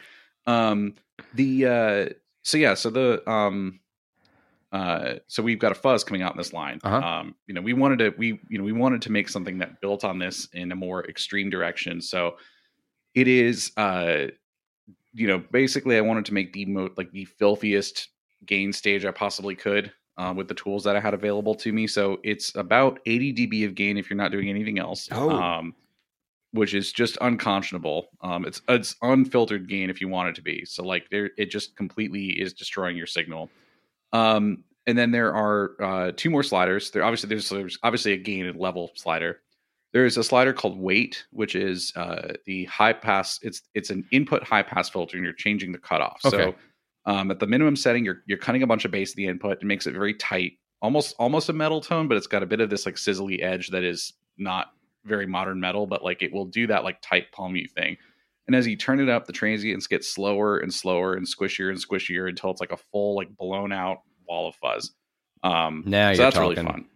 um, 0.47 0.95
the 1.35 1.67
uh, 1.67 2.15
so 2.43 2.59
yeah, 2.59 2.75
so 2.75 2.91
the 2.91 3.29
um, 3.31 3.81
uh, 4.73 5.15
so 5.27 5.43
we've 5.43 5.59
got 5.59 5.73
a 5.73 5.75
fuzz 5.75 6.05
coming 6.05 6.23
out 6.23 6.33
in 6.33 6.39
this 6.39 6.53
line. 6.53 6.79
Uh-huh. 6.85 6.97
Um, 6.97 7.35
you 7.47 7.55
know, 7.55 7.63
we 7.63 7.73
wanted 7.73 7.99
to 8.01 8.15
we 8.19 8.41
you 8.49 8.59
know 8.59 8.65
we 8.65 8.73
wanted 8.73 9.03
to 9.03 9.13
make 9.13 9.29
something 9.29 9.59
that 9.59 9.81
built 9.81 10.05
on 10.05 10.19
this 10.19 10.49
in 10.53 10.73
a 10.73 10.77
more 10.77 11.07
extreme 11.09 11.51
direction. 11.51 12.01
So 12.01 12.37
it 13.15 13.29
is 13.29 13.73
uh, 13.77 14.27
you 15.13 15.27
know 15.27 15.43
basically 15.51 15.97
I 15.97 16.01
wanted 16.01 16.25
to 16.27 16.35
make 16.35 16.53
the 16.53 16.67
mo- 16.67 16.91
like 16.97 17.11
the 17.13 17.25
filthiest 17.25 18.09
gain 18.47 18.73
stage 18.73 19.05
I 19.05 19.11
possibly 19.11 19.55
could. 19.55 19.93
Uh, 20.17 20.35
with 20.35 20.49
the 20.49 20.55
tools 20.55 20.83
that 20.83 20.97
I 20.97 21.01
had 21.01 21.15
available 21.15 21.55
to 21.55 21.73
me, 21.73 21.87
so 21.87 22.19
it's 22.25 22.53
about 22.57 22.99
80 23.07 23.35
dB 23.35 23.65
of 23.65 23.77
gain 23.77 23.97
if 23.97 24.11
you're 24.11 24.17
not 24.17 24.33
doing 24.33 24.51
anything 24.51 24.81
else. 24.81 25.09
Oh. 25.13 25.31
Um, 25.31 25.77
which 26.53 26.75
is 26.75 26.93
just 26.93 27.19
unconscionable. 27.21 28.09
Um, 28.23 28.45
it's 28.45 28.63
it's 28.69 28.97
unfiltered 29.03 29.69
gain 29.69 29.91
if 29.91 30.01
you 30.01 30.09
want 30.09 30.31
it 30.31 30.35
to 30.37 30.43
be. 30.43 30.65
So 30.65 30.85
like 30.85 31.09
there, 31.11 31.31
it 31.37 31.47
just 31.47 31.77
completely 31.77 32.29
is 32.29 32.53
destroying 32.53 32.97
your 32.97 33.07
signal. 33.07 33.51
Um, 34.13 34.65
and 34.87 34.97
then 34.97 35.11
there 35.11 35.35
are 35.35 35.73
uh, 35.83 36.13
two 36.17 36.31
more 36.31 36.43
sliders. 36.43 36.91
There 36.91 37.05
obviously 37.05 37.29
there's, 37.29 37.49
there's 37.49 37.79
obviously 37.83 38.13
a 38.13 38.17
gain 38.17 38.47
and 38.47 38.59
level 38.59 38.91
slider. 38.95 39.41
There 39.93 40.05
is 40.05 40.17
a 40.17 40.25
slider 40.25 40.53
called 40.53 40.79
weight, 40.79 41.27
which 41.31 41.55
is 41.55 41.93
uh, 41.97 42.35
the 42.47 42.67
high 42.67 42.93
pass. 42.93 43.39
It's 43.43 43.63
it's 43.75 43.91
an 43.91 44.05
input 44.13 44.43
high 44.43 44.63
pass 44.63 44.89
filter, 44.89 45.17
and 45.17 45.25
you're 45.25 45.33
changing 45.35 45.73
the 45.73 45.79
cutoff. 45.79 46.21
Okay. 46.25 46.37
So 46.37 46.55
um, 47.07 47.31
at 47.31 47.39
the 47.39 47.47
minimum 47.47 47.77
setting, 47.77 48.05
you're 48.05 48.23
you're 48.27 48.39
cutting 48.39 48.63
a 48.63 48.67
bunch 48.67 48.85
of 48.85 48.91
bass 48.91 49.13
at 49.13 49.17
the 49.17 49.27
input. 49.27 49.59
It 49.63 49.65
makes 49.65 49.87
it 49.87 49.93
very 49.93 50.15
tight, 50.15 50.53
almost 50.83 51.15
almost 51.19 51.49
a 51.49 51.55
metal 51.55 51.81
tone, 51.81 52.07
but 52.07 52.17
it's 52.17 52.27
got 52.27 52.43
a 52.43 52.47
bit 52.47 52.61
of 52.61 52.69
this 52.69 52.85
like 52.85 52.97
sizzly 52.97 53.43
edge 53.43 53.69
that 53.69 53.83
is 53.83 54.13
not 54.37 54.73
very 55.05 55.27
modern 55.27 55.59
metal, 55.59 55.87
but 55.87 56.05
like 56.05 56.23
it 56.23 56.33
will 56.33 56.45
do 56.45 56.67
that 56.67 56.85
like 56.85 57.01
tight 57.01 57.33
palm 57.33 57.55
mute 57.55 57.71
thing. 57.71 57.97
And 58.47 58.55
as 58.55 58.67
you 58.67 58.77
turn 58.77 59.01
it 59.01 59.09
up, 59.09 59.27
the 59.27 59.33
transients 59.33 59.87
get 59.87 60.05
slower 60.05 60.59
and 60.59 60.73
slower 60.73 61.15
and 61.15 61.27
squishier 61.27 61.71
and 61.71 61.79
squishier 61.79 62.29
until 62.29 62.51
it's 62.51 62.61
like 62.61 62.73
a 62.73 62.79
full 62.79 63.17
like 63.17 63.35
blown 63.37 63.73
out 63.73 63.99
wall 64.27 64.49
of 64.49 64.55
fuzz. 64.57 64.93
Um, 65.43 65.85
Now 65.87 66.13
so 66.13 66.17
you're 66.17 66.27
that's 66.27 66.37
talking. 66.37 66.51
really 66.51 66.63
fun. 66.63 66.87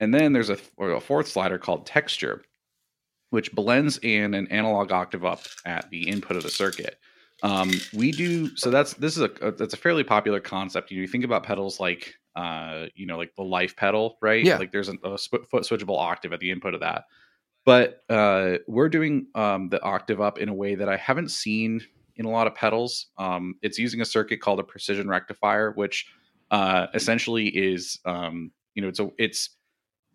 And 0.00 0.12
then 0.12 0.32
there's 0.32 0.50
a, 0.50 0.58
a 0.78 1.00
fourth 1.00 1.28
slider 1.28 1.58
called 1.58 1.86
texture, 1.86 2.42
which 3.30 3.52
blends 3.52 3.98
in 3.98 4.34
an 4.34 4.46
analog 4.48 4.92
octave 4.92 5.24
up 5.24 5.40
at 5.64 5.90
the 5.90 6.08
input 6.08 6.36
of 6.36 6.42
the 6.42 6.50
circuit. 6.50 6.98
Um, 7.42 7.70
we 7.92 8.12
do 8.12 8.54
so. 8.56 8.70
That's 8.70 8.94
this 8.94 9.16
is 9.16 9.22
a, 9.22 9.52
that's 9.52 9.74
a 9.74 9.76
fairly 9.76 10.04
popular 10.04 10.40
concept. 10.40 10.90
You, 10.90 10.98
know, 10.98 11.02
you 11.02 11.08
think 11.08 11.24
about 11.24 11.42
pedals 11.42 11.78
like 11.80 12.14
uh, 12.36 12.86
you 12.94 13.06
know, 13.06 13.16
like 13.16 13.34
the 13.34 13.42
life 13.42 13.74
pedal, 13.76 14.18
right? 14.20 14.44
Yeah. 14.44 14.58
Like 14.58 14.70
there's 14.70 14.90
a, 14.90 14.96
a 15.04 15.16
sp- 15.18 15.48
foot 15.50 15.64
switchable 15.64 15.98
octave 15.98 16.32
at 16.32 16.40
the 16.40 16.50
input 16.50 16.74
of 16.74 16.80
that. 16.80 17.04
But 17.64 18.04
uh, 18.08 18.58
we're 18.68 18.90
doing 18.90 19.26
um, 19.34 19.70
the 19.70 19.82
octave 19.82 20.20
up 20.20 20.38
in 20.38 20.48
a 20.48 20.54
way 20.54 20.76
that 20.76 20.88
I 20.88 20.96
haven't 20.96 21.30
seen 21.30 21.80
in 22.16 22.26
a 22.26 22.30
lot 22.30 22.46
of 22.46 22.54
pedals. 22.54 23.06
Um, 23.18 23.54
it's 23.62 23.78
using 23.78 24.02
a 24.02 24.04
circuit 24.04 24.40
called 24.40 24.60
a 24.60 24.62
precision 24.62 25.08
rectifier, 25.08 25.72
which 25.72 26.06
uh, 26.50 26.86
essentially 26.94 27.48
is 27.48 27.98
um, 28.04 28.52
you 28.74 28.82
know 28.82 28.88
it's 28.88 29.00
a 29.00 29.10
it's 29.18 29.56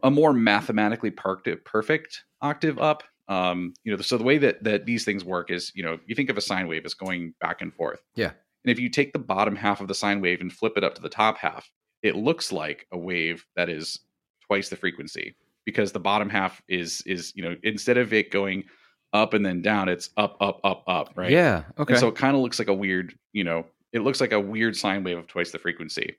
a 0.03 0.11
more 0.11 0.33
mathematically 0.33 1.11
perfect 1.11 1.65
perfect 1.65 2.23
octave 2.41 2.79
up. 2.79 3.03
Um, 3.27 3.73
you 3.83 3.95
know, 3.95 4.01
so 4.01 4.17
the 4.17 4.23
way 4.23 4.37
that 4.39 4.63
that 4.63 4.85
these 4.85 5.05
things 5.05 5.23
work 5.23 5.51
is, 5.51 5.71
you 5.75 5.83
know, 5.83 5.99
you 6.05 6.15
think 6.15 6.29
of 6.29 6.37
a 6.37 6.41
sine 6.41 6.67
wave 6.67 6.85
as 6.85 6.93
going 6.93 7.33
back 7.39 7.61
and 7.61 7.73
forth. 7.73 8.01
Yeah. 8.15 8.31
And 8.63 8.71
if 8.71 8.79
you 8.79 8.89
take 8.89 9.13
the 9.13 9.19
bottom 9.19 9.55
half 9.55 9.81
of 9.81 9.87
the 9.87 9.95
sine 9.95 10.21
wave 10.21 10.41
and 10.41 10.51
flip 10.51 10.73
it 10.75 10.83
up 10.83 10.95
to 10.95 11.01
the 11.01 11.09
top 11.09 11.37
half, 11.37 11.69
it 12.03 12.15
looks 12.15 12.51
like 12.51 12.87
a 12.91 12.97
wave 12.97 13.45
that 13.55 13.69
is 13.69 13.99
twice 14.45 14.69
the 14.69 14.75
frequency 14.75 15.35
because 15.65 15.91
the 15.91 15.99
bottom 15.99 16.29
half 16.29 16.61
is 16.67 17.01
is 17.05 17.33
you 17.35 17.43
know 17.43 17.55
instead 17.63 17.97
of 17.97 18.13
it 18.13 18.31
going 18.31 18.63
up 19.13 19.33
and 19.33 19.45
then 19.45 19.61
down, 19.61 19.89
it's 19.89 20.09
up 20.17 20.37
up 20.41 20.59
up 20.63 20.83
up 20.87 21.11
right. 21.15 21.31
Yeah. 21.31 21.63
Okay. 21.77 21.93
And 21.93 21.99
so 21.99 22.07
it 22.07 22.15
kind 22.15 22.35
of 22.35 22.41
looks 22.41 22.59
like 22.59 22.67
a 22.67 22.73
weird, 22.73 23.13
you 23.33 23.43
know, 23.43 23.65
it 23.93 23.99
looks 23.99 24.21
like 24.21 24.31
a 24.31 24.39
weird 24.39 24.75
sine 24.75 25.03
wave 25.03 25.17
of 25.17 25.27
twice 25.27 25.51
the 25.51 25.59
frequency. 25.59 26.15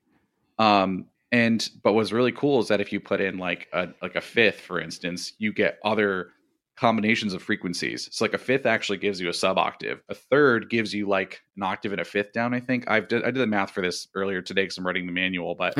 Um, 0.58 1.06
and 1.32 1.68
but 1.82 1.94
what's 1.94 2.12
really 2.12 2.32
cool 2.32 2.60
is 2.60 2.68
that 2.68 2.80
if 2.80 2.92
you 2.92 3.00
put 3.00 3.20
in 3.20 3.38
like 3.38 3.66
a 3.72 3.88
like 4.02 4.14
a 4.14 4.20
fifth, 4.20 4.60
for 4.60 4.78
instance, 4.80 5.32
you 5.38 5.52
get 5.52 5.78
other 5.82 6.28
combinations 6.76 7.34
of 7.34 7.42
frequencies. 7.42 8.08
So 8.12 8.24
like 8.24 8.34
a 8.34 8.38
fifth 8.38 8.66
actually 8.66 8.98
gives 8.98 9.20
you 9.20 9.28
a 9.28 9.32
sub 9.32 9.58
octave. 9.58 10.02
A 10.08 10.14
third 10.14 10.68
gives 10.70 10.92
you 10.94 11.06
like 11.08 11.40
an 11.56 11.62
octave 11.62 11.92
and 11.92 12.00
a 12.00 12.04
fifth 12.04 12.32
down. 12.32 12.54
I 12.54 12.60
think 12.60 12.90
I've 12.90 13.08
did, 13.08 13.22
I 13.22 13.26
did 13.26 13.36
the 13.36 13.46
math 13.46 13.70
for 13.70 13.82
this 13.82 14.08
earlier 14.14 14.42
today 14.42 14.62
because 14.62 14.78
I'm 14.78 14.86
writing 14.86 15.06
the 15.06 15.12
manual, 15.12 15.54
but 15.54 15.74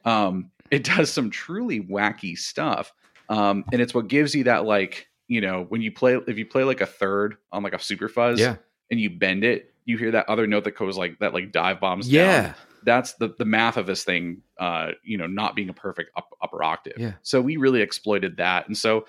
um, 0.06 0.50
it 0.70 0.84
does 0.84 1.10
some 1.10 1.30
truly 1.30 1.80
wacky 1.80 2.36
stuff. 2.36 2.92
Um, 3.28 3.64
and 3.72 3.80
it's 3.80 3.94
what 3.94 4.08
gives 4.08 4.34
you 4.34 4.44
that 4.44 4.64
like 4.64 5.06
you 5.28 5.40
know 5.40 5.64
when 5.68 5.80
you 5.82 5.90
play 5.90 6.14
if 6.26 6.36
you 6.38 6.46
play 6.46 6.64
like 6.64 6.80
a 6.80 6.86
third 6.86 7.36
on 7.50 7.62
like 7.62 7.72
a 7.72 7.78
super 7.78 8.08
fuzz 8.08 8.38
yeah. 8.38 8.56
and 8.90 9.00
you 9.00 9.10
bend 9.10 9.42
it, 9.44 9.72
you 9.84 9.96
hear 9.98 10.10
that 10.12 10.28
other 10.28 10.46
note 10.46 10.64
that 10.64 10.76
goes 10.76 10.96
like 10.96 11.18
that 11.20 11.32
like 11.34 11.50
dive 11.50 11.80
bombs 11.80 12.08
Yeah. 12.08 12.42
down. 12.42 12.54
That's 12.84 13.14
the 13.14 13.34
the 13.38 13.44
math 13.44 13.76
of 13.76 13.86
this 13.86 14.04
thing, 14.04 14.42
uh, 14.58 14.92
you 15.02 15.18
know, 15.18 15.26
not 15.26 15.54
being 15.54 15.68
a 15.68 15.74
perfect 15.74 16.10
up, 16.16 16.28
upper 16.42 16.62
octave. 16.62 16.94
Yeah. 16.98 17.12
So 17.22 17.40
we 17.40 17.56
really 17.56 17.80
exploited 17.80 18.36
that, 18.38 18.66
and 18.66 18.76
so 18.76 19.06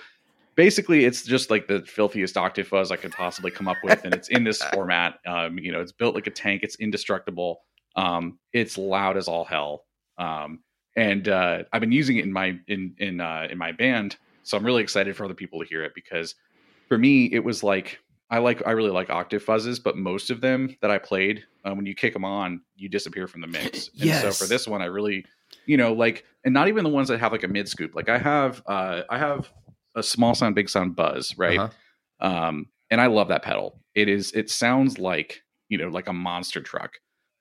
basically 0.56 1.06
it's 1.06 1.24
just 1.24 1.50
like 1.50 1.68
the 1.68 1.82
filthiest 1.82 2.38
octave 2.38 2.68
fuzz 2.68 2.92
I 2.92 2.96
could 2.96 3.12
possibly 3.12 3.52
come 3.52 3.68
up 3.68 3.78
with, 3.84 4.04
and 4.04 4.14
it's 4.14 4.30
in 4.30 4.44
this 4.44 4.62
format. 4.74 5.20
Um, 5.26 5.58
you 5.58 5.72
know, 5.72 5.82
it's 5.82 5.92
built 5.92 6.16
like 6.16 6.28
a 6.28 6.32
tank. 6.32 6.62
It's 6.64 6.76
indestructible. 6.76 7.62
Um, 7.96 8.40
it's 8.54 8.78
loud 8.78 9.18
as 9.18 9.28
all 9.28 9.46
hell. 9.46 9.86
Um, 10.18 10.60
and 10.96 11.28
uh, 11.28 11.64
I've 11.72 11.82
been 11.82 11.92
using 11.92 12.18
it 12.18 12.26
in 12.26 12.34
my 12.34 12.58
in 12.68 12.96
in 13.00 13.20
uh, 13.20 13.48
in 13.50 13.58
my 13.58 13.72
band, 13.72 14.18
so 14.44 14.58
I'm 14.58 14.66
really 14.66 14.84
excited 14.84 15.16
for 15.16 15.26
other 15.26 15.34
people 15.34 15.60
to 15.60 15.66
hear 15.66 15.84
it 15.84 15.94
because 15.96 16.36
for 16.88 16.98
me 16.98 17.26
it 17.26 17.44
was 17.44 17.64
like 17.64 18.00
I 18.30 18.40
like 18.40 18.64
I 18.66 18.72
really 18.72 18.90
like 18.90 19.10
octave 19.10 19.46
fuzzes, 19.46 19.82
but 19.82 19.98
most 19.98 20.30
of 20.32 20.42
them 20.42 20.76
that 20.82 20.90
I 20.90 20.98
played, 20.98 21.44
uh, 21.66 21.74
when 21.74 21.86
you 21.86 21.94
kick 21.94 22.14
them 22.14 22.26
on, 22.26 22.62
you 22.76 22.90
disappear 22.90 23.28
from 23.28 23.42
the 23.42 23.48
mix. 23.48 23.90
And 24.00 24.06
Yes. 24.10 24.22
so 24.22 24.32
for 24.32 24.50
this 24.50 24.68
one, 24.68 24.82
I 24.82 24.86
really, 24.86 25.26
you 25.66 25.78
know, 25.78 25.94
like, 25.94 26.26
and 26.44 26.54
not 26.54 26.68
even 26.68 26.84
the 26.84 26.90
ones 26.90 27.08
that 27.10 27.20
have 27.20 27.32
like 27.32 27.44
a 27.44 27.48
mid 27.48 27.68
scoop. 27.70 27.94
Like 27.96 28.10
I 28.10 28.18
have, 28.18 28.62
uh, 28.66 29.02
I 29.10 29.18
have 29.18 29.50
a 29.96 30.02
small 30.04 30.34
sound, 30.36 30.56
big 30.56 30.70
sound 30.70 30.96
buzz, 30.96 31.38
right? 31.38 31.60
Uh-huh. 31.60 32.28
Um, 32.28 32.68
and 32.90 33.00
I 33.02 33.08
love 33.08 33.28
that 33.28 33.44
pedal. 33.44 33.80
It 33.94 34.10
is, 34.10 34.32
it 34.32 34.50
sounds 34.50 34.98
like 34.98 35.42
you 35.70 35.78
know, 35.78 35.88
like 35.90 36.08
a 36.08 36.14
monster 36.14 36.62
truck. 36.62 36.94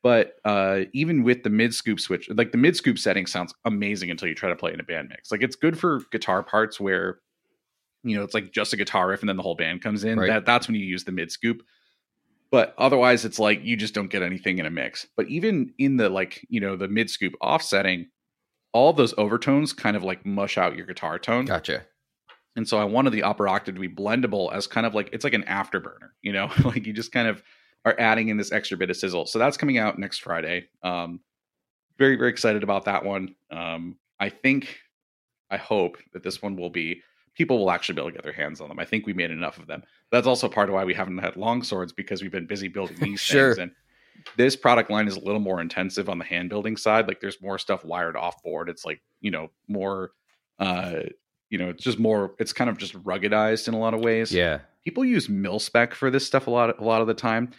But 0.02 0.34
uh, 0.44 0.80
even 0.92 1.22
with 1.22 1.42
the 1.42 1.50
mid 1.50 1.74
scoop 1.74 2.00
switch, 2.00 2.28
like 2.30 2.50
the 2.50 2.58
mid 2.58 2.76
scoop 2.76 2.98
setting 2.98 3.26
sounds 3.26 3.54
amazing 3.64 4.10
until 4.10 4.26
you 4.26 4.34
try 4.34 4.48
to 4.48 4.56
play 4.56 4.72
in 4.72 4.80
a 4.80 4.82
band 4.82 5.08
mix. 5.10 5.30
Like 5.30 5.42
it's 5.42 5.54
good 5.54 5.78
for 5.78 6.00
guitar 6.10 6.42
parts 6.42 6.80
where 6.80 7.18
you 8.02 8.16
know 8.16 8.22
it's 8.22 8.34
like 8.34 8.52
just 8.52 8.72
a 8.72 8.76
guitar 8.76 9.08
riff 9.08 9.20
and 9.20 9.28
then 9.28 9.36
the 9.36 9.42
whole 9.42 9.54
band 9.54 9.82
comes 9.82 10.04
in. 10.04 10.18
Right. 10.18 10.28
That 10.28 10.46
that's 10.46 10.66
when 10.66 10.74
you 10.74 10.84
use 10.84 11.04
the 11.04 11.12
mid 11.12 11.30
scoop. 11.30 11.62
But 12.50 12.74
otherwise, 12.76 13.24
it's 13.24 13.38
like 13.38 13.64
you 13.64 13.76
just 13.76 13.94
don't 13.94 14.10
get 14.10 14.22
anything 14.22 14.58
in 14.58 14.66
a 14.66 14.70
mix. 14.70 15.06
But 15.16 15.26
even 15.28 15.72
in 15.78 15.96
the 15.96 16.08
like 16.08 16.44
you 16.48 16.60
know 16.60 16.76
the 16.76 16.88
mid 16.88 17.08
scoop 17.10 17.34
offsetting, 17.40 18.08
all 18.72 18.92
those 18.92 19.14
overtones 19.16 19.72
kind 19.72 19.96
of 19.96 20.04
like 20.04 20.26
mush 20.26 20.58
out 20.58 20.76
your 20.76 20.86
guitar 20.86 21.18
tone. 21.18 21.46
Gotcha. 21.46 21.84
And 22.54 22.68
so 22.68 22.78
I 22.78 22.84
wanted 22.84 23.10
the 23.10 23.22
upper 23.22 23.48
octave 23.48 23.76
to 23.76 23.80
be 23.80 23.88
blendable 23.88 24.52
as 24.52 24.66
kind 24.66 24.86
of 24.86 24.94
like 24.94 25.08
it's 25.12 25.24
like 25.24 25.34
an 25.34 25.44
afterburner, 25.44 26.10
you 26.22 26.32
know, 26.32 26.50
like 26.64 26.86
you 26.86 26.92
just 26.92 27.12
kind 27.12 27.28
of 27.28 27.42
are 27.84 27.96
adding 27.98 28.28
in 28.28 28.36
this 28.36 28.52
extra 28.52 28.76
bit 28.76 28.90
of 28.90 28.96
sizzle. 28.96 29.26
So 29.26 29.38
that's 29.38 29.56
coming 29.56 29.78
out 29.78 29.98
next 29.98 30.18
Friday. 30.18 30.68
Um, 30.82 31.20
very 31.98 32.16
very 32.16 32.30
excited 32.30 32.62
about 32.62 32.84
that 32.84 33.04
one. 33.04 33.34
Um, 33.50 33.96
I 34.20 34.28
think, 34.28 34.78
I 35.50 35.56
hope 35.56 35.98
that 36.12 36.22
this 36.22 36.40
one 36.40 36.56
will 36.56 36.70
be 36.70 37.02
people 37.34 37.58
will 37.58 37.70
actually 37.70 37.94
be 37.94 38.00
able 38.00 38.10
to 38.10 38.14
get 38.14 38.24
their 38.24 38.32
hands 38.32 38.60
on 38.60 38.68
them. 38.68 38.78
I 38.78 38.84
think 38.84 39.06
we 39.06 39.12
made 39.12 39.30
enough 39.30 39.58
of 39.58 39.66
them. 39.66 39.82
That's 40.10 40.26
also 40.26 40.48
part 40.48 40.68
of 40.68 40.74
why 40.74 40.84
we 40.84 40.94
haven't 40.94 41.18
had 41.18 41.34
Longswords 41.34 41.94
because 41.94 42.22
we've 42.22 42.30
been 42.32 42.46
busy 42.46 42.68
building 42.68 42.96
these 43.00 43.20
Sure. 43.20 43.54
things 43.54 43.58
and. 43.58 43.70
This 44.36 44.54
product 44.54 44.90
line 44.90 45.08
is 45.08 45.16
a 45.16 45.20
little 45.20 45.40
more 45.40 45.60
intensive 45.60 46.08
on 46.10 46.18
the 46.18 46.24
hand 46.24 46.50
building 46.50 46.76
side. 46.76 47.08
Like 47.08 47.20
there's 47.20 47.40
more 47.40 47.58
stuff 47.58 47.82
wired 47.84 48.14
off 48.14 48.40
board. 48.42 48.68
It's 48.68 48.84
like, 48.84 49.00
you 49.20 49.30
know, 49.30 49.50
more 49.68 50.12
uh 50.60 51.00
you 51.48 51.58
know, 51.58 51.70
it's 51.70 51.82
just 51.82 51.98
more 51.98 52.34
it's 52.38 52.52
kind 52.52 52.68
of 52.70 52.76
just 52.78 52.92
ruggedized 53.02 53.68
in 53.68 53.74
a 53.74 53.78
lot 53.78 53.94
of 53.94 54.00
ways. 54.00 54.30
Yeah. 54.30 54.60
People 54.84 55.04
use 55.04 55.28
mil 55.30 55.58
spec 55.58 55.94
for 55.94 56.10
this 56.10 56.26
stuff 56.26 56.46
a 56.46 56.50
lot 56.50 56.78
a 56.78 56.84
lot 56.84 57.00
of 57.00 57.06
the 57.08 57.14
time. 57.14 57.50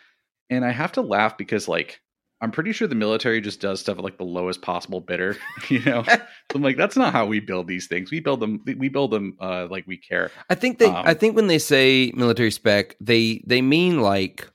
And 0.50 0.64
I 0.64 0.72
have 0.72 0.92
to 0.94 1.02
laugh 1.02 1.38
because 1.38 1.68
like 1.68 2.00
I'm 2.40 2.52
pretty 2.52 2.72
sure 2.72 2.88
the 2.88 2.96
military 2.96 3.42
just 3.42 3.60
does 3.60 3.80
stuff 3.82 3.98
at 3.98 4.04
like 4.04 4.18
the 4.20 4.24
lowest 4.24 4.62
possible 4.62 5.02
bidder, 5.02 5.36
you 5.70 5.80
know. 5.84 6.06
I'm 6.56 6.62
like 6.62 6.78
that's 6.78 6.96
not 6.96 7.14
how 7.14 7.26
we 7.26 7.40
build 7.40 7.68
these 7.68 7.88
things. 7.88 8.12
We 8.12 8.20
build 8.20 8.40
them 8.40 8.64
we 8.66 8.90
build 8.90 9.12
them 9.12 9.36
uh 9.40 9.68
like 9.70 9.86
we 9.88 9.98
care. 9.98 10.32
I 10.50 10.56
think 10.56 10.80
they. 10.80 10.86
Um, 10.86 11.04
I 11.06 11.14
think 11.14 11.36
when 11.36 11.48
they 11.48 11.60
say 11.60 12.12
military 12.16 12.52
spec, 12.52 12.96
they 13.00 13.44
they 13.46 13.62
mean 13.62 14.02
like 14.02 14.50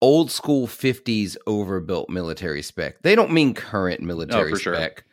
old 0.00 0.30
school 0.30 0.66
'50s 0.66 1.36
overbuilt 1.46 2.08
military 2.10 2.62
spec. 2.62 3.02
They 3.02 3.14
don't 3.14 3.32
mean 3.32 3.54
current 3.54 4.00
military 4.00 4.50
for 4.50 4.58
sure. 4.58 4.74
spec. 4.74 5.04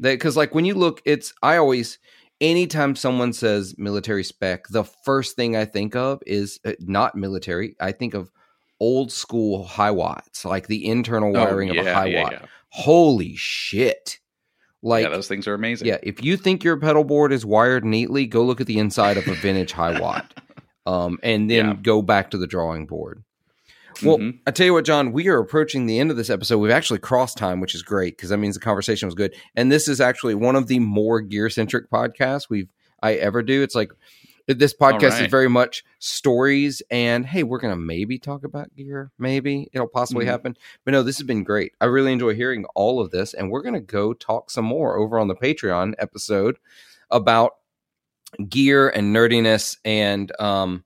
Because 0.00 0.36
like 0.36 0.54
when 0.54 0.64
you 0.64 0.74
look, 0.74 1.00
it's 1.04 1.32
I 1.42 1.56
always 1.56 1.98
anytime 2.40 2.94
someone 2.96 3.32
says 3.32 3.74
military 3.78 4.24
spec, 4.24 4.68
the 4.68 4.84
first 4.84 5.36
thing 5.36 5.56
I 5.56 5.64
think 5.64 5.96
of 5.96 6.22
is 6.26 6.60
uh, 6.64 6.72
not 6.80 7.14
military. 7.14 7.76
I 7.80 7.92
think 7.92 8.14
of 8.14 8.30
old 8.78 9.10
school 9.10 9.64
Hiwatts, 9.66 10.44
like 10.44 10.66
the 10.66 10.86
internal 10.86 11.32
wiring 11.32 11.70
of 11.70 11.78
a 11.86 11.94
high 11.94 12.02
Oh, 12.02 12.04
yeah, 12.06 12.22
watt. 12.22 12.32
yeah. 12.32 12.46
Holy 12.68 13.34
shit! 13.36 14.18
Like 14.86 15.04
yeah, 15.04 15.10
those 15.10 15.26
things 15.28 15.48
are 15.48 15.54
amazing. 15.54 15.88
yeah, 15.88 15.98
if 16.02 16.22
you 16.24 16.36
think 16.36 16.62
your 16.62 16.76
pedal 16.76 17.02
board 17.04 17.32
is 17.32 17.44
wired 17.44 17.84
neatly, 17.84 18.26
go 18.26 18.42
look 18.44 18.60
at 18.60 18.66
the 18.68 18.78
inside 18.78 19.16
of 19.16 19.26
a 19.26 19.34
vintage 19.34 19.72
Hiwatt, 19.72 20.24
um, 20.86 21.18
and 21.22 21.50
then 21.50 21.66
Yeah. 21.66 21.74
go 21.82 22.02
back 22.02 22.30
to 22.30 22.38
the 22.38 22.46
drawing 22.46 22.86
board. 22.86 23.24
Well, 24.04 24.18
Mhm. 24.18 24.38
I 24.46 24.50
tell 24.50 24.66
you 24.66 24.74
what, 24.74 24.84
John, 24.84 25.10
we 25.10 25.26
are 25.28 25.38
approaching 25.38 25.86
the 25.86 25.98
end 25.98 26.10
of 26.10 26.16
this 26.18 26.28
episode. 26.30 26.58
We've 26.58 26.70
actually 26.70 26.98
crossed 27.00 27.36
time, 27.38 27.60
which 27.60 27.74
is 27.74 27.82
great 27.82 28.16
because 28.16 28.28
that 28.30 28.36
means 28.36 28.54
the 28.54 28.60
conversation 28.60 29.06
was 29.06 29.14
good. 29.14 29.34
And 29.56 29.72
this 29.72 29.88
is 29.88 30.00
actually 30.00 30.34
one 30.34 30.54
of 30.54 30.66
the 30.68 30.78
more 30.78 31.20
gear 31.20 31.48
centric 31.50 31.90
podcasts 31.90 32.48
we've 32.50 32.68
I 33.02 33.14
ever 33.14 33.42
do. 33.42 33.62
It's 33.62 33.74
like 33.74 33.90
this 34.46 34.74
podcast 34.74 35.20
is 35.24 35.30
very 35.30 35.48
much 35.48 35.84
stories 35.98 36.80
and 36.90 37.26
hey, 37.26 37.42
we're 37.42 37.58
gonna 37.58 37.76
maybe 37.76 38.18
talk 38.18 38.44
about 38.44 38.74
gear, 38.76 39.10
maybe 39.18 39.68
it'll 39.72 39.88
possibly 39.88 40.24
Mhm. 40.24 40.28
happen. 40.30 40.56
But 40.84 40.92
no, 40.92 41.02
this 41.02 41.18
has 41.18 41.26
been 41.26 41.42
great. 41.44 41.72
I 41.80 41.86
really 41.86 42.12
enjoy 42.12 42.34
hearing 42.34 42.64
all 42.74 43.00
of 43.00 43.10
this, 43.10 43.34
and 43.34 43.50
we're 43.50 43.62
gonna 43.62 43.80
go 43.80 44.12
talk 44.12 44.50
some 44.50 44.64
more 44.64 44.96
over 44.96 45.18
on 45.18 45.28
the 45.28 45.34
Patreon 45.34 45.94
episode 45.98 46.58
about 47.10 47.54
gear 48.48 48.88
and 48.88 49.14
nerdiness 49.14 49.76
and 49.84 50.32
um 50.40 50.84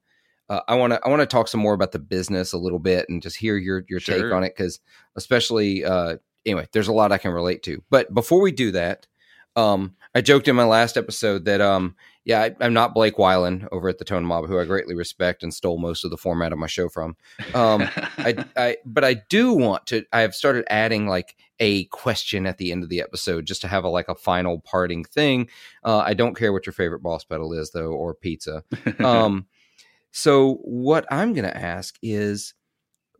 uh, 0.49 0.61
I 0.67 0.75
want 0.75 0.91
to 0.93 0.99
I 1.05 1.09
want 1.09 1.21
to 1.21 1.25
talk 1.25 1.47
some 1.47 1.61
more 1.61 1.73
about 1.73 1.91
the 1.93 1.99
business 1.99 2.51
a 2.53 2.57
little 2.57 2.77
bit 2.79 3.07
and 3.09 3.21
just 3.21 3.37
hear 3.37 3.57
your 3.57 3.83
your 3.87 3.99
take 4.01 4.23
on 4.33 4.43
it 4.43 4.53
because 4.55 4.79
especially 5.15 5.83
uh 5.85 6.17
anyway 6.45 6.67
there's 6.71 6.87
a 6.89 6.93
lot 6.93 7.11
I 7.11 7.17
can 7.17 7.31
relate 7.31 7.63
to. 7.63 7.81
But 7.89 8.13
before 8.13 8.41
we 8.41 8.51
do 8.51 8.71
that, 8.71 9.07
um 9.55 9.95
I 10.13 10.21
joked 10.21 10.47
in 10.47 10.55
my 10.55 10.65
last 10.65 10.97
episode 10.97 11.45
that 11.45 11.61
um 11.61 11.95
yeah 12.23 12.41
I, 12.41 12.55
I'm 12.59 12.73
not 12.73 12.93
Blake 12.93 13.17
Wylie 13.17 13.63
over 13.71 13.89
at 13.89 13.97
the 13.97 14.05
Tone 14.05 14.25
Mob 14.25 14.47
who 14.47 14.59
I 14.59 14.65
greatly 14.65 14.95
respect 14.95 15.43
and 15.43 15.53
stole 15.53 15.77
most 15.77 16.03
of 16.03 16.11
the 16.11 16.17
format 16.17 16.51
of 16.51 16.59
my 16.59 16.67
show 16.67 16.89
from. 16.89 17.15
Um 17.53 17.87
I, 18.17 18.45
I 18.57 18.77
but 18.85 19.03
I 19.03 19.15
do 19.29 19.53
want 19.53 19.87
to 19.87 20.05
I 20.11 20.21
have 20.21 20.35
started 20.35 20.65
adding 20.69 21.07
like 21.07 21.35
a 21.59 21.85
question 21.85 22.45
at 22.45 22.57
the 22.57 22.71
end 22.71 22.83
of 22.83 22.89
the 22.89 23.01
episode 23.01 23.45
just 23.45 23.61
to 23.61 23.67
have 23.67 23.83
a 23.83 23.89
like 23.89 24.09
a 24.09 24.15
final 24.15 24.59
parting 24.59 25.03
thing. 25.03 25.49
Uh, 25.83 25.99
I 25.99 26.13
don't 26.13 26.35
care 26.35 26.51
what 26.51 26.65
your 26.65 26.73
favorite 26.73 27.03
boss 27.03 27.23
pedal 27.23 27.53
is 27.53 27.71
though 27.71 27.91
or 27.91 28.13
pizza. 28.13 28.63
Um 28.99 29.47
so 30.11 30.55
what 30.63 31.05
I'm 31.09 31.33
going 31.33 31.45
to 31.45 31.57
ask 31.57 31.97
is 32.01 32.53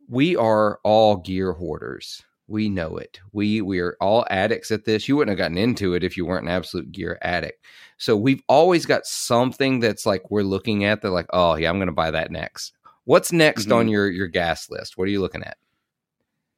we 0.08 0.36
are 0.36 0.78
all 0.84 1.16
gear 1.16 1.52
hoarders. 1.52 2.22
We 2.48 2.68
know 2.68 2.96
it. 2.96 3.20
We 3.32 3.62
we 3.62 3.78
are 3.80 3.96
all 4.00 4.26
addicts 4.30 4.70
at 4.70 4.84
this. 4.84 5.08
You 5.08 5.16
wouldn't 5.16 5.30
have 5.38 5.42
gotten 5.44 5.58
into 5.58 5.94
it 5.94 6.04
if 6.04 6.16
you 6.16 6.26
weren't 6.26 6.44
an 6.44 6.50
absolute 6.50 6.92
gear 6.92 7.18
addict. 7.22 7.64
So 7.96 8.16
we've 8.16 8.42
always 8.48 8.84
got 8.84 9.06
something 9.06 9.80
that's 9.80 10.04
like 10.04 10.30
we're 10.30 10.42
looking 10.42 10.84
at 10.84 11.02
that 11.02 11.10
like, 11.10 11.26
oh 11.32 11.54
yeah, 11.54 11.70
I'm 11.70 11.78
going 11.78 11.86
to 11.86 11.92
buy 11.92 12.10
that 12.10 12.30
next. 12.30 12.72
What's 13.04 13.32
next 13.32 13.68
Mhm. 13.68 13.76
on 13.76 13.88
your 13.88 14.10
your 14.10 14.26
gas 14.28 14.68
list? 14.70 14.98
What 14.98 15.08
are 15.08 15.10
you 15.10 15.20
looking 15.20 15.42
at? 15.42 15.56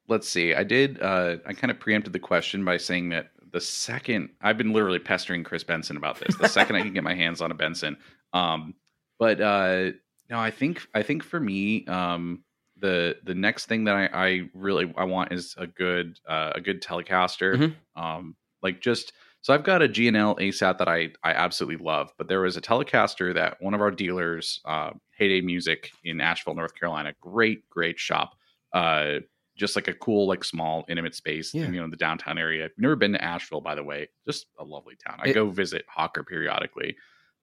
let's 0.07 0.29
see 0.29 0.53
i 0.53 0.63
did 0.63 1.01
uh 1.01 1.37
i 1.47 1.53
kind 1.53 1.71
of 1.71 1.79
preempted 1.79 2.13
the 2.13 2.19
question 2.19 2.63
by 2.63 2.77
saying 2.77 3.09
that 3.09 3.31
the 3.51 3.59
second 3.59 4.29
i've 4.43 4.55
been 4.55 4.71
literally 4.71 4.99
pestering 4.99 5.43
chris 5.43 5.63
benson 5.63 5.97
about 5.97 6.19
this 6.19 6.35
the 6.37 6.47
second 6.47 6.75
i 6.75 6.81
can 6.83 6.93
get 6.93 7.03
my 7.03 7.15
hands 7.15 7.41
on 7.41 7.49
a 7.49 7.55
benson 7.55 7.97
um 8.31 8.75
but 9.17 9.41
uh 9.41 9.89
no 10.29 10.37
i 10.37 10.51
think 10.51 10.87
i 10.93 11.01
think 11.01 11.23
for 11.23 11.39
me 11.39 11.87
um 11.87 12.43
the 12.85 13.15
the 13.29 13.35
next 13.35 13.65
thing 13.69 13.81
that 13.85 13.95
i 13.95 14.05
i 14.27 14.29
really 14.53 14.85
i 14.97 15.03
want 15.03 15.31
is 15.37 15.55
a 15.57 15.67
good 15.83 16.19
uh, 16.33 16.51
a 16.55 16.61
good 16.67 16.79
telecaster 16.89 17.51
Mhm. 17.55 17.75
um 18.03 18.35
like 18.65 18.77
just 18.81 19.13
so 19.41 19.53
i've 19.53 19.63
got 19.71 19.81
a 19.81 19.87
G&L 19.87 20.35
asat 20.45 20.77
that 20.79 20.87
i 20.97 20.99
i 21.23 21.31
absolutely 21.45 21.83
love 21.83 22.11
but 22.17 22.27
there 22.29 22.41
was 22.41 22.57
a 22.57 22.61
telecaster 22.61 23.33
that 23.33 23.51
one 23.61 23.73
of 23.73 23.81
our 23.81 23.91
dealers 23.91 24.45
uh 24.65 24.91
heyday 25.17 25.41
music 25.41 25.91
in 26.03 26.21
asheville 26.21 26.55
north 26.61 26.75
carolina 26.79 27.13
great 27.21 27.59
great 27.69 27.97
shop 27.99 28.29
uh 28.73 29.15
just 29.57 29.77
like 29.77 29.87
a 29.87 29.93
cool, 29.93 30.27
like 30.27 30.43
small, 30.43 30.83
intimate 30.89 31.15
space, 31.15 31.53
Yeah. 31.53 31.67
you 31.67 31.77
know, 31.79 31.85
in 31.85 31.89
the 31.89 31.95
downtown 31.95 32.37
area. 32.37 32.65
I've 32.65 32.71
never 32.77 32.97
been 32.97 33.13
to 33.13 33.23
Asheville, 33.23 33.61
by 33.61 33.73
the 33.73 33.85
way. 33.91 34.09
Just 34.27 34.47
a 34.59 34.65
lovely 34.65 34.97
town. 34.97 35.17
I 35.23 35.29
It- 35.29 35.33
go 35.33 35.49
visit 35.49 35.85
Hawker 35.87 36.23
periodically. 36.25 36.97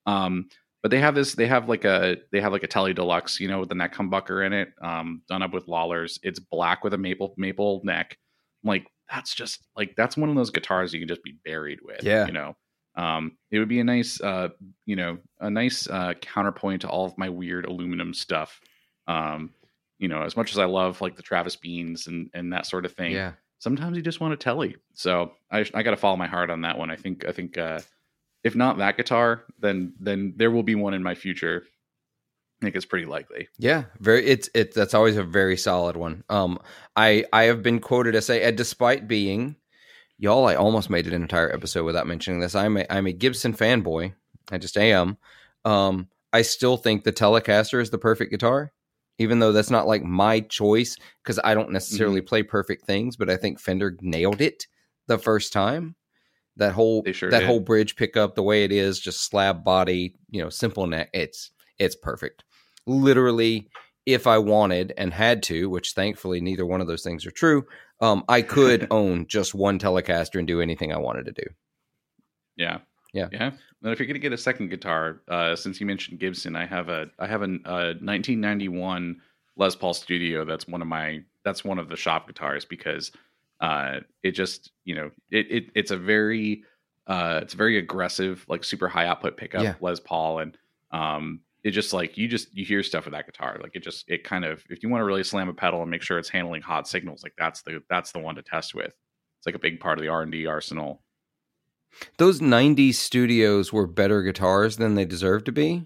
Um, 0.05 0.47
but 0.83 0.91
they 0.91 0.99
have 0.99 1.15
this, 1.15 1.33
they 1.33 1.47
have 1.47 1.67
like 1.67 1.85
a, 1.85 2.17
they 2.31 2.39
have 2.41 2.51
like 2.51 2.61
a 2.63 2.67
Tele 2.67 2.93
Deluxe, 2.93 3.39
you 3.39 3.47
know, 3.47 3.59
with 3.61 3.69
the 3.69 3.75
neck 3.75 3.95
humbucker 3.95 4.45
in 4.45 4.53
it, 4.53 4.69
um, 4.81 5.23
done 5.27 5.41
up 5.41 5.53
with 5.53 5.67
Lollars. 5.67 6.19
It's 6.21 6.39
black 6.39 6.83
with 6.83 6.93
a 6.93 6.97
maple, 6.97 7.33
maple 7.37 7.81
neck. 7.83 8.17
Like, 8.63 8.85
that's 9.09 9.33
just 9.33 9.65
like, 9.75 9.95
that's 9.97 10.15
one 10.17 10.29
of 10.29 10.35
those 10.35 10.51
guitars 10.51 10.93
you 10.93 10.99
can 10.99 11.07
just 11.07 11.23
be 11.23 11.35
buried 11.43 11.79
with, 11.83 12.03
Yeah. 12.03 12.25
you 12.27 12.33
know? 12.33 12.55
Um, 12.95 13.37
it 13.49 13.57
would 13.57 13.69
be 13.69 13.79
a 13.79 13.83
nice, 13.83 14.21
uh, 14.21 14.49
you 14.85 14.95
know, 14.95 15.17
a 15.39 15.49
nice 15.49 15.89
uh, 15.89 16.13
counterpoint 16.21 16.81
to 16.81 16.87
all 16.89 17.05
of 17.05 17.17
my 17.17 17.27
weird 17.29 17.65
aluminum 17.65 18.13
stuff. 18.13 18.59
Um, 19.07 19.51
you 19.97 20.07
know, 20.07 20.21
as 20.21 20.35
much 20.37 20.51
as 20.51 20.59
I 20.59 20.65
love 20.65 21.01
like 21.01 21.15
the 21.15 21.23
Travis 21.23 21.55
Beans 21.55 22.07
and 22.07 22.29
and 22.33 22.51
that 22.53 22.65
sort 22.65 22.85
of 22.85 22.91
thing, 22.93 23.13
Yeah. 23.13 23.31
sometimes 23.59 23.95
you 23.97 24.03
just 24.03 24.19
want 24.19 24.33
a 24.33 24.37
telly. 24.37 24.75
So 24.93 25.31
I 25.49 25.65
I 25.73 25.81
got 25.81 25.91
to 25.91 25.97
follow 25.97 26.17
my 26.17 26.27
heart 26.27 26.49
on 26.51 26.61
that 26.61 26.77
one. 26.77 26.91
I 26.91 26.95
think 26.95 27.25
I 27.25 27.31
think 27.31 27.57
uh, 27.57 27.79
if 28.43 28.55
not 28.55 28.77
that 28.77 28.97
guitar, 28.97 29.43
then 29.59 29.93
then 29.99 30.33
there 30.37 30.51
will 30.51 30.63
be 30.63 30.75
one 30.75 30.93
in 30.93 31.03
my 31.03 31.15
future. 31.15 31.63
I 32.61 32.65
think 32.65 32.75
it's 32.75 32.85
pretty 32.85 33.05
likely. 33.05 33.49
Yeah, 33.57 33.85
very. 33.99 34.25
It's 34.25 34.49
it. 34.53 34.73
That's 34.73 34.93
always 34.93 35.17
a 35.17 35.23
very 35.23 35.57
solid 35.57 35.97
one. 35.97 36.23
Um, 36.29 36.59
I 36.95 37.25
I 37.33 37.43
have 37.43 37.61
been 37.61 37.79
quoted 37.79 38.15
as 38.15 38.25
say, 38.25 38.45
uh, 38.45 38.51
despite 38.51 39.07
being 39.07 39.55
y'all, 40.17 40.47
I 40.47 40.55
almost 40.55 40.89
made 40.89 41.07
an 41.07 41.13
entire 41.13 41.53
episode 41.53 41.83
without 41.83 42.07
mentioning 42.07 42.39
this. 42.39 42.55
I'm 42.55 42.77
a 42.77 42.85
I'm 42.89 43.07
a 43.07 43.13
Gibson 43.13 43.53
fanboy. 43.53 44.13
I 44.51 44.57
just 44.57 44.77
am. 44.77 45.17
Um, 45.65 46.07
I 46.31 46.41
still 46.41 46.77
think 46.77 47.03
the 47.03 47.13
Telecaster 47.13 47.81
is 47.81 47.89
the 47.89 47.97
perfect 47.97 48.31
guitar, 48.31 48.71
even 49.19 49.39
though 49.39 49.51
that's 49.51 49.69
not 49.69 49.87
like 49.87 50.03
my 50.03 50.39
choice 50.41 50.97
because 51.23 51.39
I 51.43 51.53
don't 51.53 51.71
necessarily 51.71 52.21
play 52.21 52.43
perfect 52.43 52.85
things. 52.85 53.15
But 53.15 53.29
I 53.29 53.37
think 53.37 53.59
Fender 53.59 53.97
nailed 54.01 54.41
it 54.41 54.67
the 55.07 55.17
first 55.17 55.53
time. 55.53 55.95
That 56.57 56.73
whole 56.73 57.03
sure 57.11 57.31
that 57.31 57.39
did. 57.39 57.47
whole 57.47 57.59
bridge 57.59 57.95
pickup, 57.95 58.35
the 58.35 58.43
way 58.43 58.63
it 58.63 58.71
is, 58.71 58.99
just 58.99 59.25
slab 59.25 59.63
body, 59.63 60.15
you 60.29 60.41
know, 60.41 60.49
simple 60.49 60.85
neck. 60.87 61.09
It's 61.13 61.51
it's 61.79 61.95
perfect. 61.95 62.43
Literally, 62.85 63.69
if 64.05 64.27
I 64.27 64.37
wanted 64.37 64.93
and 64.97 65.13
had 65.13 65.43
to, 65.43 65.69
which 65.69 65.93
thankfully 65.93 66.41
neither 66.41 66.65
one 66.65 66.81
of 66.81 66.87
those 66.87 67.03
things 67.03 67.25
are 67.25 67.31
true, 67.31 67.65
um, 68.01 68.23
I 68.27 68.41
could 68.41 68.87
own 68.91 69.27
just 69.27 69.55
one 69.55 69.79
Telecaster 69.79 70.37
and 70.37 70.47
do 70.47 70.61
anything 70.61 70.91
I 70.91 70.97
wanted 70.97 71.25
to 71.25 71.31
do. 71.31 71.43
Yeah. 72.55 72.79
Yeah. 73.13 73.29
Yeah. 73.31 73.51
And 73.81 73.91
if 73.91 73.99
you're 73.99 74.07
gonna 74.07 74.19
get 74.19 74.33
a 74.33 74.37
second 74.37 74.69
guitar, 74.69 75.21
uh, 75.27 75.55
since 75.55 75.79
you 75.79 75.85
mentioned 75.85 76.19
Gibson, 76.19 76.55
I 76.55 76.65
have 76.65 76.89
a 76.89 77.07
I 77.19 77.27
have 77.27 77.41
a, 77.41 77.45
a 77.45 77.95
1991 77.99 79.21
Les 79.55 79.75
Paul 79.75 79.93
Studio. 79.93 80.45
That's 80.45 80.67
one 80.67 80.81
of 80.81 80.87
my 80.87 81.23
that's 81.43 81.63
one 81.63 81.79
of 81.79 81.89
the 81.89 81.97
shop 81.97 82.27
guitars 82.27 82.65
because 82.65 83.11
uh, 83.59 83.99
it 84.23 84.31
just 84.31 84.71
you 84.83 84.95
know 84.95 85.11
it, 85.31 85.51
it 85.51 85.63
it's 85.75 85.91
a 85.91 85.97
very 85.97 86.63
uh, 87.07 87.39
it's 87.41 87.53
very 87.53 87.77
aggressive 87.77 88.45
like 88.47 88.63
super 88.63 88.87
high 88.87 89.07
output 89.07 89.37
pickup 89.37 89.63
Yeah. 89.63 89.75
Les 89.81 89.99
Paul 89.99 90.39
and 90.39 90.57
um, 90.91 91.41
it 91.63 91.71
just 91.71 91.93
like 91.93 92.17
you 92.17 92.27
just 92.27 92.55
you 92.55 92.65
hear 92.65 92.83
stuff 92.83 93.05
with 93.05 93.13
that 93.13 93.25
guitar 93.25 93.57
like 93.61 93.75
it 93.75 93.83
just 93.83 94.05
it 94.09 94.23
kind 94.23 94.45
of 94.45 94.63
if 94.69 94.83
you 94.83 94.89
want 94.89 95.01
to 95.01 95.05
really 95.05 95.23
slam 95.23 95.49
a 95.49 95.53
pedal 95.53 95.81
and 95.81 95.91
make 95.91 96.01
sure 96.01 96.17
it's 96.17 96.29
handling 96.29 96.61
hot 96.61 96.87
signals 96.87 97.23
like 97.23 97.33
that's 97.37 97.61
the 97.63 97.81
that's 97.89 98.11
the 98.11 98.19
one 98.19 98.35
to 98.35 98.41
test 98.41 98.75
with. 98.75 98.93
It's 99.39 99.45
like 99.45 99.55
a 99.55 99.59
big 99.59 99.81
part 99.81 99.97
of 99.97 100.03
the 100.03 100.09
R 100.09 100.21
and 100.21 100.31
D 100.31 100.45
arsenal. 100.45 101.01
Those 102.17 102.39
'90s 102.39 102.95
studios 102.95 103.73
were 103.73 103.87
better 103.87 104.23
guitars 104.23 104.77
than 104.77 104.95
they 104.95 105.05
deserved 105.05 105.45
to 105.47 105.51
be. 105.51 105.85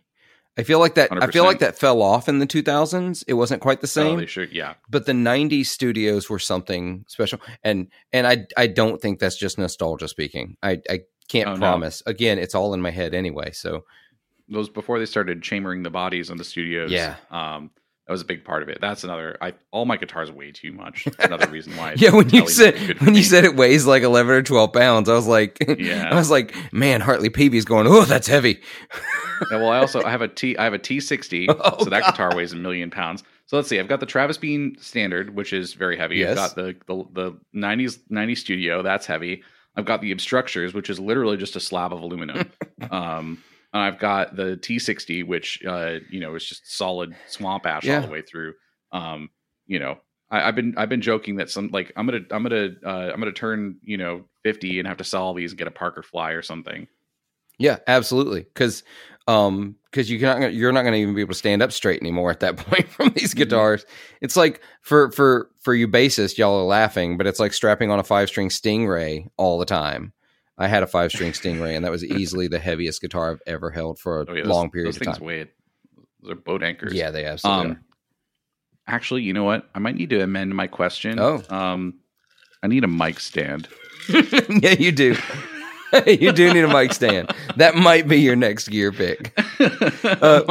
I 0.57 0.63
feel 0.63 0.79
like 0.79 0.95
that. 0.95 1.09
I 1.11 1.27
feel 1.31 1.43
like 1.43 1.59
that 1.59 1.77
fell 1.77 2.01
off 2.01 2.27
in 2.27 2.39
the 2.39 2.47
2000s. 2.47 3.23
It 3.27 3.33
wasn't 3.35 3.61
quite 3.61 3.81
the 3.81 3.85
Oh, 3.85 3.99
same. 4.01 4.17
they 4.19 4.25
should 4.25 4.51
yeah. 4.51 4.73
but 4.89 5.05
the 5.05 5.11
90s 5.13 5.67
studios 5.67 6.29
were 6.29 6.39
something 6.39 7.05
special 7.07 7.39
and 7.63 7.87
and 8.11 8.25
i 8.27 8.45
i 8.57 8.67
don't 8.67 9.01
think 9.01 9.19
that's 9.19 9.37
just 9.37 9.57
nostalgia 9.57 10.07
speaking 10.07 10.57
i 10.63 10.79
i 10.89 10.99
can't 11.29 11.47
Oh, 11.49 11.53
no. 11.53 11.59
promise 11.59 12.01
again 12.05 12.39
it's 12.39 12.55
all 12.55 12.73
in 12.73 12.81
my 12.81 12.91
head 12.91 13.13
anyway 13.13 13.51
so 13.51 13.83
those 14.49 14.69
before 14.69 14.97
they 14.99 15.05
started 15.05 15.41
chambering 15.43 15.83
the 15.83 15.89
bodies 15.89 16.31
on 16.31 16.37
the 16.37 16.43
studios. 16.43 16.89
Yeah. 16.91 17.15
um, 17.31 17.69
that 18.07 18.11
was 18.13 18.21
a 18.21 18.25
big 18.25 18.43
part 18.45 18.63
of 18.63 18.69
it. 18.69 18.79
That's 18.79 19.03
another. 19.03 19.37
I 19.41 19.53
all 19.71 19.85
my 19.85 19.97
guitars 19.97 20.31
weigh 20.31 20.51
too 20.51 20.71
much. 20.71 21.07
Another 21.19 21.47
reason 21.51 21.75
why. 21.75 21.93
yeah 21.97 22.11
when 22.15 22.29
you 22.29 22.47
said 22.47 22.77
when 23.01 23.15
you 23.15 23.23
said 23.23 23.43
it 23.43 23.55
weighs 23.55 23.85
like 23.85 24.03
11 24.03 24.33
or 24.33 24.41
12 24.41 24.73
pounds 24.73 25.09
i 25.09 25.13
was 25.13 25.27
like 25.27 25.57
Yeah. 25.77 26.09
i 26.11 26.15
was 26.15 26.31
like 26.31 26.55
man 26.73 27.01
hartley 27.01 27.29
Peavey's 27.29 27.65
going 27.65 27.85
oh 27.87 28.05
that's 28.05 28.27
heavy 28.27 28.61
Yeah, 29.51 29.57
well, 29.57 29.69
I 29.69 29.77
also 29.77 30.01
I 30.03 30.09
have 30.09 30.21
a 30.21 30.27
T 30.27 30.57
I 30.57 30.63
have 30.63 30.73
a 30.73 30.79
T 30.79 30.99
sixty, 30.99 31.47
Oh, 31.49 31.83
so 31.83 31.89
that 31.91 32.01
God. 32.01 32.11
guitar 32.11 32.35
weighs 32.35 32.53
a 32.53 32.55
million 32.55 32.89
pounds. 32.89 33.23
So 33.45 33.55
let's 33.55 33.69
see. 33.69 33.79
I've 33.79 33.87
got 33.87 33.99
the 33.99 34.05
Travis 34.07 34.37
Bean 34.37 34.75
standard, 34.79 35.35
which 35.35 35.53
is 35.53 35.73
very 35.75 35.95
heavy. 35.95 36.17
Yes. 36.17 36.31
I've 36.31 36.35
got 36.35 36.55
the 36.55 36.75
the 36.87 37.03
the 37.13 37.37
nineties 37.53 37.99
ninety 38.09 38.33
studio, 38.33 38.81
that's 38.81 39.05
heavy. 39.05 39.43
I've 39.75 39.85
got 39.85 40.01
the 40.01 40.11
Obstructures, 40.11 40.73
which 40.73 40.89
is 40.89 40.99
literally 40.99 41.37
just 41.37 41.55
a 41.55 41.59
slab 41.59 41.93
of 41.93 42.01
aluminum. 42.01 42.49
um, 42.89 43.43
and 43.73 43.81
I've 43.83 43.99
got 43.99 44.35
the 44.35 44.57
T 44.57 44.79
sixty, 44.79 45.23
which 45.23 45.63
uh, 45.65 45.99
you 46.09 46.19
know 46.19 46.35
is 46.35 46.45
just 46.45 46.71
solid 46.75 47.15
swamp 47.27 47.65
ash 47.65 47.83
Yeah. 47.85 47.97
all 47.97 48.05
the 48.07 48.11
way 48.11 48.21
through. 48.21 48.53
Um, 48.91 49.29
you 49.65 49.79
know, 49.79 49.97
I, 50.31 50.47
I've 50.47 50.55
been 50.55 50.73
I've 50.77 50.89
been 50.89 51.01
joking 51.01 51.35
that 51.37 51.49
some 51.49 51.69
like 51.71 51.91
I'm 51.95 52.05
gonna 52.05 52.21
I'm 52.31 52.43
gonna 52.43 52.69
uh, 52.85 53.11
I'm 53.13 53.19
gonna 53.19 53.31
turn 53.31 53.77
you 53.83 53.97
know 53.97 54.25
fifty 54.43 54.79
and 54.79 54.87
have 54.87 54.97
to 54.97 55.03
sell 55.03 55.23
all 55.23 55.33
these 55.33 55.51
and 55.51 55.57
get 55.59 55.67
a 55.67 55.71
Parker 55.71 56.03
Fly 56.03 56.31
or 56.31 56.41
something. 56.41 56.87
yeah 57.59 57.77
absolutely 57.87 58.41
because 58.41 58.83
um 59.27 59.75
because 59.91 60.09
you 60.09 60.19
cannot 60.19 60.53
you're 60.53 60.71
not 60.71 60.83
going 60.83 60.93
to 60.93 60.99
even 60.99 61.15
be 61.15 61.21
able 61.21 61.33
to 61.33 61.37
stand 61.37 61.61
up 61.61 61.71
straight 61.71 61.99
anymore 62.01 62.29
at 62.31 62.39
that 62.39 62.55
point 62.65 62.87
from 62.87 63.09
these 63.15 63.33
Mhm. 63.33 63.37
guitars 63.37 63.85
it's 64.21 64.37
like 64.37 64.61
for 64.81 65.11
for 65.11 65.49
for 65.59 65.73
you 65.73 65.87
bassists 65.87 66.37
y'all 66.37 66.59
are 66.59 66.63
laughing 66.65 67.17
but 67.17 67.25
it's 67.27 67.39
like 67.39 67.51
strapping 67.53 67.89
on 67.91 67.99
a 67.99 68.03
five 68.03 68.29
string 68.29 68.49
stingray 68.49 69.27
all 69.37 69.57
the 69.57 69.65
time 69.65 70.13
i 70.57 70.67
had 70.67 70.83
a 70.83 70.87
five 70.87 71.11
string 71.11 71.31
stingray 71.31 71.75
and 71.75 71.83
that 71.85 71.91
was 71.91 72.03
easily 72.03 72.47
the 72.47 72.59
heaviest 72.59 73.01
guitar 73.01 73.31
i've 73.31 73.41
ever 73.47 73.69
held 73.69 73.99
for 73.99 74.21
a 74.21 74.25
Oh 74.29 74.33
yeah, 74.33 74.43
those, 74.43 74.51
long 74.51 74.69
period 74.71 74.87
those 74.87 74.95
of 74.97 75.03
things 75.03 75.17
time 75.17 75.25
weigh 75.25 75.43
those 76.23 76.31
are 76.31 76.35
boat 76.35 76.63
anchors. 76.63 76.93
yeah 76.93 77.11
they 77.11 77.25
absolutely 77.25 77.71
Um, 77.71 77.79
actually, 78.87 79.21
you 79.23 79.33
know 79.33 79.43
what? 79.43 79.69
I 79.75 79.79
might 79.79 79.95
need 79.95 80.09
to 80.11 80.21
amend 80.21 80.55
my 80.55 80.65
question. 80.67 81.19
Oh. 81.19 81.43
um, 81.49 81.95
I 82.63 82.67
need 82.67 82.83
a 82.83 82.87
mic 82.87 83.19
stand. 83.19 83.67
yeah 84.49 84.71
you 84.79 84.91
do 84.91 85.15
you 86.07 86.31
do 86.31 86.53
need 86.53 86.63
a 86.63 86.67
mic 86.67 86.93
stand 86.93 87.31
that 87.55 87.75
might 87.75 88.07
be 88.07 88.19
your 88.19 88.35
next 88.35 88.67
gear 88.67 88.91
pick 88.91 89.37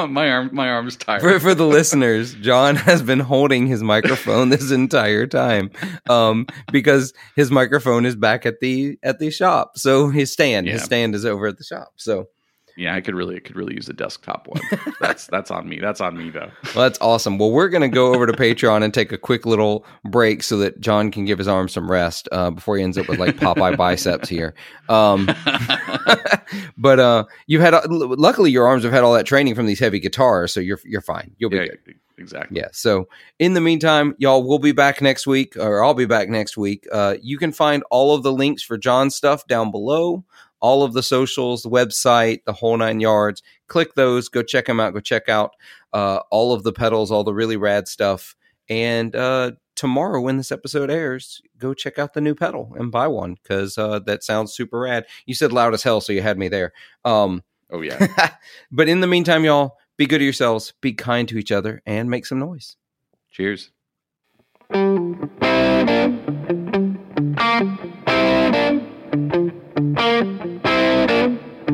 my 0.08 0.30
arm, 0.30 0.50
my 0.52 0.68
arm's 0.68 0.96
tired. 0.96 1.20
for, 1.20 1.38
for 1.38 1.54
the 1.54 1.66
listeners, 1.66 2.34
John 2.34 2.76
has 2.76 3.02
been 3.02 3.20
holding 3.20 3.66
his 3.66 3.82
microphone 3.82 4.48
this 4.48 4.70
entire 4.70 5.26
time 5.26 5.70
um, 6.08 6.46
because 6.72 7.12
his 7.34 7.50
microphone 7.50 8.06
is 8.06 8.16
back 8.16 8.46
at 8.46 8.60
the 8.60 8.98
at 9.02 9.18
the 9.18 9.30
shop. 9.30 9.78
So 9.78 10.08
his 10.08 10.32
stand, 10.32 10.68
his 10.68 10.82
stand 10.82 11.14
is 11.14 11.24
over 11.24 11.46
at 11.46 11.58
the 11.58 11.64
shop. 11.64 11.92
So 11.96 12.28
yeah, 12.76 12.94
I 12.94 13.00
could 13.00 13.14
really, 13.14 13.36
I 13.36 13.38
could 13.38 13.56
really 13.56 13.74
use 13.74 13.88
a 13.88 13.94
desktop 13.94 14.46
one. 14.46 14.60
that's 15.00 15.26
that's 15.26 15.50
on 15.50 15.68
me. 15.68 15.80
That's 15.80 16.00
on 16.00 16.16
me 16.16 16.30
though. 16.30 16.50
well, 16.74 16.84
that's 16.84 16.98
awesome. 17.00 17.38
Well, 17.38 17.50
we're 17.50 17.70
gonna 17.70 17.88
go 17.88 18.14
over 18.14 18.26
to 18.26 18.32
Patreon 18.32 18.82
and 18.82 18.92
take 18.92 19.12
a 19.12 19.18
quick 19.18 19.46
little 19.46 19.86
break 20.04 20.42
so 20.42 20.58
that 20.58 20.80
John 20.80 21.10
can 21.10 21.24
give 21.24 21.38
his 21.38 21.48
arm 21.48 21.68
some 21.68 21.90
rest 21.90 22.28
uh, 22.32 22.50
before 22.50 22.76
he 22.76 22.82
ends 22.82 22.98
up 22.98 23.08
with 23.08 23.18
like 23.18 23.36
Popeye 23.36 23.76
biceps 23.76 24.28
here. 24.28 24.54
Um, 24.88 25.26
but 26.76 27.00
uh, 27.00 27.24
you've 27.46 27.62
had 27.62 27.74
luckily 27.88 28.50
your 28.50 28.66
arms 28.66 28.84
have 28.84 28.92
had 28.92 29.04
all 29.04 29.14
that 29.14 29.26
training 29.26 29.54
from 29.54 29.66
these 29.66 29.80
heavy 29.80 29.98
guitars, 29.98 30.52
so 30.52 30.60
you're 30.60 30.80
you're 30.84 31.00
fine. 31.00 31.34
You'll 31.38 31.50
be 31.50 31.56
yeah, 31.56 31.66
good. 31.84 31.94
exactly. 32.18 32.58
Yeah. 32.58 32.68
So 32.72 33.08
in 33.38 33.54
the 33.54 33.60
meantime, 33.60 34.14
y'all, 34.18 34.46
we'll 34.46 34.58
be 34.58 34.72
back 34.72 35.00
next 35.00 35.26
week, 35.26 35.56
or 35.56 35.82
I'll 35.82 35.94
be 35.94 36.06
back 36.06 36.28
next 36.28 36.56
week. 36.56 36.86
Uh, 36.92 37.16
you 37.22 37.38
can 37.38 37.52
find 37.52 37.82
all 37.90 38.14
of 38.14 38.22
the 38.22 38.32
links 38.32 38.62
for 38.62 38.76
John's 38.76 39.14
stuff 39.14 39.46
down 39.46 39.70
below, 39.70 40.24
all 40.66 40.82
of 40.82 40.92
the 40.92 41.02
socials, 41.02 41.62
the 41.62 41.70
website, 41.70 42.44
the 42.44 42.52
whole 42.52 42.76
nine 42.76 43.00
yards. 43.00 43.42
Click 43.68 43.94
those, 43.94 44.28
go 44.28 44.42
check 44.42 44.66
them 44.66 44.80
out, 44.80 44.94
go 44.94 45.00
check 45.00 45.28
out 45.28 45.52
uh, 45.92 46.20
all 46.30 46.52
of 46.52 46.62
the 46.64 46.72
pedals, 46.72 47.10
all 47.10 47.24
the 47.24 47.34
really 47.34 47.56
rad 47.56 47.88
stuff. 47.88 48.34
And 48.68 49.14
uh, 49.14 49.52
tomorrow, 49.76 50.20
when 50.20 50.36
this 50.36 50.50
episode 50.50 50.90
airs, 50.90 51.40
go 51.56 51.72
check 51.72 51.98
out 51.98 52.14
the 52.14 52.20
new 52.20 52.34
pedal 52.34 52.74
and 52.76 52.90
buy 52.90 53.06
one 53.06 53.36
because 53.42 53.78
uh, 53.78 54.00
that 54.00 54.24
sounds 54.24 54.52
super 54.52 54.80
rad. 54.80 55.06
You 55.24 55.34
said 55.34 55.52
loud 55.52 55.72
as 55.72 55.84
hell, 55.84 56.00
so 56.00 56.12
you 56.12 56.22
had 56.22 56.38
me 56.38 56.48
there. 56.48 56.72
Um, 57.04 57.42
Oh 57.70 57.80
yeah. 57.80 58.34
but 58.70 58.88
in 58.88 59.00
the 59.00 59.06
meantime, 59.06 59.44
y'all, 59.44 59.76
be 59.96 60.06
good 60.06 60.18
to 60.18 60.24
yourselves, 60.24 60.72
be 60.80 60.92
kind 60.92 61.28
to 61.28 61.38
each 61.38 61.52
other, 61.52 61.82
and 61.86 62.10
make 62.10 62.26
some 62.26 62.38
noise. 62.38 62.76
Cheers. 63.30 63.70
This 71.66 71.72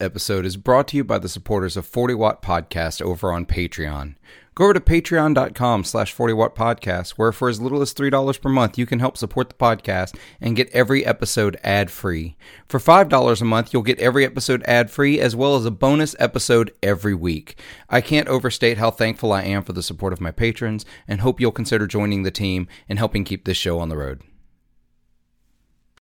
episode 0.00 0.44
is 0.44 0.56
brought 0.56 0.88
to 0.88 0.96
you 0.96 1.04
by 1.04 1.18
the 1.18 1.28
supporters 1.28 1.76
of 1.76 1.86
40 1.86 2.14
Watt 2.14 2.42
Podcast 2.42 3.00
over 3.00 3.30
on 3.30 3.46
Patreon. 3.46 4.16
Go 4.60 4.66
over 4.66 4.74
to 4.74 4.80
patreon.com 4.80 5.84
slash 5.84 6.12
40 6.12 6.34
Watt 6.34 6.54
Podcast, 6.54 7.12
where 7.12 7.32
for 7.32 7.48
as 7.48 7.62
little 7.62 7.80
as 7.80 7.94
$3 7.94 8.42
per 8.42 8.50
month, 8.50 8.76
you 8.76 8.84
can 8.84 8.98
help 8.98 9.16
support 9.16 9.48
the 9.48 9.54
podcast 9.54 10.14
and 10.38 10.54
get 10.54 10.68
every 10.72 11.02
episode 11.02 11.58
ad 11.64 11.90
free. 11.90 12.36
For 12.68 12.78
$5 12.78 13.40
a 13.40 13.44
month, 13.46 13.72
you'll 13.72 13.82
get 13.82 13.98
every 14.00 14.22
episode 14.26 14.62
ad 14.64 14.90
free 14.90 15.18
as 15.18 15.34
well 15.34 15.56
as 15.56 15.64
a 15.64 15.70
bonus 15.70 16.14
episode 16.18 16.74
every 16.82 17.14
week. 17.14 17.58
I 17.88 18.02
can't 18.02 18.28
overstate 18.28 18.76
how 18.76 18.90
thankful 18.90 19.32
I 19.32 19.44
am 19.44 19.62
for 19.62 19.72
the 19.72 19.82
support 19.82 20.12
of 20.12 20.20
my 20.20 20.30
patrons 20.30 20.84
and 21.08 21.22
hope 21.22 21.40
you'll 21.40 21.52
consider 21.52 21.86
joining 21.86 22.24
the 22.24 22.30
team 22.30 22.68
and 22.86 22.98
helping 22.98 23.24
keep 23.24 23.46
this 23.46 23.56
show 23.56 23.78
on 23.78 23.88
the 23.88 23.96
road. 23.96 24.20